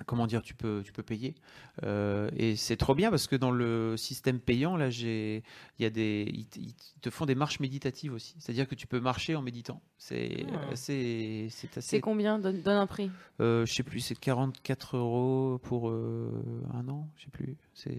comment 0.05 0.27
dire, 0.27 0.41
tu 0.41 0.53
peux, 0.53 0.81
tu 0.85 0.91
peux 0.91 1.03
payer. 1.03 1.35
Euh, 1.83 2.29
et 2.37 2.55
c'est 2.55 2.77
trop 2.77 2.95
bien 2.95 3.09
parce 3.09 3.27
que 3.27 3.35
dans 3.35 3.51
le 3.51 3.97
système 3.97 4.39
payant, 4.39 4.77
là, 4.77 4.89
j'ai, 4.89 5.43
il 5.79 5.83
y 5.83 5.85
a 5.85 5.89
des, 5.89 6.29
ils, 6.33 6.45
te- 6.47 6.59
ils 6.59 6.73
te 7.01 7.09
font 7.09 7.25
des 7.25 7.35
marches 7.35 7.59
méditatives 7.59 8.13
aussi. 8.13 8.35
C'est-à-dire 8.39 8.67
que 8.67 8.75
tu 8.75 8.87
peux 8.87 8.99
marcher 8.99 9.35
en 9.35 9.41
méditant. 9.41 9.81
C'est 9.97 10.45
Ah. 10.53 10.71
assez, 10.73 11.47
c'est 11.49 11.67
C'est 11.73 11.77
assez. 11.77 12.01
combien? 12.01 12.39
Donne, 12.39 12.61
donne 12.61 12.77
un 12.77 12.87
prix. 12.87 13.09
Euh, 13.39 13.65
je 13.65 13.73
sais 13.73 13.83
plus, 13.83 13.99
c'est 14.01 14.19
44 14.19 14.97
euros 14.97 15.59
pour 15.63 15.89
euh, 15.89 16.29
un 16.73 16.87
an, 16.89 17.07
je 17.17 17.25
sais 17.25 17.31
plus. 17.31 17.55
C'est 17.73 17.97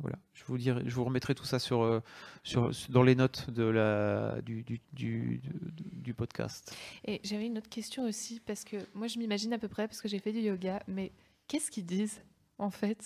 voilà, 0.00 0.18
je 0.34 0.42
vous 0.44 0.58
dirai, 0.58 0.82
je 0.84 0.94
vous 0.94 1.04
remettrai 1.04 1.34
tout 1.34 1.44
ça 1.44 1.58
sur, 1.58 1.82
euh, 1.82 2.00
sur 2.42 2.70
dans 2.90 3.02
les 3.02 3.14
notes 3.14 3.50
de 3.50 3.62
la 3.64 4.40
du 4.42 4.62
du, 4.64 4.80
du, 4.92 5.40
du- 5.42 6.00
du 6.02 6.14
podcast. 6.14 6.74
Et 7.06 7.20
j'avais 7.24 7.46
une 7.46 7.58
autre 7.58 7.70
question 7.70 8.04
aussi, 8.04 8.40
parce 8.44 8.64
que 8.64 8.76
moi 8.94 9.06
je 9.06 9.18
m'imagine 9.18 9.52
à 9.52 9.58
peu 9.58 9.68
près, 9.68 9.86
parce 9.88 10.00
que 10.02 10.08
j'ai 10.08 10.18
fait 10.18 10.32
du 10.32 10.40
yoga, 10.40 10.82
mais 10.88 11.12
qu'est-ce 11.48 11.70
qu'ils 11.70 11.86
disent 11.86 12.20
en 12.58 12.70
fait? 12.70 12.98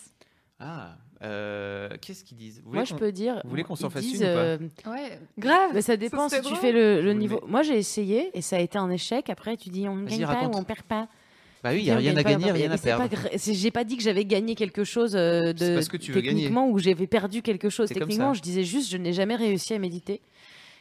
Ah, 0.61 0.97
euh, 1.23 1.89
qu'est-ce 2.01 2.25
qu'ils 2.25 2.37
disent? 2.37 2.63
Moi, 2.65 2.83
je 2.85 2.95
peux 2.95 3.13
dire. 3.13 3.41
vous 3.45 3.51
voulez 3.51 3.63
qu'on 3.63 3.77
s'en 3.77 3.91
fasse 3.91 4.03
disent, 4.03 4.21
une 4.23 4.27
ou 4.29 4.33
pas? 4.33 4.39
euh, 4.39 4.59
Ouais, 4.87 5.21
Grave 5.39 5.71
mais 5.75 5.83
ça 5.83 5.97
dépend 5.97 6.29
si 6.29 6.41
tu 6.43 6.55
fais 6.57 6.73
le, 6.73 7.13
niveau. 7.13 7.41
Moi, 7.47 7.63
j'ai 7.63 7.79
essayé 7.79 8.31
et 8.37 8.43
ça 8.43 8.57
a 8.57 8.61
été 8.61 8.77
un 8.79 8.91
échec. 8.91 9.31
Après, 9.31 9.57
tu 9.57 9.69
dis 9.69 9.89
on 9.89 9.97
Vas-y, 10.05 10.19
gagne 10.19 10.27
pas 10.27 10.47
ou 10.49 10.57
on 10.57 10.65
perd 10.65 10.83
pas. 10.83 11.09
Bah 11.63 11.71
oui, 11.73 11.81
il 11.81 11.85
n'y 11.85 11.91
a 11.91 11.97
rien 11.97 12.17
à 12.17 12.23
gagner, 12.23 12.53
rien 12.53 12.71
à 12.71 12.79
perdre. 12.79 13.05
gra- 13.07 13.53
J'ai 13.53 13.71
pas 13.73 13.83
dit 13.83 13.97
que 13.97 14.03
j'avais 14.03 14.25
gagné 14.25 14.55
quelque 14.55 14.85
chose 14.85 15.17
euh, 15.17 15.53
de 15.53 15.75
parce 15.75 15.89
que 15.89 15.97
tu 15.97 16.13
veux 16.13 16.21
gagner. 16.21 16.37
techniquement 16.43 16.69
ou 16.69 16.79
j'avais 16.79 17.09
perdu 17.09 17.43
quelque 17.43 17.69
chose 17.69 17.89
techniquement. 17.89 18.33
Je 18.35 18.41
disais 18.43 18.63
juste, 18.63 18.91
je 18.91 18.97
n'ai 18.97 19.13
jamais 19.13 19.35
réussi 19.35 19.75
à 19.75 19.79
méditer. 19.81 20.21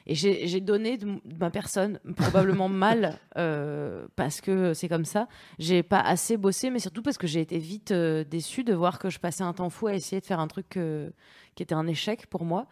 Et 0.10 0.16
j'ai 0.16 0.62
donné 0.62 0.98
de, 0.98 1.20
ma 1.40 1.50
personne, 1.52 2.00
probablement 2.16 2.70
mal, 2.86 3.20
euh, 3.38 4.08
parce 4.16 4.40
que 4.42 4.74
c'est 4.74 4.88
comme 4.88 5.04
ça. 5.06 5.28
J'ai 5.60 5.84
pas 5.84 6.00
assez 6.00 6.38
bossé, 6.38 6.70
mais 6.70 6.80
surtout 6.80 7.02
parce 7.02 7.18
que 7.18 7.28
j'ai 7.28 7.42
été 7.42 7.60
vite 7.60 7.92
euh, 7.92 8.24
déçue 8.24 8.64
de 8.64 8.74
voir 8.74 9.00
que 9.00 9.10
je 9.10 9.20
passais 9.20 9.44
un 9.44 9.52
temps 9.54 9.70
fou 9.70 9.88
à 9.88 9.94
essayer 9.94 10.22
de 10.22 10.26
faire 10.26 10.40
un 10.40 10.48
truc 10.48 10.78
euh, 10.78 11.10
qui 11.56 11.64
était 11.64 11.76
un 11.76 11.88
échec 11.88 12.28
pour 12.28 12.46
moi. 12.46 12.68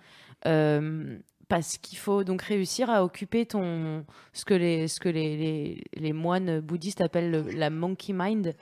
Euh, 0.45 1.17
parce 1.49 1.77
qu'il 1.77 1.97
faut 1.97 2.23
donc 2.23 2.41
réussir 2.41 2.89
à 2.89 3.03
occuper 3.03 3.45
ton 3.45 4.05
ce 4.33 4.45
que 4.45 4.53
les 4.55 4.87
ce 4.87 4.99
que 4.99 5.09
les, 5.09 5.37
les, 5.37 5.83
les 5.93 6.13
moines 6.13 6.59
bouddhistes 6.59 7.01
appellent 7.01 7.29
le- 7.31 7.51
la 7.51 7.69
monkey 7.69 8.13
mind. 8.13 8.55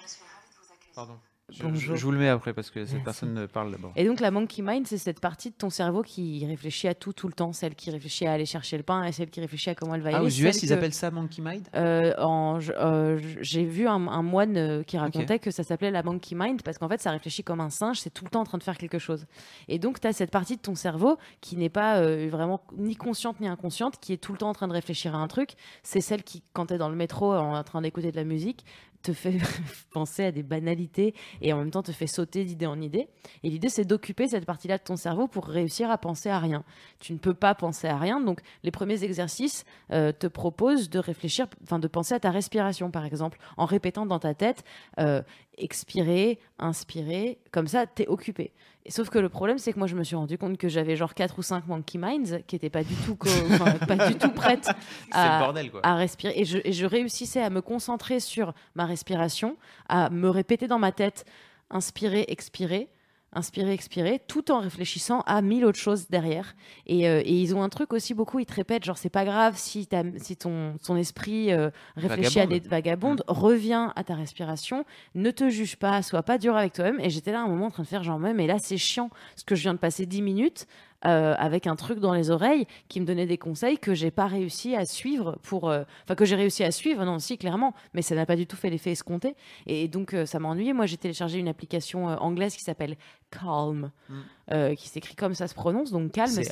Pardon. 0.96 1.18
Je, 1.54 1.64
Bonjour. 1.64 1.96
je- 1.96 2.00
je 2.00 2.06
vous 2.06 2.12
le 2.12 2.18
mets 2.18 2.30
après 2.30 2.54
parce 2.54 2.72
que 2.72 2.84
cette 2.84 2.96
Merci. 2.96 3.04
personne 3.04 3.48
parle 3.48 3.72
d'abord. 3.72 3.92
Et 3.96 4.06
donc 4.06 4.20
la 4.20 4.32
monkey 4.32 4.64
mind, 4.64 4.88
c'est 4.88 4.98
cette 4.98 5.20
partie 5.20 5.52
de 5.52 5.56
ton 5.56 5.70
cerveau 5.70 6.02
qui 6.02 6.44
réfléchit 6.48 6.88
à 6.88 6.96
tout 6.96 7.14
tout 7.14 7.28
le 7.28 7.34
temps, 7.34 7.54
celle 7.54 7.76
qui 7.76 7.92
réfléchit 7.92 8.26
à 8.26 8.34
aller 8.34 8.46
chercher 8.48 8.76
le 8.78 8.82
pain 8.84 9.04
et 9.04 9.12
celle 9.12 9.30
qui 9.30 9.40
réfléchit 9.40 9.70
à 9.70 9.76
comment 9.76 9.94
elle 9.94 10.02
va 10.02 10.12
y 10.12 10.14
Ah, 10.16 10.18
aller. 10.18 10.26
aux 10.26 10.30
US, 10.48 10.64
ils 10.64 10.74
appellent 10.74 10.94
ça 10.94 11.12
Monkey 11.12 11.42
Mind? 11.44 11.68
Euh, 11.76 12.14
euh, 12.20 13.20
J'ai 13.42 13.66
vu 13.66 13.88
un, 13.88 14.08
un 14.08 14.24
moine 14.24 14.58
euh, 14.58 14.84
qui 14.84 14.98
racontait 14.98 15.38
que 15.38 15.52
ça 15.52 15.64
s'appelait 15.64 15.92
la 15.92 16.02
monkey 16.02 16.36
mind 16.36 16.64
parce 16.64 16.78
qu'en 16.80 16.90
fait 16.90 17.00
ça 17.02 17.12
réfléchit 17.12 17.44
comme 17.44 17.60
un 17.62 17.70
singe, 17.70 18.00
c'est 18.00 18.10
tout 18.10 18.24
le 18.26 18.32
temps 18.32 18.42
en 18.42 18.46
train 18.46 18.58
de 18.58 18.64
faire 18.64 18.78
quelque 18.78 18.98
chose. 19.00 19.26
Et 19.68 19.78
donc 19.78 20.00
tu 20.00 20.08
as 20.08 20.14
cette 20.14 20.32
partie 20.32 20.56
de 20.58 20.62
ton 20.62 20.74
cerveau 20.76 21.18
qui 21.42 21.56
n'est 21.56 21.70
pas 21.70 21.98
euh, 21.98 22.30
vraiment 22.32 22.64
ni 22.78 22.96
consciente 22.96 23.40
ni 23.40 23.48
inconsciente, 23.48 24.00
qui 24.00 24.14
est 24.14 24.18
tout 24.18 24.32
le 24.32 24.40
temps 24.40 24.50
en 24.50 24.54
train 24.54 24.68
de 24.68 24.74
réfléchir 24.74 25.14
à 25.14 25.20
un 25.20 25.28
truc. 25.28 25.52
C'est 25.84 26.02
celle 26.02 26.24
qui, 26.24 26.42
quand 26.54 26.68
tu 26.68 26.74
es 26.74 26.78
dans 26.80 26.90
le 26.90 26.96
métro 26.96 27.34
en 27.34 27.64
train 27.64 27.82
d'écouter 27.82 28.12
de 28.12 28.16
la 28.16 28.24
musique, 28.24 28.66
te 29.04 29.14
fait 29.14 29.38
penser 29.92 30.26
à 30.26 30.32
des 30.32 30.42
banalités 30.42 31.14
et 31.42 31.54
en 31.54 31.58
même 31.58 31.70
temps 31.70 31.84
te 31.84 31.92
fait 31.92 32.08
sauter 32.08 32.46
d'idée 32.46 32.66
en 32.66 32.82
idée. 32.82 33.08
Et 33.44 33.50
l'idée, 33.50 33.70
c'est 33.70 33.86
d'occuper 33.86 34.28
cette 34.28 34.46
partie-là 34.46 34.78
de 34.78 34.84
ton 34.84 34.96
cerveau 34.96 35.28
pour 35.28 35.46
réussir 35.46 35.92
à 35.92 35.98
penser 35.98 36.30
à 36.30 36.40
rien. 36.40 36.64
Tu 37.00 37.14
ne 37.14 37.18
peux 37.20 37.34
pas 37.34 37.54
penser 37.54 37.88
à 37.88 37.98
rien. 37.98 38.20
Donc, 38.20 38.40
les 38.64 38.72
premiers 38.72 39.04
exercices 39.04 39.66
euh, 39.92 40.12
te 40.12 40.28
proposent 40.28 40.90
de 40.90 41.00
réfléchir, 41.00 41.48
enfin, 41.64 41.80
de 41.80 41.88
penser 41.88 42.16
à 42.16 42.20
ta 42.20 42.32
respiration, 42.32 42.90
par 42.90 43.06
exemple, 43.06 43.38
en 43.58 43.66
répétant 43.66 44.06
dans 44.06 44.20
ta 44.20 44.34
tête 44.34 44.64
euh, 45.00 45.22
expirer, 45.58 46.40
inspirer. 46.58 47.38
Comme 47.52 47.68
ça, 47.68 47.86
tu 47.86 48.04
es 48.04 48.08
occupé. 48.08 48.52
Et 48.86 48.92
sauf 48.92 49.10
que 49.10 49.18
le 49.18 49.30
problème, 49.30 49.58
c'est 49.58 49.72
que 49.72 49.80
moi, 49.80 49.88
je 49.88 49.96
me 49.96 50.04
suis 50.04 50.16
rendu 50.16 50.38
compte 50.38 50.58
que 50.58 50.68
j'avais 50.68 50.98
genre 50.98 51.14
4 51.14 51.40
ou 51.40 51.42
5 51.42 51.68
monkey 51.68 51.98
minds 51.98 52.42
qui 52.48 52.56
n'étaient 52.56 52.70
pas 52.70 52.84
du 52.84 52.94
tout, 52.96 53.16
pas 53.88 54.10
du 54.10 54.16
tout 54.16 54.30
prêtes 54.32 54.70
à, 55.12 55.40
bordel, 55.40 55.72
quoi. 55.72 55.80
à 55.84 55.96
respirer. 55.96 56.34
Et 56.36 56.44
je, 56.44 56.58
et 56.64 56.74
je 56.74 56.86
réussissais 56.86 57.42
à 57.42 57.50
me 57.50 57.62
concentrer 57.62 58.20
sur 58.20 58.54
ma 58.76 58.86
respiration, 58.86 59.56
à 59.88 60.10
me 60.10 60.30
répéter 60.30 60.68
dans 60.68 60.80
ma 60.80 60.92
tête 60.92 61.26
inspirer, 61.70 62.26
expirer, 62.28 62.90
inspirer, 63.36 63.74
expirer, 63.74 64.22
tout 64.28 64.52
en 64.52 64.60
réfléchissant 64.60 65.22
à 65.22 65.42
mille 65.42 65.66
autres 65.66 65.80
choses 65.80 66.08
derrière. 66.10 66.56
Et, 66.86 67.08
euh, 67.08 67.22
et 67.24 67.34
ils 67.34 67.56
ont 67.56 67.64
un 67.64 67.70
truc 67.70 67.94
aussi 67.94 68.14
beaucoup, 68.14 68.40
ils 68.40 68.46
te 68.46 68.54
répètent, 68.54 68.84
genre 68.84 68.98
c'est 68.98 69.10
pas 69.10 69.26
grave 69.26 69.56
si, 69.58 69.88
si 70.18 70.38
ton, 70.38 70.78
ton 70.84 70.96
esprit 70.96 71.52
euh, 71.52 71.70
réfléchit 71.96 72.40
à 72.40 72.48
des 72.48 72.60
Vagabonde. 72.60 72.70
vagabondes, 72.70 73.24
reviens 73.28 73.94
à 73.96 74.04
ta 74.04 74.16
respiration, 74.16 74.86
ne 75.16 75.32
te 75.32 75.50
juge 75.50 75.76
pas, 75.78 76.02
sois 76.02 76.24
pas 76.24 76.38
dur 76.38 76.56
avec 76.56 76.74
toi-même. 76.74 77.00
Et 77.00 77.10
j'étais 77.10 77.32
là 77.32 77.42
un 77.42 77.48
moment 77.48 77.68
en 77.68 77.72
train 77.72 77.84
de 77.84 77.88
faire 77.88 78.04
genre, 78.04 78.20
mais 78.20 78.48
là 78.48 78.58
c'est 78.60 78.78
chiant, 78.78 79.10
parce 79.10 79.44
que 79.44 79.56
je 79.56 79.62
viens 79.64 79.74
de 79.74 79.80
passer 79.80 80.06
10 80.06 80.22
minutes 80.22 80.68
euh, 81.06 81.36
avec 81.38 81.68
un 81.68 81.76
truc 81.76 82.00
dans 82.00 82.14
les 82.14 82.32
oreilles 82.32 82.66
qui 82.88 83.02
me 83.02 83.06
donnait 83.06 83.26
des 83.26 83.38
conseils 83.38 83.78
que 83.78 83.94
j'ai 83.94 84.10
pas 84.10 84.26
réussi 84.26 84.74
à 84.74 84.86
suivre 84.86 85.38
pour 85.44 85.70
euh, 85.70 85.84
enfin 86.06 86.16
que 86.16 86.24
j'ai 86.24 86.38
réussi 86.38 86.64
à 86.64 86.72
suivre 86.72 87.04
non 87.04 87.20
si 87.20 87.38
clairement 87.38 87.74
mais 87.94 88.02
ça 88.02 88.16
n'a 88.16 88.26
pas 88.26 88.38
du 88.38 88.48
tout 88.48 88.56
fait 88.56 88.70
l'effet 88.70 88.92
escompté 88.92 89.36
et 89.68 89.90
donc 89.90 90.14
euh, 90.14 90.26
ça 90.26 90.40
m'a 90.40 90.48
ennuyé 90.48 90.72
moi 90.72 90.86
j'ai 90.86 90.96
téléchargé 90.96 91.40
une 91.40 91.50
application 91.50 92.06
anglaise 92.06 92.56
qui 92.56 92.64
s'appelle 92.64 92.96
Calm 93.40 93.92
Mm. 94.10 94.14
euh, 94.52 94.76
qui 94.76 94.90
s'écrit 94.90 95.16
comme 95.16 95.34
ça 95.34 95.48
se 95.48 95.54
prononce 95.56 95.90
donc 95.92 96.12
calme 96.12 96.30
C'est. 96.30 96.44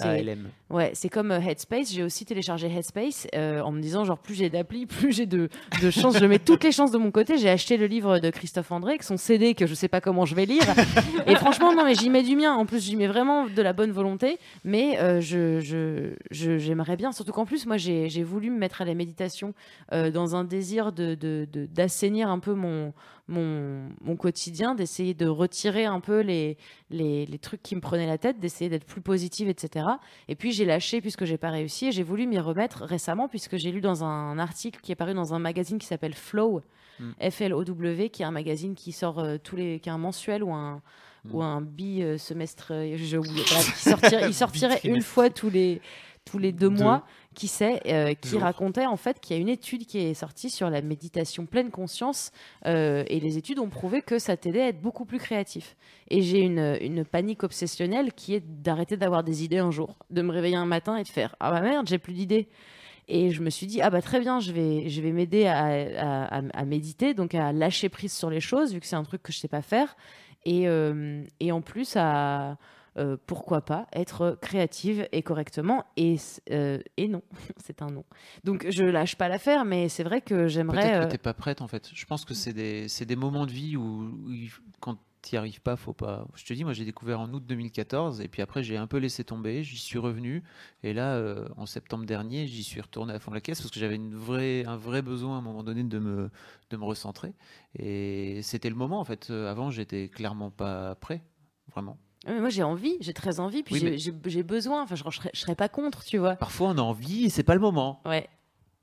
Ouais, 0.70 0.92
c'est 0.94 1.10
comme 1.10 1.32
euh, 1.32 1.40
Headspace. 1.42 1.92
J'ai 1.92 2.02
aussi 2.02 2.24
téléchargé 2.26 2.68
Headspace 2.74 3.28
euh, 3.36 3.60
en 3.62 3.74
me 3.74 3.82
disant 3.82 4.06
genre 4.06 4.18
plus 4.18 4.36
j'ai 4.36 4.50
d'applis, 4.50 4.86
plus 4.88 5.12
j'ai 5.12 5.26
de, 5.26 5.50
de 5.82 5.92
chances. 5.92 6.18
Je 6.18 6.26
mets 6.26 6.40
toutes 6.40 6.64
les 6.64 6.72
chances 6.72 6.92
de 6.92 6.98
mon 6.98 7.12
côté. 7.12 7.38
J'ai 7.38 7.50
acheté 7.50 7.76
le 7.76 7.88
livre 7.88 8.20
de 8.20 8.30
Christophe 8.30 8.72
André, 8.72 8.98
son 9.02 9.18
CD 9.18 9.54
que 9.54 9.68
je 9.68 9.74
sais 9.76 9.90
pas 9.90 10.00
comment 10.00 10.26
je 10.26 10.34
vais 10.34 10.46
lire. 10.46 10.64
Et 11.28 11.36
franchement, 11.36 11.76
non, 11.76 11.84
mais 11.84 11.94
j'y 11.96 12.10
mets 12.10 12.24
du 12.24 12.38
mien. 12.38 12.54
En 12.54 12.66
plus, 12.66 12.82
j'y 12.84 12.96
mets 12.96 13.08
vraiment 13.08 13.46
de 13.48 13.62
la 13.62 13.74
bonne 13.74 13.92
volonté. 13.92 14.40
Mais 14.64 14.98
euh, 15.00 15.20
je, 15.20 15.60
j'aimerais 16.32 16.96
bien, 16.96 17.12
surtout 17.12 17.34
qu'en 17.34 17.46
plus, 17.46 17.66
moi, 17.66 17.76
j'ai, 17.78 18.24
voulu 18.24 18.50
me 18.50 18.58
mettre 18.58 18.82
à 18.82 18.86
la 18.86 18.94
méditation 18.96 19.54
dans 19.92 20.36
un 20.36 20.46
désir 20.46 20.92
de, 20.94 21.16
de, 21.16 21.46
de- 21.52 21.66
d'assainir 21.66 22.30
un 22.30 22.40
peu 22.40 22.54
mon, 22.54 22.94
mon, 23.32 23.90
mon 24.02 24.16
quotidien, 24.16 24.76
d'essayer 24.76 25.14
de 25.14 25.28
retirer 25.28 25.86
un 25.86 26.00
peu 26.00 26.20
les, 26.20 26.58
les, 26.90 27.26
les 27.26 27.40
trucs 27.40 27.64
qui 27.64 27.76
me 27.76 27.82
prenaient 27.82 28.08
la 28.08 28.18
tête, 28.18 28.40
d'essayer 28.40 28.70
d'être 28.70 28.86
plus 28.86 29.02
positive, 29.02 29.50
etc. 29.50 29.86
Et 30.28 30.36
puis 30.36 30.52
j'ai 30.52 30.66
lâché 30.66 31.02
puisque 31.02 31.26
j'ai 31.26 31.38
pas 31.38 31.50
réussi 31.50 31.88
et 31.88 31.92
j'ai 31.92 32.04
voulu 32.04 32.28
m'y 32.28 32.40
remettre 32.40 32.84
récemment 32.84 33.28
puisque 33.28 33.58
j'ai 33.58 33.72
lu 33.72 33.82
dans 33.82 34.04
un 34.04 34.38
article 34.38 34.80
qui 34.82 34.92
est 34.92 34.96
paru 34.96 35.14
dans 35.14 35.34
un 35.34 35.40
magazine 35.40 35.80
qui 35.80 35.88
s'appelle 35.88 36.14
Flow, 36.14 36.62
Mm. 37.00 37.30
F-L-O-W, 37.30 38.10
qui 38.10 38.22
est 38.22 38.26
un 38.26 38.32
magazine 38.32 38.76
qui 38.76 38.92
sort 38.92 39.20
euh, 39.20 39.38
tous 39.42 39.56
les, 39.56 39.80
qui 39.80 39.90
est 39.90 39.92
un 39.92 39.98
mensuel 39.98 40.44
ou 40.44 40.54
un 40.54 40.82
Mm. 41.24 41.36
ou 41.36 41.44
un 41.44 41.62
bi 41.62 42.02
euh, 42.02 42.18
qui 42.18 43.90
sortirait, 43.90 44.28
il 44.28 44.34
sortirait 44.34 44.80
une 44.84 45.02
fois 45.02 45.30
tous 45.30 45.50
les 45.52 45.82
tous 46.26 46.38
les 46.38 46.51
deux 46.51 46.69
Deux. 46.69 46.84
mois, 46.84 47.03
qui 47.34 47.47
sait, 47.47 47.82
euh, 47.88 48.13
qui 48.13 48.38
racontait 48.38 48.86
en 48.86 48.95
fait 48.97 49.19
qu'il 49.19 49.36
y 49.36 49.39
a 49.39 49.41
une 49.41 49.49
étude 49.49 49.86
qui 49.86 49.97
est 49.99 50.13
sortie 50.13 50.49
sur 50.49 50.69
la 50.69 50.82
méditation 50.82 51.45
pleine 51.45 51.72
conscience 51.72 52.32
euh, 52.65 53.03
et 53.07 53.19
les 53.19 53.38
études 53.38 53.57
ont 53.59 53.69
prouvé 53.69 54.01
que 54.01 54.19
ça 54.19 54.38
t'aidait 54.38 54.61
à 54.61 54.67
être 54.67 54.82
beaucoup 54.82 55.05
plus 55.05 55.17
créatif. 55.17 55.76
Et 56.09 56.22
j'ai 56.22 56.39
une, 56.39 56.78
une 56.82 57.03
panique 57.05 57.43
obsessionnelle 57.43 58.13
qui 58.13 58.36
est 58.36 58.43
d'arrêter 58.45 58.97
d'avoir 58.97 59.24
des 59.24 59.43
idées 59.43 59.57
un 59.59 59.72
jour, 59.72 59.95
de 60.09 60.22
me 60.22 60.32
réveiller 60.32 60.55
un 60.57 60.65
matin 60.65 60.95
et 60.97 61.03
de 61.03 61.07
faire 61.09 61.36
ah 61.39 61.51
bah 61.51 61.61
merde 61.61 61.88
j'ai 61.88 61.97
plus 61.97 62.13
d'idées. 62.13 62.47
Et 63.07 63.32
je 63.32 63.41
me 63.41 63.49
suis 63.49 63.65
dit, 63.67 63.82
ah 63.82 63.89
bah 63.89 64.01
très 64.01 64.19
bien, 64.22 64.39
je 64.39 64.51
vais, 64.53 64.88
je 64.88 65.01
vais 65.01 65.11
m'aider 65.11 65.45
à, 65.47 65.65
à- 65.65 66.38
à- 66.38 66.41
à 66.53 66.65
méditer, 66.65 67.13
donc 67.13 67.34
à 67.36 67.51
lâcher 67.51 67.89
prise 67.89 68.13
sur 68.13 68.30
les 68.30 68.39
choses, 68.39 68.74
vu 68.74 68.80
que 68.80 68.86
c'est 68.86 68.95
un 68.95 69.03
truc 69.03 69.22
que 69.24 69.34
je 69.34 69.39
sais 69.39 69.49
pas 69.49 69.61
faire. 69.63 69.97
Et, 70.45 70.67
euh, 70.67 71.24
et 71.39 71.51
en 71.51 71.61
plus, 71.61 71.95
à, 71.97 72.57
euh, 72.98 73.18
pourquoi 73.26 73.62
pas, 73.62 73.88
être 73.94 74.38
créative 74.42 75.08
et 75.12 75.22
correctement. 75.22 75.86
Et, 75.98 76.18
euh, 76.52 76.80
et 76.98 77.08
non, 77.08 77.22
c'est 77.58 77.82
un 77.82 77.88
non. 77.88 78.06
Donc 78.44 78.66
je 78.70 78.84
lâche 78.84 79.16
pas 79.16 79.30
l'affaire, 79.30 79.66
mais 79.66 79.89
c'est 79.89 80.04
vrai 80.04 80.22
que 80.22 80.48
j'aimerais. 80.48 80.82
Peut-être 80.82 81.02
euh, 81.02 81.06
que 81.06 81.12
t'es 81.12 81.18
pas 81.18 81.34
prête 81.34 81.62
en 81.62 81.68
fait. 81.68 81.89
Je 81.94 82.06
pense 82.06 82.26
que 82.26 82.34
c'est 82.34 82.54
des, 82.54 82.88
des 82.88 83.16
moments 83.16 83.46
de 83.46 83.52
vie 83.52 83.78
où, 83.78 83.82
où 83.82 84.32
quand 84.80 84.98
t'y 85.22 85.38
arrives 85.38 85.62
pas, 85.62 85.76
faut 85.76 85.94
pas. 85.94 86.28
Je 86.36 86.44
te 86.44 86.54
dis, 86.54 86.64
moi 86.64 86.74
j'ai 86.74 86.86
découvert 86.86 87.20
en 87.20 87.32
août 87.34 87.44
2014 87.46 88.22
et 88.22 88.28
puis 88.28 88.42
après 88.42 88.64
j'ai 88.64 88.78
un 88.78 88.88
peu 88.88 88.98
laissé 88.98 89.24
tomber, 89.24 89.64
j'y 89.64 89.78
suis 89.78 90.00
revenu 90.00 90.44
et 90.84 90.94
là 90.94 91.14
euh, 91.16 91.48
en 91.58 91.66
septembre 91.66 92.06
dernier 92.06 92.48
j'y 92.48 92.64
suis 92.64 92.82
retourné 92.82 93.14
à 93.14 93.20
fond 93.20 93.32
de 93.32 93.36
la 93.36 93.42
caisse 93.42 93.62
parce 93.62 93.72
que 93.72 93.80
j'avais 93.80 93.96
une 93.96 94.16
vraie, 94.16 94.66
un 94.66 94.78
vrai 94.78 95.02
besoin 95.02 95.36
à 95.36 95.39
un 95.39 95.42
moment 95.42 95.64
donné 95.64 95.84
de 95.84 96.00
me, 96.00 96.30
de 96.70 96.78
me 96.78 96.84
recentrer 96.84 97.34
et 97.78 98.42
c'était 98.42 98.70
le 98.70 98.76
moment 98.76 99.00
en 99.00 99.06
fait. 99.06 99.30
Euh, 99.30 99.50
Avant 99.50 99.70
j'étais 99.70 100.10
clairement 100.10 100.50
pas 100.50 100.96
prêt, 100.96 101.24
vraiment. 101.72 101.98
Ouais, 102.28 102.34
mais 102.34 102.39
moi 102.39 102.49
j'ai 102.49 102.63
envie, 102.63 102.97
j'ai 102.99 103.13
très 103.13 103.39
envie, 103.39 103.63
puis 103.63 103.76
Oui, 103.76 103.80
j'ai- 103.82 103.89
mais- 103.89 103.97
j'ai 103.97 104.13
j'ai 104.26 104.43
besoin. 104.43 104.84
Enfin, 104.84 104.95
je, 104.95 105.03
je, 105.09 105.15
serais, 105.15 105.32
je 105.34 105.39
serais 105.39 105.55
pas 105.55 105.69
contre, 105.69 106.03
tu 106.03 106.17
vois. 106.17 106.36
Parfois 106.36 106.69
on 106.69 106.78
a 106.78 106.82
envie 106.82 107.26
et 107.26 107.30
c'est 107.30 107.43
pas 107.43 107.55
le 107.55 107.61
moment. 107.61 107.99
Ouais, 108.05 108.30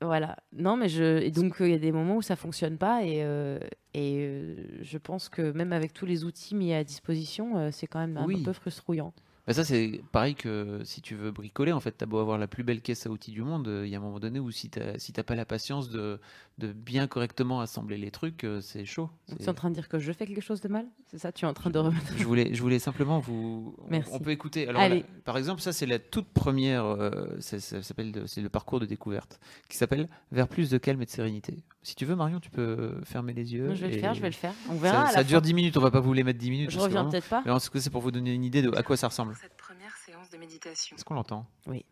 voilà. 0.01 0.35
Non, 0.53 0.75
mais 0.75 0.89
je. 0.89 1.19
Et 1.21 1.31
donc, 1.31 1.61
euh, 1.61 1.67
il 1.67 1.71
y 1.71 1.75
a 1.75 1.79
des 1.79 1.91
moments 1.93 2.17
où 2.17 2.21
ça 2.21 2.35
fonctionne 2.35 2.77
pas, 2.77 3.03
et, 3.03 3.23
euh, 3.23 3.59
et 3.93 4.17
euh, 4.19 4.55
je 4.81 4.97
pense 4.97 5.29
que 5.29 5.51
même 5.53 5.71
avec 5.73 5.93
tous 5.93 6.05
les 6.05 6.25
outils 6.25 6.53
mis 6.55 6.73
à 6.73 6.83
disposition, 6.83 7.57
euh, 7.57 7.69
c'est 7.71 7.87
quand 7.87 7.99
même 7.99 8.17
un 8.17 8.25
Oui. 8.25 8.43
peu 8.43 8.51
frustrouillant. 8.53 9.13
Bah 9.49 9.55
ça, 9.55 9.63
c'est 9.63 10.01
pareil 10.11 10.35
que 10.35 10.79
si 10.83 11.01
tu 11.01 11.15
veux 11.15 11.31
bricoler, 11.31 11.71
en 11.71 11.79
fait, 11.79 11.93
t'as 11.93 12.05
beau 12.05 12.19
avoir 12.19 12.37
la 12.37 12.45
plus 12.47 12.63
belle 12.63 12.81
caisse 12.81 13.07
à 13.07 13.09
outils 13.09 13.31
du 13.31 13.41
monde, 13.41 13.67
euh, 13.67 13.83
il 13.83 13.89
y 13.89 13.95
a 13.95 13.97
un 13.97 14.01
moment 14.01 14.19
donné 14.19 14.39
où 14.39 14.51
si 14.51 14.69
t'as 14.69 14.99
si 14.99 15.11
t'as 15.11 15.23
pas 15.23 15.33
la 15.33 15.43
patience 15.43 15.89
de, 15.89 16.19
de 16.59 16.71
bien 16.71 17.07
correctement 17.07 17.59
assembler 17.59 17.97
les 17.97 18.11
trucs, 18.11 18.43
euh, 18.43 18.61
c'est 18.61 18.85
chaud. 18.85 19.09
Tu 19.27 19.43
es 19.43 19.49
en 19.49 19.55
train 19.55 19.71
de 19.71 19.73
dire 19.73 19.89
que 19.89 19.97
je 19.97 20.11
fais 20.11 20.27
quelque 20.27 20.39
chose 20.43 20.61
de 20.61 20.67
mal? 20.67 20.85
C'est 21.07 21.17
ça 21.17 21.31
Tu 21.31 21.45
es 21.45 21.47
en 21.47 21.55
train 21.55 21.71
de 21.71 21.79
remettre. 21.79 22.13
Je 22.15 22.23
voulais, 22.25 22.53
je 22.53 22.61
voulais 22.61 22.77
simplement 22.77 23.17
vous. 23.19 23.75
on- 23.79 23.89
Merci. 23.89 24.11
On 24.13 24.19
peut 24.19 24.29
écouter. 24.29 24.67
Alors, 24.67 24.83
Allez. 24.83 24.99
là, 24.99 25.05
par 25.25 25.35
exemple, 25.35 25.61
ça, 25.61 25.73
c'est 25.73 25.87
la 25.87 25.97
toute 25.97 26.27
première. 26.27 26.85
euh, 26.85 27.25
ça, 27.39 27.59
ça 27.59 27.81
s'appelle, 27.81 28.11
de- 28.11 28.27
c'est 28.27 28.41
le 28.41 28.49
parcours 28.49 28.79
de 28.79 28.85
découverte 28.85 29.39
qui 29.67 29.77
s'appelle 29.77 30.09
Vers 30.31 30.47
plus 30.47 30.69
de 30.69 30.77
calme 30.77 31.01
et 31.01 31.05
de 31.05 31.09
sérénité. 31.09 31.57
Si 31.81 31.95
tu 31.95 32.05
veux, 32.05 32.15
Marion, 32.15 32.39
tu 32.39 32.49
peux 32.49 32.99
fermer 33.05 33.33
les 33.33 33.53
yeux. 33.53 33.73
Je 33.73 33.85
vais 33.85 33.93
le 33.93 33.99
faire, 33.99 34.13
je 34.13 34.21
vais 34.21 34.29
le 34.29 34.35
faire. 34.35 34.53
On 34.67 34.73
Ça, 34.75 34.79
verra. 34.81 35.07
ça 35.11 35.23
dure 35.23 35.39
fin. 35.39 35.45
10 35.45 35.53
minutes, 35.53 35.77
on 35.77 35.81
va 35.81 35.91
pas 35.91 36.01
vous 36.01 36.13
les 36.13 36.23
mettre 36.23 36.39
10 36.39 36.49
minutes. 36.51 36.69
Je 36.71 36.77
que 36.77 36.81
reviens 36.83 37.09
peut-être 37.09 37.29
pas. 37.29 37.41
Mais 37.45 37.51
en 37.51 37.59
tout 37.59 37.69
cas, 37.69 37.79
c'est 37.79 37.89
pour 37.89 38.01
vous 38.01 38.11
donner 38.11 38.33
une 38.33 38.43
idée 38.43 38.61
de 38.61 38.75
à 38.75 38.83
quoi 38.83 38.97
ça 38.97 39.07
ressemble. 39.07 39.35
Cette 39.39 39.55
première 39.55 39.95
séance 39.97 40.29
de 40.29 40.37
méditation. 40.37 40.97
Est-ce 40.97 41.05
qu'on 41.05 41.13
l'entend? 41.13 41.45
Oui. 41.67 41.85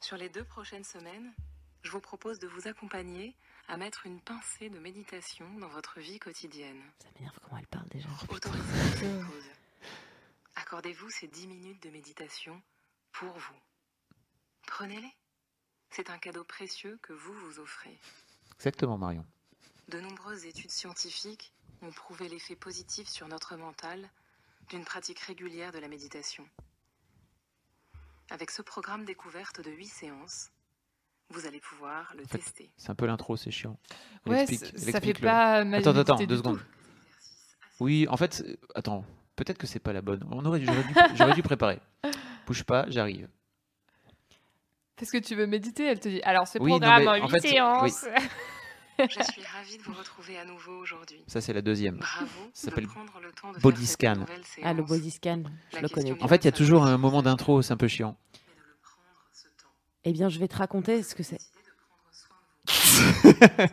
Sur 0.00 0.16
les 0.16 0.28
deux 0.28 0.44
prochaines 0.44 0.84
semaines, 0.84 1.32
je 1.82 1.90
vous 1.90 2.00
propose 2.00 2.38
de 2.38 2.46
vous 2.46 2.68
accompagner 2.68 3.34
à 3.68 3.76
mettre 3.76 4.06
une 4.06 4.20
pincée 4.20 4.70
de 4.70 4.78
méditation 4.78 5.46
dans 5.58 5.68
votre 5.68 5.98
vie 6.00 6.18
quotidienne. 6.18 6.80
Ça 7.02 7.08
m'énerve 7.16 7.38
comment 7.42 7.58
elle 7.58 7.66
parle 7.66 7.88
déjà. 7.88 8.08
Autorisez-vous 8.28 9.26
pause. 9.26 9.44
Accordez-vous 10.56 11.10
ces 11.10 11.26
10 11.28 11.46
minutes 11.48 11.82
de 11.82 11.90
méditation 11.90 12.60
pour 13.12 13.32
vous. 13.32 13.56
Prenez-les. 14.66 15.12
C'est 15.90 16.10
un 16.10 16.18
cadeau 16.18 16.44
précieux 16.44 16.98
que 17.02 17.12
vous 17.12 17.32
vous 17.32 17.58
offrez. 17.58 17.98
Exactement, 18.60 18.98
Marion. 18.98 19.24
De 19.88 20.00
nombreuses 20.00 20.44
études 20.44 20.70
scientifiques 20.70 21.52
ont 21.82 21.90
prouvé 21.90 22.28
l'effet 22.28 22.56
positif 22.56 23.08
sur 23.08 23.26
notre 23.26 23.56
mental 23.56 24.06
d'une 24.68 24.84
pratique 24.84 25.18
régulière 25.20 25.72
de 25.72 25.78
la 25.78 25.88
méditation. 25.88 26.44
Avec 28.30 28.50
ce 28.50 28.60
programme 28.60 29.06
découverte 29.06 29.62
de 29.62 29.70
8 29.70 29.86
séances, 29.86 30.50
vous 31.30 31.46
allez 31.46 31.60
pouvoir 31.60 32.12
le 32.16 32.24
En 32.24 32.28
fait, 32.28 32.38
tester. 32.38 32.70
C'est 32.76 32.90
un 32.90 32.94
peu 32.94 33.06
l'intro, 33.06 33.36
c'est 33.38 33.50
chiant. 33.50 33.78
Elle 34.26 34.32
Ouais, 34.32 34.42
explique- 34.42 34.78
ça 34.78 35.00
fait 35.00 35.14
le- 35.14 35.20
pas 35.20 35.64
ma 35.64 35.78
Attends, 35.78 35.96
attends, 35.96 36.16
deux 36.16 36.26
tout. 36.26 36.36
secondes. 36.36 36.60
Oui, 37.80 38.06
en 38.10 38.16
fait, 38.18 38.44
attends, 38.74 39.06
peut-être 39.36 39.56
que 39.56 39.66
c'est 39.66 39.80
pas 39.80 39.94
la 39.94 40.02
bonne. 40.02 40.22
On 40.30 40.44
aurait, 40.44 40.60
j'aurais 40.62 40.84
dû, 40.84 40.94
j'aurais 41.14 41.32
dû 41.34 41.42
préparer. 41.42 41.80
Bouge 42.46 42.62
pas, 42.64 42.84
j'arrive. 42.90 43.26
Parce 45.00 45.10
que 45.10 45.18
tu 45.18 45.34
veux 45.34 45.46
méditer, 45.46 45.86
elle 45.86 45.98
te 45.98 46.10
dit. 46.10 46.20
Alors, 46.22 46.46
ce 46.46 46.58
Oui, 46.58 46.72
non, 46.72 46.78
programme 46.78 47.02
mais 47.04 47.08
en 47.08 47.24
en 47.24 47.28
8 47.28 47.30
fait, 47.40 47.48
séances. 47.48 48.04
Je 48.98 49.06
suis 49.32 49.42
ravie 49.42 49.78
de 49.78 49.82
vous 49.82 49.94
retrouver 49.94 50.36
à 50.38 50.44
nouveau 50.44 50.72
aujourd'hui. 50.72 51.24
Ça, 51.26 51.40
c'est 51.40 51.54
la 51.54 51.62
deuxième. 51.62 51.96
Bravo 51.96 52.50
Ça 52.52 52.68
s'appelle 52.68 52.86
Body 53.62 53.86
Scan. 53.86 54.26
Ah, 54.62 54.74
le 54.74 54.82
body 54.82 55.10
scan, 55.10 55.44
je 55.70 55.76
La 55.76 55.82
le 55.82 55.88
connais. 55.88 56.22
En 56.22 56.28
fait, 56.28 56.36
il 56.36 56.44
y 56.44 56.48
a 56.48 56.52
toujours 56.52 56.84
un 56.84 56.98
moment 56.98 57.22
d'intro, 57.22 57.62
c'est 57.62 57.72
un 57.72 57.78
peu 57.78 57.88
chiant. 57.88 58.14
Eh 60.04 60.12
bien, 60.12 60.28
je 60.28 60.38
vais 60.38 60.48
te 60.48 60.56
raconter 60.56 61.02
ce 61.02 61.14
que 61.14 61.22
c'est. 61.22 61.40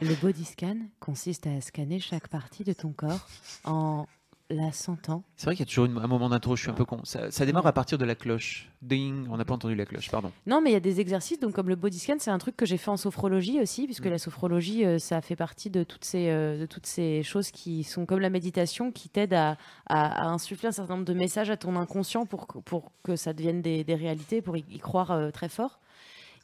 Le 0.01 0.15
body 0.21 0.45
scan 0.45 0.77
consiste 1.01 1.45
à 1.45 1.59
scanner 1.59 1.99
chaque 1.99 2.29
partie 2.29 2.63
de 2.63 2.71
ton 2.71 2.93
corps 2.93 3.27
en 3.65 4.07
la 4.49 4.71
sentant. 4.71 5.23
C'est 5.35 5.45
vrai 5.45 5.55
qu'il 5.55 5.65
y 5.65 5.67
a 5.67 5.69
toujours 5.69 5.85
une- 5.85 5.97
un 5.97 6.07
moment 6.07 6.29
d'intro, 6.29 6.55
je 6.55 6.61
suis 6.61 6.69
un 6.71 6.73
peu 6.73 6.85
con. 6.85 7.01
Ça, 7.03 7.31
ça 7.31 7.45
démarre 7.45 7.67
à 7.67 7.73
partir 7.73 7.97
de 7.97 8.05
la 8.05 8.15
cloche. 8.15 8.69
Ding, 8.81 9.27
on 9.29 9.35
n'a 9.37 9.43
pas 9.43 9.53
entendu 9.55 9.75
la 9.75 9.85
cloche, 9.85 10.09
pardon. 10.09 10.31
Non, 10.45 10.61
mais 10.61 10.69
il 10.69 10.73
y 10.73 10.77
a 10.77 10.79
des 10.79 11.01
exercices, 11.01 11.39
donc 11.39 11.53
comme 11.53 11.67
le 11.67 11.75
body 11.75 11.99
scan, 11.99 12.15
c'est 12.19 12.31
un 12.31 12.37
truc 12.37 12.55
que 12.55 12.65
j'ai 12.65 12.77
fait 12.77 12.89
en 12.89 12.95
sophrologie 12.97 13.59
aussi, 13.61 13.85
puisque 13.85 14.05
Mm. 14.05 14.11
la 14.11 14.17
sophrologie, 14.19 14.85
euh, 14.85 14.99
ça 14.99 15.21
fait 15.21 15.35
partie 15.35 15.69
de 15.69 15.83
toutes 15.83 16.05
ces, 16.05 16.29
euh, 16.29 16.59
de 16.61 16.65
toutes 16.65 16.85
ces 16.85 17.23
choses 17.23 17.51
qui 17.51 17.83
sont 17.83 18.05
comme 18.05 18.19
la 18.19 18.29
méditation, 18.29 18.91
qui 18.91 19.09
t'aident 19.09 19.33
à, 19.33 19.57
à- 19.87 20.23
à 20.23 20.27
insuffler 20.27 20.69
un 20.69 20.71
certain 20.71 20.93
nombre 20.93 21.05
de 21.05 21.13
messages 21.13 21.49
à 21.49 21.57
ton 21.57 21.75
inconscient 21.75 22.25
pour, 22.25 22.47
que- 22.47 22.59
pour 22.59 22.91
que 23.03 23.15
ça 23.17 23.33
devienne 23.33 23.61
des, 23.61 23.83
des 23.83 23.95
réalités, 23.95 24.41
pour 24.41 24.55
y, 24.55 24.63
y 24.71 24.79
croire 24.79 25.11
euh, 25.11 25.29
très 25.31 25.49
fort. 25.49 25.79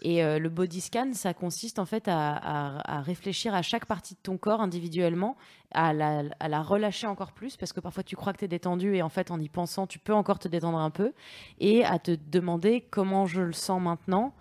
Et 0.03 0.21
euh, 0.21 0.37
le 0.37 0.49
body 0.49 0.81
scan, 0.81 1.13
ça 1.13 1.33
consiste 1.33 1.79
en 1.79 1.85
fait 1.85 2.03
à, 2.07 3.01
réfléchir 3.05 3.55
à 3.55 3.61
chaque 3.61 3.85
partie 3.85 4.15
de 4.15 4.19
ton 4.21 4.37
corps 4.37 4.59
individuellement, 4.59 5.37
à 5.71 5.93
la, 5.93 6.61
relâcher 6.61 7.07
encore 7.07 7.31
plus, 7.31 7.55
parce 7.55 7.71
que 7.71 7.79
parfois 7.79 8.03
tu 8.03 8.17
crois 8.17 8.33
que 8.33 8.39
tu 8.39 8.45
es 8.45 8.49
détendu 8.49 8.95
et 8.95 9.01
en 9.01 9.09
fait 9.09 9.31
en 9.31 9.39
y 9.39 9.47
pensant, 9.47 9.87
tu 9.87 9.99
peux 9.99 10.13
encore 10.13 10.39
te 10.39 10.49
détendre 10.49 10.77
un 10.77 10.89
peu, 10.89 11.13
et 11.59 11.85
à 11.85 11.99
te 11.99 12.17
demander 12.29 12.81
comment 12.91 13.25
je 13.25 13.41
le 13.41 13.53
sens 13.53 13.81
maintenant. 13.81 14.33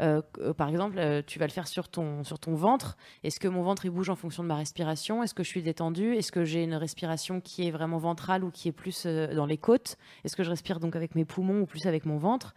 Euh, 0.00 0.22
euh, 0.38 0.54
par 0.54 0.68
exemple, 0.68 0.98
tu 1.26 1.40
vas 1.40 1.46
le 1.46 1.52
faire 1.52 1.66
sur 1.66 1.88
ton, 1.88 2.22
sur 2.22 2.38
ton 2.38 2.54
ventre. 2.54 2.96
Est-ce 3.24 3.40
que 3.40 3.48
mon 3.48 3.62
ventre 3.62 3.84
il 3.84 3.90
bouge 3.90 4.10
en 4.10 4.16
fonction 4.16 4.44
de 4.44 4.48
ma 4.48 4.54
respiration? 4.54 5.24
Est-ce 5.24 5.34
que 5.34 5.42
je 5.42 5.48
suis 5.48 5.62
détendue 5.62 6.14
Est-ce 6.14 6.30
que 6.30 6.44
j'ai 6.44 6.62
une 6.62 6.74
respiration 6.74 7.40
qui 7.40 7.66
est 7.66 7.70
vraiment 7.72 7.98
ventrale 7.98 8.44
ou 8.44 8.50
qui 8.50 8.68
est 8.68 8.72
plus 8.72 9.06
dans 9.06 9.44
les 9.44 9.58
côtes? 9.58 9.98
Est-ce 10.24 10.36
que 10.36 10.44
je 10.44 10.50
respire 10.50 10.78
donc 10.78 10.94
avec 10.94 11.16
mes 11.16 11.24
poumons 11.24 11.62
ou 11.62 11.66
plus 11.66 11.86
avec 11.86 12.06
mon 12.06 12.16
ventre? 12.16 12.54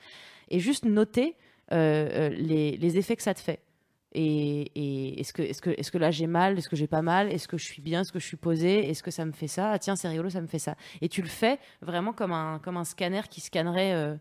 Et 0.49 0.59
juste 0.59 0.85
noter 0.85 1.35
les, 1.72 2.78
les 2.78 2.97
effets 2.97 3.16
que 3.16 3.24
ça 3.24 3.34
te 3.34 3.39
fait. 3.39 3.59
Et, 4.16 4.72
et 4.76 5.20
est-ce 5.20 5.34
que, 5.34 5.41
est 5.41 5.59
que, 5.59 5.72
est 5.72 5.89
que 5.89 5.97
là 5.97 6.11
j'ai 6.11 6.28
mal 6.28 6.57
Est-ce 6.57 6.70
que 6.70 6.76
j'ai 6.76 6.86
pas 6.88 7.01
mal 7.01 7.32
Est-ce 7.32 7.47
que 7.47 7.57
je 7.57 7.64
suis 7.66 7.82
bien 7.82 8.01
Est-ce 8.01 8.11
que 8.11 8.20
je 8.20 8.26
suis 8.28 8.38
posée 8.38 8.88
Est-ce 8.89 9.01
que 9.01 9.09
ça 9.09 9.26
me 9.26 9.32
fait 9.32 9.47
ça? 9.47 9.72
Ah 9.72 9.80
tiens, 9.80 9.95
c'est 9.95 10.07
rigolo, 10.07 10.30
ça 10.30 10.39
me 10.41 10.45
fait 10.47 10.59
ça. 10.59 10.76
Et 11.01 11.09
tu 11.09 11.22
le 11.24 11.28
fais 11.28 11.57
vraiment 11.82 12.14
comme 12.14 12.32
un, 12.32 12.59
comme 12.59 12.78
un 12.78 12.84
scanner 12.84 13.22
qui 13.30 13.41
scannerait 13.41 13.93
euh, 13.93 14.16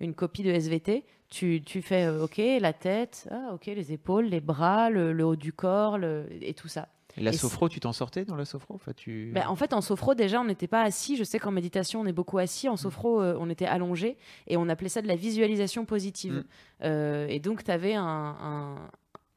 une 0.00 0.14
copie 0.14 0.42
de 0.44 0.50
SVT. 0.50 1.04
Tu, 1.28 1.62
tu 1.64 1.82
fais 1.82 2.04
euh, 2.06 2.24
OK, 2.24 2.40
la 2.60 2.72
tête, 2.72 3.28
ah, 3.32 3.50
OK, 3.54 3.66
les 3.66 3.92
épaules, 3.92 4.26
les 4.26 4.40
bras, 4.40 4.90
le, 4.90 5.12
le 5.12 5.24
haut 5.24 5.36
du 5.36 5.52
corps 5.52 5.98
le- 5.98 6.28
et 6.40 6.54
tout 6.54 6.68
ça. 6.68 6.88
Et 7.16 7.22
la 7.22 7.30
Et 7.30 7.36
sophro, 7.36 7.68
tu 7.68 7.80
t'en 7.80 7.92
sortais 7.92 8.24
dans 8.24 8.36
la 8.36 8.44
sophro 8.44 8.74
enfin, 8.74 8.92
tu... 8.94 9.30
Ben, 9.34 9.46
en 9.48 9.56
fait, 9.56 9.72
en 9.72 9.80
sophro, 9.80 10.14
déjà, 10.14 10.40
on 10.40 10.44
n'était 10.44 10.66
pas 10.66 10.82
assis. 10.82 11.16
Je 11.16 11.24
sais 11.24 11.38
qu'en 11.38 11.50
méditation, 11.50 12.00
on 12.00 12.06
est 12.06 12.12
beaucoup 12.12 12.38
assis. 12.38 12.68
En 12.68 12.76
sophro, 12.76 13.20
euh, 13.20 13.36
on 13.40 13.48
était 13.48 13.66
allongé 13.66 14.16
et 14.46 14.56
on 14.56 14.68
appelait 14.68 14.88
ça 14.88 15.02
de 15.02 15.08
la 15.08 15.16
visualisation 15.16 15.84
positive. 15.84 16.34
Mm. 16.34 16.44
Euh, 16.84 17.26
et 17.28 17.40
donc, 17.40 17.64
tu 17.64 17.70
avais 17.70 17.94
un. 17.94 18.04
un- 18.04 18.90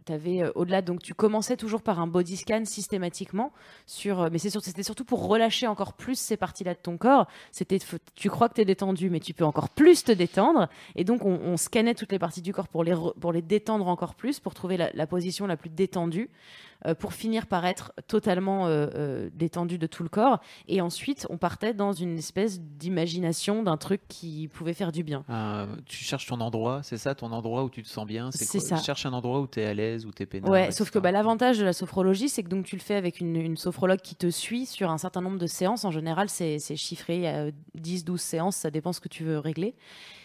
t'avais, 0.06 0.42
euh, 0.42 0.52
au-delà, 0.56 0.82
donc 0.82 1.04
tu 1.04 1.14
commençais 1.14 1.56
toujours 1.56 1.84
par 1.84 2.00
un 2.00 2.08
body 2.08 2.36
scan 2.36 2.66
systématiquement 2.66 3.54
sur, 3.86 4.22
euh, 4.22 4.30
mais 4.32 4.40
c'est 4.40 4.50
c'était 4.50 4.82
surtout 4.82 5.06
pour 5.06 5.28
relâcher 5.28 5.68
encore 5.68 5.94
plus 5.94 6.18
ces 6.18 6.36
parties-là 6.36 6.74
de 6.74 6.80
ton 6.80 6.98
corps. 6.98 7.28
C'était, 7.52 7.78
tu 8.16 8.30
crois 8.30 8.50
que 8.50 8.56
tu 8.56 8.62
es 8.62 8.66
détendu, 8.66 9.12
mais 9.12 9.20
tu 9.20 9.36
peux 9.36 9.46
encore 9.46 9.70
plus 9.70 10.04
te 10.04 10.12
détendre. 10.12 10.68
Et 10.96 11.04
donc 11.04 11.26
on, 11.26 11.40
on 11.44 11.58
scannait 11.58 11.94
toutes 11.94 12.12
les 12.12 12.18
parties 12.18 12.42
du 12.42 12.54
corps 12.54 12.70
pour 12.70 12.84
les, 12.84 12.96
pour 13.20 13.32
les 13.32 13.44
détendre 13.44 13.88
encore 13.88 14.16
plus, 14.16 14.40
pour 14.40 14.56
trouver 14.56 14.78
la, 14.78 14.90
la 14.94 15.06
position 15.06 15.46
la 15.46 15.58
plus 15.58 15.70
détendue, 15.70 16.32
euh, 16.86 16.96
pour 16.96 17.14
finir 17.14 17.48
par 17.48 17.66
être 17.66 17.92
totalement 18.08 18.68
euh, 18.68 18.88
euh, 18.96 19.30
détendu 19.34 19.78
de 19.78 19.88
tout 19.88 20.04
le 20.04 20.10
corps. 20.10 20.40
Et 20.68 20.82
ensuite, 20.82 21.28
on 21.30 21.38
partait 21.38 21.74
dans 21.74 21.92
une 21.92 22.18
espèce 22.18 22.62
d'imagination 22.62 23.64
d'un 23.64 23.78
truc 23.78 24.02
qui 24.08 24.48
pouvait 24.48 24.74
faire 24.74 24.92
du 24.92 25.04
bien. 25.04 25.24
Euh, 25.30 25.66
tu 25.86 26.04
cherches 26.04 26.28
ton 26.28 26.40
endroit, 26.40 26.82
c'est 26.84 26.98
ça, 26.98 27.16
ton 27.16 27.32
endroit 27.32 27.64
où 27.64 27.70
tu 27.70 27.84
te 27.84 27.90
sens 27.90 28.06
bien 28.06 28.32
C'est 28.32 28.60
ça. 28.60 28.78
Cherche 28.78 29.06
un 29.06 29.14
endroit 29.14 29.42
où 29.42 29.48
tu 29.48 29.60
es 29.60 29.66
à 29.66 29.74
l'aise, 29.74 30.06
où 30.06 30.12
tu 30.12 30.24
es 30.24 30.26
peinard. 30.26 30.50
Ouais, 30.50 30.66
etc. 30.66 30.78
sauf 30.78 30.92
que 30.92 31.00
bah, 31.00 31.12
l'avantage 31.12 31.58
de 31.58 31.66
la 31.66 31.74
sophrologie, 31.74 32.30
c'est 32.30 32.44
que 32.44 32.50
donc 32.50 32.66
tu 32.66 32.76
le 32.76 32.82
fais 32.82 32.96
avec 32.96 33.20
une, 33.20 33.36
une 33.36 33.58
sophrologue 33.58 34.02
qui 34.02 34.16
te 34.16 34.30
suit 34.30 34.66
sur 34.66 34.90
un 34.90 34.98
certain 34.98 35.22
nombre 35.22 35.38
de 35.38 35.48
séances. 35.48 35.86
En 35.86 35.92
général, 35.92 36.30
c'est 36.30 36.60
chiffré, 36.76 37.16
il 37.16 37.22
y 37.24 37.28
a 37.28 37.50
10-12 37.78 38.18
séances, 38.18 38.56
ça 38.56 38.72
dépend 38.72 38.94
ce 38.94 39.02
que 39.02 39.10
tu 39.10 39.24
veux 39.24 39.40
régler. 39.40 39.76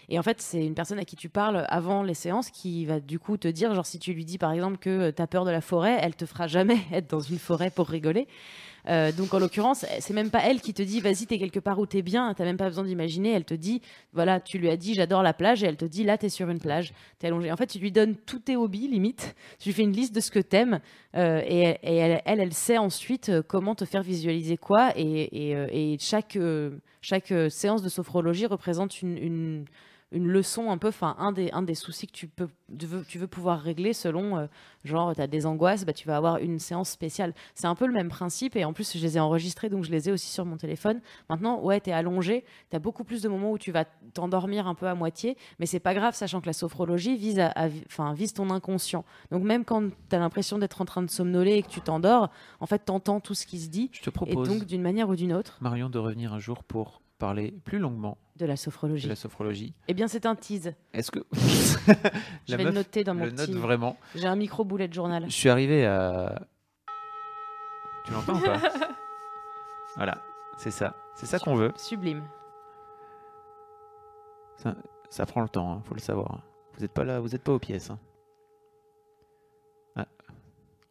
Et 0.08 0.18
en 0.18 0.22
fait, 0.22 0.40
c'est 0.40 0.64
une 0.64 0.74
personne 0.74 0.98
à 0.98 1.04
qui 1.04 1.16
tu 1.16 1.28
parles 1.28 1.64
avant 1.68 2.02
les 2.02 2.14
séances 2.14 2.50
qui 2.50 2.84
va 2.86 3.00
du 3.00 3.18
coup 3.18 3.36
te 3.36 3.48
dire, 3.48 3.74
genre 3.74 3.86
si 3.86 3.98
tu 3.98 4.12
lui 4.12 4.24
dis 4.24 4.38
par 4.38 4.52
exemple 4.52 4.78
que 4.78 5.10
tu 5.10 5.22
as 5.22 5.26
peur 5.26 5.44
de 5.44 5.50
la 5.50 5.60
forêt, 5.60 5.98
elle 6.00 6.14
te 6.14 6.26
fera 6.26 6.46
jamais 6.46 6.78
être 6.92 7.10
dans 7.10 7.20
une 7.20 7.38
forêt 7.38 7.70
pour 7.70 7.88
rigoler. 7.88 8.26
Euh, 8.86 9.12
donc 9.12 9.32
en 9.32 9.38
l'occurrence, 9.38 9.86
c'est 10.00 10.12
même 10.12 10.30
pas 10.30 10.40
elle 10.44 10.60
qui 10.60 10.74
te 10.74 10.82
dit 10.82 11.00
vas-y 11.00 11.26
t'es 11.26 11.38
quelque 11.38 11.58
part 11.58 11.78
où 11.78 11.86
t'es 11.86 12.02
bien, 12.02 12.34
t'as 12.34 12.44
même 12.44 12.58
pas 12.58 12.68
besoin 12.68 12.84
d'imaginer. 12.84 13.32
Elle 13.32 13.46
te 13.46 13.54
dit 13.54 13.80
voilà 14.12 14.40
tu 14.40 14.58
lui 14.58 14.68
as 14.68 14.76
dit 14.76 14.92
j'adore 14.92 15.22
la 15.22 15.32
plage 15.32 15.62
et 15.64 15.66
elle 15.66 15.78
te 15.78 15.86
dit 15.86 16.04
là 16.04 16.18
t'es 16.18 16.28
sur 16.28 16.50
une 16.50 16.58
plage, 16.58 16.92
t'es 17.18 17.28
allongé. 17.28 17.50
En 17.50 17.56
fait 17.56 17.66
tu 17.66 17.78
lui 17.78 17.92
donnes 17.92 18.14
tous 18.14 18.40
tes 18.40 18.56
hobbies 18.56 18.88
limite, 18.88 19.34
tu 19.58 19.70
lui 19.70 19.74
fais 19.74 19.84
une 19.84 19.92
liste 19.92 20.14
de 20.14 20.20
ce 20.20 20.30
que 20.30 20.38
t'aimes 20.38 20.80
euh, 21.16 21.40
et, 21.46 21.78
et 21.82 21.96
elle, 21.96 22.20
elle 22.26 22.40
elle 22.40 22.52
sait 22.52 22.76
ensuite 22.76 23.30
euh, 23.30 23.42
comment 23.42 23.74
te 23.74 23.86
faire 23.86 24.02
visualiser 24.02 24.58
quoi 24.58 24.92
et, 24.96 25.48
et, 25.48 25.56
euh, 25.56 25.66
et 25.70 25.96
chaque 25.98 26.36
euh, 26.36 26.78
chaque 27.00 27.32
euh, 27.32 27.48
séance 27.50 27.82
de 27.82 27.88
sophrologie 27.88 28.46
représente 28.46 29.02
une, 29.02 29.18
une 29.18 29.64
une 30.14 30.28
leçon 30.28 30.70
un 30.70 30.78
peu, 30.78 30.88
enfin 30.88 31.16
un 31.18 31.32
des, 31.32 31.50
un 31.50 31.62
des 31.62 31.74
soucis 31.74 32.06
que 32.06 32.12
tu, 32.12 32.28
peux, 32.28 32.48
tu, 32.78 32.86
veux, 32.86 33.04
tu 33.04 33.18
veux 33.18 33.26
pouvoir 33.26 33.60
régler 33.60 33.92
selon, 33.92 34.38
euh, 34.38 34.46
genre, 34.84 35.14
tu 35.14 35.20
as 35.20 35.26
des 35.26 35.44
angoisses, 35.44 35.84
bah, 35.84 35.92
tu 35.92 36.06
vas 36.06 36.16
avoir 36.16 36.38
une 36.38 36.60
séance 36.60 36.88
spéciale. 36.88 37.34
C'est 37.54 37.66
un 37.66 37.74
peu 37.74 37.86
le 37.86 37.92
même 37.92 38.08
principe 38.08 38.54
et 38.56 38.64
en 38.64 38.72
plus, 38.72 38.96
je 38.96 39.02
les 39.02 39.16
ai 39.16 39.20
enregistrés, 39.20 39.68
donc 39.68 39.84
je 39.84 39.90
les 39.90 40.08
ai 40.08 40.12
aussi 40.12 40.28
sur 40.30 40.44
mon 40.44 40.56
téléphone. 40.56 41.00
Maintenant, 41.28 41.60
ouais, 41.60 41.80
tu 41.80 41.90
es 41.90 41.92
allongé, 41.92 42.44
tu 42.70 42.76
as 42.76 42.78
beaucoup 42.78 43.02
plus 43.02 43.22
de 43.22 43.28
moments 43.28 43.50
où 43.50 43.58
tu 43.58 43.72
vas 43.72 43.84
t'endormir 44.14 44.68
un 44.68 44.74
peu 44.74 44.86
à 44.86 44.94
moitié, 44.94 45.36
mais 45.58 45.66
c'est 45.66 45.80
pas 45.80 45.94
grave, 45.94 46.14
sachant 46.14 46.40
que 46.40 46.46
la 46.46 46.52
sophrologie 46.52 47.16
vise, 47.16 47.40
à, 47.40 47.52
enfin, 47.86 48.14
vise 48.14 48.32
ton 48.32 48.50
inconscient. 48.50 49.04
Donc 49.32 49.42
même 49.42 49.64
quand 49.64 49.82
tu 50.08 50.16
as 50.16 50.20
l'impression 50.20 50.58
d'être 50.58 50.80
en 50.80 50.84
train 50.84 51.02
de 51.02 51.10
somnoler 51.10 51.56
et 51.56 51.62
que 51.62 51.68
tu 51.68 51.80
t'endors, 51.80 52.30
en 52.60 52.66
fait, 52.66 52.84
tu 52.86 52.92
entends 52.92 53.18
tout 53.18 53.34
ce 53.34 53.46
qui 53.46 53.58
se 53.58 53.68
dit. 53.68 53.90
Je 53.92 54.00
te 54.00 54.10
Et 54.10 54.12
propose, 54.12 54.48
donc, 54.48 54.64
d'une 54.64 54.82
manière 54.82 55.08
ou 55.08 55.16
d'une 55.16 55.32
autre, 55.32 55.58
Marion, 55.60 55.90
de 55.90 55.98
revenir 55.98 56.32
un 56.32 56.38
jour 56.38 56.62
pour 56.62 57.02
parler 57.24 57.52
plus 57.64 57.78
longuement 57.78 58.18
de 58.36 58.44
la 58.44 58.52
de 58.54 58.58
sophrologie. 58.58 59.08
la 59.08 59.16
sophrologie. 59.16 59.74
Eh 59.88 59.94
bien, 59.94 60.08
c'est 60.08 60.26
un 60.26 60.34
tease. 60.34 60.74
Est-ce 60.92 61.10
que. 61.10 61.20
Je 62.46 62.56
vais 62.56 62.64
le 62.64 62.70
noter 62.70 63.02
dans 63.02 63.14
mon 63.14 63.24
le 63.24 63.30
note 63.30 63.50
vraiment. 63.50 63.96
J'ai 64.14 64.26
un 64.26 64.36
micro 64.36 64.62
boulet 64.64 64.88
de 64.88 64.92
journal. 64.92 65.24
Je 65.26 65.32
suis 65.34 65.48
arrivé 65.48 65.86
à. 65.86 66.46
Tu 68.04 68.12
l'entends 68.12 68.34
ou 68.34 68.40
pas 68.40 68.58
Voilà, 69.96 70.20
c'est 70.58 70.70
ça. 70.70 70.94
C'est 71.14 71.24
ça 71.26 71.38
qu'on 71.38 71.54
veut. 71.54 71.72
Sublime. 71.76 72.22
Ça, 74.58 74.74
ça 75.08 75.24
prend 75.24 75.40
le 75.40 75.48
temps, 75.48 75.72
hein, 75.72 75.82
faut 75.86 75.94
le 75.94 76.00
savoir. 76.00 76.42
Vous 76.74 76.80
n'êtes 76.82 76.92
pas 76.92 77.04
là, 77.04 77.20
vous 77.20 77.28
n'êtes 77.28 77.42
pas 77.42 77.52
aux 77.52 77.58
pièces. 77.58 77.88
hein. 77.90 77.98
Ah, 79.96 80.06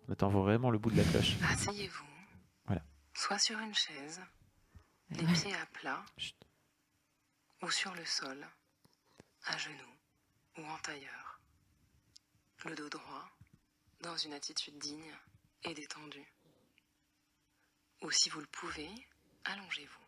on 0.08 0.14
attend 0.14 0.30
vraiment 0.30 0.72
le 0.72 0.80
bout 0.80 0.90
de 0.90 0.98
la 0.98 1.04
cloche. 1.04 1.38
Asseyez-vous. 1.52 2.06
Voilà. 2.66 2.82
Soit 3.14 3.38
sur 3.38 3.60
une 3.60 3.74
chaise, 3.76 4.22
les 5.14 5.34
pieds 5.34 5.56
à 5.56 5.66
plat, 5.68 6.04
Chut. 6.18 6.36
ou 7.62 7.72
sur 7.72 7.94
le 7.96 8.06
sol, 8.06 8.48
à 9.46 9.58
genoux 9.58 9.96
ou 10.58 10.66
en 10.66 10.78
tailleur. 10.80 11.40
Le 12.66 12.76
dos 12.76 12.90
droit, 12.90 13.30
dans 14.00 14.18
une 14.18 14.34
attitude 14.34 14.78
digne 14.80 15.14
et 15.64 15.74
détendue. 15.74 16.34
Ou 18.02 18.12
si 18.12 18.30
vous 18.30 18.40
le 18.40 18.48
pouvez, 18.48 18.90
allongez-vous. 19.46 20.08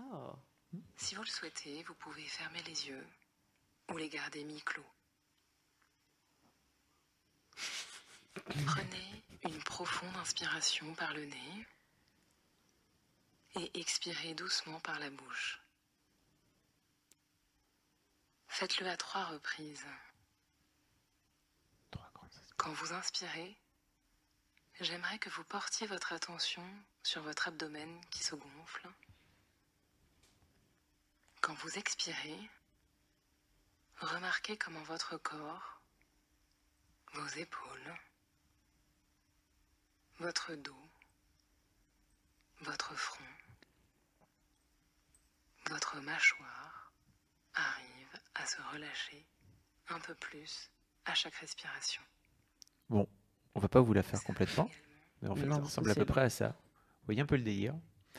Oh. 0.00 0.34
Si 0.96 1.14
vous 1.14 1.22
le 1.22 1.28
souhaitez, 1.28 1.82
vous 1.84 1.94
pouvez 1.94 2.24
fermer 2.24 2.62
les 2.62 2.88
yeux 2.88 3.06
ou 3.90 3.96
les 3.96 4.08
garder 4.08 4.44
mi-clos. 4.44 4.86
Prenez 8.66 9.24
une 9.44 9.62
profonde 9.64 10.16
inspiration 10.16 10.94
par 10.94 11.12
le 11.14 11.24
nez 11.26 11.66
et 13.54 13.78
expirez 13.78 14.34
doucement 14.34 14.80
par 14.80 14.98
la 14.98 15.10
bouche. 15.10 15.60
Faites-le 18.48 18.86
à 18.88 18.96
trois 18.96 19.24
reprises. 19.24 19.86
Quand 22.56 22.72
vous 22.72 22.92
inspirez, 22.92 23.58
j'aimerais 24.80 25.18
que 25.18 25.30
vous 25.30 25.44
portiez 25.44 25.86
votre 25.86 26.12
attention 26.12 26.64
sur 27.02 27.22
votre 27.22 27.48
abdomen 27.48 28.00
qui 28.10 28.22
se 28.22 28.34
gonfle. 28.34 28.88
Quand 31.40 31.54
vous 31.54 31.76
expirez, 31.76 32.50
remarquez 33.98 34.56
comment 34.56 34.82
votre 34.84 35.16
corps, 35.16 35.80
vos 37.14 37.26
épaules, 37.26 37.98
votre 40.20 40.54
dos, 40.54 40.88
votre 42.60 42.94
front, 42.94 43.24
votre 45.70 46.00
mâchoire 46.02 46.92
arrive 47.54 48.20
à 48.34 48.46
se 48.46 48.56
relâcher 48.72 49.26
un 49.88 50.00
peu 50.00 50.14
plus 50.14 50.70
à 51.04 51.14
chaque 51.14 51.34
respiration. 51.34 52.02
Bon, 52.88 53.08
on 53.54 53.60
va 53.60 53.68
pas 53.68 53.80
vous 53.80 53.92
la 53.92 54.02
faire 54.02 54.22
complètement, 54.22 54.68
mais 55.20 55.28
en 55.28 55.34
fait, 55.36 55.46
Non, 55.46 55.56
ça 55.56 55.62
ressemble 55.62 55.90
à 55.90 55.94
peu 55.94 56.04
près 56.04 56.22
à 56.22 56.30
ça. 56.30 56.48
Vous 56.48 57.06
voyez 57.06 57.20
un 57.20 57.26
peu 57.26 57.36
le 57.36 57.42
délire. 57.42 57.74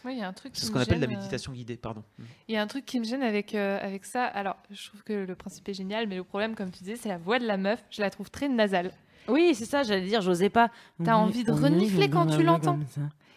Oui, 0.06 0.16
il 0.16 0.20
y 0.20 0.22
a 0.22 0.28
un 0.28 0.34
truc. 0.34 0.54
C'est 0.56 0.66
ce 0.66 0.72
qu'on 0.72 0.80
appelle 0.80 1.00
la 1.00 1.08
gêne, 1.08 1.16
euh, 1.16 1.20
méditation 1.20 1.54
guidée, 1.54 1.78
pardon. 1.78 2.04
Il 2.48 2.54
y 2.54 2.58
a 2.58 2.62
un 2.62 2.68
truc 2.68 2.86
qui 2.86 3.00
me 3.00 3.06
gêne 3.06 3.24
avec, 3.24 3.56
euh, 3.56 3.80
avec 3.82 4.04
ça. 4.04 4.26
Alors, 4.26 4.58
je 4.70 4.88
trouve 4.90 5.04
que 5.04 5.14
le 5.14 5.36
principe 5.36 5.70
est 5.70 5.74
génial, 5.74 6.08
mais 6.08 6.18
le 6.18 6.24
problème, 6.24 6.56
comme 6.56 6.72
tu 6.72 6.80
disais, 6.80 6.98
c'est 6.98 7.10
la 7.10 7.18
voix 7.18 7.40
de 7.40 7.46
la 7.46 7.58
meuf. 7.58 7.82
Je 7.90 8.02
la 8.02 8.10
trouve 8.10 8.30
très 8.30 8.50
nasale. 8.50 8.92
Oui, 9.30 9.56
c'est 9.56 9.66
ça, 9.66 9.84
j'allais 9.84 10.06
dire, 10.06 10.22
j'osais 10.22 10.50
pas. 10.50 10.70
T'as 11.04 11.16
envie 11.16 11.46
de 11.46 11.52
renifler 11.52 12.10
quand 12.10 12.28
tu 12.28 12.44
l'entends. 12.44 12.80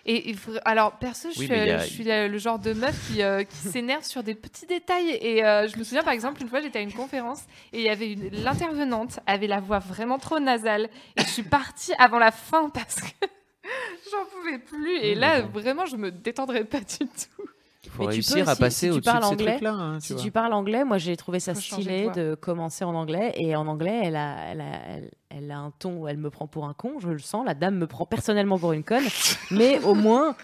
Et, 0.09 0.35
alors, 0.65 0.93
perso, 0.99 1.29
je 1.33 1.39
Oui, 1.41 1.47
suis, 1.47 1.55
a- 1.55 1.79
je 1.79 2.29
le, 2.29 2.39
genre 2.39 2.59
de 2.61 2.73
meuf 2.73 2.95
qui, 3.09 3.23
euh, 3.23 3.43
qui 3.43 3.57
s'énerve 3.69 4.05
sur 4.05 4.23
des 4.23 4.35
petits 4.37 4.65
détails. 4.67 5.11
Et 5.21 5.45
euh, 5.45 5.67
je 5.67 5.77
me 5.77 5.83
souviens, 5.85 6.05
par 6.05 6.13
exemple, 6.13 6.41
une 6.41 6.49
fois, 6.49 6.61
j'étais 6.61 6.79
à 6.79 6.83
une 6.83 6.93
conférence 6.93 7.41
et 7.73 7.79
il 7.81 7.85
y 7.85 7.89
avait 7.89 8.13
une- 8.13 8.31
l'intervenante 8.31 9.19
avait 9.27 9.49
la 9.49 9.59
voix 9.61 9.81
vraiment 9.81 10.19
trop 10.19 10.39
nasale. 10.39 10.89
Et 11.17 11.23
je 11.23 11.27
suis 11.29 11.43
partie 11.43 11.93
avant 11.99 12.19
la 12.21 12.31
fin 12.31 12.69
parce 12.71 13.01
que 13.01 13.07
j'en 14.13 14.25
pouvais 14.39 14.59
plus. 14.59 14.97
Et 14.99 15.15
là, 15.17 15.43
vraiment, 15.43 15.87
je 15.87 15.97
me 15.97 16.11
détendrais 16.13 16.65
pas 16.65 16.79
du 16.81 16.99
tout. 16.99 17.43
Il 17.87 17.91
faut 17.93 18.03
Mais 18.03 18.09
tu 18.09 18.13
réussir 18.15 18.45
peux 18.45 18.51
à 18.51 18.57
passer 18.57 18.87
si 18.87 18.87
tu 18.87 18.91
au-dessus 18.93 19.01
de 19.01 19.05
parles 19.13 19.25
ces 19.25 19.31
anglais, 19.31 19.51
trucs-là. 19.53 19.73
hein, 19.73 20.01
Si 20.01 20.13
vois. 20.13 20.23
tu 20.23 20.31
parles 20.31 20.53
anglais, 20.53 20.85
moi 20.85 20.99
j'ai 20.99 21.17
trouvé 21.17 21.41
ça 21.41 21.53
de 21.55 21.59
stylé 21.59 22.11
de, 22.15 22.35
commencer 22.35 22.85
en 22.85 22.95
anglais. 22.95 23.33
Et 23.37 23.57
en 23.57 23.67
anglais, 23.67 24.01
elle 24.05 24.17
a, 24.17 24.37
elle, 24.51 24.61
a, 24.61 24.65
elle, 24.89 25.11
elle 25.31 25.51
a 25.51 25.59
un 25.59 25.71
ton 25.79 25.97
où 25.99 26.09
elle 26.09 26.19
me 26.19 26.29
prend 26.31 26.47
pour 26.47 26.67
un 26.67 26.75
con, 26.75 26.95
je 27.01 27.09
le 27.09 27.19
sens. 27.19 27.45
La 27.47 27.55
dame 27.55 27.77
me 27.77 27.87
prend 27.87 28.05
personnellement 28.07 28.59
pour 28.59 28.73
une 28.73 28.85
conne. 28.85 29.05
mais 29.51 29.79
au 29.85 29.95
moins, 29.95 30.35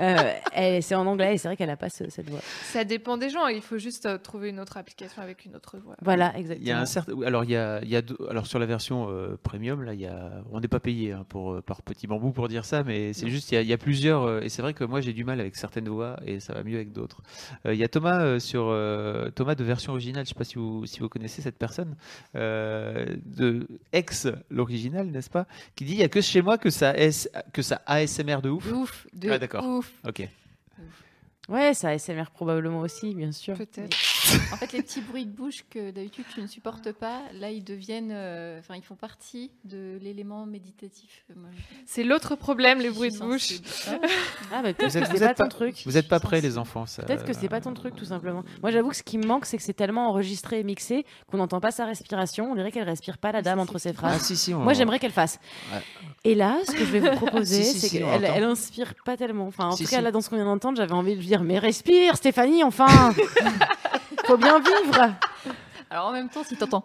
euh, 0.00 0.78
c'est 0.80 0.94
en 0.94 1.06
anglais 1.06 1.34
et 1.34 1.38
c'est 1.38 1.48
vrai 1.48 1.56
qu'elle 1.56 1.70
a 1.70 1.76
pas 1.76 1.88
ce- 1.90 2.08
cette 2.10 2.28
voix. 2.30 2.40
Ça 2.64 2.84
dépend 2.84 3.16
des 3.16 3.30
gens. 3.30 3.46
Il 3.48 3.62
faut 3.62 3.78
juste 3.78 4.06
euh, 4.06 4.18
trouver 4.18 4.50
une 4.50 4.60
autre 4.60 4.76
application 4.76 5.22
avec 5.22 5.44
une 5.44 5.56
autre 5.56 5.76
voix. 5.78 5.96
Voilà, 6.02 6.32
Il 6.34 6.34
y 6.34 6.36
a 6.36 6.40
exactement. 6.40 6.78
un 6.80 6.86
certain. 6.86 7.22
Alors 7.22 7.44
il 7.44 7.50
y 7.50 7.56
a, 7.56 7.80
il 7.82 7.88
y 7.88 7.96
a 7.96 8.02
deux- 8.02 8.16
alors 8.30 8.46
sur 8.46 8.58
la 8.58 8.66
version 8.66 9.08
euh, 9.10 9.36
premium 9.42 9.82
là, 9.82 9.94
il 9.94 10.00
y 10.00 10.06
a, 10.06 10.42
on 10.52 10.60
n'est 10.60 10.68
pas 10.68 10.80
payé 10.80 11.12
hein, 11.12 11.24
pour 11.28 11.52
euh, 11.54 11.62
par 11.62 11.82
petit 11.82 12.06
bambou 12.06 12.30
pour 12.32 12.48
dire 12.48 12.64
ça, 12.64 12.82
mais 12.84 13.12
c'est 13.12 13.28
juste 13.28 13.50
il 13.52 13.54
y 13.54 13.58
a, 13.58 13.62
il 13.62 13.68
y 13.68 13.72
a 13.72 13.78
plusieurs 13.78 14.22
euh, 14.24 14.40
et 14.40 14.48
c'est 14.48 14.62
vrai 14.62 14.74
que 14.74 14.84
moi 14.84 15.00
j'ai 15.00 15.12
du 15.12 15.24
mal 15.24 15.40
avec 15.40 15.56
certaines 15.56 15.88
voix 15.88 16.16
et 16.24 16.40
ça 16.40 16.52
va 16.54 16.62
mieux 16.62 16.76
avec 16.76 16.92
d'autres. 16.92 17.22
Euh, 17.66 17.74
il 17.74 17.80
y 17.80 17.84
a 17.84 17.88
Thomas 17.88 18.20
euh, 18.22 18.38
sur 18.38 18.66
euh, 18.68 19.30
Thomas 19.30 19.54
de 19.54 19.64
version 19.64 19.92
originale, 19.92 20.24
je 20.24 20.30
sais 20.30 20.34
pas 20.34 20.44
si 20.44 20.54
vous 20.56 20.86
si 20.86 21.00
vous 21.00 21.08
connaissez 21.08 21.42
cette 21.42 21.58
personne 21.58 21.96
euh, 22.36 23.06
de 23.26 23.66
ex 23.92 24.26
l'original 24.50 25.06
n'est-ce 25.08 25.30
pas, 25.30 25.46
qui 25.76 25.84
dit 25.84 25.92
il 25.92 25.98
y 25.98 26.02
a 26.02 26.08
que 26.08 26.20
chez 26.20 26.42
moi 26.42 26.58
que 26.58 26.70
ça 26.70 26.96
S- 26.96 27.28
que 27.52 27.62
ça 27.62 27.80
ASMR 27.86 28.40
de 28.42 28.50
ouf. 28.50 28.70
Ouf, 28.72 29.06
de 29.14 29.30
Ah, 29.30 29.38
d'accord. 29.38 29.64
ouf. 29.64 29.87
Ok. 30.06 30.28
Ouais, 31.48 31.72
ça 31.72 31.88
ASMR 31.90 32.30
probablement 32.32 32.80
aussi, 32.80 33.14
bien 33.14 33.32
sûr. 33.32 33.56
Peut-être. 33.56 33.96
En 34.52 34.56
fait, 34.56 34.72
les 34.72 34.82
petits 34.82 35.00
bruits 35.00 35.24
de 35.26 35.30
bouche 35.30 35.64
que 35.70 35.90
d'habitude 35.90 36.24
tu 36.34 36.40
ne 36.40 36.46
supportes 36.46 36.92
pas, 36.92 37.20
là, 37.34 37.50
ils 37.50 37.62
deviennent, 37.64 38.10
euh, 38.12 38.58
enfin, 38.58 38.74
ils 38.76 38.82
font 38.82 38.94
partie 38.94 39.50
de 39.64 39.98
l'élément 40.02 40.46
méditatif. 40.46 41.24
C'est 41.86 42.02
l'autre 42.04 42.34
problème, 42.36 42.80
les 42.80 42.90
bruits 42.90 43.10
de 43.12 43.18
bouche. 43.18 43.54
Ah, 43.86 44.62
bah, 44.62 44.68
Vous 44.68 44.74
peut-être 44.74 44.96
êtes, 44.96 45.04
que 45.04 45.08
vous 45.10 45.16
c'est 45.16 45.24
pas 45.24 45.30
êtes 45.30 45.36
ton 45.36 45.44
pas, 45.44 45.48
truc. 45.50 45.82
vous 45.86 45.96
êtes 45.96 46.08
pas 46.08 46.20
prêts 46.20 46.40
les 46.40 46.58
enfants. 46.58 46.84
Peut-être 47.06 47.24
que 47.24 47.32
c'est 47.32 47.48
pas 47.48 47.60
ton 47.60 47.74
truc, 47.74 47.94
tout 47.96 48.04
simplement. 48.04 48.42
Moi, 48.62 48.70
j'avoue 48.70 48.90
que 48.90 48.96
ce 48.96 49.02
qui 49.02 49.18
me 49.18 49.26
manque, 49.26 49.46
c'est 49.46 49.56
que 49.56 49.62
c'est 49.62 49.72
tellement 49.74 50.08
enregistré 50.08 50.60
et 50.60 50.64
mixé 50.64 51.04
qu'on 51.30 51.36
n'entend 51.38 51.60
pas 51.60 51.70
sa 51.70 51.84
respiration. 51.86 52.50
On 52.50 52.54
dirait 52.54 52.72
qu'elle 52.72 52.88
respire 52.88 53.18
pas 53.18 53.32
la 53.32 53.42
dame 53.42 53.58
entre 53.60 53.78
ses 53.78 53.90
Ah 53.90 53.94
phrases. 53.94 54.22
si 54.22 54.36
si. 54.36 54.54
on- 54.54 54.60
Moi, 54.60 54.72
j'aimerais 54.74 54.98
qu'elle 54.98 55.12
fasse. 55.12 55.38
Ouais. 55.72 55.80
Et 56.24 56.34
là, 56.34 56.58
ce 56.66 56.72
que 56.72 56.78
je 56.84 56.84
vais 56.92 57.00
vous 57.00 57.16
proposer, 57.16 57.62
Si, 57.62 57.78
si, 57.80 57.88
c'est 57.88 57.98
qu'elle 57.98 58.24
elle 58.24 58.44
inspire 58.44 58.94
pas 59.04 59.16
tellement. 59.16 59.46
Enfin, 59.46 59.66
en 59.68 59.72
Si, 59.72 59.84
tout 59.84 59.90
cas, 59.90 59.98
si. 59.98 60.02
là, 60.02 60.10
dans 60.10 60.20
ce 60.20 60.28
qu'on 60.30 60.36
vient 60.36 60.44
d'entendre, 60.44 60.76
j'avais 60.76 60.92
envie 60.92 61.12
de 61.14 61.20
lui 61.20 61.26
dire 61.26 61.42
Mais 61.42 61.58
respire, 61.58 62.16
Stéphanie, 62.16 62.64
enfin 62.64 62.86
Faut 64.28 64.36
bien 64.36 64.58
vivre 64.60 65.14
Alors 65.90 66.08
en 66.08 66.12
même 66.12 66.28
temps, 66.28 66.44
si 66.44 66.54
t'entends, 66.56 66.84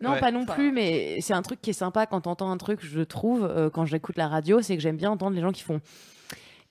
Non, 0.00 0.10
Ouais. 0.12 0.20
pas 0.20 0.32
non 0.32 0.44
plus, 0.46 0.72
mais 0.72 1.20
c'est 1.20 1.32
un 1.32 1.42
truc 1.42 1.60
qui 1.62 1.70
est 1.70 1.74
sympa 1.74 2.06
quand 2.06 2.22
t'entends 2.22 2.50
un 2.50 2.56
truc, 2.56 2.80
je 2.84 3.00
trouve, 3.02 3.44
euh, 3.44 3.70
quand 3.70 3.84
j'écoute 3.84 4.16
la 4.16 4.26
radio, 4.26 4.60
c'est 4.60 4.74
que 4.76 4.82
j'aime 4.82 4.96
bien 4.96 5.10
entendre 5.12 5.36
les 5.36 5.42
gens 5.42 5.52
qui 5.52 5.62
font. 5.62 5.80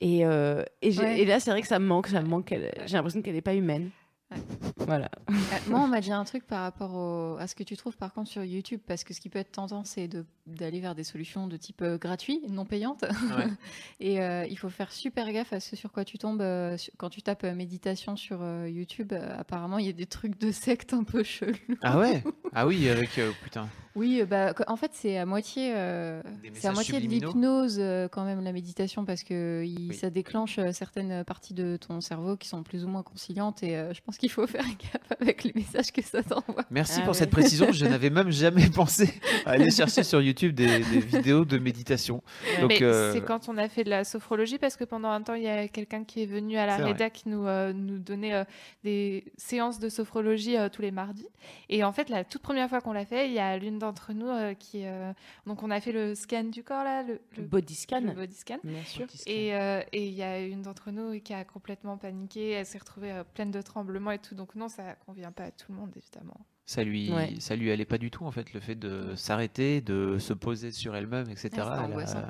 Et, 0.02 0.26
euh, 0.26 0.64
et, 0.82 0.92
j'ai- 0.92 1.02
Ouais. 1.02 1.20
et 1.22 1.26
là, 1.26 1.40
c'est 1.40 1.50
vrai 1.52 1.62
que 1.62 1.68
ça 1.68 1.80
me 1.80 1.86
manque, 1.88 2.08
ça 2.08 2.22
me 2.22 2.28
manque. 2.28 2.46
qu'elle- 2.46 2.74
J'ai 2.86 2.98
l'impression 2.98 3.22
qu'elle 3.22 3.34
n'est 3.36 3.42
pas 3.42 3.56
humaine. 3.56 3.90
Ouais. 4.32 4.38
Voilà. 4.80 5.10
Euh, 5.30 5.34
moi, 5.70 5.80
on 5.82 5.88
m'a 5.88 6.02
dit 6.02 6.12
un 6.12 6.24
truc 6.26 6.46
par 6.46 6.62
rapport 6.62 6.94
au- 6.96 7.38
à 7.38 7.48
ce 7.48 7.56
que 7.56 7.64
tu 7.64 7.78
trouves 7.78 7.96
par 7.98 8.14
contre 8.14 8.30
sur 8.30 8.44
YouTube, 8.44 8.82
parce 8.86 9.04
que 9.04 9.14
ce 9.14 9.22
qui 9.22 9.30
peut 9.30 9.40
être 9.40 9.52
tendance, 9.52 9.90
c'est 9.92 10.08
de- 10.08 10.26
d'aller 10.48 10.80
vers 10.82 10.96
des 10.96 11.04
solutions 11.04 11.48
de 11.48 11.56
type 11.58 11.82
euh, 11.82 11.98
gratuit, 11.98 12.42
non 12.50 12.66
payantes. 12.66 13.04
Ouais. 13.04 13.48
Et 14.00 14.22
euh, 14.22 14.46
il 14.50 14.58
faut 14.58 14.70
faire 14.70 14.92
super 14.92 15.32
gaffe 15.32 15.54
à 15.54 15.60
ce 15.60 15.76
sur 15.76 15.92
quoi 15.92 16.04
tu 16.06 16.18
tombes 16.18 16.42
euh, 16.42 16.78
sur- 16.78 16.94
quand 16.98 17.10
tu 17.10 17.22
tapes 17.22 17.44
euh, 17.46 17.54
méditation 17.56 18.16
sur 18.16 18.40
euh, 18.42 18.70
YouTube. 18.70 19.14
euh, 19.14 19.38
apparemment, 19.40 19.78
il 19.78 19.86
y 19.86 19.90
a 19.90 19.94
des 19.94 20.06
trucs 20.08 20.38
de 20.40 20.52
secte 20.52 20.94
un 20.94 21.04
peu 21.04 21.24
chelous. 21.24 21.56
Ah 21.82 21.98
ouais? 22.00 22.24
Ah 22.54 22.66
oui, 22.66 22.90
avec 22.90 23.20
euh, 23.20 23.32
putain. 23.44 23.68
Oui, 23.96 24.24
bah, 24.24 24.54
en 24.68 24.76
fait, 24.78 24.92
c'est 24.94 25.18
à 25.18 25.26
moitié, 25.26 25.74
euh, 25.76 26.22
c'est 26.54 26.68
à 26.68 26.72
moitié 26.72 27.00
de 27.00 27.06
l'hypnose 27.08 27.78
euh, 27.80 28.08
quand 28.08 28.24
même 28.26 28.42
la 28.44 28.52
méditation 28.54 29.06
parce 29.06 29.24
que 29.24 29.64
il- 29.66 29.90
Oui. 29.90 29.96
ça 29.96 30.10
déclenche 30.10 30.60
certaines 30.72 31.24
parties 31.24 31.54
de 31.54 31.78
ton 31.78 32.00
cerveau 32.02 32.36
qui 32.38 32.48
sont 32.48 32.64
plus 32.64 32.84
ou 32.86 32.88
moins 32.88 33.04
conciliantes 33.04 33.64
et 33.64 33.76
euh, 33.76 33.94
je 33.94 34.02
pense 34.02 34.17
qu'il 34.18 34.30
faut 34.32 34.48
faire 34.48 34.64
gaffe 34.66 35.20
avec 35.20 35.44
les 35.44 35.54
messages 35.56 35.92
que 35.92 36.02
ça 36.02 36.24
t'envoie. 36.24 36.64
Merci 36.70 37.00
Ah 37.00 37.02
pour 37.02 37.10
ouais. 37.14 37.14
cette 37.20 37.30
précision. 37.30 37.72
Je 37.72 37.86
n'avais 37.88 38.10
même 38.10 38.32
jamais 38.32 38.70
pensé 38.70 39.14
à 39.46 39.52
aller 39.52 39.72
chercher 39.72 40.04
sur 40.04 40.22
YouTube 40.22 40.54
des, 40.54 40.80
des 40.80 41.00
vidéos 41.00 41.46
de 41.46 41.58
méditation. 41.58 42.22
Donc, 42.62 42.70
Mais 42.70 42.84
euh, 42.84 43.14
c'est 43.14 43.22
quand 43.24 43.50
on 43.50 43.58
a 43.58 43.70
fait 43.70 43.84
de 43.84 43.90
la 43.90 44.04
sophrologie, 44.04 44.58
parce 44.58 44.76
que 44.76 44.84
pendant 44.84 45.10
un 45.10 45.22
temps, 45.22 45.34
il 45.36 45.44
y 45.44 45.48
a 45.48 45.68
quelqu'un 45.68 46.04
qui 46.04 46.24
est 46.24 46.26
venu 46.26 46.58
à 46.58 46.66
la 46.66 46.78
vrai. 46.78 46.86
rédac 46.92 47.22
nous, 47.26 47.46
euh, 47.48 47.74
nous 47.74 48.00
donner 48.00 48.34
euh, 48.34 48.44
des 48.84 49.26
séances 49.38 49.80
de 49.80 49.90
sophrologie 49.90 50.58
euh, 50.58 50.70
tous 50.70 50.82
les 50.82 50.92
mardis. 50.92 51.28
Et 51.70 51.84
en 51.84 51.92
fait, 51.92 52.10
la 52.10 52.24
toute 52.24 52.42
première 52.42 52.70
fois 52.70 52.82
qu'on 52.82 52.94
l'a 52.94 53.06
fait, 53.06 53.28
il 53.28 53.34
y 53.34 53.40
a 53.40 53.58
l'une 53.58 53.80
d'entre 53.80 54.14
nous 54.14 54.28
euh, 54.28 54.54
qui. 54.54 54.82
euh, 54.86 55.12
donc, 55.46 55.64
on 55.64 55.72
a 55.72 55.80
fait 55.80 55.92
le 55.92 56.16
scan 56.16 56.46
du 56.46 56.64
corps, 56.64 56.84
là, 56.84 57.04
le, 57.04 57.20
Le 57.38 57.44
body 57.44 57.76
scan. 57.76 58.02
le 58.02 58.12
body 58.14 58.36
scan. 58.36 58.58
Bien 58.64 58.84
sûr. 58.84 59.06
Et 59.26 59.56
euh, 59.56 59.82
et 59.94 60.06
il 60.08 60.14
y 60.14 60.24
a 60.24 60.40
une 60.42 60.62
d'entre 60.62 60.92
nous 60.92 61.20
qui 61.22 61.34
a 61.34 61.44
complètement 61.44 61.98
paniqué, 61.98 62.52
elle 62.52 62.66
s'est 62.66 62.78
retrouvée 62.78 63.12
euh, 63.12 63.24
pleine 63.34 63.52
de 63.52 63.62
tremblements 63.62 64.07
et 64.12 64.20
tout. 64.20 64.36
Donc 64.36 64.56
non, 64.56 64.68
ça 64.70 64.96
convient 65.06 65.32
pas 65.32 65.46
à 65.46 65.52
tout 65.52 65.72
le 65.72 65.78
monde, 65.78 65.92
évidemment. 65.96 66.46
ça 66.66 66.84
lui, 66.84 67.12
Ouais. 67.14 67.34
ça 67.40 67.56
lui 67.56 67.72
allait 67.72 67.86
pas 67.86 67.98
du 67.98 68.12
tout 68.12 68.26
en 68.26 68.32
fait 68.32 68.54
le 68.54 68.60
fait 68.60 68.76
de 68.76 69.16
s'arrêter, 69.16 69.80
de 69.82 70.18
se 70.20 70.34
poser 70.34 70.72
sur 70.72 70.96
elle-même, 70.96 71.30
etc. 71.30 71.44
Ouais, 71.44 71.52
c'est 71.54 71.62
Elle 71.62 71.68
a- 71.68 71.84
angoissant. 71.86 72.24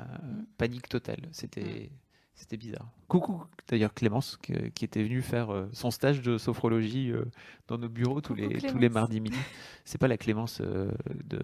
panique 0.58 0.88
totale. 0.88 1.28
C'était, 1.32 1.90
c'était 2.34 2.56
bizarre. 2.56 2.88
Coucou 3.08 3.42
d'ailleurs 3.68 3.92
Clémence 3.94 4.36
que- 4.40 4.68
qui 4.68 4.84
était 4.84 5.02
venue 5.02 5.22
faire 5.22 5.50
euh, 5.52 5.68
son 5.72 5.90
stage 5.90 6.22
de 6.22 6.38
sophrologie 6.38 7.10
euh, 7.10 7.24
dans 7.66 7.78
nos 7.78 7.88
bureaux 7.88 8.20
tous 8.20 8.34
Coucou 8.36 8.48
les 8.48 8.60
tous 8.60 8.78
les 8.78 8.88
mardis 8.88 9.20
midi. 9.20 9.38
C'est 9.84 9.98
pas 9.98 10.06
la 10.08 10.16
Clémence 10.18 10.60
euh, 10.60 10.90
de 11.24 11.40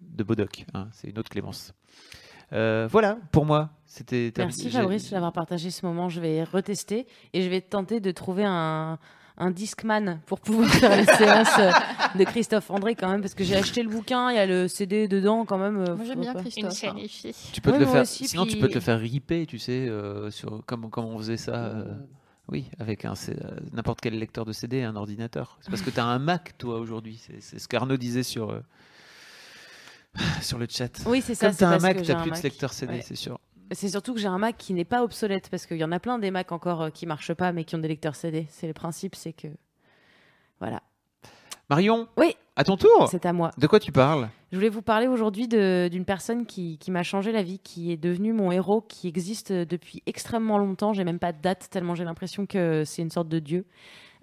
de 0.00 0.24
Bodoc, 0.24 0.64
hein, 0.74 0.88
c'est 0.92 1.08
une 1.10 1.18
autre 1.18 1.28
Clémence. 1.30 1.74
Euh, 2.52 2.88
voilà 2.90 3.18
pour 3.30 3.44
moi. 3.44 3.70
C'était 3.86 4.32
Merci 4.38 4.70
Fabrice 4.70 5.10
d'avoir 5.10 5.32
partagé 5.32 5.70
ce 5.70 5.84
moment. 5.84 6.08
Je 6.08 6.20
vais 6.20 6.44
retester 6.44 7.06
et 7.34 7.42
je 7.42 7.48
vais 7.50 7.60
tenter 7.60 8.00
de 8.00 8.10
trouver 8.10 8.44
un, 8.46 8.98
un 9.38 9.50
Discman 9.50 10.20
pour 10.26 10.40
pouvoir 10.40 10.68
faire 10.68 10.96
les 10.96 11.04
séances 11.04 11.58
euh, 11.58 11.70
de 12.18 12.24
Christophe 12.24 12.70
André 12.70 12.94
quand 12.94 13.08
même 13.08 13.20
parce 13.20 13.34
que 13.34 13.44
j'ai 13.44 13.56
acheté 13.56 13.82
le 13.82 13.88
bouquin, 13.88 14.30
il 14.30 14.36
y 14.36 14.38
a 14.38 14.46
le 14.46 14.68
CD 14.68 15.08
dedans 15.08 15.44
quand 15.44 15.58
même. 15.58 15.78
euh, 15.78 15.96
Moi 15.96 16.04
j'aime 16.04 16.20
bien 16.20 16.34
Christophe. 16.34 16.84
hein. 16.84 16.94
Tu 17.52 17.60
peux 17.60 17.70
Ouais, 17.70 17.78
te 17.78 17.82
le 17.84 17.86
faire. 17.88 18.02
aussi, 18.02 18.26
sinon, 18.28 18.46
tu 18.46 18.56
peux 18.58 18.68
te 18.68 18.74
le 18.74 18.80
faire 18.80 18.98
ripper, 19.00 19.46
tu 19.46 19.58
sais, 19.58 19.86
euh, 19.88 20.30
sur 20.30 20.62
comme 20.66 20.90
comme 20.90 21.04
on 21.06 21.18
faisait 21.18 21.36
ça. 21.36 21.54
euh, 21.54 21.84
oui, 22.50 22.66
avec 22.78 23.04
n'importe 23.72 24.00
quel 24.00 24.18
lecteur 24.18 24.44
de 24.46 24.52
CD 24.52 24.78
et 24.78 24.84
un 24.84 24.96
ordinateur. 24.96 25.58
C'est 25.60 25.70
parce 25.70 25.82
que 25.82 25.90
tu 25.90 26.00
as 26.00 26.04
un 26.06 26.18
Mac, 26.18 26.56
toi, 26.58 26.78
aujourd'hui. 26.78 27.20
C'est- 27.40 27.58
ce 27.58 27.68
qu'Arnaud 27.68 27.96
disait 27.98 28.22
sur 28.22 28.50
euh, 28.50 28.60
sur 30.42 30.58
le 30.58 30.66
chat. 30.68 30.88
Oui, 31.06 31.22
c'est 31.24 31.34
ça. 31.34 31.48
Comme 31.48 31.56
tu 31.56 31.64
as 31.64 31.68
un 31.68 31.78
Mac, 31.78 32.02
tu 32.02 32.14
plus 32.14 32.30
de 32.30 32.42
lecteur 32.42 32.72
CD, 32.72 32.94
Ouais. 32.94 33.02
c'est 33.06 33.14
sûr. 33.16 33.38
C'est 33.72 33.88
surtout 33.88 34.14
que 34.14 34.20
j'ai 34.20 34.28
un 34.28 34.38
Mac 34.38 34.56
qui 34.56 34.72
n'est 34.74 34.84
pas 34.84 35.02
obsolète 35.04 35.48
parce 35.50 35.66
qu'il 35.66 35.76
y 35.76 35.84
en 35.84 35.92
a 35.92 36.00
plein 36.00 36.18
des 36.18 36.30
Macs 36.30 36.52
encore 36.52 36.82
euh, 36.82 36.90
qui 36.90 37.06
marchent 37.06 37.34
pas 37.34 37.52
mais 37.52 37.64
qui 37.64 37.74
ont 37.76 37.78
des 37.78 37.88
lecteurs 37.88 38.14
CD. 38.16 38.46
C'est 38.50 38.66
le 38.66 38.72
principe, 38.72 39.14
c'est 39.14 39.32
que 39.32 39.48
voilà, 40.60 40.82
Marion 41.70 42.08
Oui. 42.16 42.34
À 42.56 42.64
ton 42.64 42.76
tour 42.76 43.06
c'est 43.08 43.24
à 43.24 43.32
moi. 43.32 43.52
De 43.58 43.66
quoi 43.68 43.78
tu 43.78 43.92
parles? 43.92 44.28
Je 44.50 44.56
voulais 44.56 44.68
vous 44.70 44.82
parler 44.82 45.06
aujourd'hui 45.06 45.46
de- 45.46 45.88
d'une 45.92 46.04
personne 46.04 46.44
qui, 46.46 46.76
qui 46.78 46.90
m'a 46.90 47.02
changé 47.04 47.30
la 47.30 47.42
vie, 47.44 47.58
qui 47.60 47.92
est 47.92 47.96
devenue 47.96 48.32
mon 48.32 48.50
héros, 48.50 48.80
qui 48.80 49.06
existe 49.06 49.52
depuis 49.52 50.02
extrêmement 50.06 50.58
longtemps. 50.58 50.92
J'ai 50.92 51.04
même 51.04 51.18
pas 51.20 51.32
de 51.32 51.40
date 51.40 51.68
tellement 51.70 51.94
j'ai 51.94 52.04
l'impression 52.04 52.46
que 52.46 52.82
c'est 52.84 53.02
une 53.02 53.10
sorte 53.10 53.28
de 53.28 53.38
dieu. 53.38 53.64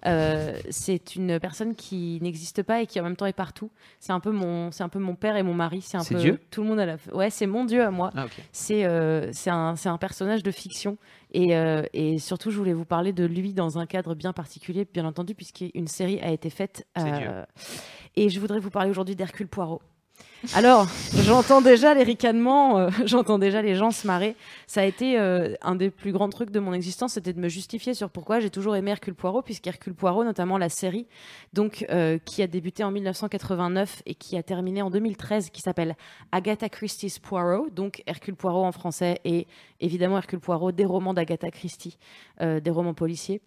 Euh, 0.04 0.58
c'est 0.70 1.16
une 1.16 1.40
personne 1.40 1.74
qui 1.74 2.18
n'existe 2.20 2.62
pas 2.62 2.82
et 2.82 2.86
qui 2.86 3.00
en 3.00 3.02
même 3.02 3.16
temps 3.16 3.26
est 3.26 3.32
partout. 3.32 3.70
C'est 3.98 4.12
un 4.12 4.20
peu 4.20 4.30
mon, 4.30 4.70
c'est 4.70 4.82
un 4.82 4.88
peu 4.88 4.98
mon 4.98 5.14
père 5.14 5.36
et 5.36 5.42
mon 5.42 5.54
mari. 5.54 5.80
C'est 5.80 5.96
un 5.96 6.04
peu 6.04 6.16
Dieu? 6.16 6.40
tout 6.50 6.62
le 6.62 6.68
monde 6.68 6.80
à 6.80 6.86
la. 6.86 6.96
Ouais, 7.12 7.30
c'est 7.30 7.46
mon 7.46 7.64
Dieu 7.64 7.82
à 7.82 7.90
moi. 7.90 8.10
Ah. 8.16 8.26
C'est 8.52 8.84
euh, 8.84 9.32
c'est 9.32 9.50
un, 9.50 9.76
c'est 9.76 9.88
un 9.88 9.98
personnage 9.98 10.42
de 10.42 10.50
fiction. 10.50 10.98
Et, 11.32 11.56
euh, 11.56 11.82
et 11.92 12.18
surtout, 12.18 12.50
je 12.50 12.56
voulais 12.56 12.72
vous 12.72 12.84
parler 12.84 13.12
de 13.12 13.24
lui 13.24 13.52
dans 13.52 13.78
un 13.78 13.86
cadre 13.86 14.14
bien 14.14 14.32
particulier, 14.32 14.86
bien 14.92 15.04
entendu, 15.04 15.34
puisqu'une 15.34 15.88
série 15.88 16.20
a 16.20 16.30
été 16.30 16.50
faite. 16.50 16.86
Dieu. 16.96 17.30
et 18.14 18.28
je 18.28 18.40
voudrais 18.40 18.60
vous 18.60 18.70
parler 18.70 18.90
aujourd'hui 18.90 19.16
d'Hercule 19.16 19.48
Poirot. 19.48 19.82
Alors, 20.54 20.86
j'entends 21.24 21.60
déjà 21.60 21.94
les 21.94 22.02
ricanements, 22.02 22.78
euh, 22.78 22.90
j'entends 23.04 23.38
déjà 23.38 23.62
les 23.62 23.74
gens 23.74 23.90
se 23.90 24.06
marrer. 24.06 24.36
Ça 24.66 24.82
a 24.82 24.84
été 24.84 25.18
euh, 25.18 25.54
un 25.62 25.74
des 25.74 25.90
plus 25.90 26.12
grands 26.12 26.28
trucs 26.28 26.50
de 26.50 26.60
mon 26.60 26.72
existence, 26.72 27.14
c'était 27.14 27.32
de 27.32 27.40
me 27.40 27.48
justifier 27.48 27.94
sur 27.94 28.10
pourquoi 28.10 28.40
j'ai 28.40 28.50
toujours 28.50 28.76
aimé 28.76 28.90
Hercule 28.90 29.14
Poirot, 29.14 29.42
puisqu'Hercule 29.42 29.94
Poirot, 29.94 30.24
notamment 30.24 30.58
la 30.58 30.68
série, 30.68 31.06
donc 31.52 31.84
euh, 31.90 32.18
qui 32.24 32.42
a 32.42 32.46
débuté 32.46 32.84
en 32.84 32.90
1989 32.90 34.02
et 34.06 34.14
qui 34.14 34.36
a 34.36 34.42
terminé 34.42 34.82
en 34.82 34.90
2013, 34.90 35.50
qui 35.50 35.62
s'appelle 35.62 35.96
Agatha 36.32 36.68
Christie's 36.68 37.18
Poirot, 37.18 37.68
donc 37.70 38.02
Hercule 38.06 38.36
Poirot 38.36 38.64
en 38.64 38.72
français 38.72 39.20
et 39.24 39.46
évidemment 39.80 40.18
Hercule 40.18 40.40
Poirot 40.40 40.72
des 40.72 40.84
romans 40.84 41.14
d'Agatha 41.14 41.50
Christie, 41.50 41.98
des 42.40 42.70
romans 42.70 42.94
policiers 42.94 43.40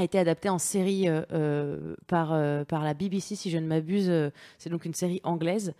a 0.00 0.04
été 0.04 0.18
adapté 0.18 0.48
en 0.48 0.58
série 0.58 1.08
euh, 1.08 1.22
euh, 1.32 1.94
par, 2.06 2.32
euh, 2.32 2.64
par 2.64 2.82
la 2.84 2.94
BBC, 2.94 3.34
si 3.36 3.50
je 3.50 3.58
ne 3.58 3.66
m'abuse. 3.66 4.12
c'est 4.58 4.70
donc 4.70 4.84
une 4.84 4.94
série 4.94 5.20
anglaise. 5.24 5.74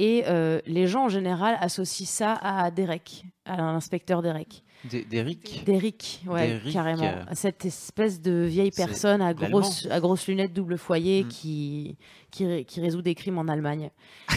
Et 0.00 0.24
euh, 0.26 0.60
les 0.66 0.88
gens, 0.88 1.04
en 1.04 1.08
général, 1.08 1.56
associent 1.60 2.06
ça 2.06 2.32
à 2.34 2.70
Derek, 2.72 3.24
à 3.44 3.56
l'inspecteur 3.58 4.22
Derek. 4.22 4.64
D- 4.90 5.06
D'Eric 5.08 5.62
Derrick, 5.64 6.22
ouais, 6.26 6.60
carrément. 6.72 7.10
Cette 7.32 7.64
espèce 7.64 8.20
de 8.20 8.42
vieille 8.42 8.72
personne 8.72 9.22
à 9.22 9.32
grosses, 9.32 9.86
à 9.90 10.00
grosses 10.00 10.26
lunettes 10.26 10.52
double 10.52 10.76
foyer 10.78 11.24
Mm. 11.24 11.28
qui, 11.28 11.96
qui, 12.30 12.64
qui 12.64 12.80
résout 12.80 13.02
des 13.02 13.14
crimes 13.14 13.38
en 13.38 13.46
Allemagne. 13.48 13.90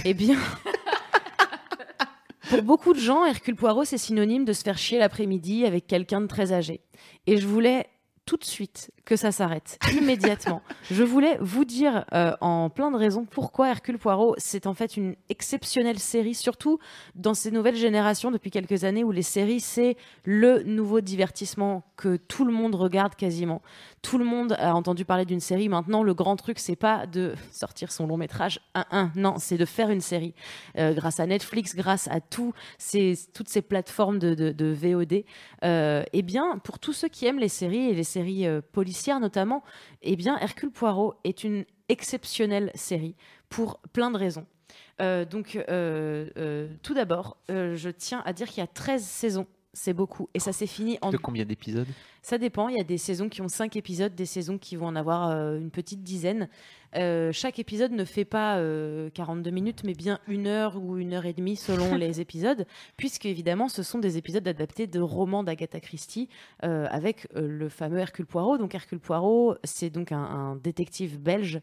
eh 0.06 0.14
bien, 0.14 0.38
pour 2.50 2.62
beaucoup 2.64 2.94
de 2.94 3.00
gens, 3.00 3.26
Hercule 3.26 3.56
Poirot, 3.56 3.84
c'est 3.84 3.98
synonyme 3.98 4.46
de 4.46 4.54
se 4.54 4.64
faire 4.64 4.78
chier 4.78 5.00
l'après-midi 5.00 5.66
avec 5.66 5.86
quelqu'un 5.88 6.22
de 6.22 6.28
très 6.28 6.54
âgé. 6.54 6.80
Et 7.26 7.38
je 7.38 7.48
voulais 7.48 7.88
tout 8.28 8.38
de 8.38 8.44
suite 8.44 8.92
que 9.06 9.16
ça 9.16 9.32
s'arrête, 9.32 9.80
immédiatement. 9.94 10.62
je 10.92 11.02
voulais 11.02 11.38
vous 11.40 11.64
dire 11.66 12.04
euh, 12.14 12.34
en 12.42 12.70
plein 12.70 12.92
de 12.92 12.98
raisons 12.98 13.24
pourquoi 13.26 13.70
Hercule 13.70 13.98
Poirot, 13.98 14.36
c'est 14.38 14.68
en 14.68 14.74
fait 14.74 14.98
une 14.98 15.16
exceptionnelle 15.30 15.98
série, 15.98 16.36
surtout 16.36 16.78
dans 17.16 17.34
ces 17.34 17.50
nouvelles 17.52 17.78
générations 17.78 18.30
depuis 18.30 18.52
quelques 18.52 18.84
années 18.84 19.06
où 19.06 19.12
les 19.12 19.22
séries, 19.22 19.62
c'est 19.62 19.96
le 20.26 20.62
nouveau 20.64 21.00
divertissement 21.00 21.84
que 21.96 22.18
tout 22.18 22.44
le 22.44 22.52
monde 22.52 22.76
regarde 22.76 23.16
quasiment. 23.16 23.62
Tout 24.02 24.18
le 24.18 24.26
monde 24.26 24.56
a 24.60 24.76
entendu 24.76 25.06
parler 25.06 25.24
d'une 25.26 25.40
série. 25.40 25.70
Maintenant, 25.70 26.04
le 26.04 26.14
grand 26.14 26.36
truc, 26.36 26.60
c'est 26.60 26.76
pas 26.76 27.08
de 27.08 27.34
sortir 27.52 27.92
son 27.94 28.08
long 28.08 28.18
métrage 28.18 28.60
1-1. 28.76 29.12
Non, 29.16 29.36
c'est 29.40 29.58
de 29.58 29.66
faire 29.66 29.90
une 29.90 30.02
série. 30.02 30.34
Euh, 30.78 30.94
grâce 30.94 31.20
à 31.22 31.26
Netflix, 31.26 31.76
grâce 31.76 32.08
à 32.10 32.20
tout 32.20 32.54
ces, 32.78 33.18
toutes 33.34 33.48
ces 33.50 33.62
plateformes 33.62 34.20
de, 34.20 34.34
de- 34.36 34.52
de 34.52 34.66
VOD. 34.74 35.24
Euh, 35.64 36.04
eh 36.12 36.22
bien, 36.22 36.58
pour 36.64 36.78
tous 36.78 36.94
ceux 36.94 37.08
qui 37.08 37.26
aiment 37.26 37.40
les 37.40 37.48
séries 37.50 37.90
et 37.90 37.94
les 37.94 38.04
séries 38.04 38.17
euh, 38.18 38.62
policières 38.72 39.20
notamment, 39.20 39.64
eh 40.02 40.16
bien, 40.16 40.38
Hercule 40.40 40.72
Poirot 40.72 41.16
est 41.24 41.44
une 41.44 41.66
exceptionnelle 41.90 42.72
série 42.76 43.16
pour 43.50 43.80
plein 43.94 44.12
de 44.12 44.18
raisons. 44.18 44.46
Euh, 45.02 45.26
donc, 45.26 45.56
euh, 45.70 46.68
tout 46.84 46.94
d'abord, 46.94 47.38
je 47.50 47.90
tiens 47.90 48.22
à 48.26 48.34
dire 48.34 48.48
qu'il 48.48 48.60
y 48.60 48.64
a 48.64 48.68
13 48.68 49.04
saisons. 49.04 49.48
C'est 49.78 49.94
beaucoup. 49.94 50.28
Et 50.34 50.40
ça 50.40 50.54
s'est 50.54 50.66
fini 50.66 50.98
en 51.04 51.12
De 51.12 51.18
combien 51.18 51.46
d'épisodes? 51.46 51.86
Ça 52.24 52.40
dépend. 52.40 52.68
Il 52.68 52.78
y 52.78 52.82
a 52.82 52.84
des 52.84 52.98
saisons 52.98 53.30
qui 53.30 53.44
ont 53.44 53.48
5 53.48 53.76
épisodes, 53.76 54.16
des 54.16 54.26
saisons 54.26 54.58
qui 54.58 54.76
vont 54.76 54.88
en 54.88 54.96
avoir 54.96 55.30
euh, 55.30 55.60
une 55.60 55.70
petite 55.70 56.02
dizaine. 56.02 56.50
Euh, 56.96 57.32
chaque 57.32 57.60
épisode 57.60 57.92
ne 57.92 58.04
fait 58.04 58.26
pas 58.26 58.58
euh, 58.58 59.12
42 59.12 59.52
minutes, 59.52 59.84
mais 59.84 59.94
bien 59.94 60.20
une 60.28 60.48
heure 60.48 60.82
ou 60.82 60.98
une 60.98 61.14
heure 61.14 61.28
et 61.28 61.34
demie 61.34 61.56
selon 61.56 61.94
les 61.96 62.20
épisodes, 62.20 62.66
puisque 62.98 63.28
évidemment 63.28 63.70
ce 63.70 63.84
sont 63.84 64.00
des 64.00 64.18
épisodes 64.18 64.48
adaptés 64.48 64.88
de 64.88 65.00
romans 65.00 65.44
d'Agatha 65.44 65.80
Christie 65.80 66.28
euh, 66.64 66.88
avec 66.90 67.28
euh, 67.36 67.48
le 67.48 67.70
fameux 67.70 68.00
Hercule 68.00 68.26
Poirot. 68.26 68.58
Donc 68.58 68.74
Hercule 68.74 69.00
Poirot, 69.00 69.58
c'est 69.64 69.92
donc 69.92 70.12
un, 70.12 70.18
un 70.18 70.56
détective 70.56 71.20
belge 71.22 71.62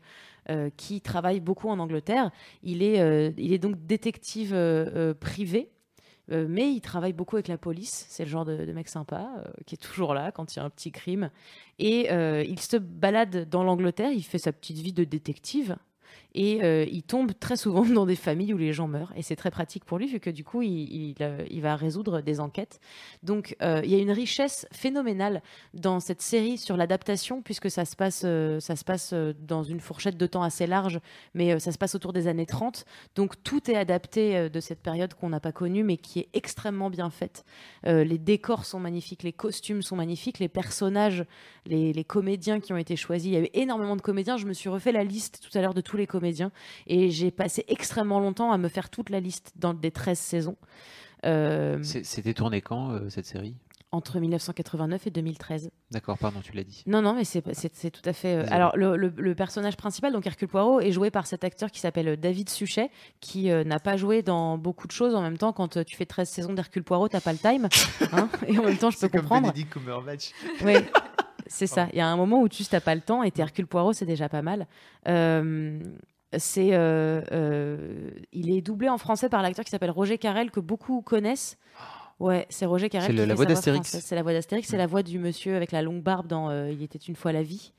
euh, 0.51 0.69
qui 0.77 1.01
travaille 1.01 1.41
beaucoup 1.41 1.71
en 1.71 1.79
Angleterre. 1.79 2.31
Il 2.63 2.83
est, 2.83 3.01
euh, 3.01 3.31
il 3.39 3.55
est 3.55 3.59
donc 3.59 3.87
détective 3.87 4.53
euh, 4.53 4.85
euh, 4.95 5.15
privé. 5.15 5.71
Euh, 6.33 6.47
mais 6.49 6.73
il 6.73 6.81
travaille 6.81 7.13
beaucoup 7.13 7.37
avec 7.37 7.49
la 7.49 7.59
police. 7.59 8.07
C'est 8.09 8.25
le 8.25 8.31
genre 8.31 8.45
de, 8.45 8.73
mec 8.73 8.89
sympa 8.89 9.31
euh, 9.39 9.51
qui 9.67 9.75
est 9.75 9.79
toujours 9.79 10.15
là 10.15 10.33
quand 10.33 10.55
il 10.55 10.59
y 10.59 10.63
a 10.63 10.65
un 10.65 10.71
petit 10.71 10.93
crime. 10.93 11.31
Et 11.79 12.11
euh, 12.11 12.43
il 12.47 12.61
se 12.61 12.77
balade 12.77 13.49
dans 13.49 13.65
l'Angleterre. 13.65 14.13
Il 14.13 14.23
fait 14.23 14.39
sa 14.39 14.53
petite 14.53 14.79
vie 14.79 14.93
de 14.93 15.05
détective. 15.05 15.77
Et 16.35 16.65
euh, 16.65 16.85
il 16.91 17.03
tombe 17.03 17.33
très 17.39 17.57
souvent 17.57 17.85
dans 17.85 18.07
des 18.07 18.17
familles 18.17 18.53
où 18.53 18.59
les 18.59 18.73
gens 18.73 18.89
meurent. 18.89 19.13
Et 19.17 19.23
c'est 19.23 19.37
très 19.37 19.51
pratique 19.51 19.85
pour 19.85 19.99
lui, 19.99 20.09
vu 20.09 20.19
que 20.19 20.31
du 20.31 20.45
coup, 20.45 20.63
il, 20.63 21.15
euh, 21.21 21.45
va 21.61 21.77
résoudre 21.77 22.21
des 22.21 22.41
enquêtes. 22.41 22.81
Donc, 23.23 23.57
euh, 23.63 23.81
il 23.85 23.91
y 23.91 23.95
a 23.95 23.99
une 23.99 24.11
richesse 24.11 24.67
phénoménale 24.73 25.43
dans 25.73 26.01
cette 26.01 26.21
série 26.21 26.59
sur 26.59 26.77
l'adaptation, 26.77 27.41
puisque 27.41 27.71
ça 27.71 27.85
se 27.85 27.95
passe, 27.95 28.21
ça 28.21 28.77
se 28.77 28.85
passe 28.85 29.15
dans 29.15 29.63
une 29.63 29.81
fourchette 29.81 30.17
de 30.17 30.27
temps 30.27 30.43
assez 30.43 30.67
large, 30.67 31.01
mais 31.35 31.59
ça 31.61 31.73
se 31.73 31.79
passe 31.79 31.95
autour 31.95 32.13
des 32.13 32.27
années 32.27 32.47
30. 32.47 32.85
Donc, 33.15 33.43
tout 33.43 33.71
est 33.71 33.77
adapté 33.77 34.51
de 34.51 34.61
cette 34.61 34.81
période 34.81 35.15
qu'on 35.15 35.29
n'a 35.29 35.41
pas 35.41 35.53
connue, 35.53 35.85
mais 35.85 35.97
qui 35.97 36.19
est 36.19 36.29
extrêmement 36.33 36.91
bien 36.91 37.11
faite. 37.11 37.45
Les 37.85 38.19
décors 38.19 38.65
sont 38.65 38.81
magnifiques, 38.81 39.23
les 39.23 39.33
costumes 39.33 39.83
sont 39.83 39.97
magnifiques, 39.97 40.39
les 40.39 40.49
personnages, 40.49 41.25
les, 41.67 41.93
les 41.93 42.05
comédiens 42.05 42.61
qui 42.61 42.73
ont 42.73 42.77
été 42.77 42.97
choisis. 42.97 43.29
Il 43.29 43.35
y 43.35 43.37
a 43.37 43.41
eu 43.41 43.49
énormément 43.55 43.97
de 43.97 44.03
comédiens. 44.03 44.37
Je 44.37 44.47
me 44.47 44.53
suis 44.53 44.69
refait 44.69 44.93
la 44.93 45.05
liste 45.05 45.41
tout 45.49 45.57
à 45.57 45.63
l'heure 45.63 45.75
de 45.75 45.81
tous 45.81 45.97
les 45.97 46.07
comédiens 46.07 46.24
et 46.87 47.11
j'ai 47.11 47.31
passé 47.31 47.65
extrêmement 47.69 48.21
longtemps 48.21 48.53
à 48.53 48.59
me 48.59 48.69
faire 48.69 48.91
toute 48.91 49.11
la 49.11 49.21
liste 49.21 49.53
dans 49.57 49.75
des 49.75 49.91
13 49.91 50.19
saisons. 50.19 50.57
Euh, 51.25 51.79
C'était 51.83 52.35
tourné 52.35 52.61
quand 52.61 52.91
euh, 52.93 53.09
cette 53.09 53.27
série? 53.27 53.55
Entre 53.93 54.19
1989 54.19 55.07
et 55.07 55.11
2013. 55.11 55.71
D'accord, 55.93 56.19
pardon, 56.19 56.41
tu 56.43 56.51
l'as 56.53 56.65
dit. 56.65 56.83
Non, 56.89 57.01
non, 57.01 57.15
mais 57.15 57.23
c'est 57.25 57.41
tout 57.93 58.03
à 58.05 58.13
fait. 58.13 58.35
euh. 58.35 58.47
Alors, 58.51 58.77
le, 58.77 58.97
le- 58.97 59.13
le 59.17 59.35
personnage 59.37 59.77
principal, 59.77 60.13
donc 60.13 60.27
Hercule 60.27 60.49
Poirot, 60.49 60.81
est 60.81 60.91
joué 60.91 61.13
par 61.13 61.29
cet 61.29 61.45
acteur 61.45 61.71
qui 61.71 61.79
s'appelle 61.79 62.17
David 62.19 62.49
Suchet, 62.51 62.91
qui 63.21 63.51
euh, 63.53 63.63
n'a 63.63 63.79
pas 63.79 63.97
joué 63.97 64.23
dans 64.23 64.59
beaucoup 64.59 64.89
de 64.89 64.93
choses. 64.93 65.15
En 65.15 65.23
même 65.23 65.39
temps, 65.39 65.53
quand 65.53 65.77
euh, 65.77 65.85
tu 65.85 65.95
fais 65.97 66.07
13 66.07 66.29
saisons 66.29 66.53
d'Hercule 66.55 66.83
Poirot, 66.83 67.07
t'as 67.09 67.21
pas 67.21 67.33
le 67.33 67.39
time. 67.39 67.69
hein, 68.13 68.29
et 68.49 68.59
en 68.59 68.65
même 68.65 68.77
temps, 68.79 68.91
je 68.91 68.99
peux 68.99 69.09
comprendre. 69.09 69.53
Cumberbatch. 69.71 70.33
Oui, 70.65 70.75
c'est 71.47 71.67
ça. 71.69 71.87
Il 71.93 71.99
y 71.99 72.03
a 72.03 72.09
un 72.09 72.17
moment 72.17 72.41
où 72.43 72.49
tu 72.49 72.65
n'as 72.73 72.81
pas 72.81 72.97
le 72.97 73.01
temps 73.01 73.23
et 73.23 73.31
t'es 73.31 73.43
Hercule 73.43 73.69
Poirot, 73.69 73.93
c'est 73.93 74.07
déjà 74.07 74.29
pas 74.29 74.43
mal. 74.43 74.67
Euh, 75.07 75.79
c'est, 76.39 76.71
euh, 76.73 77.23
euh, 77.33 78.11
il 78.33 78.51
est 78.51 78.61
doublé 78.61 78.89
en 78.89 78.99
français 78.99 79.29
par 79.29 79.43
l'acteur 79.43 79.65
qui 79.65 79.71
s'appelle 79.71 79.91
Roger 79.91 80.19
Carrel, 80.19 80.51
que 80.51 80.61
beaucoup 80.61 81.03
connaissent. 81.03 81.59
Ouais, 82.21 82.47
c'est 82.49 82.67
Roger 82.67 82.89
Carrel. 82.89 83.17
C'est 83.17 83.27
la 83.27 83.35
voix 83.35 83.47
d'Astérix. 83.47 83.99
C'est 83.99 84.15
la 84.15 84.23
voix 84.23 84.33
d'Astérix, 84.33 84.69
c'est 84.69 84.77
la 84.77 84.87
voix 84.87 85.03
du 85.03 85.19
monsieur 85.19 85.57
avec 85.57 85.73
la 85.73 85.83
longue 85.83 86.03
barbe 86.03 86.27
dans 86.27 86.49
euh, 86.51 86.71
Il 86.71 86.83
était 86.83 86.99
une 86.99 87.17
fois 87.17 87.33
la 87.33 87.43
vie. 87.43 87.73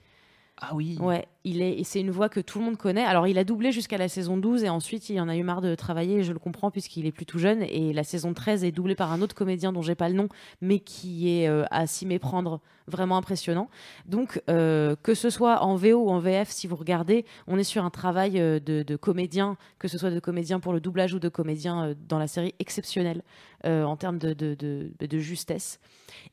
Ah 0.62 0.74
oui. 0.74 0.98
Ouais, 1.02 1.28
il 1.44 1.62
est, 1.62 1.84
c'est 1.84 2.00
une 2.00 2.12
voix 2.12 2.30
que 2.30 2.40
tout 2.40 2.60
le 2.60 2.66
monde 2.66 2.78
connaît. 2.78 3.04
Alors, 3.04 3.28
il 3.28 3.38
a 3.38 3.44
doublé 3.44 3.74
jusqu'à 3.74 3.98
la 3.98 4.08
saison 4.08 4.38
12 4.38 4.64
et 4.64 4.70
ensuite, 4.70 5.10
il 5.10 5.20
en 5.20 5.28
a 5.28 5.36
eu 5.36 5.44
marre 5.44 5.60
de 5.60 5.76
travailler, 5.76 6.24
je 6.24 6.32
le 6.32 6.40
comprends, 6.40 6.72
puisqu'il 6.72 7.06
est 7.06 7.12
plus 7.12 7.26
tout 7.26 7.40
jeune. 7.40 7.62
Et 7.64 7.92
la 7.92 8.06
saison 8.06 8.34
13 8.34 8.64
est 8.64 8.72
doublée 8.72 8.96
par 8.96 9.12
un 9.12 9.22
autre 9.22 9.36
comédien 9.36 9.74
dont 9.74 9.82
j'ai 9.82 9.96
pas 9.96 10.08
le 10.08 10.16
nom, 10.16 10.30
mais 10.62 10.80
qui 10.80 11.30
est 11.30 11.50
euh, 11.50 11.66
à 11.72 11.88
s'y 11.88 12.06
méprendre 12.06 12.62
vraiment 12.88 13.18
impressionnant. 13.18 13.70
Donc, 14.06 14.42
euh, 14.50 14.96
que 15.04 15.14
ce 15.14 15.30
soit 15.30 15.62
en 15.62 15.76
VO 15.76 16.06
ou 16.06 16.10
en 16.10 16.20
VF, 16.20 16.50
si 16.50 16.68
vous 16.68 16.78
regardez, 16.78 17.26
on 17.48 17.58
est 17.58 17.64
sur 17.64 17.84
un 17.84 17.90
travail 17.90 18.40
euh, 18.40 18.62
de, 18.62 18.84
de 18.84 18.96
comédien, 18.96 19.58
que 19.78 19.90
ce 19.90 19.98
soit 19.98 20.12
de 20.12 20.20
comédien 20.22 20.62
pour 20.62 20.72
le 20.72 20.80
doublage 20.80 21.14
ou 21.14 21.20
de 21.20 21.28
comédien 21.28 21.96
dans 22.08 22.20
la 22.20 22.28
série 22.28 22.56
exceptionnel 22.60 23.24
en 23.64 23.96
termes 23.96 24.18
de, 24.18 24.34
de, 24.34 24.54
de- 24.54 24.92
de 25.06 25.18
justesse. 25.20 25.80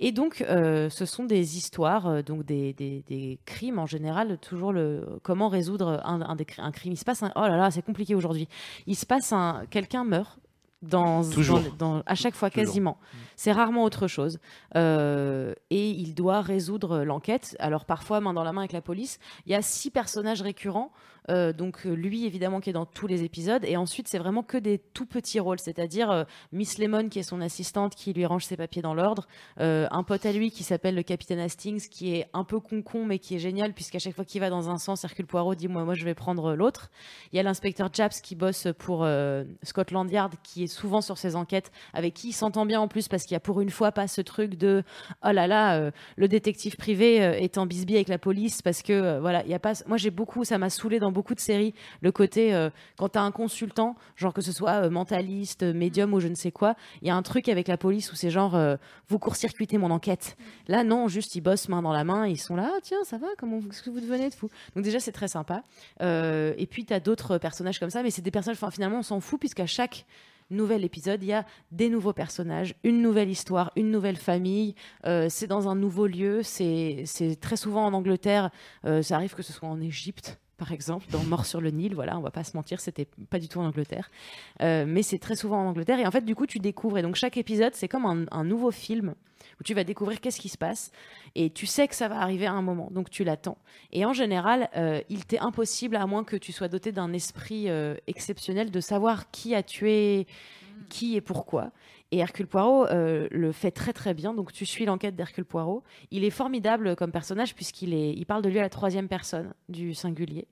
Et 0.01 0.13
donc, 0.13 0.43
euh, 0.49 0.91
ce 0.91 1.07
sont 1.07 1.25
des 1.25 1.57
histoires, 1.57 2.07
euh, 2.07 2.23
donc 2.23 2.45
des, 2.45 2.73
des- 2.73 3.03
des 3.09 3.39
crimes 3.47 3.79
en 3.79 3.87
général, 3.87 4.39
toujours 4.39 4.73
le 4.73 5.19
comment 5.23 5.49
résoudre 5.49 6.01
un, 6.05 6.21
un, 6.23 6.37
des 6.37 6.47
un 6.59 6.73
crime. 6.73 6.93
Il 6.93 6.97
se 6.99 7.05
passe 7.05 7.23
un, 7.23 7.33
oh 7.37 7.41
là 7.43 7.57
là, 7.57 7.71
c'est 7.71 7.83
compliqué 7.83 8.15
aujourd'hui. 8.15 8.49
Il 8.87 8.97
se 8.97 9.07
passe 9.07 9.33
un, 9.33 9.65
quelqu'un 9.71 10.05
meurt. 10.05 10.39
Dans, 10.83 11.23
Toujours. 11.23 11.61
dans- 11.79 11.99
dans- 11.99 12.03
à 12.07 12.17
chaque 12.17 12.35
fois, 12.35 12.51
Toujours. 12.51 12.65
quasiment. 12.67 12.99
C'est 13.37 13.53
rarement 13.53 13.85
autre 13.85 14.09
chose. 14.09 14.41
Euh, 14.75 15.55
et 15.71 15.89
il 15.91 16.13
doit 16.15 16.41
résoudre 16.41 17.05
l'enquête. 17.05 17.55
Alors 17.61 17.85
parfois, 17.85 18.21
main 18.21 18.35
dans 18.35 18.43
la 18.43 18.53
main 18.53 18.63
avec 18.63 18.73
la 18.73 18.81
police. 18.81 19.21
Il 19.47 19.53
y 19.53 19.55
a 19.55 19.63
six 19.63 19.91
personnages 19.93 20.43
récurrents. 20.43 20.91
Euh, 21.31 21.53
donc 21.53 21.87
euh, 21.87 21.93
lui, 21.95 22.27
évidemment, 22.27 22.61
qui 22.61 22.71
est 22.71 22.73
dans 22.73 22.87
tous 22.87 23.07
les 23.07 23.25
épisodes. 23.25 23.65
Et 23.65 23.77
ensuite, 23.77 24.09
c'est 24.09 24.19
vraiment 24.19 24.43
que 24.43 24.57
des 24.57 24.79
tout 24.79 25.07
petits 25.07 25.41
rôles. 25.41 25.59
C'est-à-dire 25.59 26.11
euh, 26.11 26.25
Miss 26.53 26.79
Lemon, 26.79 27.09
qui 27.09 27.19
est 27.19 27.23
son 27.23 27.41
assistante, 27.41 27.95
qui 27.95 28.13
lui 28.13 28.27
range 28.27 28.45
ses 28.45 28.57
papiers 28.57 28.83
dans 28.83 28.95
l'ordre. 28.95 29.27
Un 29.59 30.03
pote 30.03 30.27
à 30.27 30.33
lui 30.33 30.51
qui 30.51 30.63
s'appelle 30.63 30.95
le 30.95 31.03
capitaine 31.03 31.39
Hastings, 31.39 31.89
qui 31.89 32.15
est 32.15 32.27
un 32.33 32.45
peu 32.45 32.61
con-con, 32.61 33.05
mais 33.05 33.19
qui 33.19 33.35
est 33.35 33.39
génial, 33.39 33.73
puisqu'à 33.73 33.99
chaque 33.99 34.15
fois 34.15 34.25
qu'il 34.25 34.41
va 34.41 34.51
dans 34.51 34.71
un 34.71 34.79
sens, 34.79 35.05
Hercule 35.05 35.27
Poirot 35.27 35.55
dit 35.55 35.69
Moi, 35.69 35.85
moi 35.85 35.95
je 35.95 36.05
vais 36.05 36.15
prendre 36.15 36.55
l'autre. 36.55 36.91
Il 37.33 37.37
y 37.37 37.39
a 37.39 37.43
l'inspecteur 37.43 37.91
Japs 37.93 38.21
qui 38.21 38.35
bosse 38.35 38.69
pour 38.79 39.07
Scotland 39.63 40.11
Yard, 40.11 40.35
qui 40.43 40.65
est 40.65 40.69
souvent 40.69 41.01
sur 41.01 41.19
ses 41.19 41.37
enquêtes, 41.37 41.71
avec 41.93 42.15
qui 42.15 42.29
il 42.29 42.33
s'entend 42.33 42.67
bien 42.67 42.81
en 42.81 42.89
plus, 42.89 43.09
parce 43.09 43.25
qu'il 43.25 43.35
y 43.35 43.37
a 43.37 43.41
pour 43.41 43.61
une 43.61 43.71
fois 43.71 43.93
pas 43.93 44.09
ce 44.09 44.21
truc 44.21 44.57
de 44.57 44.83
oh 45.25 45.31
là 45.31 45.47
là, 45.47 45.91
le 46.17 46.29
détective 46.29 46.77
privé 46.77 47.17
est 47.17 47.59
en 47.59 47.67
bisbille 47.67 47.97
avec 47.97 48.09
la 48.09 48.19
police, 48.19 48.63
parce 48.63 48.83
que 48.83 49.19
voilà, 49.21 49.45
il 49.45 49.51
y 49.51 49.55
a 49.55 49.59
pas. 49.59 49.73
Moi 49.87 49.97
j'ai 49.97 50.11
beaucoup, 50.11 50.45
ça 50.45 50.59
m'a 50.59 50.71
saoulé 50.71 50.99
dans 50.99 51.12
beaucoup 51.13 51.35
de 51.35 51.41
séries, 51.41 51.75
le 52.01 52.13
côté 52.13 52.55
euh, 52.55 52.71
quand 52.97 53.11
t'as 53.11 53.23
un 53.23 53.31
consultant, 53.31 53.97
genre 54.17 54.33
que 54.33 54.41
ce 54.41 54.53
soit 54.53 54.85
euh, 54.85 54.91
mentaliste, 54.91 55.63
médium 55.63 56.15
ou 56.15 56.21
je 56.21 56.29
ne 56.29 56.35
sais 56.35 56.51
quoi, 56.51 56.75
il 57.03 57.09
y 57.09 57.11
a 57.11 57.17
un 57.17 57.23
truc 57.23 57.49
avec 57.49 57.69
la 57.69 57.77
police 57.77 58.13
où 58.13 58.17
c'est 58.17 58.31
genre 58.31 58.55
euh, 58.55 58.77
vous 59.09 59.19
court-circuitez 59.19 59.79
mon 59.79 59.91
enquête. 59.91 60.37
Là 60.69 60.85
non, 60.85 61.09
juste 61.09 61.35
ils 61.35 61.41
bossent 61.41 61.69
main 61.69 61.83
dans 61.83 61.93
la 61.93 62.05
main, 62.05 62.27
ils 62.27 62.41
sont 62.41 62.57
là, 62.57 62.71
Ah, 62.75 62.81
tiens 62.83 63.05
ça 63.05 63.19
va, 63.19 63.29
comment 63.39 63.61
qu'est-ce 63.61 63.83
que 63.83 63.91
vous 63.91 64.01
devenez 64.01 64.31
de 64.31 64.35
fou? 64.35 64.49
Donc 64.75 64.85
déjà 64.85 65.01
c'est 65.01 65.13
très 65.13 65.29
sympa. 65.29 65.63
Euh, 66.01 66.55
et 66.57 66.67
puis 66.67 66.85
tu 66.85 66.95
as 66.95 67.01
d'autres 67.01 67.39
personnages 67.39 67.79
comme 67.79 67.91
ça, 67.91 68.03
mais 68.03 68.11
c'est 68.11 68.23
des 68.23 68.31
personnages, 68.31 68.59
finalement 68.73 68.99
on 68.99 69.03
s'en 69.03 69.21
fout 69.21 69.39
puisqu'à 69.39 69.67
chaque 69.67 70.07
nouvel 70.53 70.85
épisode, 70.85 71.23
il 71.23 71.29
y 71.29 71.33
a 71.33 71.45
des 71.71 71.89
nouveaux 71.89 72.13
personnages, 72.13 72.75
une 72.85 73.03
nouvelle 73.03 73.31
histoire, 73.31 73.73
une 73.77 73.91
nouvelle 73.91 74.17
famille. 74.17 74.75
Euh, 75.07 75.27
c'est 75.29 75.47
dans 75.47 75.69
un 75.69 75.75
nouveau 75.75 76.07
lieu. 76.07 76.43
C'est 76.43 77.05
très 77.41 77.57
souvent 77.57 77.87
en 77.87 77.93
Angleterre. 77.93 78.51
Euh, 78.85 79.03
ça 79.03 79.17
arrive 79.17 79.35
que 79.35 79.43
ce 79.43 79.53
soit 79.53 79.69
en 79.69 79.81
Égypte, 79.81 80.39
par 80.63 80.71
exemple, 80.71 81.07
dans 81.11 81.25
Mort 81.25 81.45
sur 81.45 81.61
le 81.61 81.71
Nil. 81.71 81.97
Voilà, 81.97 82.17
on 82.17 82.21
va 82.21 82.31
pas 82.31 82.45
se 82.45 82.57
mentir, 82.57 82.81
c'était 82.81 83.09
pas 83.31 83.41
du 83.41 83.49
tout 83.49 83.59
en 83.59 83.65
Angleterre. 83.65 84.09
Euh, 84.61 84.85
mais 84.87 85.03
c'est 85.03 85.19
très 85.19 85.35
souvent 85.35 85.61
en 85.61 85.67
Angleterre. 85.67 85.99
Et 85.99 86.07
en 86.07 86.13
fait, 86.13 86.25
du 86.25 86.37
coup, 86.37 86.47
tu 86.47 86.61
découvres. 86.61 86.99
Et 86.99 87.03
donc, 87.03 87.17
chaque 87.17 87.37
épisode, 87.37 87.75
c'est 87.75 87.89
comme 87.89 88.27
un, 88.31 88.45
nouveau 88.45 88.71
film 88.71 89.17
où 89.61 89.65
tu 89.65 89.75
vas 89.75 89.83
découvrir 89.83 90.21
qu'est-ce 90.21 90.39
qui 90.39 90.49
se 90.49 90.57
passe. 90.57 90.93
Et 91.35 91.51
tu 91.51 91.67
sais 91.67 91.89
que 91.89 91.97
ça 91.97 92.07
va 92.07 92.21
arriver 92.21 92.47
à 92.47 92.53
un 92.53 92.63
moment. 92.63 92.91
Donc, 92.93 93.11
tu 93.11 93.25
l'attends. 93.25 93.59
Et 93.91 94.05
en 94.05 94.13
général, 94.13 94.69
euh, 94.77 95.01
il 95.09 95.25
t'est 95.27 95.41
impossible, 95.41 95.97
à 95.97 96.07
moins 96.07 96.23
que 96.23 96.37
tu 96.37 96.53
sois 96.53 96.69
doté 96.69 96.93
d'un 96.93 97.13
esprit 97.13 97.69
euh, 97.69 97.97
exceptionnel, 98.07 98.71
de 98.71 98.81
savoir 98.81 99.33
qui 99.33 99.57
a 99.57 99.65
tué 99.65 100.29
qui 100.89 101.17
et 101.17 101.21
pourquoi. 101.21 101.73
Et 102.13 102.19
Hercule 102.19 102.47
Poirot 102.47 102.87
euh, 102.87 103.27
le 103.31 103.51
fait 103.51 103.73
très 103.73 103.93
très 103.93 104.15
bien. 104.15 104.35
Donc 104.35 104.53
tu 104.53 104.65
suis 104.65 104.85
l'enquête 104.85 105.17
d'Hercule 105.17 105.45
Poirot. 105.45 105.83
Il 106.11 106.25
est 106.25 106.31
formidable 106.31 106.95
comme 106.95 107.11
personnage 107.11 107.55
puisqu'il 107.55 107.95
est, 107.95 108.13
il 108.13 108.27
parle 108.27 108.43
de 108.43 108.49
lui 108.49 108.59
à 108.59 108.63
la 108.63 108.69
troisième 108.69 109.09
personne 109.09 109.53
du 109.69 109.95
singulier. 109.95 110.47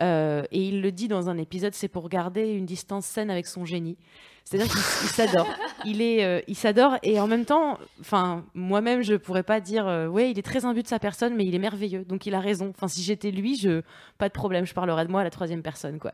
Euh, 0.00 0.44
et 0.52 0.68
il 0.68 0.80
le 0.80 0.92
dit 0.92 1.08
dans 1.08 1.28
un 1.28 1.38
épisode, 1.38 1.74
c'est 1.74 1.88
pour 1.88 2.08
garder 2.08 2.50
une 2.52 2.66
distance 2.66 3.06
saine 3.06 3.30
avec 3.30 3.46
son 3.46 3.64
génie. 3.64 3.96
C'est-à-dire 4.44 4.70
qu'il 4.70 4.80
il 4.80 5.08
s'adore. 5.08 5.46
Il 5.84 6.02
est, 6.02 6.24
euh, 6.24 6.40
il 6.48 6.56
s'adore 6.56 6.96
et 7.02 7.20
en 7.20 7.26
même 7.26 7.44
temps, 7.44 7.78
enfin, 8.00 8.44
moi-même, 8.54 9.02
je 9.02 9.14
pourrais 9.14 9.42
pas 9.42 9.60
dire, 9.60 9.86
euh, 9.86 10.06
ouais, 10.06 10.30
il 10.30 10.38
est 10.38 10.42
très 10.42 10.64
imbu 10.64 10.82
de 10.82 10.88
sa 10.88 10.98
personne, 10.98 11.34
mais 11.36 11.44
il 11.44 11.54
est 11.54 11.60
merveilleux. 11.60 12.04
Donc 12.04 12.26
il 12.26 12.34
a 12.34 12.40
raison. 12.40 12.72
Enfin, 12.74 12.88
si 12.88 13.02
j'étais 13.02 13.30
lui, 13.30 13.56
je, 13.56 13.82
pas 14.18 14.28
de 14.28 14.32
problème, 14.32 14.64
je 14.66 14.74
parlerais 14.74 15.04
de 15.04 15.10
moi 15.10 15.20
à 15.20 15.24
la 15.24 15.30
troisième 15.30 15.62
personne, 15.62 15.98
quoi. 15.98 16.12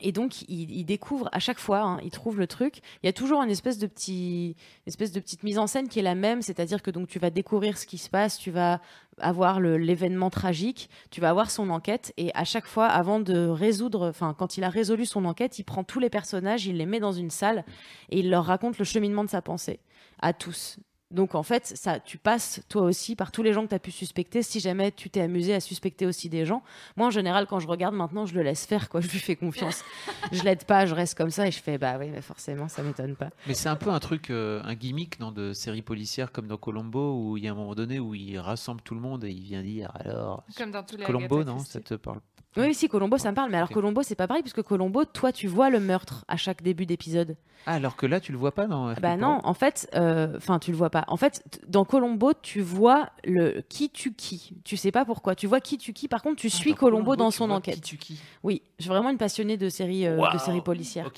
Et 0.00 0.12
donc, 0.12 0.42
il, 0.48 0.84
découvre 0.84 1.28
à 1.32 1.38
chaque 1.38 1.58
fois, 1.58 1.80
hein, 1.80 2.00
il 2.02 2.10
trouve 2.10 2.38
le 2.38 2.46
truc. 2.46 2.80
Il 3.02 3.06
y 3.06 3.08
a 3.08 3.12
toujours 3.12 3.42
une 3.42 3.50
espèce 3.50 3.78
de 3.78 3.88
une 4.08 4.54
espèce 4.86 5.12
de 5.12 5.20
petite 5.20 5.42
mise 5.42 5.58
en 5.58 5.66
scène 5.66 5.88
qui 5.88 5.98
est 5.98 6.02
la 6.02 6.14
même, 6.14 6.42
c'est-à-dire 6.42 6.82
que 6.82 6.90
donc 6.90 7.08
tu 7.08 7.18
vas 7.18 7.30
découvrir 7.30 7.76
ce 7.76 7.86
qui 7.86 7.98
se 7.98 8.08
passe, 8.08 8.38
tu 8.38 8.50
vas 8.50 8.80
avoir 9.18 9.60
l'événement 9.60 10.30
tragique, 10.30 10.88
tu 11.10 11.20
vas 11.20 11.30
avoir 11.30 11.50
son 11.50 11.70
enquête, 11.70 12.12
et 12.16 12.30
à 12.34 12.44
chaque 12.44 12.66
fois, 12.66 12.86
avant 12.86 13.20
de 13.20 13.46
résoudre, 13.46 14.08
enfin, 14.08 14.34
quand 14.36 14.56
il 14.56 14.64
a 14.64 14.70
résolu 14.70 15.04
son 15.04 15.24
enquête, 15.24 15.58
il 15.58 15.64
prend 15.64 15.84
tous 15.84 16.00
les 16.00 16.10
personnages, 16.10 16.66
il 16.66 16.76
les 16.78 16.86
met 16.86 17.00
dans 17.00 17.12
une 17.12 17.30
salle 17.30 17.64
et 18.10 18.20
il 18.20 18.30
leur 18.30 18.46
raconte 18.46 18.78
le 18.78 18.84
cheminement 18.84 19.24
de 19.24 19.30
sa 19.30 19.42
pensée 19.42 19.80
à 20.20 20.32
tous. 20.32 20.78
Donc 21.10 21.34
en 21.34 21.42
fait, 21.42 21.66
ça, 21.66 21.98
tu 21.98 22.18
passes 22.18 22.60
toi 22.68 22.82
aussi 22.82 23.16
par 23.16 23.32
tous 23.32 23.42
les 23.42 23.52
gens 23.52 23.64
que 23.64 23.70
tu 23.70 23.74
as 23.74 23.80
pu 23.80 23.90
suspecter. 23.90 24.42
Si 24.42 24.60
jamais 24.60 24.92
tu 24.92 25.10
t'es 25.10 25.20
amusé 25.20 25.54
à 25.54 25.60
suspecter 25.60 26.06
aussi 26.06 26.28
des 26.28 26.46
gens, 26.46 26.62
moi 26.96 27.08
en 27.08 27.10
général, 27.10 27.46
quand 27.48 27.58
je 27.58 27.66
regarde 27.66 27.94
maintenant, 27.94 28.26
je 28.26 28.34
le 28.34 28.42
laisse 28.42 28.64
faire, 28.66 28.88
quoi. 28.88 29.00
Je 29.10 29.10
lui 29.10 29.18
fais 29.18 29.34
confiance. 29.34 29.82
je 30.30 30.42
l'aide 30.44 30.64
pas, 30.64 30.86
je 30.86 30.94
reste 30.94 31.16
comme 31.16 31.30
ça 31.30 31.48
et 31.48 31.50
je 31.50 31.60
fais 31.60 31.78
bah 31.78 31.96
oui, 31.98 32.10
mais 32.10 32.20
forcément, 32.20 32.68
ça 32.68 32.82
m'étonne 32.82 33.16
pas. 33.16 33.30
Mais 33.48 33.54
c'est 33.54 33.68
un 33.68 33.76
peu 33.76 33.90
un 33.90 33.98
truc, 33.98 34.30
euh, 34.30 34.62
un 34.64 34.74
gimmick 34.74 35.18
non, 35.18 35.32
de 35.32 35.52
séries 35.52 35.82
policières 35.82 36.30
comme 36.30 36.46
dans 36.46 36.56
Colombo, 36.56 37.14
où 37.14 37.36
il 37.36 37.44
y 37.44 37.48
a 37.48 37.50
un 37.50 37.54
moment 37.54 37.74
donné 37.74 37.98
où 37.98 38.14
il 38.14 38.38
rassemble 38.38 38.80
tout 38.82 38.94
le 38.94 39.00
monde 39.00 39.24
et 39.24 39.30
il 39.30 39.42
vient 39.42 39.62
dire 39.62 39.90
alors. 39.94 40.44
Comme 40.56 40.70
dans 40.70 40.82
tous 40.84 40.96
les 40.96 41.04
Colombo, 41.04 41.42
non. 41.42 41.58
Ça 41.58 41.80
te 41.80 41.94
parle 41.94 42.20
Oui, 42.56 42.72
si 42.74 42.88
Colombo, 42.88 43.18
ça 43.18 43.30
me 43.30 43.34
parle. 43.34 43.50
Mais 43.50 43.56
alors 43.56 43.70
Ok. 43.70 43.74
Colombo, 43.74 44.02
c'est 44.02 44.14
pas 44.14 44.28
pareil 44.28 44.42
puisque 44.42 44.62
Colombo, 44.62 45.04
toi, 45.04 45.32
tu 45.32 45.48
vois 45.48 45.70
le 45.70 45.80
meurtre 45.80 46.24
à 46.28 46.36
chaque 46.36 46.62
début 46.62 46.86
d'épisode. 46.86 47.36
Ah, 47.66 47.74
alors 47.74 47.96
que 47.96 48.06
là, 48.06 48.20
tu 48.20 48.32
le 48.32 48.38
vois 48.38 48.52
pas 48.52 48.66
dans. 48.66 48.92
Bah 48.94 49.16
non, 49.16 49.40
en 49.44 49.54
fait, 49.54 49.88
euh, 49.94 50.34
enfin, 50.36 50.58
tu 50.58 50.70
le 50.70 50.76
vois 50.76 50.90
pas. 50.90 50.99
En 51.08 51.16
fait, 51.16 51.42
dans 51.68 51.84
Colombo, 51.84 52.32
tu 52.40 52.60
vois 52.60 53.10
le 53.24 53.62
qui 53.68 53.90
tue 53.90 54.12
qui. 54.14 54.54
Tu 54.64 54.76
sais 54.76 54.90
pas 54.92 55.04
pourquoi. 55.04 55.34
Tu 55.34 55.46
vois 55.46 55.60
qui 55.60 55.78
tue 55.78 55.92
qui. 55.92 56.08
Par 56.08 56.22
contre, 56.22 56.36
tu 56.36 56.50
suis 56.50 56.74
Colombo, 56.74 57.16
dans 57.16 57.30
son 57.30 57.50
enquête. 57.50 57.76
Qui 57.76 57.80
tue 57.80 57.96
qui 57.96 58.18
Oui, 58.42 58.62
je 58.78 58.84
suis 58.84 58.88
vraiment 58.90 59.10
une 59.10 59.18
passionnée 59.18 59.56
de 59.56 59.68
séries, 59.68 60.06
euh, 60.06 60.16
de 60.16 60.20
Waouh. 60.20 60.38
séries 60.38 60.60
policières. 60.60 61.10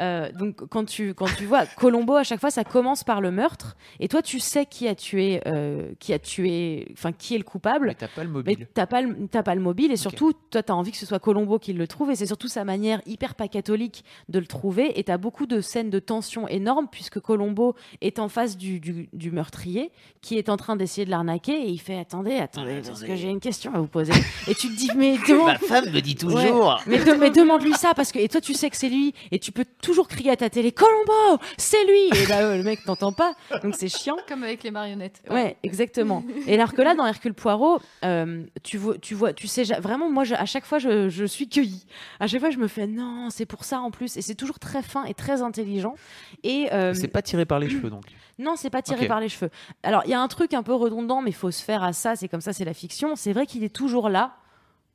Euh, 0.00 0.32
donc 0.32 0.66
quand 0.68 0.84
tu 0.84 1.14
quand 1.14 1.32
tu 1.36 1.44
vois 1.44 1.66
Colombo 1.66 2.14
à 2.16 2.24
chaque 2.24 2.40
fois 2.40 2.50
ça 2.50 2.64
commence 2.64 3.04
par 3.04 3.20
le 3.20 3.30
meurtre 3.30 3.76
et 4.00 4.08
toi 4.08 4.22
tu 4.22 4.40
sais 4.40 4.66
qui 4.66 4.88
a 4.88 4.96
tué 4.96 5.40
euh, 5.46 5.92
qui 6.00 6.12
a 6.12 6.18
tué 6.18 6.88
enfin 6.94 7.12
qui 7.12 7.36
est 7.36 7.38
le 7.38 7.44
coupable 7.44 7.86
Mais 7.86 7.94
t'as 7.94 8.08
pas 8.08 8.24
le 8.24 8.28
mais 8.30 8.34
mobile. 8.34 8.66
t'as 8.74 8.86
pas 8.86 9.02
le 9.02 9.28
t'as 9.28 9.44
pas 9.44 9.54
le 9.54 9.60
mobile 9.60 9.92
et 9.92 9.96
surtout 9.96 10.32
toi 10.50 10.64
t'as 10.64 10.72
envie 10.72 10.90
que 10.90 10.96
ce 10.96 11.06
soit 11.06 11.20
Colombo 11.20 11.60
qui 11.60 11.72
le 11.74 11.86
trouve 11.86 12.10
et 12.10 12.16
c'est 12.16 12.26
surtout 12.26 12.48
sa 12.48 12.64
manière 12.64 13.00
hyper 13.06 13.36
pas 13.36 13.46
catholique 13.46 14.04
de 14.28 14.40
le 14.40 14.46
trouver 14.46 14.98
et 14.98 15.04
t'as 15.04 15.16
beaucoup 15.16 15.46
de 15.46 15.60
scènes 15.60 15.90
de 15.90 16.00
tension 16.00 16.48
énormes 16.48 16.88
puisque 16.90 17.20
Colombo 17.20 17.76
est 18.00 18.18
en 18.18 18.28
face 18.28 18.56
du, 18.56 18.80
du, 18.80 19.08
du 19.12 19.23
meurtrier 19.30 19.90
qui 20.22 20.38
est 20.38 20.48
en 20.48 20.56
train 20.56 20.76
d'essayer 20.76 21.04
de 21.04 21.10
l'arnaquer 21.10 21.52
et 21.52 21.68
il 21.68 21.78
fait 21.78 21.98
attendez 21.98 22.36
attendez 22.36 22.80
parce 22.84 23.02
que 23.02 23.14
j'ai 23.16 23.28
une 23.28 23.40
question 23.40 23.74
à 23.74 23.78
vous 23.78 23.86
poser 23.86 24.12
et 24.48 24.54
tu 24.54 24.68
te 24.68 24.76
dis 24.76 24.90
mais 24.96 25.16
demande 25.28 25.46
Ma 25.48 25.58
femme 25.58 25.90
me 25.90 26.00
dit 26.00 26.16
Ouais. 26.24 26.48
toujours. 26.48 26.80
Mais, 26.86 26.98
de- 27.04 27.12
mais 27.14 27.30
demande-lui 27.30 27.74
ça 27.74 27.92
parce 27.94 28.10
que 28.12 28.18
et 28.18 28.28
toi 28.28 28.40
tu 28.40 28.54
sais 28.54 28.70
que 28.70 28.76
c'est 28.76 28.88
lui 28.88 29.12
et 29.30 29.38
tu 29.38 29.52
peux 29.52 29.64
toujours 29.82 30.08
crier 30.08 30.30
à 30.30 30.36
ta 30.36 30.48
télé 30.50 30.72
Colombo, 30.72 31.42
c'est 31.58 31.84
lui 31.84 32.18
et 32.22 32.26
là 32.26 32.40
euh, 32.42 32.56
le 32.56 32.62
mec 32.62 32.82
t'entend 32.84 33.12
pas 33.12 33.34
donc 33.62 33.74
c'est 33.76 33.88
chiant. 33.88 34.16
Comme 34.28 34.42
avec 34.42 34.62
les 34.62 34.70
marionnettes. 34.70 35.22
Ouais, 35.30 35.56
exactement. 35.62 36.24
Et 36.46 36.54
alors 36.54 36.72
que 36.72 36.82
là, 36.82 36.94
dans 36.94 37.06
Hercule 37.06 37.34
Poirot, 37.34 37.78
euh, 38.04 38.42
tu 38.62 38.78
vois, 38.78 38.96
tu 38.98 39.14
vois, 39.14 39.32
tu 39.32 39.46
sais, 39.46 39.62
vraiment, 39.80 40.10
moi, 40.10 40.24
je- 40.24 40.34
à 40.34 40.44
chaque 40.46 40.64
fois, 40.64 40.78
je, 40.78 41.08
je 41.08 41.24
suis 41.24 41.48
cueillie. 41.48 41.84
À 42.20 42.26
chaque 42.26 42.40
fois, 42.40 42.50
je 42.50 42.58
me 42.58 42.68
fais 42.68 42.86
non, 42.86 43.28
c'est 43.30 43.46
pour 43.46 43.64
ça 43.64 43.80
en 43.80 43.90
plus. 43.90 44.16
Et 44.16 44.22
c'est 44.22 44.34
toujours 44.34 44.58
très 44.58 44.82
fin 44.82 45.04
et 45.04 45.14
très 45.14 45.42
intelligent. 45.42 45.94
Et 46.42 46.68
euh, 46.72 46.94
C'est 46.94 47.08
pas 47.08 47.22
tiré 47.22 47.44
par 47.44 47.58
les 47.58 47.68
cheveux 47.68 47.90
donc. 47.90 48.04
Non, 48.38 48.54
c'est 48.56 48.70
pas 48.70 48.82
tiré 48.82 49.06
par 49.08 49.20
les 49.20 49.28
cheveux. 49.28 49.50
Alors, 49.82 50.02
il 50.04 50.10
y 50.10 50.14
a 50.14 50.20
un 50.20 50.28
truc 50.28 50.54
un 50.54 50.62
peu 50.62 50.74
redondant, 50.74 51.22
mais 51.22 51.30
il 51.30 51.34
faut 51.36 51.50
se 51.50 51.62
faire 51.62 51.82
à 51.82 51.92
ça. 51.92 52.16
C'est 52.16 52.28
comme 52.28 52.40
ça, 52.40 52.52
c'est 52.52 52.64
la 52.64 52.74
fiction. 52.74 53.14
C'est 53.16 53.32
vrai 53.32 53.46
qu'il 53.46 53.62
est 53.64 53.74
toujours 53.74 54.08
là. 54.08 54.32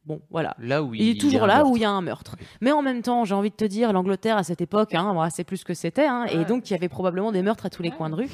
Bon, 0.06 0.22
voilà. 0.32 0.56
Là 0.60 0.82
où 0.82 0.96
il, 0.96 1.02
Il 1.02 1.10
est 1.10 1.14
y 1.14 1.18
a 1.18 1.22
toujours 1.22 1.44
un 1.44 1.48
là 1.48 1.56
meurtre. 1.58 1.72
où 1.72 1.76
il 1.78 1.82
y 1.82 1.86
a 1.86 1.90
un 1.92 2.02
meurtre. 2.02 2.36
Mais 2.62 2.72
en 2.72 2.82
même 2.82 3.02
temps, 3.02 3.26
j'ai 3.26 3.36
envie 3.36 3.50
de 3.52 3.56
te 3.56 3.66
dire, 3.66 3.94
l'Angleterre 3.94 4.38
à 4.38 4.44
cette 4.44 4.62
époque, 4.62 4.94
hein, 4.96 5.14
moi, 5.14 5.30
c'est 5.30 5.44
plus 5.44 5.58
ce 5.58 5.66
que 5.66 5.74
c'était. 5.74 6.06
hein, 6.08 6.26
Et 6.26 6.46
donc, 6.46 6.70
il 6.70 6.74
y 6.74 6.76
avait 6.76 6.90
probablement 6.90 7.32
des 7.32 7.42
meurtres 7.44 7.66
à 7.66 7.70
tous 7.70 7.84
les 7.84 7.92
coins 7.92 8.10
de 8.10 8.16
rue. 8.16 8.30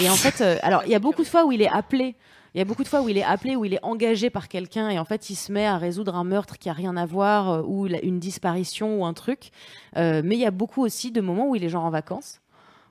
Et 0.00 0.08
en 0.08 0.14
fait, 0.14 0.40
euh, 0.40 0.56
alors, 0.62 0.82
il 0.86 0.90
y 0.90 0.94
a 0.94 0.98
beaucoup 1.00 1.22
de 1.22 1.28
fois 1.28 1.44
où 1.44 1.52
il 1.52 1.60
est 1.60 1.68
appelé. 1.68 2.16
Il 2.54 2.58
y 2.58 2.62
a 2.62 2.64
beaucoup 2.64 2.82
de 2.82 2.88
fois 2.88 3.02
où 3.02 3.08
il 3.10 3.18
est 3.18 3.22
appelé, 3.24 3.56
où 3.56 3.64
il 3.66 3.74
est 3.74 3.84
engagé 3.84 4.30
par 4.30 4.48
quelqu'un 4.48 4.88
et 4.88 4.98
en 4.98 5.04
fait 5.04 5.28
il 5.28 5.34
se 5.36 5.52
met 5.52 5.66
à 5.66 5.76
résoudre 5.76 6.16
un 6.16 6.24
meurtre 6.24 6.56
qui 6.56 6.70
a 6.70 6.72
rien 6.72 6.96
à 6.96 7.04
voir 7.04 7.50
euh, 7.50 7.62
ou 7.62 7.84
la- 7.86 8.02
une 8.02 8.18
disparition 8.18 9.00
ou 9.00 9.04
un 9.04 9.12
truc. 9.12 9.50
Euh, 9.98 10.22
mais 10.24 10.34
il 10.36 10.40
y 10.40 10.46
a 10.46 10.50
beaucoup 10.50 10.82
aussi 10.82 11.12
de 11.12 11.20
moments 11.20 11.46
où 11.48 11.56
il 11.56 11.62
est 11.62 11.68
genre 11.68 11.84
en 11.84 11.90
vacances. 11.90 12.40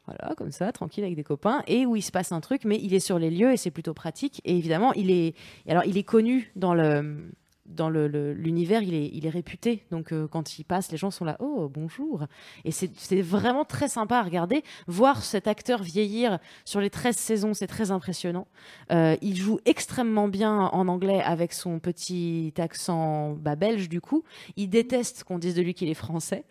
Voilà, 0.07 0.35
comme 0.35 0.51
ça, 0.51 0.71
tranquille 0.71 1.03
avec 1.03 1.15
des 1.17 1.23
copains, 1.23 1.63
et 1.67 1.85
où 1.85 1.95
il 1.97 2.01
se 2.01 2.11
passe 2.11 2.31
un 2.31 2.39
truc, 2.39 2.63
mais 2.63 2.79
il 2.81 2.93
est 2.93 2.99
sur 3.01 3.19
les 3.19 3.29
lieux 3.29 3.51
et 3.51 3.57
c'est 3.57 3.71
plutôt 3.71 3.93
pratique. 3.93 4.41
Et 4.45 4.55
évidemment, 4.57 4.93
il 4.93 5.11
est, 5.11 5.35
alors 5.67 5.83
il 5.85 5.97
est 5.97 6.03
connu 6.03 6.51
dans 6.55 6.73
le 6.73 7.29
dans 7.65 7.89
le- 7.89 8.07
le- 8.07 8.31
l'univers, 8.31 8.81
il 8.81 8.93
est, 8.93 9.09
il 9.13 9.25
est 9.25 9.29
réputé. 9.29 9.83
Donc 9.91 10.13
euh, 10.13 10.25
quand 10.25 10.57
il 10.57 10.63
passe, 10.63 10.89
les 10.89 10.95
gens 10.97 11.11
sont 11.11 11.25
là, 11.25 11.35
oh 11.41 11.67
bonjour. 11.67 12.25
Et 12.63 12.71
c'est 12.71 12.89
c'est 12.97 13.21
vraiment 13.21 13.65
très 13.65 13.89
sympa 13.89 14.19
à 14.19 14.23
regarder. 14.23 14.63
Voir 14.87 15.21
cet 15.21 15.47
acteur 15.49 15.83
vieillir 15.83 16.39
sur 16.63 16.79
les 16.79 16.89
13 16.89 17.17
saisons, 17.17 17.53
c'est 17.53 17.67
très 17.67 17.91
impressionnant. 17.91 18.47
Euh, 18.93 19.17
il 19.21 19.35
joue 19.35 19.59
extrêmement 19.65 20.29
bien 20.29 20.67
en 20.67 20.87
anglais 20.87 21.21
avec 21.21 21.51
son 21.51 21.79
petit 21.79 22.53
accent 22.57 23.33
bah, 23.33 23.57
belge 23.57 23.89
du 23.89 23.99
coup. 23.99 24.23
Il 24.55 24.69
déteste 24.69 25.25
qu'on 25.25 25.37
dise 25.37 25.53
de 25.53 25.61
lui 25.61 25.73
qu'il 25.73 25.89
est 25.89 25.93
français. 25.93 26.45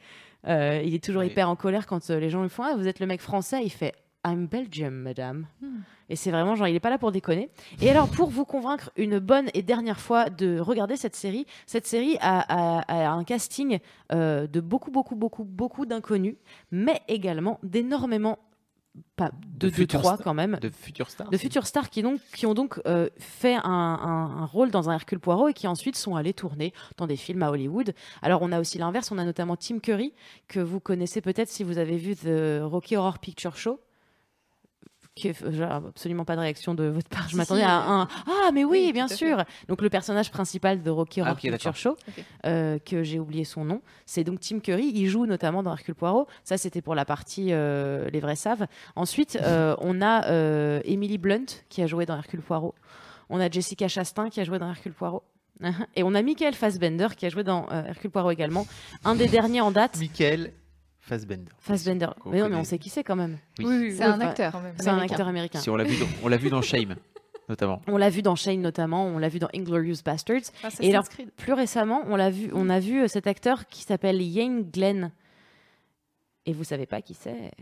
Euh, 0.46 0.80
il 0.84 0.94
est 0.94 1.02
toujours 1.04 1.20
Oui. 1.22 1.28
hyper 1.28 1.48
en 1.48 1.56
colère 1.56 1.86
quand 1.86 2.10
euh, 2.10 2.18
les 2.20 2.30
gens 2.30 2.42
lui 2.42 2.48
font 2.48 2.62
Ah, 2.64 2.74
vous 2.76 2.86
êtes 2.88 3.00
le 3.00 3.06
mec 3.06 3.20
français. 3.20 3.62
Il 3.64 3.70
fait 3.70 3.94
I'm 4.26 4.46
Belgium, 4.46 4.92
madame. 4.94 5.46
Et 6.08 6.16
c'est 6.16 6.30
vraiment 6.32 6.56
genre, 6.56 6.66
il 6.68 6.74
est 6.74 6.80
pas 6.80 6.90
là 6.90 6.98
pour 6.98 7.12
déconner. 7.12 7.48
Et 7.80 7.88
alors, 7.90 8.08
pour 8.08 8.28
vous 8.28 8.44
convaincre 8.44 8.90
une 8.96 9.18
bonne 9.20 9.48
et 9.54 9.62
dernière 9.62 10.00
fois 10.00 10.30
de 10.30 10.58
regarder 10.58 10.96
cette 10.96 11.14
série, 11.14 11.46
cette 11.66 11.86
série 11.86 12.16
a, 12.20 12.40
a- 12.80 13.06
a 13.06 13.10
un 13.10 13.22
casting 13.24 13.78
euh, 14.12 14.46
de 14.48 14.60
beaucoup, 14.60 14.90
beaucoup, 14.90 15.14
beaucoup, 15.14 15.44
beaucoup 15.44 15.86
d'inconnus, 15.86 16.36
mais 16.72 17.00
également 17.06 17.58
d'énormément, 17.62 18.38
pas 19.16 19.30
de, 19.58 19.68
De 19.70 19.84
trois 19.84 20.14
stars. 20.14 20.18
quand 20.24 20.34
même, 20.34 20.58
De 20.60 20.68
futurs 20.70 21.08
stars. 21.10 21.30
de 21.30 21.36
futurs 21.36 21.66
stars 21.66 21.88
qui, 21.90 22.02
donc, 22.02 22.20
qui 22.34 22.46
ont 22.46 22.54
donc 22.54 22.80
euh, 22.86 23.08
fait 23.18 23.54
un, 23.54 23.62
un- 23.64 24.42
un 24.42 24.44
rôle 24.46 24.70
dans 24.70 24.90
un 24.90 24.94
Hercule 24.94 25.20
Poirot 25.20 25.48
et 25.48 25.54
qui 25.54 25.66
ensuite 25.66 25.96
sont 25.96 26.16
allés 26.16 26.34
tourner 26.34 26.72
dans 26.96 27.06
des 27.06 27.16
films 27.16 27.42
à 27.42 27.50
Hollywood. 27.50 27.94
Alors 28.22 28.42
on 28.42 28.52
a 28.52 28.60
aussi 28.60 28.78
l'inverse, 28.78 29.10
on 29.12 29.18
a 29.18 29.24
notamment 29.24 29.56
Tim 29.56 29.78
Curry, 29.78 30.12
que 30.48 30.60
vous 30.60 30.80
connaissez 30.80 31.20
peut-être 31.20 31.48
si 31.48 31.64
vous 31.64 31.78
avez 31.78 31.96
vu 31.96 32.14
The 32.16 32.60
Rocky 32.62 32.96
Horror 32.96 33.18
Picture 33.18 33.56
Show 33.56 33.80
genre, 35.16 35.72
absolument 35.88 36.24
pas 36.24 36.36
de 36.36 36.40
réaction 36.40 36.74
de 36.74 36.84
votre 36.84 37.08
part. 37.08 37.28
Je 37.28 37.36
m'attendais 37.36 37.62
à 37.62 37.80
euh, 37.80 37.90
un 37.90 38.08
Ah, 38.26 38.50
mais 38.52 38.64
oui, 38.64 38.82
oui, 38.86 38.92
bien 38.92 39.08
sûr. 39.08 39.44
Donc, 39.68 39.82
le 39.82 39.90
personnage 39.90 40.30
principal 40.30 40.82
de 40.82 40.90
Rocky 40.90 41.20
Ah, 41.20 41.24
Horror 41.24 41.34
ok, 41.34 41.40
Picture 41.40 41.58
d'accord. 41.58 41.76
Show, 41.76 41.96
euh, 42.44 42.78
que 42.78 43.02
j'ai 43.02 43.18
oublié 43.18 43.44
son 43.44 43.64
nom, 43.64 43.82
c'est 44.04 44.24
donc 44.24 44.40
Tim 44.40 44.60
Curry. 44.60 44.92
Il 44.94 45.08
joue 45.08 45.26
notamment 45.26 45.62
dans 45.62 45.72
Hercule 45.72 45.94
Poirot. 45.94 46.26
Ça, 46.44 46.58
c'était 46.58 46.82
pour 46.82 46.94
la 46.94 47.04
partie 47.04 47.48
euh, 47.50 48.08
Les 48.10 48.20
vrais 48.20 48.36
savent. 48.36 48.66
Ensuite, 48.94 49.38
euh, 49.42 49.74
on 49.80 50.02
a 50.02 50.26
euh, 50.26 50.80
Emily 50.84 51.18
Blunt 51.18 51.46
qui 51.68 51.82
a 51.82 51.86
joué 51.86 52.06
dans 52.06 52.16
Hercule 52.16 52.42
Poirot. 52.42 52.74
On 53.28 53.40
a 53.40 53.50
Jessica 53.50 53.88
Chastain 53.88 54.28
qui 54.30 54.40
a 54.40 54.44
joué 54.44 54.58
dans 54.58 54.68
Hercule 54.68 54.92
Poirot. 54.92 55.22
Et 55.96 56.02
on 56.02 56.14
a 56.14 56.22
Michael 56.22 56.54
Fassbender 56.54 57.08
qui 57.16 57.26
a 57.26 57.28
joué 57.28 57.42
dans 57.42 57.66
euh, 57.72 57.82
Hercule 57.86 58.10
Poirot 58.10 58.30
également. 58.30 58.66
Un 59.04 59.14
des 59.14 59.26
derniers 59.28 59.60
en 59.60 59.70
date. 59.70 59.98
Michael 59.98 60.52
Fassbender. 61.06 61.50
Fassbender. 61.58 62.08
Qu'on 62.20 62.30
Mais 62.30 62.38
non, 62.38 62.44
mais 62.44 62.50
connaît. 62.50 62.60
on 62.60 62.64
sait 62.64 62.78
qui 62.78 62.90
c'est 62.90 63.04
quand 63.04 63.16
même. 63.16 63.38
Oui. 63.60 63.94
C'est 63.96 64.02
un 64.02 64.16
enfin, 64.16 64.28
acteur. 64.28 64.52
quand 64.52 64.60
même. 64.60 64.74
C'est 64.78 64.88
un 64.88 64.92
Américain. 64.94 65.14
acteur 65.14 65.28
américain. 65.28 65.58
Si 65.60 65.70
on 65.70 65.76
l'a 65.76 65.84
vu, 65.84 65.96
dans, 65.98 66.06
on 66.24 66.28
l'a 66.28 66.36
vu 66.36 66.50
dans 66.50 66.62
Shame, 66.62 66.96
notamment. 67.48 67.80
On 67.86 67.96
l'a 67.96 68.10
vu 68.10 68.22
dans 68.22 68.34
Shane 68.34 68.60
notamment, 68.60 69.06
on 69.06 69.18
l'a 69.18 69.28
vu 69.28 69.38
dans 69.38 69.48
Inglorious 69.54 69.98
Bastards. 70.04 70.50
Ah, 70.64 70.68
Et 70.80 70.90
alors, 70.90 71.04
plus 71.36 71.52
récemment, 71.52 72.02
on 72.08 72.16
l'a 72.16 72.30
vu, 72.30 72.50
on 72.52 72.68
a 72.68 72.80
vu 72.80 73.02
euh, 73.02 73.08
cet 73.08 73.26
acteur 73.28 73.66
qui 73.68 73.82
s'appelle 73.82 74.20
Ian 74.20 74.62
Glenn. 74.72 75.12
Et 76.44 76.52
vous 76.52 76.64
savez 76.64 76.86
pas 76.86 77.00
qui 77.02 77.14
c'est? 77.14 77.52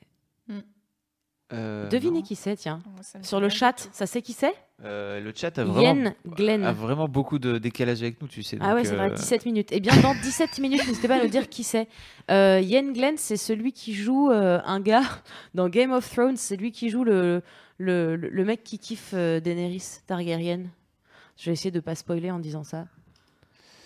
Euh, 1.55 1.89
Devinez 1.89 2.19
non. 2.19 2.23
qui 2.23 2.35
c'est, 2.37 2.57
tiens. 2.57 2.81
Sur 3.23 3.41
le 3.41 3.49
chat, 3.49 3.89
ça 3.93 4.07
sait 4.07 4.23
qui 4.23 4.33
c'est? 4.33 4.55
Euh, 4.85 5.21
le 5.21 5.33
chat 5.35 5.57
a 5.59 5.65
vraiment, 5.65 6.13
Glenn. 6.27 6.65
a 6.65 6.73
vraiment 6.73 7.07
beaucoup 7.07 7.39
de 7.39 7.59
décalage 7.59 8.03
avec 8.03 8.21
nous, 8.21 8.27
tu 8.29 8.43
sais. 8.43 8.59
Ah 8.61 8.69
donc, 8.71 8.75
ouais, 8.79 8.85
c'est 8.85 8.97
vrai, 8.97 9.11
euh, 9.11 9.15
17 9.15 9.47
minutes. 9.47 9.71
Et 9.73 9.81
bien, 9.81 9.97
dans 10.03 10.15
17 10.15 10.59
minutes, 10.59 10.87
n'hésitez 10.87 11.07
pas 11.09 11.17
à 11.17 11.23
nous 11.23 11.31
dire 11.31 11.49
qui 11.49 11.63
c'est. 11.63 11.87
Euh, 12.31 12.61
Ian 12.61 12.93
Glenn, 12.93 13.17
c'est 13.17 13.37
celui 13.37 13.73
qui 13.73 13.95
joue 13.95 14.31
euh, 14.31 14.61
un 14.65 14.81
gars 14.81 15.05
dans 15.55 15.69
Game 15.69 15.93
of 15.93 16.11
Thrones. 16.11 16.37
C'est 16.37 16.57
lui 16.57 16.73
qui 16.73 16.91
joue 16.91 17.05
le, 17.05 17.43
le, 17.79 18.17
le- 18.17 18.29
le 18.29 18.45
mec 18.45 18.65
qui 18.65 18.79
kiffe 18.79 19.11
euh, 19.15 19.39
Daenerys 19.41 20.01
Targaryen. 20.07 20.65
Je 21.37 21.47
vais 21.47 21.53
essayer 21.53 21.71
de 21.71 21.81
pas 21.81 21.95
spoiler 21.95 22.31
en 22.31 22.39
disant 22.41 22.65
ça. 22.65 22.87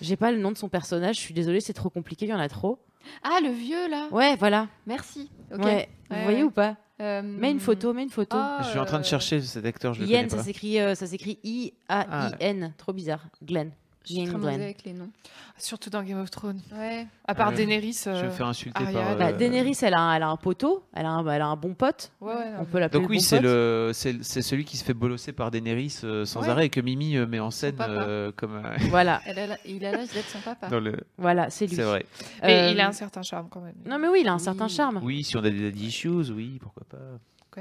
J'ai 0.01 0.17
pas 0.17 0.31
le 0.33 0.39
nom 0.39 0.53
de 0.53 0.57
son 0.57 0.69
personnage, 0.69 1.17
je 1.17 1.21
suis 1.21 1.35
désolée, 1.35 1.61
c'est 1.61 1.73
trop 1.73 1.91
compliqué, 1.91 2.25
il 2.27 2.29
y 2.29 2.35
en 2.35 2.39
a 2.39 2.49
trop. 2.49 2.79
Ah, 3.25 3.39
le 3.43 3.51
vieux 3.51 3.89
là. 3.91 4.07
Ouais, 4.13 4.37
voilà. 4.37 4.69
Merci. 4.87 5.29
Ok. 5.53 5.65
Ouais. 5.65 5.89
Vous 6.11 6.23
voyez 6.23 6.39
ouais. 6.39 6.43
ou 6.45 6.51
pas? 6.51 6.77
Euh, 7.01 7.23
Mets 7.23 7.53
une 7.53 7.61
photo, 7.61 7.93
mets 7.95 8.03
une 8.03 8.11
photo. 8.11 8.37
ah, 8.39 8.59
Je 8.65 8.71
suis 8.71 8.79
en 8.79 8.85
train 8.85 8.99
de 8.99 9.05
euh, 9.05 9.09
chercher 9.09 9.41
cet 9.41 9.65
acteur, 9.65 9.95
je 9.95 10.01
le 10.03 10.09
Ian, 10.09 10.19
connais 10.19 10.29
ça 10.31 10.37
pas. 10.39 10.43
s'écrit, 10.43 10.81
euh, 10.81 10.95
ça 10.97 11.07
s'écrit 11.07 11.39
I-A-I-N. 11.45 12.73
Trop 12.77 12.93
bizarre. 12.93 13.27
Glenn. 13.45 13.71
Très 14.15 14.25
mauvaise 14.27 14.41
Glenn. 14.41 14.63
avec 14.63 14.85
les 14.85 14.93
noms. 14.93 15.11
Surtout 15.59 15.91
dans 15.91 16.03
Game 16.03 16.21
of 16.21 16.31
Thrones. 16.31 16.61
Ouais. 16.73 17.07
À 17.27 17.35
part 17.35 17.49
Euh, 17.51 17.53
Daenerys. 17.57 18.01
Je 18.05 18.11
vais 18.11 18.23
me 18.23 18.29
euh, 18.29 18.31
faire 18.31 18.47
insulter 18.47 18.81
Ariane. 18.83 18.95
par. 18.95 19.17
Bah, 19.17 19.27
euh, 19.29 19.37
Daenerys, 19.37 19.77
elle 19.83 19.95
a, 19.95 20.01
un, 20.01 20.15
elle 20.15 20.23
a 20.23 20.29
un 20.29 20.37
poteau, 20.37 20.85
elle 20.95 21.05
a 21.07 21.11
un, 21.11 21.27
elle 21.27 21.43
a 21.43 21.47
un 21.47 21.57
bon 21.57 21.75
pote. 21.75 22.13
Ouais, 22.21 22.33
ouais, 22.33 22.51
non, 22.53 22.59
On 22.61 22.65
peut 22.65 22.79
l'appeler 22.79 23.01
Donc 23.01 23.11
oui, 23.11 23.17
bon 23.17 23.23
c'est 23.23 23.37
pote. 23.37 23.45
le, 23.45 23.91
c'est 23.93 24.23
c'est 24.23 24.43
celui 24.43 24.65
qui 24.65 24.77
se 24.77 24.85
fait 24.85 24.95
bolosser 24.95 25.33
par 25.33 25.51
Daenerys 25.51 25.99
euh, 26.05 26.25
sans 26.25 26.43
Ouais. 26.43 26.49
arrêt 26.49 26.67
et 26.67 26.71
que 26.71 26.81
Mimi 26.81 27.17
euh, 27.17 27.27
met 27.27 27.41
en 27.41 27.51
scène 27.51 27.77
euh, 27.81 28.31
comme 28.37 28.63
Voilà, 28.91 29.21
Elle 29.27 29.39
a 29.41 29.47
la- 29.49 29.59
il 29.67 29.85
a 29.85 29.93
l'âge 29.93 30.09
d'être 30.13 30.29
son 30.29 30.39
papa. 30.41 30.69
dans 30.71 30.81
le. 30.81 30.97
voilà, 31.17 31.51
c'est 31.51 31.67
lui. 31.67 31.75
C'est 31.77 31.83
vrai. 31.83 32.07
Mais 32.43 32.69
Euh, 32.69 32.71
il 32.71 32.81
a 32.81 32.89
un 32.89 32.93
certain 32.93 33.23
charme 33.23 33.49
quand 33.51 33.61
même. 33.61 33.75
Non, 33.85 33.99
mais 33.99 34.09
oui, 34.09 34.21
il 34.23 34.29
a 34.29 34.33
un 34.35 34.39
certain 34.39 34.67
Oui. 34.67 34.71
charme. 34.71 35.01
Oui, 35.03 35.25
si 35.25 35.37
on 35.37 35.41
a 35.41 35.51
des 35.51 35.61
daddy 35.71 35.87
issues, 35.89 36.09
oui, 36.31 36.59
pourquoi 36.63 36.85
pas. 36.89 36.99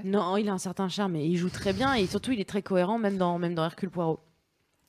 Non, 0.03 0.37
il 0.37 0.47
a 0.47 0.53
un 0.53 0.57
certain 0.59 0.87
charme 0.89 1.15
et 1.15 1.25
il 1.25 1.37
joue 1.37 1.49
très 1.49 1.73
bien 1.73 1.95
et 1.95 2.05
surtout 2.05 2.31
il 2.31 2.39
est 2.39 2.47
très 2.47 2.61
cohérent 2.61 2.99
même 2.99 3.17
dans, 3.17 3.39
même 3.39 3.55
dans 3.55 3.65
Hercule 3.65 3.89
Poirot. 3.89 4.19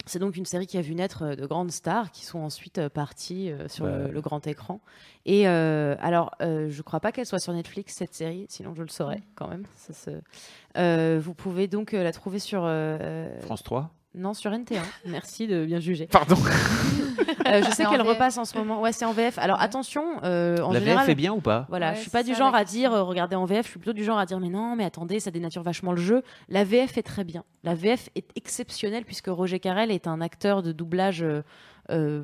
C'est 0.07 0.19
donc 0.19 0.37
une 0.37 0.47
série 0.47 0.67
qui 0.67 0.79
a 0.79 0.81
vu 0.81 0.95
naître 0.95 1.23
euh, 1.23 1.35
de 1.37 1.45
grandes 1.47 1.71
stars 1.71 2.11
qui 2.11 2.25
sont 2.25 2.39
ensuite 2.39 2.79
euh, 2.79 2.89
parties 2.89 3.51
euh, 3.51 3.69
sur 3.69 3.85
Bah. 3.85 3.99
le, 3.99 4.11
le 4.13 4.21
grand 4.23 4.47
écran. 4.47 4.81
Et 5.27 5.47
euh, 5.49 5.97
alors, 6.01 6.31
euh, 6.41 6.71
je 6.71 6.81
crois 6.83 7.01
pas 7.01 7.13
qu'elle 7.13 7.27
soit 7.27 7.41
sur 7.41 7.53
Netflix 7.53 7.95
cette 7.95 8.15
série, 8.15 8.47
sinon 8.49 8.75
je 8.75 8.83
le 8.83 8.89
saurais 8.89 9.23
quand 9.35 9.49
même. 9.49 9.65
Ça 9.77 9.93
se- 9.93 10.21
Euh, 10.79 11.21
vous 11.23 11.35
pouvez 11.35 11.67
donc 11.69 11.93
la 11.93 12.13
trouver 12.13 12.39
sur 12.39 12.63
euh, 12.65 13.39
France 13.43 13.63
3. 13.63 13.91
Non 14.19 14.35
sur 14.35 14.51
NT1. 14.51 14.81
Merci 15.07 15.47
de 15.47 15.65
bien 15.65 15.81
juger. 15.81 16.07
Pardon. 16.07 16.37
Euh, 17.47 17.63
je 17.63 17.71
sais 17.71 17.85
qu'elle 17.85 18.03
repasse 18.03 18.37
en 18.39 18.45
ce 18.45 18.57
moment. 18.59 18.81
Ouais, 18.81 18.93
c'est 18.93 19.05
en 19.05 19.13
VF. 19.13 19.39
Alors 19.39 19.61
attention, 19.61 20.05
euh, 20.25 20.59
en 20.63 20.73
La 20.73 20.81
général, 20.81 21.05
VF 21.05 21.09
est 21.11 21.15
bien 21.15 21.33
ou 21.33 21.41
pas? 21.41 21.67
Voilà, 21.69 21.91
Ouais, 21.91 21.97
je 21.97 22.01
suis 22.03 22.11
pas 22.11 22.23
du 22.23 22.35
genre 22.35 22.55
à 22.55 22.65
dire 22.65 22.93
euh, 22.93 23.03
regardez 23.03 23.37
en 23.37 23.45
VF, 23.45 23.65
je 23.67 23.71
suis 23.71 23.79
plutôt 23.79 23.93
du 23.93 24.05
genre 24.05 24.19
à 24.19 24.27
dire 24.27 24.39
mais 24.41 24.49
non, 24.51 24.77
mais 24.77 24.85
attendez, 24.85 25.19
ça 25.21 25.31
dénature 25.31 25.63
vachement 25.63 25.93
le 25.93 26.01
jeu. 26.01 26.23
La 26.49 26.65
VF 26.65 26.99
est 26.99 27.03
très 27.03 27.25
bien. 27.25 27.45
La 27.65 27.75
VF 27.75 28.09
est 28.15 28.29
exceptionnelle 28.37 29.05
puisque 29.05 29.29
Roger 29.29 29.61
Carrel 29.61 29.91
est 29.91 30.07
un 30.07 30.21
acteur 30.21 30.63
de 30.63 30.73
doublage 30.73 31.23
euh, 31.23 31.43
euh, 31.91 32.23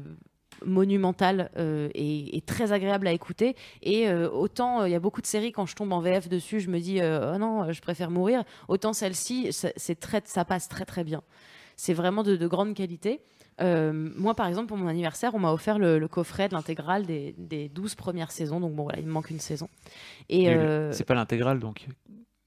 monumental 0.64 1.50
euh, 1.58 1.88
et, 1.94 2.36
et 2.36 2.40
très 2.40 2.72
agréable 2.72 3.06
à 3.06 3.12
écouter. 3.12 3.56
Et 3.82 4.08
euh, 4.08 4.30
autant 4.30 4.82
euh, 4.82 4.88
il 4.88 4.92
y 4.92 4.96
a 4.96 5.00
beaucoup 5.00 5.20
de 5.20 5.26
séries 5.26 5.52
quand 5.52 5.66
je 5.66 5.74
tombe 5.74 5.92
en 5.92 6.00
VF 6.00 6.28
dessus, 6.28 6.60
je 6.60 6.70
me 6.70 6.78
dis 6.78 7.00
euh, 7.00 7.32
oh 7.34 7.38
non, 7.38 7.72
je 7.72 7.80
préfère 7.80 8.10
mourir. 8.10 8.44
Autant 8.68 8.92
celle-ci, 8.92 9.48
c'est 9.52 10.00
très, 10.00 10.22
ça 10.24 10.44
passe 10.44 10.68
très 10.68 10.84
très 10.84 11.04
bien. 11.04 11.22
C'est 11.76 11.94
vraiment 11.94 12.22
de, 12.22 12.36
de 12.36 12.46
grande 12.46 12.74
qualité. 12.74 13.20
Euh, 13.60 13.92
moi, 14.16 14.34
par 14.34 14.46
exemple, 14.46 14.66
pour 14.68 14.76
mon 14.76 14.88
anniversaire, 14.88 15.34
on 15.34 15.38
m'a 15.38 15.52
offert 15.52 15.78
le, 15.78 15.98
le 15.98 16.08
coffret 16.08 16.48
de 16.48 16.54
l'intégrale 16.54 17.06
des, 17.06 17.34
des 17.38 17.68
12 17.68 17.94
premières 17.94 18.30
saisons. 18.30 18.60
Donc, 18.60 18.74
bon, 18.74 18.84
voilà, 18.84 18.98
il 18.98 19.06
me 19.06 19.12
manque 19.12 19.30
une 19.30 19.40
saison. 19.40 19.68
Et 20.28 20.48
euh, 20.50 20.90
C'est 20.92 21.04
pas 21.04 21.14
l'intégrale, 21.14 21.60
donc 21.60 21.86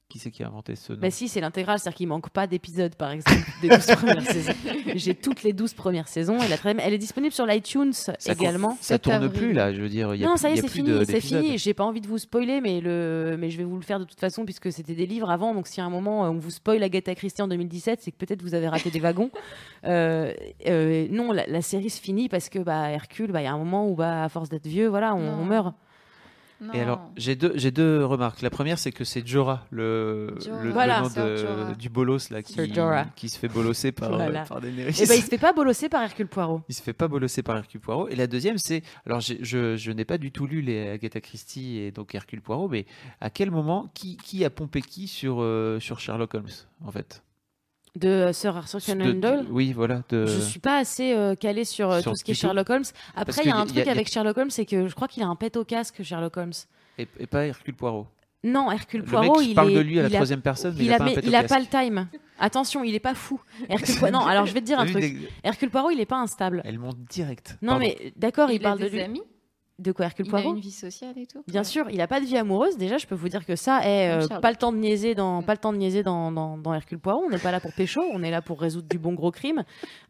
qui 0.10 0.20
c'est 0.20 0.32
qui 0.32 0.42
a 0.42 0.48
inventé 0.48 0.76
ce 0.78 0.94
nom 0.94 1.00
bah 1.00 1.12
si, 1.12 1.28
c'est 1.28 1.42
l'intégrale, 1.42 1.80
c'est-à-dire 1.80 1.98
qu'il 1.98 2.08
manque 2.08 2.30
pas 2.30 2.48
d'épisodes, 2.48 2.96
par 2.96 3.12
exemple, 3.12 3.40
des 3.62 3.68
12 3.68 3.86
premières 3.88 4.22
saisons. 4.22 4.54
J'ai 4.96 5.14
toutes 5.16 5.44
les 5.44 5.52
12 5.52 5.74
premières 5.74 6.08
saisons 6.08 6.42
et 6.42 6.48
la 6.48 6.58
très- 6.58 6.76
elle 6.80 6.94
est 6.94 6.98
disponible 6.98 7.34
sur 7.34 7.46
l'iTunes 7.46 7.92
également. 8.26 8.72
Ça 8.80 8.96
7 8.96 9.02
tourne 9.02 9.16
avril. 9.18 9.32
plus 9.32 9.54
là, 9.54 9.74
je 9.74 9.82
veux 9.82 9.90
dire. 9.90 10.16
Il 10.16 10.22
y 10.22 10.24
a 10.24 10.28
non, 10.28 10.36
plus- 10.36 10.42
ça 10.42 10.50
y 10.50 10.54
est, 10.54 10.62
c'est 10.62 10.68
fini, 10.70 11.06
c'est 11.06 11.20
fini. 11.20 11.58
J'ai 11.58 11.74
pas 11.74 11.84
envie 11.84 12.00
de 12.00 12.08
vous 12.08 12.18
spoiler, 12.20 12.62
mais, 12.62 12.80
le... 12.80 13.36
mais 13.38 13.50
je 13.50 13.58
vais 13.58 13.66
vous 13.66 13.76
le 13.76 13.82
faire 13.84 14.00
de 14.00 14.06
toute 14.06 14.20
façon, 14.20 14.46
puisque 14.46 14.72
c'était 14.72 14.96
des 14.96 15.06
livres 15.06 15.30
avant. 15.30 15.54
Donc, 15.54 15.68
si 15.68 15.82
à 15.82 15.86
un 15.86 15.90
moment 15.90 16.22
on 16.22 16.38
vous 16.38 16.52
spoil 16.52 16.82
Agatha 16.84 17.14
Christie 17.14 17.42
en 17.42 17.50
2017, 17.50 18.00
c'est 18.02 18.12
que 18.12 18.18
peut-être 18.18 18.42
vous 18.42 18.54
avez 18.54 18.70
raté 18.70 18.90
des 18.90 19.00
wagons. 19.02 19.30
Euh, 19.84 20.34
euh, 20.68 21.08
non, 21.12 21.34
la, 21.34 21.46
la 21.48 21.62
série 21.62 21.90
se 21.90 22.00
finit 22.02 22.30
parce 22.30 22.48
que 22.48 22.60
bah, 22.60 22.90
Hercule, 22.92 23.32
bah, 23.34 23.42
il 23.42 23.46
y 23.46 23.48
a 23.48 23.54
un 23.54 23.58
moment 23.58 23.90
où, 23.90 23.96
bah, 23.96 24.24
à 24.24 24.30
force 24.30 24.48
d'être 24.48 24.68
vieux, 24.68 24.88
voilà, 24.88 25.16
on 25.16 25.44
meurt. 25.44 25.76
Non. 26.60 26.74
Et 26.74 26.80
alors, 26.82 27.12
j'ai 27.18 27.36
deux, 27.36 27.52
j'ai 27.56 27.70
deux 27.70 28.04
remarques. 28.04 28.42
La 28.42 28.50
première, 28.50 28.80
c'est 28.80 28.92
que 28.92 29.04
c'est 29.04 29.26
Jorah, 29.28 29.66
le, 29.70 30.34
Jorah. 30.44 30.64
le, 30.64 30.72
Voilà. 30.72 30.98
le 30.98 31.04
nom 31.04 31.10
de- 31.30 31.36
Jorah. 31.38 31.74
du 31.76 31.90
bolos 31.90 32.30
là, 32.32 32.42
qui, 32.42 32.56
qui 33.16 33.30
se 33.30 33.38
fait 33.38 33.48
bolosser 33.48 33.92
par, 33.92 34.10
Voilà. 34.10 34.42
euh, 34.42 34.46
par 34.46 34.60
Daenerys. 34.62 35.00
Et 35.02 35.06
bah, 35.06 35.16
il 35.16 35.22
se 35.22 35.28
fait 35.28 35.38
pas 35.38 35.54
bolosser 35.54 35.88
par 35.88 36.02
Hercule 36.02 36.28
Poirot. 36.28 36.62
Il 36.68 36.74
se 36.74 36.82
fait 36.82 36.94
pas 36.94 37.08
bolosser 37.08 37.44
par 37.44 37.58
Hercule 37.58 37.80
Poirot. 37.80 38.08
Et 38.10 38.16
la 38.16 38.26
deuxième, 38.26 38.58
c'est. 38.58 38.82
Alors, 39.06 39.20
je, 39.20 39.36
je 39.78 39.92
n'ai 39.92 40.06
pas 40.06 40.18
du 40.18 40.32
tout 40.32 40.48
lu 40.48 40.62
les 40.62 40.90
Agatha 40.90 41.22
Christie 41.22 41.78
et 41.78 41.92
donc 41.92 42.16
Hercule 42.16 42.42
Poirot, 42.42 42.70
mais 42.70 42.86
à 43.22 43.30
quel 43.30 43.52
moment, 43.52 43.92
qui, 43.94 44.18
qui 44.18 44.44
a 44.44 44.50
pompé 44.50 44.82
qui 44.82 45.08
sur, 45.08 45.38
euh, 45.42 45.80
sur 45.80 46.00
Sherlock 46.00 46.34
Holmes, 46.34 46.48
en 46.84 46.92
fait? 46.92 47.22
De 47.98 48.08
euh, 48.08 48.34
Sir 48.34 48.56
Arthur 48.56 48.80
Conan 48.86 49.14
Doyle. 49.14 49.46
Oui, 49.50 49.74
voilà. 49.74 50.04
De... 50.10 50.26
Je 50.26 50.40
suis 50.40 50.60
pas 50.60 50.78
assez 50.78 51.14
euh, 51.14 51.36
calée 51.36 51.66
sur, 51.66 51.90
euh, 51.92 52.02
sur 52.02 52.12
tout 52.12 52.18
ce 52.18 52.24
qui 52.24 52.32
est. 52.32 52.34
Sherlock 52.36 52.70
Holmes. 52.70 52.84
Après, 53.16 53.42
il 53.44 53.48
y 53.48 53.52
a 53.52 53.56
un 53.56 53.60
y 53.60 53.62
a- 53.62 53.66
truc 53.66 53.78
y 53.78 53.82
a- 53.82 53.86
y 53.86 53.90
a- 53.90 53.92
avec 53.92 54.08
Sherlock 54.08 54.38
Holmes, 54.38 54.50
c'est 54.52 54.66
que 54.66 54.88
je 54.88 54.94
crois 54.96 55.08
qu'il 55.08 55.24
a 55.24 55.28
un 55.28 55.36
pet 55.36 55.56
au 55.58 55.64
casque, 55.66 56.04
Sherlock 56.04 56.38
Holmes. 56.38 56.54
Et, 56.98 57.08
et 57.20 57.28
pas 57.28 57.46
Hercule 57.46 57.74
Poirot. 57.74 58.08
Non, 58.44 58.72
Hercule 58.72 59.02
Le 59.02 59.06
Poirot, 59.08 59.40
mec 59.40 59.48
il 59.50 59.56
parle 59.56 59.72
est, 59.72 59.76
de 59.76 59.80
lui 59.80 60.00
à 60.00 60.04
la 60.04 60.10
troisième 60.10 60.42
personne, 60.42 60.76
mais 60.78 60.84
il, 60.84 60.86
il 60.88 60.92
a 60.94 60.96
a, 60.96 61.00
pas 61.00 61.10
il 61.12 61.48
pas 61.48 61.60
le 61.60 61.66
time. 61.66 62.08
Attention, 62.40 62.84
il 62.84 62.94
est 62.94 63.00
pas 63.00 63.16
fou. 63.16 63.42
Hercule 63.68 63.96
Poirot- 63.96 64.12
Non, 64.14 64.20
alors 64.26 64.46
je 64.46 64.54
vais 64.54 64.62
te 64.62 64.66
dire 64.66 64.80
un 64.80 64.86
truc. 64.86 65.16
Hercule 65.44 65.70
Poirot, 65.72 65.90
il 65.90 66.00
est 66.00 66.06
pas 66.06 66.20
instable. 66.20 66.62
Elle 66.64 66.78
monte 66.78 66.98
direct. 67.10 67.58
Non, 67.64 67.74
Pardon. 67.74 67.86
mais 67.88 68.14
d'accord, 68.16 68.52
il, 68.52 68.56
il, 68.56 68.66
a 68.66 68.70
parle 68.70 68.80
de 68.80 68.86
lui. 68.88 69.02
amis. 69.02 69.24
De 69.80 69.92
quoi, 69.92 70.06
Hercule 70.06 70.26
Il 70.26 70.30
a 70.30 70.32
Poirot 70.32 70.56
une 70.56 70.60
vie 70.60 70.72
sociale 70.72 71.14
et 71.18 71.28
tout. 71.28 71.44
Bien 71.48 71.62
Ouais. 71.62 71.64
sûr, 71.64 71.86
il 71.92 72.02
a 72.02 72.08
pas 72.08 72.20
de 72.20 72.26
vie 72.26 72.36
amoureuse. 72.36 72.78
Déjà, 72.78 72.98
je 72.98 73.06
peux 73.06 73.14
vous 73.14 73.30
dire 73.30 73.46
que 73.46 73.56
ça 73.56 73.88
est 73.88 74.10
euh, 74.10 74.40
pas 74.40 74.50
le 74.50 74.58
temps 74.58 74.72
de 74.72 74.78
niaiser 74.78 75.14
dans 75.14 75.44
pas 75.44 75.54
le 75.54 75.60
temps 75.60 75.72
de 75.72 75.78
niaiser 75.78 76.02
dans, 76.02 76.32
dans, 76.32 76.58
dans 76.58 76.74
Hercule 76.74 76.98
Poirot. 76.98 77.24
On 77.26 77.30
n'est 77.30 77.38
pas 77.38 77.52
là 77.52 77.60
pour 77.60 77.72
pécho, 77.74 78.02
on 78.12 78.24
est 78.24 78.32
là 78.32 78.42
pour 78.42 78.60
résoudre 78.60 78.88
du 78.90 78.98
bon 78.98 79.14
gros 79.14 79.30
crime. 79.30 79.64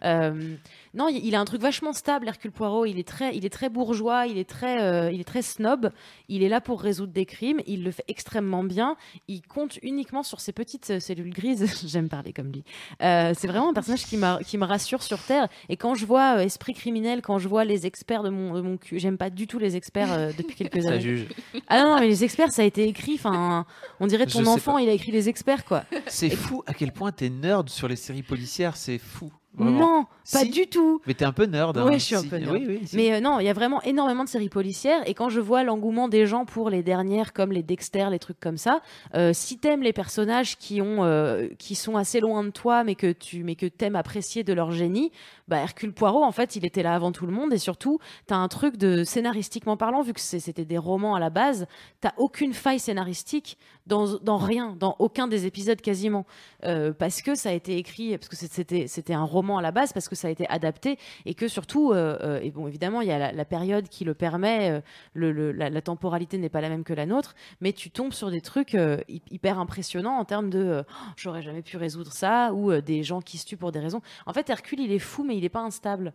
Euh, 0.06 0.56
non, 0.98 1.10
il 1.10 1.36
a 1.36 1.40
un 1.40 1.46
truc 1.46 1.62
vachement 1.62 1.94
stable, 1.94 2.28
Hercule 2.28 2.52
Poirot. 2.52 2.88
Il 2.88 2.98
est 2.98 3.08
très, 3.08 3.38
il 3.38 3.46
est 3.46 3.52
très 3.52 3.70
bourgeois, 3.70 4.26
il 4.26 4.40
est 4.40 4.50
très, 4.50 4.82
euh, 4.82 5.12
il 5.12 5.22
est 5.22 5.26
très 5.26 5.44
snob. 5.44 5.92
Il 6.28 6.42
est 6.42 6.50
là 6.50 6.60
pour 6.60 6.82
résoudre 6.82 7.14
des 7.14 7.28
crimes. 7.28 7.62
Il 7.68 7.84
le 7.84 7.92
fait 7.92 8.04
extrêmement 8.08 8.64
bien. 8.64 8.96
Il 9.28 9.44
compte 9.44 9.78
uniquement 9.84 10.24
sur 10.24 10.40
ses 10.40 10.54
petites 10.54 10.90
euh, 10.90 11.00
cellules 11.00 11.32
grises. 11.32 11.86
J'aime 11.88 12.10
parler 12.10 12.34
comme 12.34 12.52
lui. 12.52 12.64
Euh, 13.04 13.34
c'est 13.38 13.46
vraiment 13.46 13.70
un 13.70 13.74
personnage 13.74 14.06
qui, 14.06 14.18
qui 14.48 14.58
me 14.58 14.66
rassure 14.66 15.04
sur 15.04 15.20
Terre. 15.20 15.48
Et 15.70 15.78
quand 15.78 15.94
je 15.94 16.08
vois 16.08 16.38
euh, 16.38 16.42
Esprit 16.42 16.74
criminel, 16.74 17.22
quand 17.22 17.38
je 17.38 17.48
vois 17.48 17.64
les 17.64 17.86
experts 17.86 18.24
de 18.24 18.30
mon, 18.30 18.56
de 18.56 18.62
mon 18.62 18.78
cul, 18.78 18.98
j'aime 18.98 19.20
pas 19.20 19.30
du 19.30 19.46
tout 19.46 19.60
les 19.60 19.76
experts 19.76 20.34
depuis 20.36 20.56
quelques 20.56 20.82
Ça 20.82 20.90
années. 20.90 21.02
juge. 21.02 21.28
Ah 21.68 21.84
non, 21.84 21.90
non, 21.92 22.00
mais 22.00 22.08
les 22.08 22.24
experts, 22.24 22.52
ça 22.52 22.64
a 22.64 22.66
été 22.66 22.88
écrit. 22.88 23.14
Enfin, 23.14 23.68
on 24.00 24.08
dirait 24.08 24.26
ton 24.26 24.48
enfant, 24.48 24.80
il 24.80 24.90
a 24.90 24.94
écrit 24.94 25.12
les 25.12 25.30
experts, 25.30 25.64
quoi. 25.64 25.84
C'est 26.08 26.32
fou 26.32 26.64
à 26.66 26.74
quel 26.74 26.92
point 26.92 27.12
t'es 27.12 27.30
nerd 27.30 27.70
sur 27.70 27.88
les 27.88 27.96
séries 27.96 28.24
policières, 28.24 28.76
c'est 28.76 28.98
fou. 28.98 29.32
Vraiment. 29.58 29.80
Non, 29.80 30.04
pas 30.32 30.40
Si. 30.40 30.50
du 30.50 30.68
tout. 30.68 31.02
Mais 31.08 31.14
t'es 31.16 31.26
un 31.26 31.32
peu 31.32 31.46
nerd. 31.46 31.78
hein. 31.78 31.86
Ouais, 31.86 31.94
je 32.00 32.06
suis 32.06 32.16
un 32.16 32.20
Si. 32.22 32.28
peu 32.28 32.38
nerd. 32.38 32.52
Oui, 32.54 32.66
oui, 32.68 32.82
si. 32.86 32.96
Mais 32.96 33.14
euh, 33.14 33.20
non, 33.20 33.40
il 33.40 33.46
y 33.46 33.50
a 33.50 33.54
vraiment 33.54 33.82
énormément 33.82 34.24
de 34.24 34.30
séries 34.30 34.50
policières. 34.50 35.02
Et 35.08 35.14
quand 35.14 35.30
je 35.30 35.40
vois 35.40 35.64
l'engouement 35.64 36.08
des 36.08 36.26
gens 36.28 36.46
pour 36.46 36.70
les 36.70 36.84
dernières, 36.84 37.34
comme 37.34 37.52
les 37.52 37.64
Dexter, 37.64 38.08
les 38.12 38.20
trucs 38.20 38.40
comme 38.40 38.58
ça, 38.58 38.82
euh, 39.16 39.32
si 39.34 39.58
t'aimes 39.58 39.82
les 39.82 39.94
personnages 39.94 40.58
qui 40.58 40.82
ont, 40.82 41.04
euh, 41.04 41.48
qui 41.58 41.76
sont 41.76 41.98
assez 41.98 42.20
loin 42.20 42.44
de 42.44 42.50
toi, 42.52 42.84
mais 42.84 42.96
que 42.96 43.12
tu, 43.12 43.44
mais 43.44 43.56
que 43.56 43.66
t'aimes 43.66 43.96
apprécier 43.96 44.44
de 44.44 44.54
leur 44.54 44.72
génie, 44.72 45.12
bah 45.48 45.58
Hercule 45.60 45.94
Poirot, 45.94 46.24
en 46.24 46.32
fait, 46.32 46.56
il 46.56 46.66
était 46.66 46.84
là 46.84 46.94
avant 46.94 47.12
tout 47.12 47.26
le 47.26 47.32
monde. 47.32 47.54
Et 47.54 47.58
surtout, 47.58 48.00
t'as 48.26 48.36
un 48.36 48.48
truc 48.48 48.78
de 48.78 49.04
scénaristiquement 49.04 49.78
parlant, 49.78 50.02
vu 50.02 50.14
que 50.14 50.20
c'était 50.20 50.66
des 50.66 50.78
romans 50.78 51.16
à 51.16 51.20
la 51.20 51.30
base, 51.30 51.68
t'as 52.02 52.12
aucune 52.18 52.54
faille 52.54 52.80
scénaristique 52.80 53.58
dans, 53.86 54.18
dans 54.20 54.38
rien, 54.38 54.76
dans 54.78 54.96
aucun 55.00 55.28
des 55.28 55.46
épisodes 55.46 55.80
quasiment, 55.80 56.26
Euh, 56.66 56.92
parce 56.92 57.22
que 57.22 57.36
ça 57.36 57.50
a 57.50 57.54
été 57.54 57.78
écrit, 57.78 58.18
parce 58.18 58.28
que 58.28 58.36
c'était 58.36 59.14
un 59.14 59.24
roman 59.24 59.58
à 59.58 59.62
la 59.62 59.72
base, 59.72 59.94
parce 59.94 60.10
que 60.10 60.16
ça 60.16 60.28
a 60.28 60.32
été 60.32 60.46
adapté, 60.50 60.98
et 61.26 61.34
que 61.36 61.48
surtout, 61.48 61.92
euh, 61.94 62.18
euh, 62.22 62.40
et 62.42 62.52
bon 62.52 62.68
évidemment 62.68 63.00
il 63.02 63.08
y 63.08 63.12
a 63.12 63.20
la, 63.20 63.32
la 63.32 63.46
période 63.46 63.88
qui 63.88 64.04
le 64.04 64.14
permet, 64.16 64.82
le, 65.14 65.32
le- 65.32 65.52
la, 65.54 65.70
la 65.70 65.82
temporalité 65.82 66.38
n'est 66.40 66.50
pas 66.50 66.60
la 66.62 66.70
même 66.70 66.84
que 66.84 66.94
la 66.94 67.06
nôtre, 67.06 67.36
mais 67.62 67.72
tu 67.74 67.92
tombes 67.92 68.12
sur 68.12 68.32
des 68.32 68.42
trucs 68.42 68.76
euh, 68.76 68.98
hy- 69.08 69.22
hyper 69.32 69.60
impressionnants 69.60 70.18
en 70.18 70.26
termes 70.26 70.50
de 70.50 70.84
Oh, 70.90 70.94
j'aurais 71.16 71.44
jamais 71.44 71.62
pu 71.62 71.78
résoudre 71.78 72.12
ça, 72.12 72.52
ou 72.54 72.74
des 72.82 73.04
gens 73.04 73.22
qui 73.22 73.38
se 73.38 73.46
tuent 73.46 73.56
pour 73.58 73.72
des 73.72 73.80
raisons. 73.80 74.02
En 74.26 74.34
fait 74.34 74.50
Hercule 74.50 74.80
il 74.82 74.92
est 74.92 75.00
fou, 75.00 75.24
mais 75.24 75.37
il 75.38 75.42
n'est 75.44 75.50
pas 75.50 75.62
instable. 75.62 76.14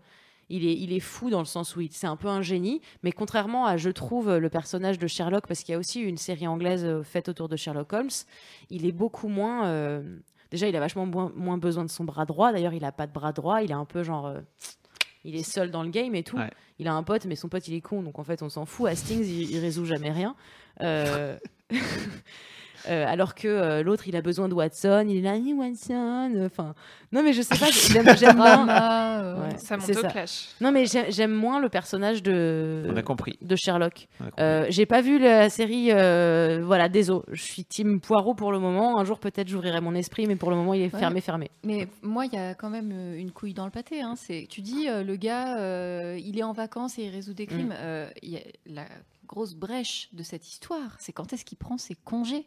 Il 0.51 0.66
est, 0.66 0.74
il 0.77 0.93
est 0.93 1.01
fou 1.01 1.31
dans 1.31 1.39
le 1.39 1.47
sens 1.47 1.77
où 1.77 1.82
c'est 1.90 2.07
un 2.07 2.16
peu 2.16 2.28
un 2.28 2.43
génie, 2.43 2.82
mais 3.03 3.12
contrairement 3.12 3.65
à, 3.65 3.78
je 3.78 3.89
trouve, 3.89 4.36
le 4.36 4.49
personnage 4.51 4.99
de 4.99 5.07
Sherlock, 5.07 5.47
parce 5.47 5.61
qu'il 5.62 5.73
y 5.73 5.77
a 5.77 5.78
aussi 5.78 6.01
une 6.01 6.19
série 6.19 6.47
anglaise 6.47 6.85
euh, 6.85 7.03
faite 7.03 7.28
autour 7.31 7.49
de 7.49 7.57
Sherlock 7.57 7.90
Holmes, 7.93 8.11
il 8.69 8.85
est 8.85 8.93
beaucoup 8.93 9.28
moins. 9.28 9.66
euh, 9.66 10.19
déjà, 10.51 10.69
il 10.69 10.77
a 10.77 10.81
vachement 10.81 11.07
moins, 11.07 11.57
besoin 11.57 11.85
de 11.85 11.90
son 11.90 12.05
bras 12.05 12.27
droit. 12.27 12.53
D'ailleurs, 12.53 12.74
il 12.74 12.85
a 12.85 12.93
pas 12.93 13.07
de 13.07 13.12
bras 13.12 13.32
droit. 13.32 13.62
Il 13.62 13.70
est 13.70 13.74
un 13.74 13.86
peu 13.86 14.03
genre. 14.03 14.27
euh, 14.27 14.40
il 15.24 15.36
est 15.36 15.44
seul 15.44 15.70
dans 15.70 15.85
le 15.85 15.90
game 15.90 16.15
et 16.16 16.24
tout. 16.24 16.36
Ouais. 16.36 16.51
Il 16.81 16.89
a 16.89 16.93
un 16.94 17.03
pote, 17.05 17.24
mais 17.27 17.36
son 17.36 17.49
pote, 17.49 17.66
il 17.69 17.74
est 17.74 17.81
con. 17.81 18.03
Donc 18.03 18.19
en 18.19 18.24
fait, 18.24 18.43
on 18.43 18.49
s'en 18.51 18.66
fout. 18.66 18.89
Hastings, 18.89 19.24
il, 19.24 19.53
il 19.53 19.59
résout 19.61 19.85
jamais 19.86 20.11
rien. 20.11 20.35
Euh, 20.81 21.39
euh, 22.89 23.05
alors 23.07 23.35
que 23.35 23.49
euh, 23.49 23.83
l'autre, 23.83 24.09
il 24.09 24.17
a 24.17 24.23
besoin 24.23 24.49
de 24.49 24.55
Watson. 24.55 25.07
Il 25.09 25.17
est 25.19 25.21
là, 25.21 25.37
Hey, 25.37 25.53
Watson. 25.55 26.33
Enfin, 26.47 26.75
non, 27.13 27.23
mais 27.23 27.33
je 27.33 27.43
sais 27.43 27.57
pas. 27.59 27.67
J'aime 28.17 28.37
moins. 28.37 28.69
Euh, 28.69 29.33
Ouais, 29.43 29.57
Ça 29.59 29.77
monte 29.77 29.91
au 29.91 29.95
ça. 29.95 30.09
clash. 30.09 30.49
Non, 30.61 30.73
mais 30.73 30.87
j'ai- 30.87 31.11
j'aime 31.11 31.33
moins 31.33 31.59
le 31.61 31.69
personnage 31.69 32.23
de 32.23 32.85
On 32.93 32.97
a 32.97 33.03
compris. 33.03 33.39
de 33.41 33.57
Sherlock. 33.57 34.09
Euh, 34.39 34.67
J'ai 34.69 34.87
pas 34.87 35.01
vu 35.01 35.19
la 35.19 35.49
série, 35.49 35.89
euh, 35.91 36.63
voilà, 36.65 36.89
désolé. 36.89 37.23
Je 37.33 37.43
suis 37.43 37.65
team 37.65 38.01
Poirot 38.01 38.35
pour 38.35 38.53
le 38.53 38.59
moment. 38.59 38.99
Un 38.99 39.05
jour 39.05 39.19
peut-être 39.19 39.49
j'ouvrirai 39.49 39.81
mon 39.81 39.95
esprit, 39.95 40.27
mais 40.27 40.37
pour 40.37 40.51
le 40.51 40.57
moment 40.57 40.75
il 40.75 40.83
est 40.83 40.93
Ouais. 40.95 41.01
fermé, 41.01 41.21
fermé. 41.21 41.51
Mais 41.65 41.89
moi, 42.03 42.27
il 42.27 42.33
y 42.35 42.39
a 42.39 42.55
quand 42.55 42.71
même 42.71 42.91
euh, 42.93 43.17
une 43.19 43.31
couille 43.33 43.55
dans 43.55 43.65
le 43.65 43.71
pâté. 43.71 44.01
Hein. 44.03 44.15
C'est, 44.17 44.47
tu 44.49 44.61
dis, 44.61 44.89
euh, 44.89 45.03
le 45.03 45.17
gars, 45.17 45.59
euh, 45.59 46.19
il 46.23 46.39
est 46.39 46.43
en 46.43 46.53
vacances 46.53 46.99
et 46.99 47.05
il 47.05 47.11
résout 47.11 47.35
des 47.35 47.47
crimes. 47.47 47.75
Euh, 47.79 48.09
il 48.23 48.31
y 48.31 48.37
a 48.37 48.41
la 48.67 48.85
grosse 49.33 49.55
brèche 49.55 50.11
de 50.13 50.23
cette 50.23 50.47
histoire, 50.47 50.95
c'est 50.99 51.13
quand 51.13 51.33
est-ce 51.33 51.45
qu'il 51.47 51.57
prend 51.57 51.79
ses 51.79 51.95
congés? 51.95 52.45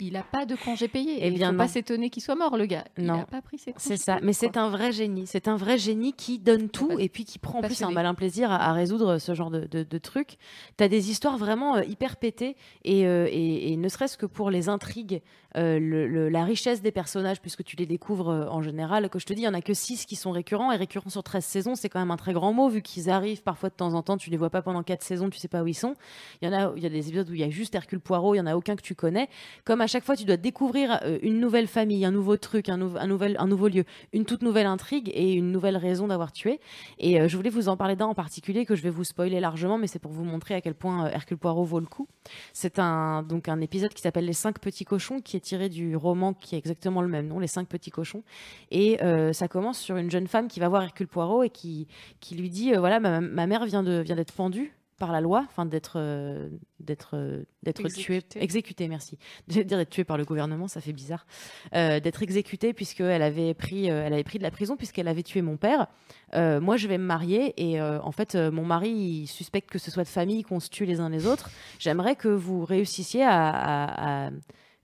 Il 0.00 0.14
n'a 0.14 0.24
pas 0.24 0.46
de 0.46 0.56
congés 0.56 0.88
payés. 0.88 1.18
Eh 1.20 1.26
Et 1.26 1.28
il 1.28 1.34
bien, 1.34 1.52
faut 1.52 1.56
pas 1.58 1.68
s'étonner 1.68 2.10
qu'il 2.10 2.22
soit 2.24 2.34
mort, 2.34 2.56
le 2.56 2.66
gars. 2.66 2.84
Il 2.98 3.04
Non. 3.04 3.18
n'a 3.18 3.24
pas 3.26 3.40
pris 3.40 3.56
ses 3.58 3.72
congés. 3.72 3.84
C'est 3.86 3.96
ça. 3.96 4.18
Mais 4.20 4.32
c'est 4.32 4.56
un 4.56 4.68
vrai 4.68 4.90
génie. 4.90 5.28
C'est 5.28 5.46
un 5.46 5.56
vrai 5.56 5.78
génie 5.78 6.12
qui 6.12 6.40
donne 6.40 6.68
tout 6.70 6.98
et 6.98 7.08
puis 7.08 7.24
qui 7.24 7.38
prend 7.38 7.60
en 7.60 7.62
plus 7.62 7.80
un 7.82 7.92
malin 7.92 8.14
plaisir 8.14 8.50
à, 8.50 8.56
à 8.56 8.72
résoudre 8.72 9.18
ce 9.18 9.32
genre 9.32 9.50
de, 9.50 9.66
de, 9.66 9.84
de 9.84 9.98
trucs. 9.98 10.36
T'as 10.76 10.88
des 10.88 11.10
histoires 11.10 11.38
vraiment 11.38 11.76
euh, 11.76 11.84
hyper 11.84 12.16
pétées 12.16 12.56
et, 12.84 13.06
euh, 13.06 13.28
et, 13.30 13.72
et 13.72 13.76
ne 13.76 13.88
serait-ce 13.88 14.16
que 14.18 14.26
pour 14.26 14.50
les 14.50 14.68
intrigues, 14.68 15.22
euh, 15.56 16.28
la 16.30 16.44
richesse 16.44 16.82
des 16.82 16.92
personnages, 16.92 17.40
puisque 17.40 17.64
tu 17.64 17.76
les 17.76 17.86
découvres 17.86 18.28
euh, 18.30 18.46
en 18.48 18.62
général. 18.62 19.08
Que 19.08 19.18
je 19.18 19.26
te 19.26 19.32
dis, 19.32 19.42
il 19.42 19.44
y 19.44 19.48
en 19.48 19.54
a 19.54 19.60
que 19.60 19.74
6 19.74 20.06
qui 20.06 20.16
sont 20.16 20.30
récurrents 20.30 20.72
et 20.72 20.76
récurrents 20.76 21.10
sur 21.10 21.22
13 21.22 21.44
saisons, 21.44 21.74
c'est 21.74 21.88
quand 21.88 21.98
même 22.00 22.10
un 22.10 22.16
très 22.16 22.32
grand 22.32 22.52
mot 22.52 22.68
vu 22.68 22.82
qu'ils 22.82 23.10
arrivent 23.10 23.42
parfois 23.42 23.68
de 23.68 23.74
temps 23.74 23.94
en 23.94 24.02
temps. 24.02 24.16
Tu 24.16 24.30
les 24.30 24.36
vois 24.36 24.50
pas 24.50 24.62
pendant 24.62 24.82
4 24.82 25.02
saisons, 25.02 25.30
tu 25.30 25.38
sais 25.38 25.48
pas 25.48 25.62
où 25.62 25.66
ils 25.66 25.74
sont. 25.74 25.94
Il 26.42 26.48
y 26.48 26.48
en 26.48 26.52
a, 26.54 26.72
il 26.76 26.82
y 26.82 26.86
a 26.86 26.88
des 26.88 27.08
épisodes 27.08 27.28
où 27.30 27.34
il 27.34 27.40
y 27.40 27.44
a 27.44 27.50
juste 27.50 27.74
Hercule 27.74 28.00
Poirot, 28.00 28.34
il 28.34 28.38
y 28.38 28.40
en 28.40 28.46
a 28.46 28.56
aucun 28.56 28.76
que 28.76 28.82
tu 28.82 28.94
connais. 28.94 29.28
Comme 29.64 29.80
à 29.80 29.86
chaque 29.86 30.04
fois, 30.04 30.16
tu 30.16 30.24
dois 30.24 30.36
découvrir 30.36 31.00
euh, 31.04 31.18
une 31.22 31.38
nouvelle 31.40 31.66
famille, 31.66 32.04
un 32.04 32.10
nouveau 32.10 32.36
truc, 32.36 32.68
un, 32.68 32.76
nou- 32.78 32.96
un 32.98 33.46
nouveau 33.46 33.68
lieu, 33.68 33.84
une 34.12 34.24
toute 34.24 34.42
nouvelle 34.42 34.66
intrigue 34.66 35.10
et 35.14 35.32
une 35.34 35.52
nouvelle 35.52 35.76
raison 35.76 36.06
d'avoir 36.08 36.32
tué. 36.32 36.60
Et 36.98 37.28
je 37.28 37.36
voulais 37.36 37.50
vous 37.50 37.68
en 37.68 37.76
parler 37.76 37.96
d'un 37.96 38.06
en 38.06 38.14
particulier 38.14 38.64
que 38.66 38.74
je 38.74 38.82
vais 38.82 38.90
vous 38.90 39.04
spoiler 39.04 39.40
largement, 39.40 39.78
mais 39.78 39.86
c'est 39.86 39.98
pour 39.98 40.12
vous 40.12 40.24
montrer 40.24 40.54
à 40.54 40.60
quel 40.60 40.74
point 40.74 41.08
Hercule 41.10 41.38
Poirot 41.38 41.64
vaut 41.64 41.80
le 41.80 41.86
coup. 41.86 42.08
C'est 42.52 42.78
un 42.78 43.24
un 43.46 43.60
épisode 43.60 43.92
qui 43.92 44.00
s'appelle 44.02 44.24
Les 44.24 44.32
cinq 44.32 44.58
petits 44.58 44.84
cochons, 44.84 45.20
qui 45.20 45.36
est 45.36 45.43
tiré 45.44 45.68
du 45.68 45.94
roman 45.96 46.34
qui 46.34 46.56
a 46.56 46.58
exactement 46.58 47.02
le 47.02 47.08
même 47.08 47.28
nom, 47.28 47.38
Les 47.38 47.46
cinq 47.46 47.68
petits 47.68 47.90
cochons. 47.92 48.24
Et 48.70 49.00
euh, 49.02 49.32
ça 49.32 49.46
commence 49.46 49.78
sur 49.78 49.96
une 49.96 50.10
jeune 50.10 50.26
femme 50.26 50.48
qui 50.48 50.58
va 50.58 50.68
voir 50.68 50.82
Hercule 50.82 51.06
Poirot 51.08 51.42
et 51.44 51.50
qui 51.50 51.86
qui 52.20 52.34
lui 52.34 52.50
dit 52.50 52.74
euh, 52.74 52.80
voilà 52.80 52.98
ma, 52.98 53.20
ma 53.20 53.46
mère 53.46 53.64
vient 53.66 53.82
de 53.82 54.00
vient 54.00 54.16
d'être 54.16 54.32
pendue 54.32 54.74
par 54.96 55.10
la 55.10 55.20
loi, 55.20 55.44
enfin 55.48 55.66
d'être 55.66 55.94
euh, 55.96 56.48
d'être 56.78 57.10
euh, 57.14 57.42
d'être 57.64 57.78
tuée, 57.88 58.18
Exécutée. 58.18 58.42
exécutée, 58.44 58.86
merci. 58.88 59.18
J'allais 59.48 59.64
dire 59.64 59.76
d'être 59.76 59.90
tuée 59.90 60.04
par 60.04 60.16
le 60.16 60.24
gouvernement, 60.24 60.68
ça 60.68 60.80
fait 60.80 60.92
bizarre. 60.92 61.26
Euh, 61.74 61.98
d'être 61.98 62.22
exécutée 62.22 62.72
puisqu'elle 62.72 63.20
avait 63.22 63.54
pris 63.54 63.86
elle 63.86 64.12
avait 64.12 64.22
pris 64.22 64.38
de 64.38 64.44
la 64.44 64.52
prison 64.52 64.76
puisqu'elle 64.76 65.08
avait 65.08 65.24
tué 65.24 65.42
mon 65.42 65.56
père. 65.56 65.88
Moi, 66.36 66.76
je 66.76 66.88
vais 66.88 66.98
me 66.98 67.04
marier 67.04 67.54
et 67.56 67.80
en 67.80 68.10
fait, 68.12 68.34
mon 68.36 68.64
mari 68.64 68.90
il 68.90 69.26
suspecte 69.26 69.68
que 69.70 69.78
ce 69.80 69.90
soit 69.90 70.02
de 70.04 70.08
famille, 70.08 70.42
qu'on 70.42 70.58
se 70.60 70.68
tue 70.68 70.84
les 70.84 70.98
uns 71.00 71.08
les 71.08 71.26
autres. 71.26 71.48
J'aimerais 71.80 72.14
que 72.16 72.28
vous 72.28 72.64
réussissiez 72.64 73.22
à, 73.24 73.50
à- 73.50 74.26
à- 74.26 74.30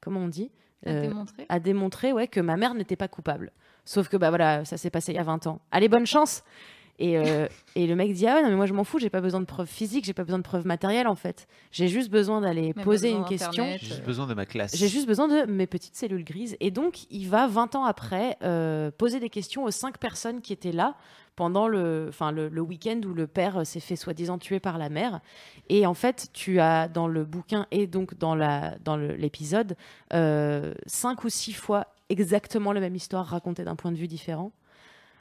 comment 0.01 0.21
on 0.21 0.29
dit 0.29 0.51
À 0.87 0.91
Euh, 0.91 1.03
démontrer. 1.09 1.47
à 1.49 1.61
démontrer 1.61 2.13
ouais, 2.13 2.29
que 2.29 2.41
ma 2.41 2.57
mère 2.57 2.75
n'était 2.75 2.97
pas 2.97 3.09
coupable. 3.09 3.53
Sauf 3.85 4.09
que 4.09 4.17
bah 4.17 4.29
voilà, 4.31 4.65
ça 4.65 4.77
s'est 4.77 4.91
passé 4.91 5.13
il 5.13 5.17
y 5.17 5.19
a 5.19 5.23
20 5.23 5.47
ans. 5.47 5.61
Allez, 5.71 5.89
bonne 5.89 6.07
chance 6.07 6.43
et, 7.03 7.17
euh, 7.17 7.47
et 7.77 7.87
le 7.87 7.97
mec 7.97 8.13
dit 8.13 8.27
ah 8.27 8.35
ouais, 8.35 8.43
non 8.43 8.51
mais 8.51 8.57
moi 8.57 8.67
je 8.67 8.75
m'en 8.75 8.85
fous, 8.85 8.99
j'ai 8.99 9.09
pas 9.09 9.23
besoin 9.23 9.41
de 9.41 9.47
preuves 9.47 9.67
physiques, 9.67 10.05
j'ai 10.05 10.13
pas 10.13 10.23
besoin 10.25 10.37
de 10.39 10.43
preuves 10.45 10.67
matérielles 10.67 11.07
en 11.09 11.15
fait. 11.15 11.49
J'ai 11.71 11.89
juste 11.89 12.11
besoin 12.11 12.43
d'aller 12.43 12.75
poser 12.75 13.11
une 13.11 13.25
question. 13.25 13.65
d'Internet. 13.65 13.81
J'ai 13.81 13.87
juste 13.89 14.05
besoin 14.05 14.27
de 14.27 14.35
ma 14.35 14.45
classe. 14.45 14.77
J'ai 14.77 14.89
juste 14.89 15.07
besoin 15.07 15.27
de 15.27 15.51
mes 15.51 15.67
petites 15.67 15.97
cellules 15.97 16.25
grises. 16.25 16.59
Et 16.61 16.71
donc, 16.71 17.11
il 17.11 17.27
va 17.27 17.47
20 17.47 17.75
ans 17.75 17.85
après 17.87 18.37
euh, 18.43 18.91
poser 18.91 19.19
des 19.19 19.31
questions 19.31 19.65
aux 19.65 19.71
cinq 19.71 19.97
personnes 19.97 20.43
qui 20.43 20.53
étaient 20.53 20.73
là 20.73 20.95
pendant 21.36 21.69
le, 21.69 22.07
enfin, 22.09 22.32
le, 22.32 22.48
le 22.48 22.61
week-end 22.61 23.01
où 23.07 23.15
le 23.15 23.27
père 23.27 23.66
s'est 23.66 23.81
fait 23.81 23.97
soi-disant 23.97 24.39
tuer 24.39 24.61
par 24.61 24.78
la 24.78 24.89
mère. 24.89 25.20
Et 25.69 25.86
en 25.86 25.94
fait, 25.94 26.28
tu 26.32 26.61
as 26.61 26.89
dans 26.89 27.09
le 27.09 27.24
bouquin 27.24 27.66
et 27.70 27.86
donc 27.86 28.19
dans 28.19 28.35
la 28.35 28.77
dans 28.85 28.97
l'épisode 28.97 29.77
euh, 30.12 30.74
cinq 30.86 31.24
ou 31.24 31.28
six 31.28 31.52
fois 31.52 31.86
exactement 32.09 32.73
la 32.73 32.81
même 32.81 32.97
histoire 32.97 33.27
racontée 33.27 33.65
d'un 33.65 33.77
point 33.77 33.93
de 33.93 33.97
vue 33.97 34.09
différent 34.09 34.52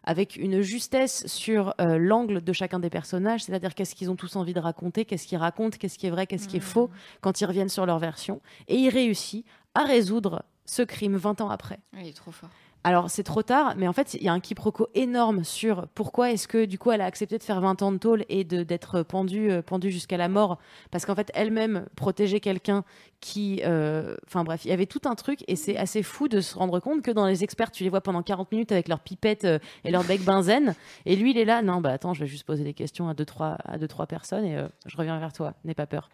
avec 0.03 0.37
une 0.37 0.61
justesse 0.61 1.27
sur 1.27 1.73
euh, 1.79 1.97
l'angle 1.97 2.41
de 2.41 2.53
chacun 2.53 2.79
des 2.79 2.89
personnages, 2.89 3.43
c'est-à-dire 3.43 3.75
qu'est-ce 3.75 3.95
qu'ils 3.95 4.09
ont 4.09 4.15
tous 4.15 4.35
envie 4.35 4.53
de 4.53 4.59
raconter, 4.59 5.05
qu'est-ce 5.05 5.27
qu'ils 5.27 5.37
racontent, 5.37 5.77
qu'est-ce 5.77 5.97
qui 5.97 6.07
est 6.07 6.09
vrai, 6.09 6.25
qu'est-ce 6.25 6.47
qui 6.47 6.57
est 6.57 6.61
faux, 6.61 6.89
quand 7.21 7.41
ils 7.41 7.45
reviennent 7.45 7.69
sur 7.69 7.85
leur 7.85 7.99
version. 7.99 8.41
Et 8.67 8.75
il 8.75 8.89
réussit 8.89 9.45
à 9.75 9.83
résoudre 9.83 10.43
ce 10.65 10.81
crime 10.81 11.15
20 11.15 11.41
ans 11.41 11.49
après. 11.49 11.79
Il 11.93 12.07
est 12.07 12.15
trop 12.15 12.31
fort. 12.31 12.49
Alors 12.85 13.09
c'est 13.09 13.23
trop 13.23 13.43
tard, 13.43 13.73
mais 13.75 13.89
en 13.89 13.93
fait 13.93 14.13
il 14.13 14.23
y 14.23 14.29
a 14.29 14.33
un 14.33 14.39
quiproquo 14.39 14.87
énorme 14.95 15.43
sur 15.43 15.85
pourquoi 15.95 16.31
est-ce 16.31 16.47
que 16.47 16.63
du 16.63 16.79
coup 16.79 16.91
elle 16.91 17.01
a 17.01 17.05
accepté 17.05 17.37
de 17.37 17.43
faire 17.43 17.59
20 17.59 17.81
ans 17.81 17.91
de 17.91 17.97
tôle 17.97 18.23
et 18.29 18.45
d'être 18.45 19.03
pendue, 19.03 19.51
euh, 19.51 19.61
pendue 19.61 19.91
jusqu'à 19.91 20.15
la 20.15 20.29
mort, 20.29 20.59
parce 20.89 21.05
qu'en 21.05 21.13
fait 21.13 21.29
elle-même 21.33 21.87
protégeait 21.97 22.39
quelqu'un 22.39 22.85
qui... 23.19 23.61
euh, 23.65 24.15
Enfin 24.27 24.45
bref, 24.45 24.63
il 24.63 24.69
y 24.69 24.71
avait 24.71 24.85
tout 24.85 25.01
un 25.03 25.15
truc 25.15 25.43
et 25.49 25.57
c'est 25.57 25.75
assez 25.75 26.03
fou 26.03 26.29
de 26.29 26.39
se 26.39 26.57
rendre 26.57 26.79
compte 26.79 27.01
que 27.01 27.11
dans 27.11 27.25
les 27.27 27.43
experts 27.43 27.71
tu 27.71 27.83
les 27.83 27.89
vois 27.89 27.99
pendant 28.01 28.23
40 28.23 28.49
minutes 28.53 28.71
avec 28.71 28.87
leur 28.87 29.01
pipette 29.01 29.43
euh, 29.43 29.59
et 29.83 29.91
leur 29.91 30.05
bec 30.05 30.23
benzène, 30.23 30.73
et 31.05 31.17
lui 31.17 31.31
il 31.31 31.37
est 31.37 31.45
là, 31.45 31.61
non 31.61 31.81
bah 31.81 31.91
attends 31.91 32.13
je 32.13 32.21
vais 32.21 32.27
juste 32.27 32.45
poser 32.45 32.63
des 32.63 32.73
questions 32.73 33.09
à 33.09 33.13
deux 33.13 33.25
trois, 33.25 33.57
à 33.65 33.77
deux, 33.77 33.89
trois 33.89 34.07
personnes 34.07 34.45
et 34.45 34.55
euh, 34.55 34.69
je 34.85 34.95
reviens 34.95 35.19
vers 35.19 35.33
toi, 35.33 35.53
n'aie 35.65 35.73
pas 35.73 35.85
peur. 35.85 36.09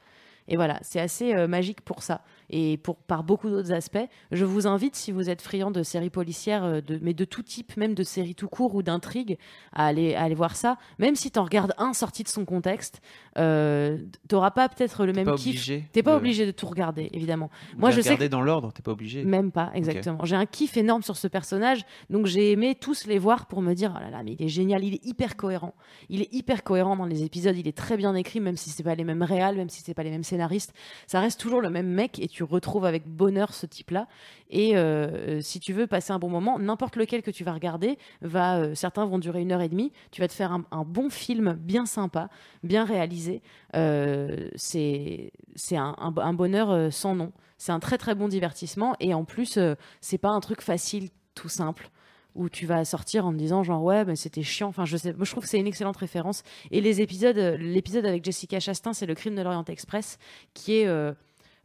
Et 0.47 0.55
voilà, 0.57 0.77
c'est 0.83 0.99
assez 0.99 1.33
euh, 1.33 1.47
magique 1.47 1.81
pour 1.81 2.03
ça 2.03 2.21
et 2.51 2.77
pour 2.77 2.97
par 2.97 3.23
beaucoup 3.23 3.49
d'autres 3.49 3.71
aspects. 3.71 3.97
Je 4.31 4.45
vous 4.45 4.67
invite, 4.67 4.95
si 4.95 5.11
vous 5.11 5.31
êtes 5.31 5.41
friand 5.41 5.71
de 5.71 5.81
séries 5.81 6.11
policières, 6.11 6.63
euh, 6.63 6.81
de, 6.81 6.99
mais 7.01 7.13
de 7.15 7.25
tout 7.25 7.41
type, 7.41 7.75
même 7.77 7.95
de 7.95 8.03
séries 8.03 8.35
tout 8.35 8.47
court 8.47 8.75
ou 8.75 8.83
d'intrigues, 8.83 9.37
à 9.73 9.87
aller, 9.87 10.13
à 10.13 10.21
aller 10.23 10.35
voir 10.35 10.55
ça. 10.55 10.77
Même 10.99 11.15
si 11.15 11.31
tu 11.31 11.39
en 11.39 11.43
regardes 11.43 11.73
un 11.79 11.93
sorti 11.93 12.21
de 12.21 12.27
son 12.27 12.45
contexte, 12.45 13.01
euh, 13.37 13.97
t'auras 14.27 14.51
pas 14.51 14.69
peut-être 14.69 15.05
le 15.05 15.13
même 15.13 15.25
pas 15.25 15.35
kiff. 15.35 15.69
T'es 15.91 16.03
pas 16.03 16.11
de- 16.11 16.17
obligé 16.17 16.45
de 16.45 16.51
tout 16.51 16.67
regarder, 16.67 17.09
évidemment. 17.13 17.49
de 17.73 17.79
Moi, 17.79 17.89
je 17.91 18.01
sais 18.01 18.09
regarder 18.09 18.29
dans 18.29 18.41
l'ordre, 18.41 18.71
t'es 18.71 18.83
pas 18.83 18.91
obligé. 18.91 19.23
même 19.23 19.51
pas, 19.51 19.71
exactement. 19.73 20.23
J'ai 20.25 20.35
un 20.35 20.45
kiff 20.45 20.77
énorme 20.77 21.01
sur 21.01 21.17
ce 21.17 21.27
personnage, 21.27 21.85
donc 22.11 22.27
j'ai 22.27 22.51
aimé 22.51 22.75
tous 22.79 23.07
les 23.07 23.17
voir 23.17 23.47
pour 23.47 23.61
me 23.63 23.73
dire, 23.73 23.93
oh 23.95 23.99
là 23.99 24.09
là, 24.11 24.21
mais 24.23 24.33
il 24.39 24.45
est 24.45 24.49
génial, 24.49 24.83
il 24.83 24.93
est 24.93 25.05
hyper 25.05 25.35
cohérent. 25.35 25.73
Il 26.09 26.21
est 26.21 26.31
hyper 26.33 26.63
cohérent 26.63 26.95
dans 26.95 27.05
les 27.05 27.23
épisodes, 27.23 27.57
il 27.57 27.67
est 27.67 27.75
très 27.77 27.97
bien 27.97 28.13
écrit, 28.15 28.39
même 28.39 28.57
si 28.57 28.69
c'est 28.69 28.83
pas 28.83 28.95
les 28.95 29.03
mêmes 29.03 29.23
réals, 29.23 29.55
même 29.57 29.69
si 29.69 29.81
c'est 29.81 29.93
pas 29.95 30.03
les 30.03 30.11
mêmes 30.11 30.23
scénaristes. 30.35 30.73
Ça 31.07 31.19
reste 31.19 31.39
toujours 31.39 31.61
le 31.61 31.69
même 31.69 31.87
mec 31.87 32.19
et 32.19 32.27
tu 32.27 32.43
retrouves 32.43 32.85
avec 32.85 33.07
bonheur 33.07 33.53
ce 33.53 33.65
type-là. 33.65 34.07
Et 34.49 34.77
euh, 34.77 35.41
si 35.41 35.59
tu 35.59 35.73
veux 35.73 35.87
passer 35.87 36.11
un 36.11 36.19
bon 36.19 36.29
moment, 36.29 36.59
n'importe 36.59 36.97
lequel 36.97 37.21
que 37.21 37.31
tu 37.31 37.43
vas 37.43 37.53
regarder, 37.53 37.97
va, 38.21 38.57
euh, 38.57 38.75
certains 38.75 39.05
vont 39.05 39.17
durer 39.17 39.41
une 39.41 39.51
heure 39.51 39.61
et 39.61 39.69
demie. 39.69 39.91
Tu 40.11 40.21
vas 40.21 40.27
te 40.27 40.33
faire 40.33 40.51
un, 40.51 40.83
bon 40.85 41.09
film 41.09 41.53
bien 41.53 41.85
sympa, 41.85 42.29
bien 42.63 42.83
réalisé. 42.85 43.41
Euh, 43.75 44.49
c'est 44.55 45.31
un, 45.71 45.95
un- 45.97 46.33
bonheur 46.33 46.91
sans 46.91 47.15
nom. 47.15 47.31
C'est 47.57 47.71
un 47.71 47.79
très 47.79 47.97
très 47.97 48.15
bon 48.15 48.27
divertissement 48.27 48.95
et 48.99 49.13
en 49.13 49.23
plus, 49.23 49.57
c'est 50.01 50.17
pas 50.17 50.29
un 50.29 50.41
truc 50.41 50.61
facile, 50.61 51.09
tout 51.33 51.49
simple 51.49 51.89
où 52.35 52.49
tu 52.49 52.65
vas 52.65 52.85
sortir 52.85 53.25
en 53.25 53.31
te 53.31 53.37
disant 53.37 53.63
genre 53.63 53.83
ouais 53.83 54.05
mais 54.05 54.15
c'était 54.15 54.43
chiant. 54.43 54.67
Enfin 54.67 54.85
je 54.85 54.97
sais 54.97 55.15
je 55.19 55.31
trouve 55.31 55.43
que 55.43 55.49
c'est 55.49 55.59
une 55.59 55.67
excellente 55.67 55.97
référence. 55.97 56.43
Et 56.71 56.81
les 56.81 57.01
épisodes 57.01 57.37
euh, 57.37 57.57
l'épisode 57.57 58.05
avec 58.05 58.23
Jessica 58.23 58.59
Chastain 58.59 58.93
c'est 58.93 59.05
le 59.05 59.15
crime 59.15 59.35
de 59.35 59.41
l'Orient 59.41 59.65
Express 59.65 60.17
qui 60.53 60.77
est 60.79 60.87
euh, 60.87 61.13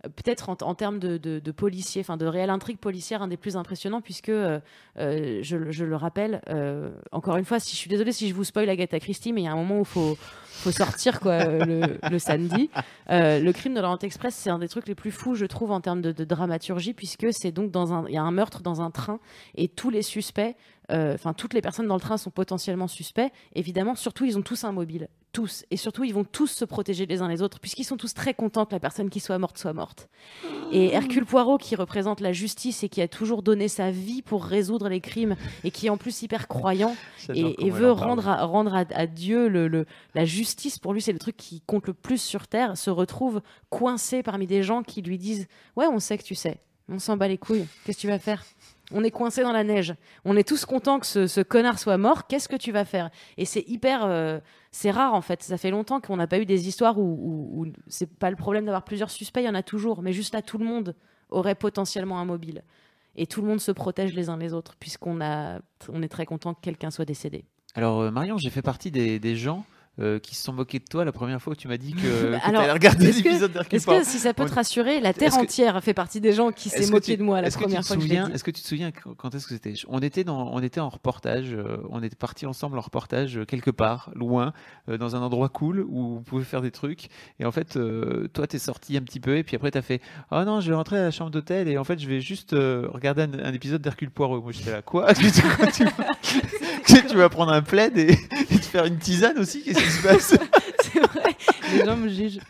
peut-être 0.03 0.49
en, 0.49 0.75
termes 0.75 0.99
de, 0.99 1.19
de, 1.19 1.39
de 1.41 1.55
enfin 2.01 2.17
de 2.17 2.27
réelle 2.27 2.51
intrigue 2.51 2.79
policière, 2.79 3.23
un 3.23 3.29
des 3.29 3.37
plus 3.37 3.57
impressionnants, 3.57 4.01
puisque, 4.01 4.31
euh, 4.31 4.59
euh, 4.99 5.41
je, 5.43 5.57
le- 5.57 5.97
rappelle, 5.97 6.41
euh, 6.49 6.91
encore 7.13 7.37
une 7.37 7.45
fois, 7.45 7.61
si 7.61 7.73
je 7.73 7.77
suis 7.77 7.91
désolée 7.91 8.13
si 8.13 8.29
je 8.29 8.35
vous 8.35 8.45
spoil 8.45 8.69
Agatha 8.69 8.99
Christie, 8.99 9.33
mais 9.33 9.43
il 9.43 9.45
y 9.45 9.49
a 9.49 9.53
un 9.53 9.57
moment 9.57 9.79
où 9.79 9.83
il 9.83 9.85
faut, 9.85 10.17
sortir 10.71 11.21
quoi, 11.21 11.45
le, 11.45 11.99
le 12.11 12.19
samedi. 12.19 12.71
Le 13.09 13.51
crime 13.53 13.75
de 13.75 13.81
l'Orient 13.81 13.99
Express, 13.99 14.35
c'est 14.35 14.51
un 14.51 14.59
des 14.59 14.69
trucs 14.69 14.89
les 14.89 14.95
plus 14.95 15.11
fous, 15.11 15.35
je 15.35 15.47
trouve, 15.47 15.71
en 15.71 15.81
termes 15.81 16.01
de, 16.01 16.13
dramaturgie, 16.25 16.95
puisque 16.95 17.29
c'est 17.33 17.53
donc 17.53 17.73
il 18.09 18.15
y 18.15 18.19
a 18.19 18.23
un 18.23 18.31
meurtre 18.31 18.63
dans 18.63 18.81
un 18.81 18.91
train 18.91 19.21
et 19.55 19.69
tous 19.69 19.91
les 19.91 20.03
suspects, 20.03 20.55
enfin 20.91 21.33
toutes 21.35 21.55
les 21.55 21.61
personnes 21.61 21.87
dans 21.87 21.95
le 21.95 22.01
train 22.01 22.17
sont 22.17 22.31
potentiellement 22.31 22.89
suspects. 22.89 23.31
Évidemment, 23.55 23.95
surtout 23.95 24.25
ils 24.25 24.39
ont 24.39 24.43
tous 24.43 24.65
un 24.65 24.73
mobile, 24.73 25.09
tous, 25.33 25.65
et 25.71 25.77
surtout 25.77 26.05
ils 26.05 26.13
vont 26.15 26.25
tous 26.25 26.47
se 26.49 26.65
protéger 26.65 27.07
les 27.07 27.23
uns 27.23 27.29
les 27.29 27.43
autres, 27.43 27.61
puisqu'ils 27.61 27.85
sont 27.85 27.97
tous 27.97 28.15
très 28.15 28.35
contents 28.35 28.67
que 28.67 28.73
la 28.73 28.81
personne 28.81 29.11
qui 29.11 29.21
soit 29.21 29.39
morte 29.39 29.59
soit 29.59 29.73
morte. 29.73 30.09
Et 30.73 30.93
Hercule 30.93 31.25
Poirot, 31.27 31.59
qui 31.59 31.77
représente 31.77 32.21
la 32.21 32.33
justice 32.33 32.83
et 32.83 32.89
qui 32.89 33.01
a 33.03 33.09
toujours 33.09 33.43
donné 33.43 33.69
sa 33.69 33.91
vie 33.91 34.23
pour 34.23 34.45
résoudre 34.45 34.89
les 34.89 35.01
crimes, 35.01 35.37
et 35.65 35.71
qui 35.71 35.87
est 35.87 35.91
en 35.91 35.97
plus 35.97 36.23
hyper 36.23 36.49
croyant 36.49 36.97
et, 37.35 37.71
veut 37.71 37.91
rendre 37.93 38.29
à, 38.29 38.45
rendre 38.45 38.75
à, 38.75 38.85
à 38.95 39.07
Dieu 39.07 39.49
le, 39.49 39.69
le- 39.69 39.87
la 40.15 40.25
justice. 40.25 40.79
Pour 40.79 40.93
lui, 40.93 41.01
c'est 41.03 41.13
le 41.13 41.19
truc 41.19 41.37
qui 41.37 41.61
compte 41.63 41.87
le 41.87 41.95
plus 41.95 42.21
sur 42.21 42.47
Terre. 42.49 42.77
Se 42.77 42.91
retrouve 42.91 43.41
coincé 43.71 44.23
parmi 44.23 44.47
des 44.47 44.63
gens 44.63 44.83
qui 44.83 45.03
lui 45.03 45.19
disent 45.19 45.47
Ouais, 45.77 45.87
on 45.87 45.99
sait 45.99 46.19
que 46.19 46.25
tu 46.25 46.35
sais. 46.35 46.59
On 46.89 46.99
s'en 46.99 47.17
bat 47.17 47.29
les 47.29 47.39
couilles. 47.39 47.67
Qu'est-ce 47.85 47.99
que 47.99 48.01
tu 48.03 48.09
vas 48.09 48.19
faire? 48.19 48.45
On 48.93 49.05
est 49.05 49.11
coincé 49.11 49.43
dans 49.43 49.53
la 49.53 49.63
neige. 49.65 49.95
On 50.25 50.37
est 50.37 50.47
tous 50.47 50.65
contents 50.65 50.99
que 50.99 51.07
ce, 51.07 51.41
connard 51.43 51.79
soit 51.79 51.97
mort. 51.99 52.27
Qu'est-ce 52.27 52.49
que 52.49 52.57
tu 52.57 52.73
vas 52.73 52.85
faire? 52.85 53.11
Et 53.37 53.45
c'est 53.45 53.65
hyper. 53.69 54.05
euh, 54.05 54.41
c'est 54.73 54.91
rare 54.91 55.15
en 55.15 55.21
fait. 55.21 55.43
Ça 55.43 55.57
fait 55.59 55.71
longtemps 55.71 56.01
qu'on 56.01 56.17
n'a 56.17 56.27
pas 56.27 56.39
eu 56.39 56.47
des 56.47 56.69
histoires 56.69 56.99
où, 56.99 57.03
où- 57.03 57.63
où 57.63 57.73
c'est 57.87 58.13
pas 58.19 58.31
le 58.31 58.37
problème 58.37 58.65
d'avoir 58.65 58.85
plusieurs 58.85 59.11
suspects. 59.11 59.41
Il 59.43 59.47
y 59.47 59.49
en 59.49 59.55
a 59.55 59.63
toujours. 59.63 60.03
Mais 60.03 60.13
juste 60.13 60.35
là, 60.35 60.43
tout 60.43 60.59
le 60.59 60.65
monde 60.65 60.95
aurait 61.31 61.55
potentiellement 61.55 62.19
un 62.19 62.25
mobile. 62.25 62.63
Et 63.17 63.27
tout 63.27 63.43
le 63.43 63.49
monde 63.49 63.61
se 63.61 63.73
protège 63.73 64.15
les 64.15 64.29
uns 64.29 64.37
les 64.37 64.53
autres, 64.55 64.77
puisqu'on 64.79 65.21
a, 65.21 65.59
on 65.93 66.03
est 66.03 66.09
très 66.09 66.27
content 66.27 66.55
que 66.55 66.61
quelqu'un 66.61 66.91
soit 66.91 67.05
décédé. 67.05 67.45
Alors, 67.75 68.01
euh, 68.01 68.11
Marion, 68.11 68.39
j'ai 68.39 68.51
fait 68.51 68.63
partie 68.63 68.91
des 68.91 69.37
gens 69.37 69.65
euh, 69.99 70.19
qui 70.19 70.35
se 70.35 70.45
sont 70.45 70.53
moqués 70.53 70.79
de 70.79 70.85
toi 70.85 71.05
la 71.05 71.13
première 71.13 71.43
fois 71.43 71.53
où 71.53 71.57
tu 71.57 71.69
m'as 71.69 71.77
dit 71.77 71.93
que, 71.93 71.99
que 72.39 72.47
Alors, 72.49 72.63
t'allais 72.63 72.73
regarder 72.73 73.11
que- 73.11 73.17
l'épisode 73.17 73.53
d'Hercule 73.53 73.77
Est-ce 73.77 73.87
que, 73.87 74.05
si 74.05 74.19
ça 74.19 74.33
peut 74.33 74.47
te 74.47 74.53
On- 74.53 74.55
rassurer, 74.55 75.01
la 75.01 75.13
Terre 75.13 75.33
que- 75.33 75.43
entière 75.43 75.83
fait 75.83 75.93
partie 75.95 76.21
des 76.21 76.33
gens 76.33 76.53
qui 76.53 76.69
s'est 76.71 76.85
que 76.87 76.91
moqué 76.91 77.13
tu- 77.13 77.17
de 77.19 77.23
moi 77.23 77.41
la 77.43 77.49
que 77.49 77.55
tu 77.55 77.61
première 77.61 77.85
fois 77.85 77.97
que 77.97 78.03
souviens- 78.03 78.29
dit 78.29 78.33
Est-ce 78.35 78.45
que 78.45 78.51
tu 78.51 78.63
te 78.63 78.69
souviens 78.69 78.93
quand- 78.93 79.35
est-ce 79.35 79.47
que 79.47 79.55
c'était? 79.55 79.75
On 79.89 79.99
était 79.99 80.25
dans, 80.25 80.53
on 80.53 80.61
était 80.63 80.81
en 80.81 80.89
reportage, 80.89 81.53
euh, 81.53 81.79
on 81.91 82.03
était 82.03 82.17
partis 82.17 82.47
ensemble 82.47 82.79
en 82.79 82.83
reportage 82.83 83.37
euh, 83.39 83.45
quelque 83.45 83.71
part, 83.71 84.11
loin, 84.15 84.53
euh, 84.89 84.97
dans 84.97 85.17
un 85.17 85.21
endroit 85.23 85.49
cool 85.49 85.81
où 85.89 86.15
vous 86.15 86.21
pouvez 86.23 86.45
faire 86.45 86.63
des 86.63 86.71
trucs. 86.71 87.09
Et 87.41 87.45
en 87.45 87.51
fait, 87.53 87.77
euh, 87.77 88.29
toi, 88.33 88.47
t'es 88.47 88.59
sorti 88.59 88.97
un 88.97 89.03
petit 89.03 89.21
peu 89.21 89.37
et 89.37 89.43
puis 89.45 89.57
après 89.57 89.71
t'as 89.71 89.83
fait, 89.83 90.01
oh 90.31 90.43
non, 90.45 90.61
je 90.61 90.71
vais 90.71 90.77
rentrer 90.77 90.99
à 90.99 91.03
la 91.03 91.11
chambre 91.11 91.31
d'hôtel 91.31 91.69
et 91.69 91.77
en 91.77 91.85
fait, 91.85 91.99
je 91.99 92.09
vais 92.09 92.21
juste 92.21 92.53
euh, 92.53 92.87
regarder 92.93 93.23
un, 93.23 93.33
un 93.45 93.53
épisode 93.53 93.83
d'Hercule 93.83 94.11
Poirot. 94.11 94.41
Moi, 94.41 94.53
j'étais 94.53 94.71
là, 94.73 94.83
quoi? 94.83 95.13
Que 95.21 95.73
tu, 95.73 95.85
tu 96.85 97.03
que 97.03 97.09
tu 97.09 97.17
vas 97.17 97.29
prendre 97.29 97.53
un 97.53 97.63
plaid 97.63 97.97
et, 97.99 98.17
te 98.61 98.67
faire 98.67 98.85
une 98.85 98.99
tisane 98.99 99.39
aussi 99.39 99.63
Qu'est-ce 99.63 99.81
qui 99.81 99.91
se 99.91 100.03
passe? 100.03 100.35
C'est 100.83 101.01
vrai, 101.01 101.37
les 101.73 101.85
gens 101.85 101.97
me 101.97 102.09
jugent. 102.09 102.41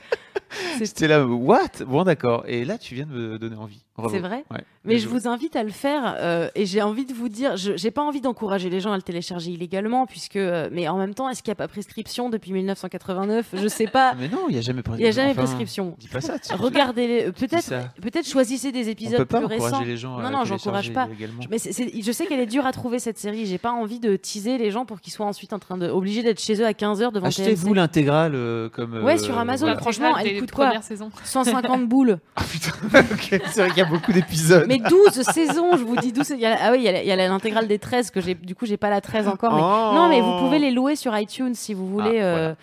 C'était 0.85 1.09
là, 1.09 1.25
what? 1.27 1.85
Bon, 1.87 2.05
d'accord. 2.05 2.45
Et 2.47 2.65
là, 2.65 2.79
tu 2.79 2.95
viens 2.95 3.07
de 3.07 3.13
me 3.13 3.39
donner 3.39 3.57
envie. 3.57 3.85
C'est 4.09 4.19
vrai 4.21 4.45
Ouais. 4.51 4.63
Mais 4.85 4.99
je 4.99 5.09
vous 5.09 5.29
invite 5.29 5.57
à 5.57 5.63
le 5.63 5.71
faire 5.71 6.15
euh, 6.19 6.49
et 6.55 6.65
j'ai 6.65 6.81
envie 6.81 7.05
de 7.05 7.13
vous 7.13 7.29
dire, 7.29 7.57
je 7.57 7.77
j'ai 7.77 7.91
pas 7.91 8.03
envie 8.03 8.21
d'encourager 8.23 8.71
les 8.71 8.81
gens 8.81 8.93
à 8.93 8.97
le 8.97 9.03
télécharger 9.03 9.51
illégalement, 9.51 10.07
puisque, 10.07 10.37
euh, 10.37 10.69
mais 10.73 10.89
en 10.89 10.97
même 10.97 11.13
temps, 11.15 11.29
est-ce 11.29 11.43
qu'il 11.43 11.51
n'y 11.51 11.55
a 11.55 11.57
pas 11.57 11.69
prescription 11.69 12.31
depuis 12.31 12.53
1989 12.53 13.49
Je 13.55 13.69
sais 13.69 13.87
pas. 13.87 14.15
Mais 14.19 14.29
non, 14.29 14.45
il 14.49 14.53
n'y 14.53 14.59
a 14.59 14.63
jamais 14.63 14.83
Il 14.95 15.03
n'y 15.03 15.07
a 15.07 15.11
jamais 15.11 15.31
enfin, 15.33 15.43
prescription. 15.43 15.95
Dis 15.99 16.09
pas 16.09 16.21
ça. 16.21 16.39
tu- 16.39 16.55
Regardez-les. 16.55 17.25
euh, 17.29 17.33
Peut-être, 17.33 17.73
peut-être 18.01 18.27
choisissez 18.27 18.73
des 18.73 18.87
On 18.87 18.91
épisodes 18.91 19.19
peut 19.19 19.25
pas 19.27 19.39
plus 19.39 19.47
récents. 19.47 19.67
encourager 19.67 19.91
les 19.91 19.97
gens 19.97 20.17
à 20.19 20.23
non, 20.23 20.31
non, 20.31 20.45
j'encourage 20.45 20.87
télécharger 20.87 21.09
pas. 21.09 21.15
illégalement. 21.15 21.43
Mais 21.51 21.59
je 21.59 22.13
sais 22.13 22.27
qu'elle 22.27 22.41
est 22.41 22.47
dure 22.47 22.67
à 22.67 22.73
trouver 22.73 22.99
cette 22.99 23.19
série. 23.19 23.47
J'ai 23.47 23.59
pas 23.59 23.73
envie 23.73 24.01
de 24.01 24.17
teaser 24.17 24.57
les 24.59 24.71
gens 24.71 24.85
pour 24.87 25.01
qu'ils 25.01 25.13
soient 25.13 25.27
ensuite 25.27 25.53
en 25.53 25.59
train 25.59 25.77
de 25.77 25.89
obligés 25.89 26.23
d'être 26.23 26.41
chez 26.41 26.61
eux 26.61 26.67
à 26.67 26.73
15h 26.73 27.13
devant 27.13 27.27
Achetez-vous 27.27 27.75
l'intégrale 27.75 28.33
euh, 28.35 28.69
comme. 28.69 29.03
Ouais, 29.05 29.19
sur 29.19 29.37
Amazon, 29.39 29.67
voilà. 29.67 29.81
franchement, 29.81 30.17
elle 30.19 30.41
coûte 30.41 30.51
quoi 30.53 30.67
premières 30.67 30.83
saisons. 30.83 31.11
150 31.25 31.87
boules. 31.89 32.19
Ah 32.37 32.43
putain, 32.51 32.73
ok, 33.13 33.41
c'est 33.53 33.63
beaucoup 33.91 34.13
d'épisodes. 34.13 34.65
Mais 34.69 34.79
12 34.79 35.23
saisons, 35.23 35.77
je 35.77 35.83
vous 35.85 35.97
dis 35.97 36.13
12. 36.13 36.31
il 36.31 36.41
y 36.41 36.47
a- 36.47 36.57
ah 36.63 36.71
oui, 36.73 36.79
il 36.87 37.07
y 37.07 37.11
a 37.13 37.17
l'intégrale 37.17 37.67
des 37.69 37.79
13 37.79 38.11
que 38.11 38.21
j'ai. 38.21 38.35
Du 38.35 38.55
coup, 38.55 38.65
j'ai 38.67 38.77
pas 38.77 38.89
la 38.91 39.01
13 39.01 39.29
encore. 39.29 39.53
Mais... 39.55 39.61
Oh. 39.63 39.95
Non, 39.95 40.09
mais 40.09 40.21
vous 40.21 40.39
pouvez 40.39 40.59
les 40.59 40.71
louer 40.71 40.97
sur 40.97 41.17
iTunes 41.19 41.55
si 41.55 41.75
vous 41.75 41.87
voulez 41.89 42.19
Ah, 42.21 42.25
euh, 42.25 42.37
euh, 42.51 42.55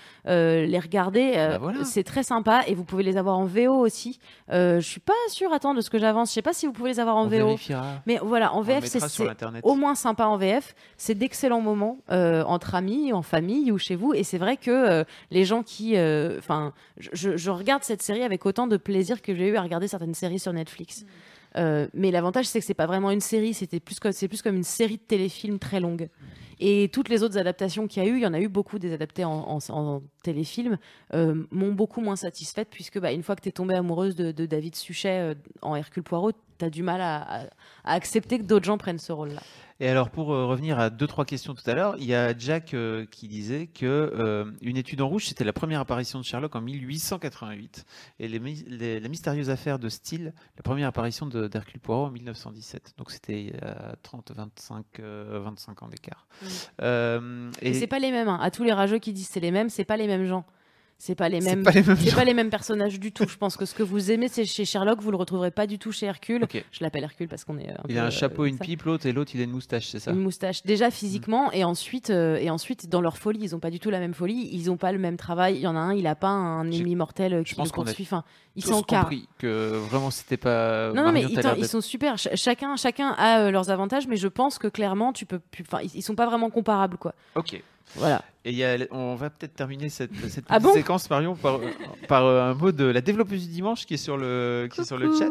les 0.65 0.79
regarder. 0.79 1.33
euh, 1.35 1.49
Bah 1.53 1.57
voilà. 1.59 1.83
C'est 1.85 2.03
très 2.03 2.23
sympa 2.23 2.63
et 2.67 2.75
vous 2.75 2.83
pouvez 2.83 3.03
les 3.03 3.17
avoir 3.17 3.37
en 3.37 3.45
VO 3.45 3.73
aussi. 3.75 4.19
Euh, 4.51 4.79
je 4.79 4.87
suis 4.87 4.99
pas 4.99 5.13
sûre, 5.29 5.53
attends, 5.53 5.73
de 5.73 5.81
ce 5.81 5.89
que 5.89 5.97
j'avance. 5.99 6.29
Je 6.29 6.33
sais 6.35 6.41
pas 6.41 6.53
si 6.53 6.65
vous 6.67 6.73
pouvez 6.73 6.89
les 6.91 6.99
avoir 6.99 7.15
en 7.17 7.21
On 7.23 7.27
VO. 7.27 7.29
vérifiera. 7.47 7.83
Mais 8.05 8.19
voilà, 8.21 8.53
en 8.53 8.61
VF, 8.61 8.85
c'est 8.85 8.99
au 9.63 9.75
moins 9.75 9.95
sympa 9.95 10.25
en 10.25 10.37
VF. 10.37 10.75
C'est 10.97 11.15
d'excellents 11.15 11.61
moments 11.61 11.97
euh, 12.11 12.43
entre 12.45 12.75
amis, 12.75 13.13
en 13.13 13.21
famille 13.21 13.71
ou 13.71 13.77
chez 13.77 13.95
vous. 13.95 14.13
Et 14.13 14.23
c'est 14.23 14.37
vrai 14.37 14.57
que 14.57 14.71
euh, 14.71 15.03
les 15.31 15.45
gens 15.45 15.63
qui. 15.63 15.95
euh, 15.97 16.37
Enfin, 16.39 16.73
je, 16.97 17.09
je- 17.13 17.37
je 17.37 17.49
regarde 17.51 17.83
cette 17.83 18.01
série 18.01 18.23
avec 18.23 18.45
autant 18.45 18.67
de 18.67 18.77
plaisir 18.77 19.21
que 19.21 19.33
j'ai 19.35 19.47
eu 19.47 19.55
à 19.57 19.61
regarder 19.61 19.87
certaines 19.87 20.13
séries 20.13 20.39
sur 20.39 20.53
Netflix. 20.53 21.05
Euh, 21.55 21.87
mais 21.93 22.11
l'avantage, 22.11 22.45
c'est 22.45 22.59
que 22.59 22.65
c'est 22.65 22.73
pas 22.73 22.85
vraiment 22.85 23.11
une 23.11 23.21
série, 23.21 23.53
c'était 23.53 23.79
plus 23.79 23.97
c'est 24.11 24.27
plus 24.27 24.41
comme 24.41 24.55
une 24.55 24.63
série 24.63 24.97
de 24.97 25.01
téléfilms 25.01 25.59
très 25.59 25.79
longue. 25.79 26.09
Et 26.59 26.89
toutes 26.91 27.09
les 27.09 27.21
autres 27.21 27.37
adaptations 27.37 27.87
qu'il 27.87 28.03
y 28.03 28.05
a 28.05 28.09
eu, 28.09 28.15
il 28.15 28.23
y 28.23 28.25
en 28.25 28.33
a 28.33 28.39
eu 28.39 28.47
beaucoup 28.47 28.79
des 28.79 28.91
adaptés 28.91 29.23
en, 29.23 29.59
en, 29.69 30.01
téléfilm, 30.23 30.77
euh, 31.13 31.43
m'ont 31.51 31.71
beaucoup 31.71 32.01
moins 32.01 32.15
satisfaite, 32.15 32.69
puisque 32.71 32.99
bah, 32.99 33.11
une 33.11 33.21
fois 33.21 33.35
que 33.35 33.41
tu 33.41 33.49
es 33.49 33.51
tombée 33.51 33.75
amoureuse 33.75 34.15
de, 34.15 34.45
David 34.45 34.75
Suchet 34.75 35.19
euh, 35.19 35.35
en 35.61 35.75
Hercule 35.75 36.03
Poirot, 36.03 36.31
as 36.65 36.69
du 36.69 36.83
mal 36.83 37.01
à, 37.01 37.17
à- 37.21 37.43
à 37.83 37.93
accepter 37.93 38.37
que 38.39 38.43
d'autres 38.43 38.65
gens 38.65 38.77
prennent 38.77 38.99
ce 38.99 39.11
rôle-là. 39.11 39.41
Et 39.79 39.87
alors, 39.87 40.09
pour 40.09 40.33
euh, 40.33 40.47
revenir 40.47 40.79
à 40.79 40.89
deux, 40.89 41.05
trois 41.05 41.23
questions 41.23 41.53
tout 41.53 41.69
à 41.69 41.75
l'heure, 41.75 41.95
il 41.99 42.05
y 42.05 42.15
a 42.15 42.35
Jack 42.35 42.73
euh, 42.73 43.05
qui 43.11 43.27
disait 43.27 43.67
que 43.67 43.85
euh, 43.85 44.45
une 44.63 44.75
étude 44.75 45.01
en 45.01 45.07
rouge, 45.07 45.27
c'était 45.27 45.43
la 45.43 45.53
première 45.53 45.79
apparition 45.81 46.17
de 46.17 46.23
Sherlock 46.25 46.55
en 46.55 46.61
1888. 46.61 47.85
Et 48.19 48.27
les, 48.27 48.99
la 48.99 49.07
mystérieuse 49.07 49.51
affaire 49.51 49.77
de 49.77 49.87
Steele, 49.89 50.33
la 50.55 50.63
première 50.63 50.87
apparition 50.87 51.27
d'Hercule 51.27 51.79
Poirot 51.79 52.05
en 52.07 52.09
1917. 52.11 52.93
Donc, 52.97 53.11
c'était 53.11 53.53
a 53.61 53.95
30, 54.01 54.31
25, 54.35 54.85
euh, 54.99 55.39
25 55.43 55.83
ans 55.83 55.87
d'écart. 55.89 56.27
Mm. 56.41 56.45
Euh, 56.81 57.51
Et, 57.61 57.73
c'est 57.75 57.85
pas 57.87 57.99
les 57.99 58.11
mêmes. 58.11 58.29
hein. 58.29 58.39
À 58.41 58.49
tous 58.49 58.63
les 58.63 58.73
rageux 58.73 58.97
qui 58.97 59.13
disent 59.13 59.29
c'est 59.29 59.39
les 59.39 59.51
mêmes, 59.51 59.69
c'est 59.69 59.85
pas 59.85 59.97
les 59.97 60.07
mêmes 60.07 60.25
gens. 60.25 60.45
C'est 60.99 61.13
pas 61.13 61.29
les 61.29 61.41
C'est 61.41 61.55
mêmes. 61.55 61.63
pas 61.63 61.69
les 61.71 61.83
mêmes 61.83 61.95
C'est 61.97 62.15
pas 62.15 62.23
les 62.25 62.33
mêmes 62.33 62.49
personnages 62.49 62.99
du 62.99 63.11
tout. 63.11 63.25
Je 63.29 63.37
pense 63.37 63.55
que 63.55 63.65
ce 63.65 63.75
que 63.75 63.83
vous 63.83 64.09
aimez, 64.09 64.29
c'est 64.29 64.45
chez 64.45 64.65
Sherlock, 64.65 64.99
vous 64.99 65.11
le 65.11 65.17
retrouverez 65.17 65.51
pas 65.51 65.67
du 65.67 65.77
tout 65.77 65.91
chez 65.91 66.07
Hercule. 66.07 66.43
Ok. 66.43 66.63
Je 66.71 66.83
l'appelle 66.83 67.03
Hercule 67.03 67.27
parce 67.27 67.45
qu'on 67.45 67.59
est. 67.59 67.69
Un 67.69 67.75
Il 67.87 67.93
peu, 67.93 68.01
a 68.01 68.05
un 68.05 68.07
euh, 68.07 68.11
chapeau, 68.11 68.45
une 68.45 68.57
ça. 68.57 68.63
pipe, 68.63 68.81
l'autre, 68.81 69.05
et 69.05 69.11
l'autre, 69.13 69.31
il 69.35 69.41
a 69.41 69.43
une 69.43 69.51
moustache, 69.51 69.89
c'est 69.89 69.99
ça 69.99 70.09
Une 70.11 70.19
moustache. 70.21 70.63
Déjà 70.63 70.89
physiquement, 70.89 71.51
et 71.51 71.63
ensuite, 71.63 72.09
euh, 72.09 72.37
et 72.37 72.49
ensuite 72.49 72.89
dans 72.89 73.01
leur 73.01 73.19
folie, 73.19 73.39
ils 73.43 73.55
ont 73.55 73.59
pas 73.59 73.69
du 73.69 73.79
tout 73.79 73.91
la 73.91 73.99
même 73.99 74.15
folie. 74.15 74.49
Ils 74.51 74.71
ont 74.71 74.77
pas 74.77 74.91
le 74.91 74.97
même 74.97 75.17
travail. 75.17 75.55
Il 75.57 75.61
y 75.61 75.67
en 75.67 75.75
a 75.75 75.79
un, 75.79 75.93
il 75.93 76.07
a 76.07 76.15
pas 76.15 76.29
un 76.29 76.65
ennemi 76.71 76.95
mortel 76.95 77.33
euh, 77.33 77.41
je 77.45 77.49
qui 77.51 77.55
pense 77.55 77.67
le 77.69 77.73
poursuit. 77.75 78.03
Enfin, 78.03 78.23
ils 78.55 78.65
s'encarrent. 78.65 79.03
compris 79.03 79.29
que 79.37 79.73
vraiment, 79.89 80.09
c'était 80.09 80.37
pas. 80.37 80.91
Non, 80.93 81.03
non, 81.03 81.11
mais 81.11 81.21
ils, 81.57 81.67
sont 81.67 81.79
super. 81.81 82.17
Ch- 82.17 82.35
chacun, 82.39 82.75
chacun 82.75 83.09
a 83.19 83.41
euh, 83.41 83.51
leurs 83.51 83.69
avantages, 83.69 84.07
mais 84.07 84.15
je 84.17 84.27
pense 84.27 84.57
que 84.57 84.67
clairement, 84.67 85.13
tu 85.13 85.27
peux. 85.27 85.39
Enfin, 85.61 85.79
ils, 85.83 85.91
ils 85.95 86.01
sont 86.01 86.15
pas 86.15 86.25
vraiment 86.25 86.49
comparables, 86.49 86.97
quoi. 86.97 87.13
Ok. 87.35 87.61
Voilà. 87.95 88.21
Et 88.45 88.51
il 88.51 88.57
y 88.57 88.63
a- 88.63 88.77
on 88.91 89.15
va 89.15 89.29
peut-être 89.29 89.55
terminer 89.55 89.89
cette, 89.89 90.11
cette 90.15 90.45
petite 90.45 90.45
Ah 90.49 90.59
bon 90.59 90.71
séquence, 90.73 91.09
Marion, 91.09 91.35
par, 91.35 91.59
par 92.07 92.25
euh, 92.25 92.51
un 92.51 92.53
mot 92.53 92.71
de 92.71 92.85
la 92.85 93.01
développeuse 93.01 93.45
du 93.47 93.51
dimanche 93.53 93.85
qui 93.85 93.95
est 93.95 93.97
sur 93.97 94.17
le, 94.17 94.69
qui 94.71 94.81
est 94.81 94.85
sur 94.85 94.97
le 94.97 95.17
chat. 95.17 95.29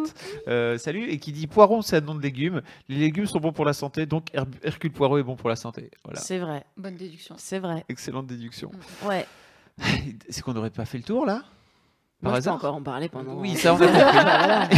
Euh, 0.49 0.77
salut, 0.79 1.09
et 1.11 1.19
qui 1.19 1.33
dit 1.33 1.47
Poiron, 1.47 1.81
c'est 1.83 1.97
un 1.97 2.01
nom 2.01 2.15
de 2.15 2.23
légumes. 2.23 2.63
Les 2.89 2.97
légumes 2.97 3.27
sont 3.27 3.39
bons 3.41 3.53
pour 3.53 3.65
la 3.65 3.73
santé, 3.73 4.05
donc 4.07 4.27
Her- 4.35 4.45
Hercule 4.63 4.93
Poirot 4.93 5.19
est 5.19 5.23
bon 5.23 5.37
pour 5.37 5.49
la 5.49 5.57
santé. 5.57 5.91
Voilà. 6.05 6.21
C'est 6.21 6.39
vrai. 6.39 6.65
Bonne 6.77 6.97
déduction. 6.97 7.37
C'est 7.39 7.59
vrai. 7.59 7.85
Excellente 7.89 8.27
déduction. 8.27 8.71
Ouais. 9.05 9.27
C'est 10.29 10.43
qu'on 10.43 10.53
n'aurait 10.55 10.71
pas 10.71 10.85
fait 10.87 10.99
le 10.99 11.05
tour 11.05 11.25
là? 11.27 11.43
Par 12.23 12.31
Moi, 12.33 12.33
je 12.33 12.33
peux 12.33 12.37
hasard? 12.39 12.55
encore 12.55 12.75
en 12.75 12.83
parler 12.83 13.09
pendant. 13.11 13.35
Oui, 13.35 13.55
ça 13.57 13.75
on 13.75 13.79
a 13.83 14.69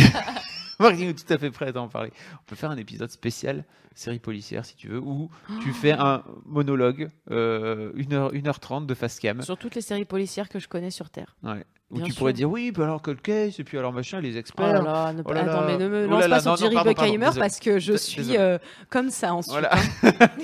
Est 0.85 1.27
tout 1.27 1.33
à 1.35 1.39
fait 1.39 1.51
prête 1.51 1.77
à 1.77 1.81
en 1.81 1.89
parler. 1.89 2.13
On 2.35 2.45
peut 2.47 2.57
faire 2.57 2.71
un 2.71 2.77
épisode 2.77 3.11
spécial, 3.11 3.65
série 3.95 4.19
policière 4.21 4.65
si 4.65 4.77
tu 4.77 4.89
veux, 4.89 5.01
où 5.01 5.29
tu 5.63 5.73
fais 5.73 5.93
un 5.93 6.23
monologue, 6.47 7.09
euh, 7.31 7.93
1h, 7.95 8.33
1h30 8.33 8.87
de 8.87 8.95
face 8.95 9.19
cam. 9.19 9.43
Sur 9.43 9.57
toutes 9.59 9.75
les 9.75 9.81
séries 9.81 10.05
policières 10.05 10.49
que 10.49 10.59
je 10.59 10.69
connais 10.69 10.91
sur 10.91 11.11
Terre. 11.11 11.37
Ouais. 11.43 11.65
Où 11.91 11.97
Bien 11.97 12.05
tu 12.05 12.13
sûr. 12.13 12.19
pourrais 12.19 12.33
dire 12.35 12.51
oui, 12.51 12.71
bah 12.71 12.85
alors 12.85 13.01
Cold 13.01 13.21
Case, 13.23 13.59
et 13.59 13.65
puis 13.65 13.79
alors 13.79 13.93
machin, 13.95 14.21
les 14.21 14.37
Oh 14.37 14.39
experts. 14.39 14.73
là 14.75 14.83
là, 14.83 15.13
ne- 15.15 15.23
Oh 15.25 15.33
là 15.33 15.41
attends, 15.41 15.61
là. 15.63 15.67
mais 15.67 15.79
ne 15.79 15.89
me 15.89 16.05
Oh 16.07 16.11
lance 16.11 16.29
pas 16.29 16.41
sur 16.41 16.51
non, 16.51 16.57
non, 16.57 16.57
Jerry 16.57 16.75
pardon, 16.95 17.13
désolé. 17.19 17.39
parce 17.41 17.59
que 17.61 17.79
je 17.79 17.95
suis 17.95 18.37
euh, 18.37 18.59
comme 18.91 19.09
ça 19.11 19.33
ensuite. 19.35 19.53
Voilà. 19.53 19.71
hein. 19.75 20.11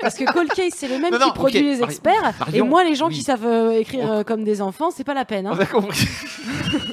Parce 0.00 0.14
que 0.16 0.30
Cold 0.30 0.50
Case, 0.52 0.74
c'est 0.76 0.88
le 0.88 0.98
même 0.98 1.10
Non, 1.10 1.18
qui 1.18 1.26
non, 1.26 1.32
produit 1.32 1.62
les 1.62 1.82
experts. 1.82 2.34
Marion, 2.38 2.64
et 2.66 2.68
moi, 2.68 2.84
les 2.84 2.94
gens 2.94 3.08
oui. 3.08 3.14
qui 3.14 3.22
savent 3.22 3.46
euh, 3.46 3.72
écrire 3.80 4.12
euh, 4.12 4.22
comme 4.24 4.44
des 4.44 4.60
enfants, 4.60 4.90
c'est 4.90 5.04
pas 5.04 5.14
la 5.14 5.24
peine. 5.24 5.46
hein. 5.46 5.52
On 5.54 5.58
a 5.58 5.64
compris. 5.66 6.06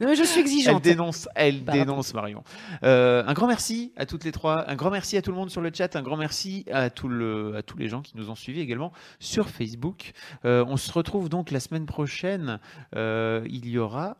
Non, 0.00 0.06
mais 0.08 0.16
je 0.16 0.24
suis 0.24 0.40
Elle 0.40 0.46
exigeante. 0.46 0.82
dénonce, 0.82 1.28
elle 1.34 1.62
Pardon. 1.64 1.80
dénonce 1.80 2.14
Marion. 2.14 2.42
Euh, 2.82 3.22
un 3.26 3.32
grand 3.34 3.46
merci 3.46 3.92
à 3.96 4.06
toutes 4.06 4.24
les 4.24 4.32
trois, 4.32 4.68
un 4.70 4.74
grand 4.74 4.90
merci 4.90 5.16
à 5.16 5.22
tout 5.22 5.30
le 5.30 5.36
monde 5.36 5.50
sur 5.50 5.60
le 5.60 5.70
chat, 5.72 5.94
un 5.94 6.02
grand 6.02 6.16
merci 6.16 6.64
à, 6.72 6.88
tout 6.90 7.08
le, 7.08 7.54
à 7.56 7.62
tous 7.62 7.76
les 7.76 7.88
gens 7.88 8.00
qui 8.00 8.16
nous 8.16 8.30
ont 8.30 8.34
suivis 8.34 8.60
également 8.60 8.92
sur 9.18 9.48
Facebook. 9.50 10.12
Euh, 10.44 10.64
on 10.66 10.76
se 10.76 10.90
retrouve 10.92 11.28
donc 11.28 11.50
la 11.50 11.60
semaine 11.60 11.86
prochaine. 11.86 12.60
Euh, 12.96 13.46
il 13.50 13.68
y 13.68 13.78
aura 13.78 14.16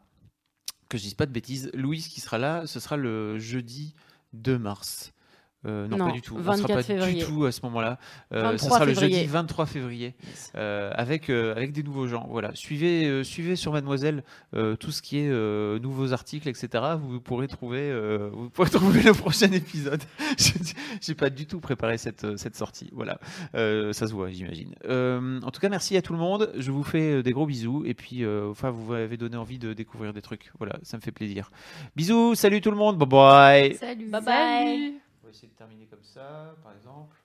que 0.89 0.99
je 0.99 1.05
dise 1.05 1.15
pas 1.15 1.27
de 1.27 1.33
bêtises, 1.33 1.71
Louise 1.73 2.09
qui 2.09 2.21
sera 2.21 2.37
là, 2.37 2.67
ce 2.67 2.81
sera 2.81 2.97
le 2.97 3.39
jeudi 3.39 3.95
2 4.33 4.59
mars. 4.59 5.13
Euh, 5.67 5.87
non, 5.89 5.99
Non, 5.99 6.07
pas 6.07 6.13
du 6.13 6.23
tout. 6.23 6.37
On 6.37 6.41
24 6.41 6.57
sera 6.67 6.75
pas 6.77 6.83
février. 6.83 7.21
du 7.21 7.27
tout 7.27 7.45
à 7.45 7.53
ce 7.53 7.61
moment-là. 7.65 7.99
Euh, 8.33 8.57
ce 8.57 8.63
23 8.65 8.69
sera 8.71 8.85
le 8.87 8.95
jeudi 8.95 9.25
23 9.27 9.67
février 9.67 10.15
euh, 10.57 10.91
avec, 10.95 11.29
euh, 11.29 11.55
avec 11.55 11.73
des 11.73 11.83
nouveaux 11.83 12.07
gens. 12.07 12.27
Voilà. 12.31 12.51
Suivez, 12.55 13.05
euh, 13.07 13.23
suivez 13.25 13.57
sur 13.57 13.73
Mademoiselle 13.73 14.25
euh, 14.55 14.75
tout 14.77 14.91
ce 14.91 15.03
qui 15.03 15.19
est 15.19 15.29
euh, 15.29 15.79
nouveaux 15.79 16.15
articles, 16.15 16.49
etc. 16.49 16.69
Vous 16.99 17.21
pourrez 17.21 17.47
trouver, 17.47 17.81
euh, 17.81 18.31
vous 18.33 18.49
pourrez 18.49 18.71
trouver 18.71 19.03
le 19.03 19.13
prochain 19.13 19.53
épisode. 19.53 20.03
Je- 20.39 20.73
J'ai 21.03 21.15
pas 21.15 21.29
du 21.29 21.47
tout 21.47 21.61
préparé 21.61 21.99
cette, 21.99 22.39
cette 22.39 22.57
sortie. 22.57 22.89
Voilà. 22.93 23.19
Euh, 23.55 23.93
ça 23.93 24.07
se 24.07 24.13
voit, 24.15 24.31
j'imagine. 24.31 24.75
Euh, 24.87 25.41
en 25.43 25.51
tout 25.51 25.61
cas, 25.61 25.69
merci 25.69 25.95
à 25.97 26.01
tout 26.03 26.15
le 26.15 26.19
monde. 26.19 26.51
Je 26.57 26.71
vous 26.71 26.85
fais 26.85 27.23
des 27.23 27.33
gros 27.33 27.45
bisous. 27.47 27.85
Et 27.85 27.93
puis, 27.93 28.25
euh, 28.25 28.49
enfin, 28.51 28.71
vous 28.71 28.93
m'avez 28.93 29.19
donné 29.19 29.37
envie 29.37 29.59
de 29.59 29.75
découvrir 29.75 30.15
des 30.15 30.23
trucs. 30.23 30.51
Voilà, 30.59 30.79
ça 30.83 30.97
me 30.97 31.03
fait 31.03 31.13
plaisir. 31.13 31.51
Bisous, 31.97 32.35
salut 32.35 32.63
tout 32.63 32.71
le 32.71 32.77
monde. 32.79 32.97
Bye 32.97 33.09
bye. 33.09 33.75
Salut. 33.75 34.07
Bye 34.09 34.25
bye. 34.25 35.10
Essayer 35.31 35.49
de 35.49 35.57
terminer 35.57 35.87
comme 35.87 36.05
ça, 36.05 36.57
par 36.63 36.73
exemple. 36.75 37.20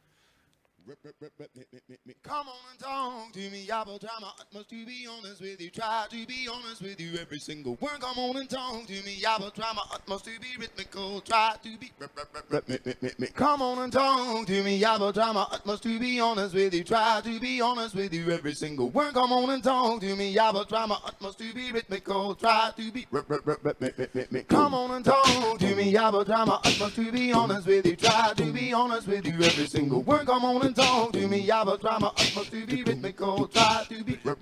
Come 2.24 2.48
on 2.48 2.56
and 2.70 2.80
talk 2.80 3.32
to 3.34 3.49
me. 3.49 3.68
I 3.72 3.82
will 3.84 3.98
try 3.98 4.10
my 4.22 4.30
utmost 4.40 4.70
to 4.70 4.86
be 4.86 5.07
honest 5.10 5.41
with 5.41 5.60
you. 5.60 5.72
Try 5.72 6.06
to 6.12 6.28
be 6.28 6.48
honest 6.52 6.82
with 6.82 6.99
you 7.02 7.18
every 7.20 7.40
single 7.40 7.74
word. 7.76 8.02
Come 8.02 8.20
on 8.20 8.38
and 8.38 8.48
talk 8.48 8.86
to 8.86 8.94
me. 9.03 9.24
I 9.28 9.38
will 9.40 9.49
try 9.49 9.74
my 9.74 9.82
utmost 9.91 10.26
to 10.26 10.40
be 10.40 10.48
rhythmical. 10.60 11.22
Try 11.22 11.56
to 11.64 11.78
be. 11.78 11.91
Come 13.34 13.64
on 13.64 13.80
and 13.80 13.91
talk 13.91 14.45
to 14.45 14.64
me. 14.64 14.84
I 14.84 14.98
will 14.98 15.12
try 15.12 15.32
my 15.32 15.48
utmost 15.52 15.82
to 15.84 15.99
be 15.99 16.20
honest 16.20 16.53
with 16.53 16.74
you. 16.76 16.84
Try 16.84 17.22
to 17.24 17.40
be 17.40 17.62
honest 17.62 17.95
with 17.95 18.14
you 18.14 18.30
every 18.30 18.53
single 18.53 18.90
word. 18.90 19.16
Come 19.16 19.32
on 19.32 19.49
and 19.49 19.64
talk 19.64 20.02
to 20.02 20.16
me. 20.16 20.38
I 20.38 20.52
will 20.52 20.66
try 20.66 20.86
my 20.86 20.99
utmost 21.03 21.40
to 21.40 21.52
be 21.52 21.72
rhythmical. 21.72 22.36
Try 22.36 22.72
to 22.78 22.91
be. 22.91 23.07
Come 24.49 24.74
on 24.76 24.91
and 24.91 25.06
talk 25.06 25.57
to 25.60 25.76
me. 25.76 25.98
I 25.98 26.10
will 26.12 26.26
try 26.26 26.45
my 26.45 26.60
utmost 26.64 26.95
to 26.95 27.12
be 27.12 27.34
honest 27.34 27.66
with 27.66 27.88
you. 27.88 27.95
Try 27.95 28.34
to 28.38 28.52
be 28.52 28.72
honest 28.72 29.07
with 29.07 29.26
you 29.26 29.34
every 29.34 29.66
single 29.66 30.03
word. 30.03 30.28
Come 30.28 30.45
on 30.45 30.62
and 30.64 30.74
talk 30.76 31.14
to 31.14 31.27
me. 31.27 31.49
I 31.52 31.64
try 31.77 31.97
my 31.99 32.07
utmost 32.07 32.52
to 32.52 32.65
be 32.65 32.84
rhythmical. 32.84 33.47
Try 33.47 33.85
to 33.89 34.03
be. 34.03 34.14
Come 34.18 34.35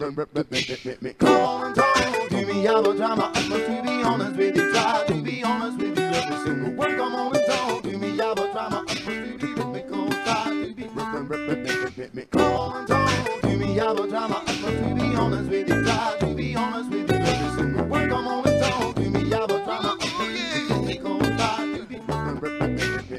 on 1.29 1.67
and 1.67 1.75
talk 1.75 2.29
to 2.29 2.45
me. 2.45 2.67
I 2.67 2.81
try 2.81 3.15
my 3.15 3.25
utmost 3.25 3.65
to 3.65 3.81
be 3.83 4.03
honest 4.03 4.35
with 4.37 4.55
you. 4.55 4.71
Try 4.71 5.03
to 5.07 5.13
be 5.21 5.43
honest 5.43 5.77
with 5.77 5.97
you 5.97 6.03
every 6.03 6.37
single 6.37 6.73
word. 6.73 6.97
Come 6.97 7.15
on 7.15 7.35
and 7.35 7.45
talk 7.45 7.83
to 7.83 7.97
me. 7.97 8.13
I 8.13 8.33
try 8.33 8.69
my 8.69 8.77
utmost 8.77 9.05
to 9.05 9.37
be 9.37 9.53
rhythmical. 9.53 10.09
Try 10.09 10.43
to 10.49 10.73
be. 10.73 10.83
Come 10.83 12.41
on 12.41 12.77
and 12.77 12.87
talk 12.87 13.41
to 13.41 13.47
me. 13.55 13.79
I 13.79 13.95
try 13.95 14.27
my 14.27 14.35
utmost 14.35 14.63
to 14.63 14.95
be 14.95 15.15
honest 15.15 15.49
with 15.49 15.69
you. 15.69 15.83
Try 15.83 16.17
to 16.19 16.33
be 16.35 16.55
honest 16.55 16.89
with 16.89 17.11
you 17.11 17.17
every 17.17 17.61
single 17.61 17.85
word. 17.85 18.09
Come 18.09 18.27
on 18.27 18.47
and 18.47 18.63
talk 18.63 18.95
to 18.95 19.01
me. 19.01 19.33
I 19.33 19.45
try 19.45 19.65
my 19.65 19.97
utmost 20.01 20.17
to 20.17 20.25
be 20.27 20.73
rhythmical. 20.73 21.19
Try 21.19 21.57
to 21.77 21.85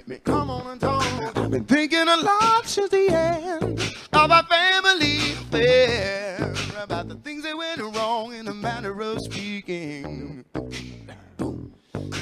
be. 0.09 0.19
Come 0.25 0.51
on 0.51 0.67
and 0.67 0.81
talk. 0.81 1.04
Been 1.55 1.65
thinking 1.67 2.09
a 2.09 2.17
lot 2.17 2.67
since 2.67 2.91
the 2.91 3.11
end 3.11 3.79
of 4.13 4.29
our 4.33 4.43
family 4.43 5.35
affair 5.35 6.53
about 6.83 7.07
the 7.09 7.15
things 7.15 7.45
that 7.45 7.57
went 7.57 7.81
wrong 7.95 8.35
in 8.35 8.49
a 8.49 8.53
manner 8.53 9.01
of 9.01 9.21
speaking. 9.21 10.45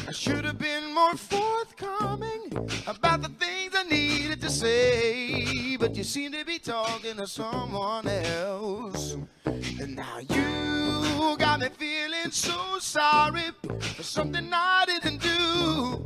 I 0.07 0.13
should 0.13 0.45
have 0.45 0.59
been 0.59 0.93
more 0.93 1.17
forthcoming 1.17 2.53
about 2.87 3.23
the 3.23 3.31
things 3.41 3.73
I 3.75 3.85
needed 3.85 4.43
to 4.43 4.51
say, 4.51 5.79
but 5.79 5.97
you 5.97 6.05
seem 6.05 6.33
to 6.33 6.45
be 6.45 6.59
talking 6.59 7.17
to 7.17 7.27
someone 7.27 8.07
else. 8.07 9.17
And 9.47 9.97
now 9.97 10.19
you 10.19 11.39
got 11.39 11.61
me 11.61 11.71
feeling 11.71 12.33
so 12.33 12.79
sorry 12.81 13.51
for 13.81 14.03
something 14.03 14.51
I 14.53 14.85
didn't 14.87 15.23
do. 15.23 16.02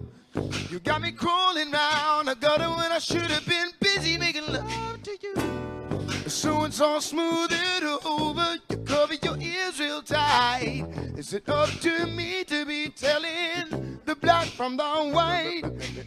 You 0.70 0.80
got 0.80 1.00
me 1.00 1.12
crawling 1.12 1.70
round 1.70 2.28
a 2.28 2.34
gutter 2.34 2.68
when 2.68 2.92
I 2.92 2.98
should 2.98 3.30
have 3.30 3.46
been 3.46 3.70
busy 3.80 4.18
making 4.18 4.46
love 4.46 5.02
to 5.02 5.16
you. 5.22 6.28
So 6.28 6.64
it's 6.64 6.80
all 6.80 7.00
smooth 7.00 7.50
smoothed 7.50 8.06
over. 8.06 8.56
You 8.68 8.76
cover 8.78 9.14
your 9.14 9.38
ears 9.38 9.80
real 9.80 10.02
tight. 10.02 10.84
Is 11.16 11.32
it 11.32 11.48
up 11.48 11.70
to 11.80 12.06
me 12.06 12.44
to 12.44 12.66
be 12.66 12.88
telling 12.88 14.00
the 14.04 14.16
black 14.16 14.46
from 14.48 14.76
the 14.76 14.84
white? 14.84 15.62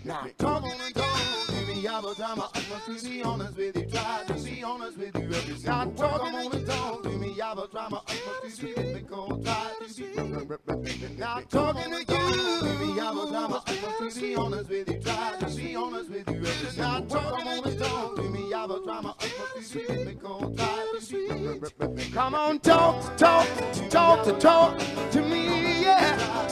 Now 0.05 0.27
come 0.37 0.65
on 0.65 0.79
and 0.81 0.93
to 0.93 1.48
me. 1.81 1.87
I 1.87 1.99
will 1.99 2.15
try 2.15 2.35
my 2.35 2.45
utmost 2.45 3.03
to 3.03 3.09
be 3.09 3.23
honest 3.23 3.57
with 3.57 3.75
you. 3.75 3.85
Try 3.85 4.23
to 4.27 4.33
be 4.33 4.63
honest 4.63 4.97
with 4.97 5.15
you 5.15 5.21
every 5.21 5.55
single 5.57 5.85
word. 5.85 5.97
Come 5.97 6.35
on 6.35 6.55
and 6.55 6.67
talk 6.67 7.03
to 7.03 7.09
me. 7.09 7.41
I 7.41 7.53
will 7.53 7.67
try 7.67 7.89
my 7.89 7.97
utmost 7.97 8.59
to 8.59 8.65
be 8.65 8.73
rhythmical. 8.73 9.41
Try 9.43 9.71
to 9.87 10.03
be. 10.03 11.15
Now 11.17 11.41
talking 11.49 11.91
to 11.91 12.13
you, 12.13 13.01
I 13.01 13.11
will 13.11 13.29
try 13.29 13.47
my 13.47 13.57
utmost 13.57 14.15
to 14.15 14.21
be 14.21 14.35
honest 14.35 14.69
with 14.69 14.89
you. 14.89 14.99
Try 15.01 15.35
to 15.39 15.45
be 15.55 15.75
honest 15.75 16.09
with 16.09 16.29
you 16.29 16.35
every 16.35 16.69
single 16.71 17.01
word. 17.01 17.09
Come 17.09 17.25
on 17.25 17.47
and 17.47 18.15
to 18.15 18.23
me. 18.23 18.53
I 18.53 18.65
will 18.65 18.83
try 18.83 19.01
my 19.01 19.09
utmost 19.09 19.73
to 19.73 19.79
be 19.79 19.85
rhythmical. 19.87 20.55
Try 20.55 20.99
to 20.99 21.87
be. 21.95 22.11
Come 22.11 22.35
on, 22.35 22.59
talk, 22.59 23.17
talk, 23.17 23.47
talk 23.89 24.39
talk 24.39 24.77
to 25.11 25.21
me, 25.21 25.81
yeah, 25.83 26.47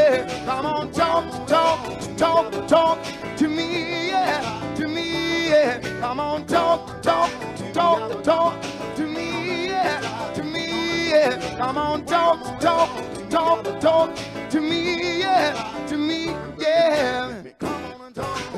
yeah. 0.00 0.44
Come 0.46 0.66
on, 0.66 0.92
talk, 0.92 1.46
talk, 1.46 2.16
talk, 2.16 2.68
talk 2.68 2.98
to 3.36 3.48
me, 3.48 4.08
yeah, 4.08 4.74
to 4.76 4.88
me, 4.88 5.48
yeah. 5.48 5.80
Come 6.00 6.20
on, 6.20 6.46
talk, 6.46 7.02
talk, 7.02 7.30
talk, 7.72 8.22
talk 8.22 8.62
to 8.96 9.06
me, 9.06 9.66
yeah, 9.66 10.32
to 10.34 10.42
me, 10.42 11.10
yeah. 11.10 11.56
Come 11.58 11.78
on, 11.78 12.04
talk, 12.04 12.60
talk, 12.60 12.90
talk, 13.28 13.80
talk 13.80 14.10
to 14.50 14.60
me, 14.60 15.20
yeah, 15.20 15.86
to 15.88 15.96
me, 15.96 16.34
yeah. 16.58 17.42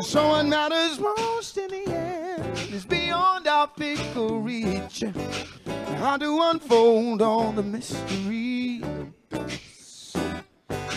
So 0.03 0.29
what 0.29 0.47
matters 0.47 0.99
most 0.99 1.57
in 1.59 1.71
the 1.71 1.85
end 1.87 2.59
is 2.73 2.85
beyond 2.85 3.47
our 3.47 3.69
physical 3.77 4.41
reach. 4.41 5.05
How 5.99 6.17
to 6.17 6.41
unfold 6.51 7.23
all 7.23 7.53
the 7.53 7.63
mystery. 7.63 8.83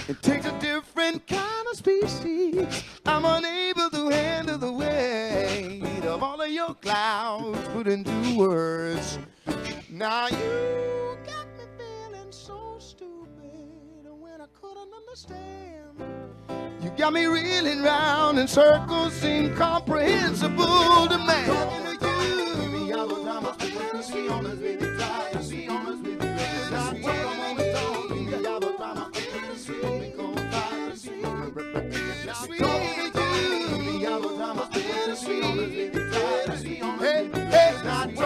It 0.07 0.21
takes 0.21 0.45
a 0.45 0.57
different 0.59 1.25
kind 1.27 1.67
of 1.71 1.77
species. 1.77 2.83
I'm 3.05 3.25
unable 3.25 3.89
to 3.89 4.09
handle 4.09 4.57
the 4.57 4.71
weight 4.71 6.03
of 6.05 6.21
all 6.21 6.41
of 6.41 6.51
your 6.51 6.75
clouds 6.75 7.57
put 7.73 7.87
into 7.87 8.37
words. 8.37 9.17
Now 9.89 10.27
you 10.27 11.17
got 11.25 11.47
me 11.57 11.63
feeling 11.77 12.31
so 12.31 12.77
stupid 12.79 14.05
when 14.07 14.41
I 14.41 14.47
couldn't 14.53 14.93
understand. 14.93 15.97
You 16.81 16.91
got 16.97 17.13
me 17.13 17.25
reeling 17.25 17.81
round 17.81 18.37
in 18.37 18.47
circles 18.47 19.23
incomprehensible 19.23 21.07
to 21.07 21.17
man. 21.17 21.97
Hey, 21.99 22.07
hey, 37.85 38.25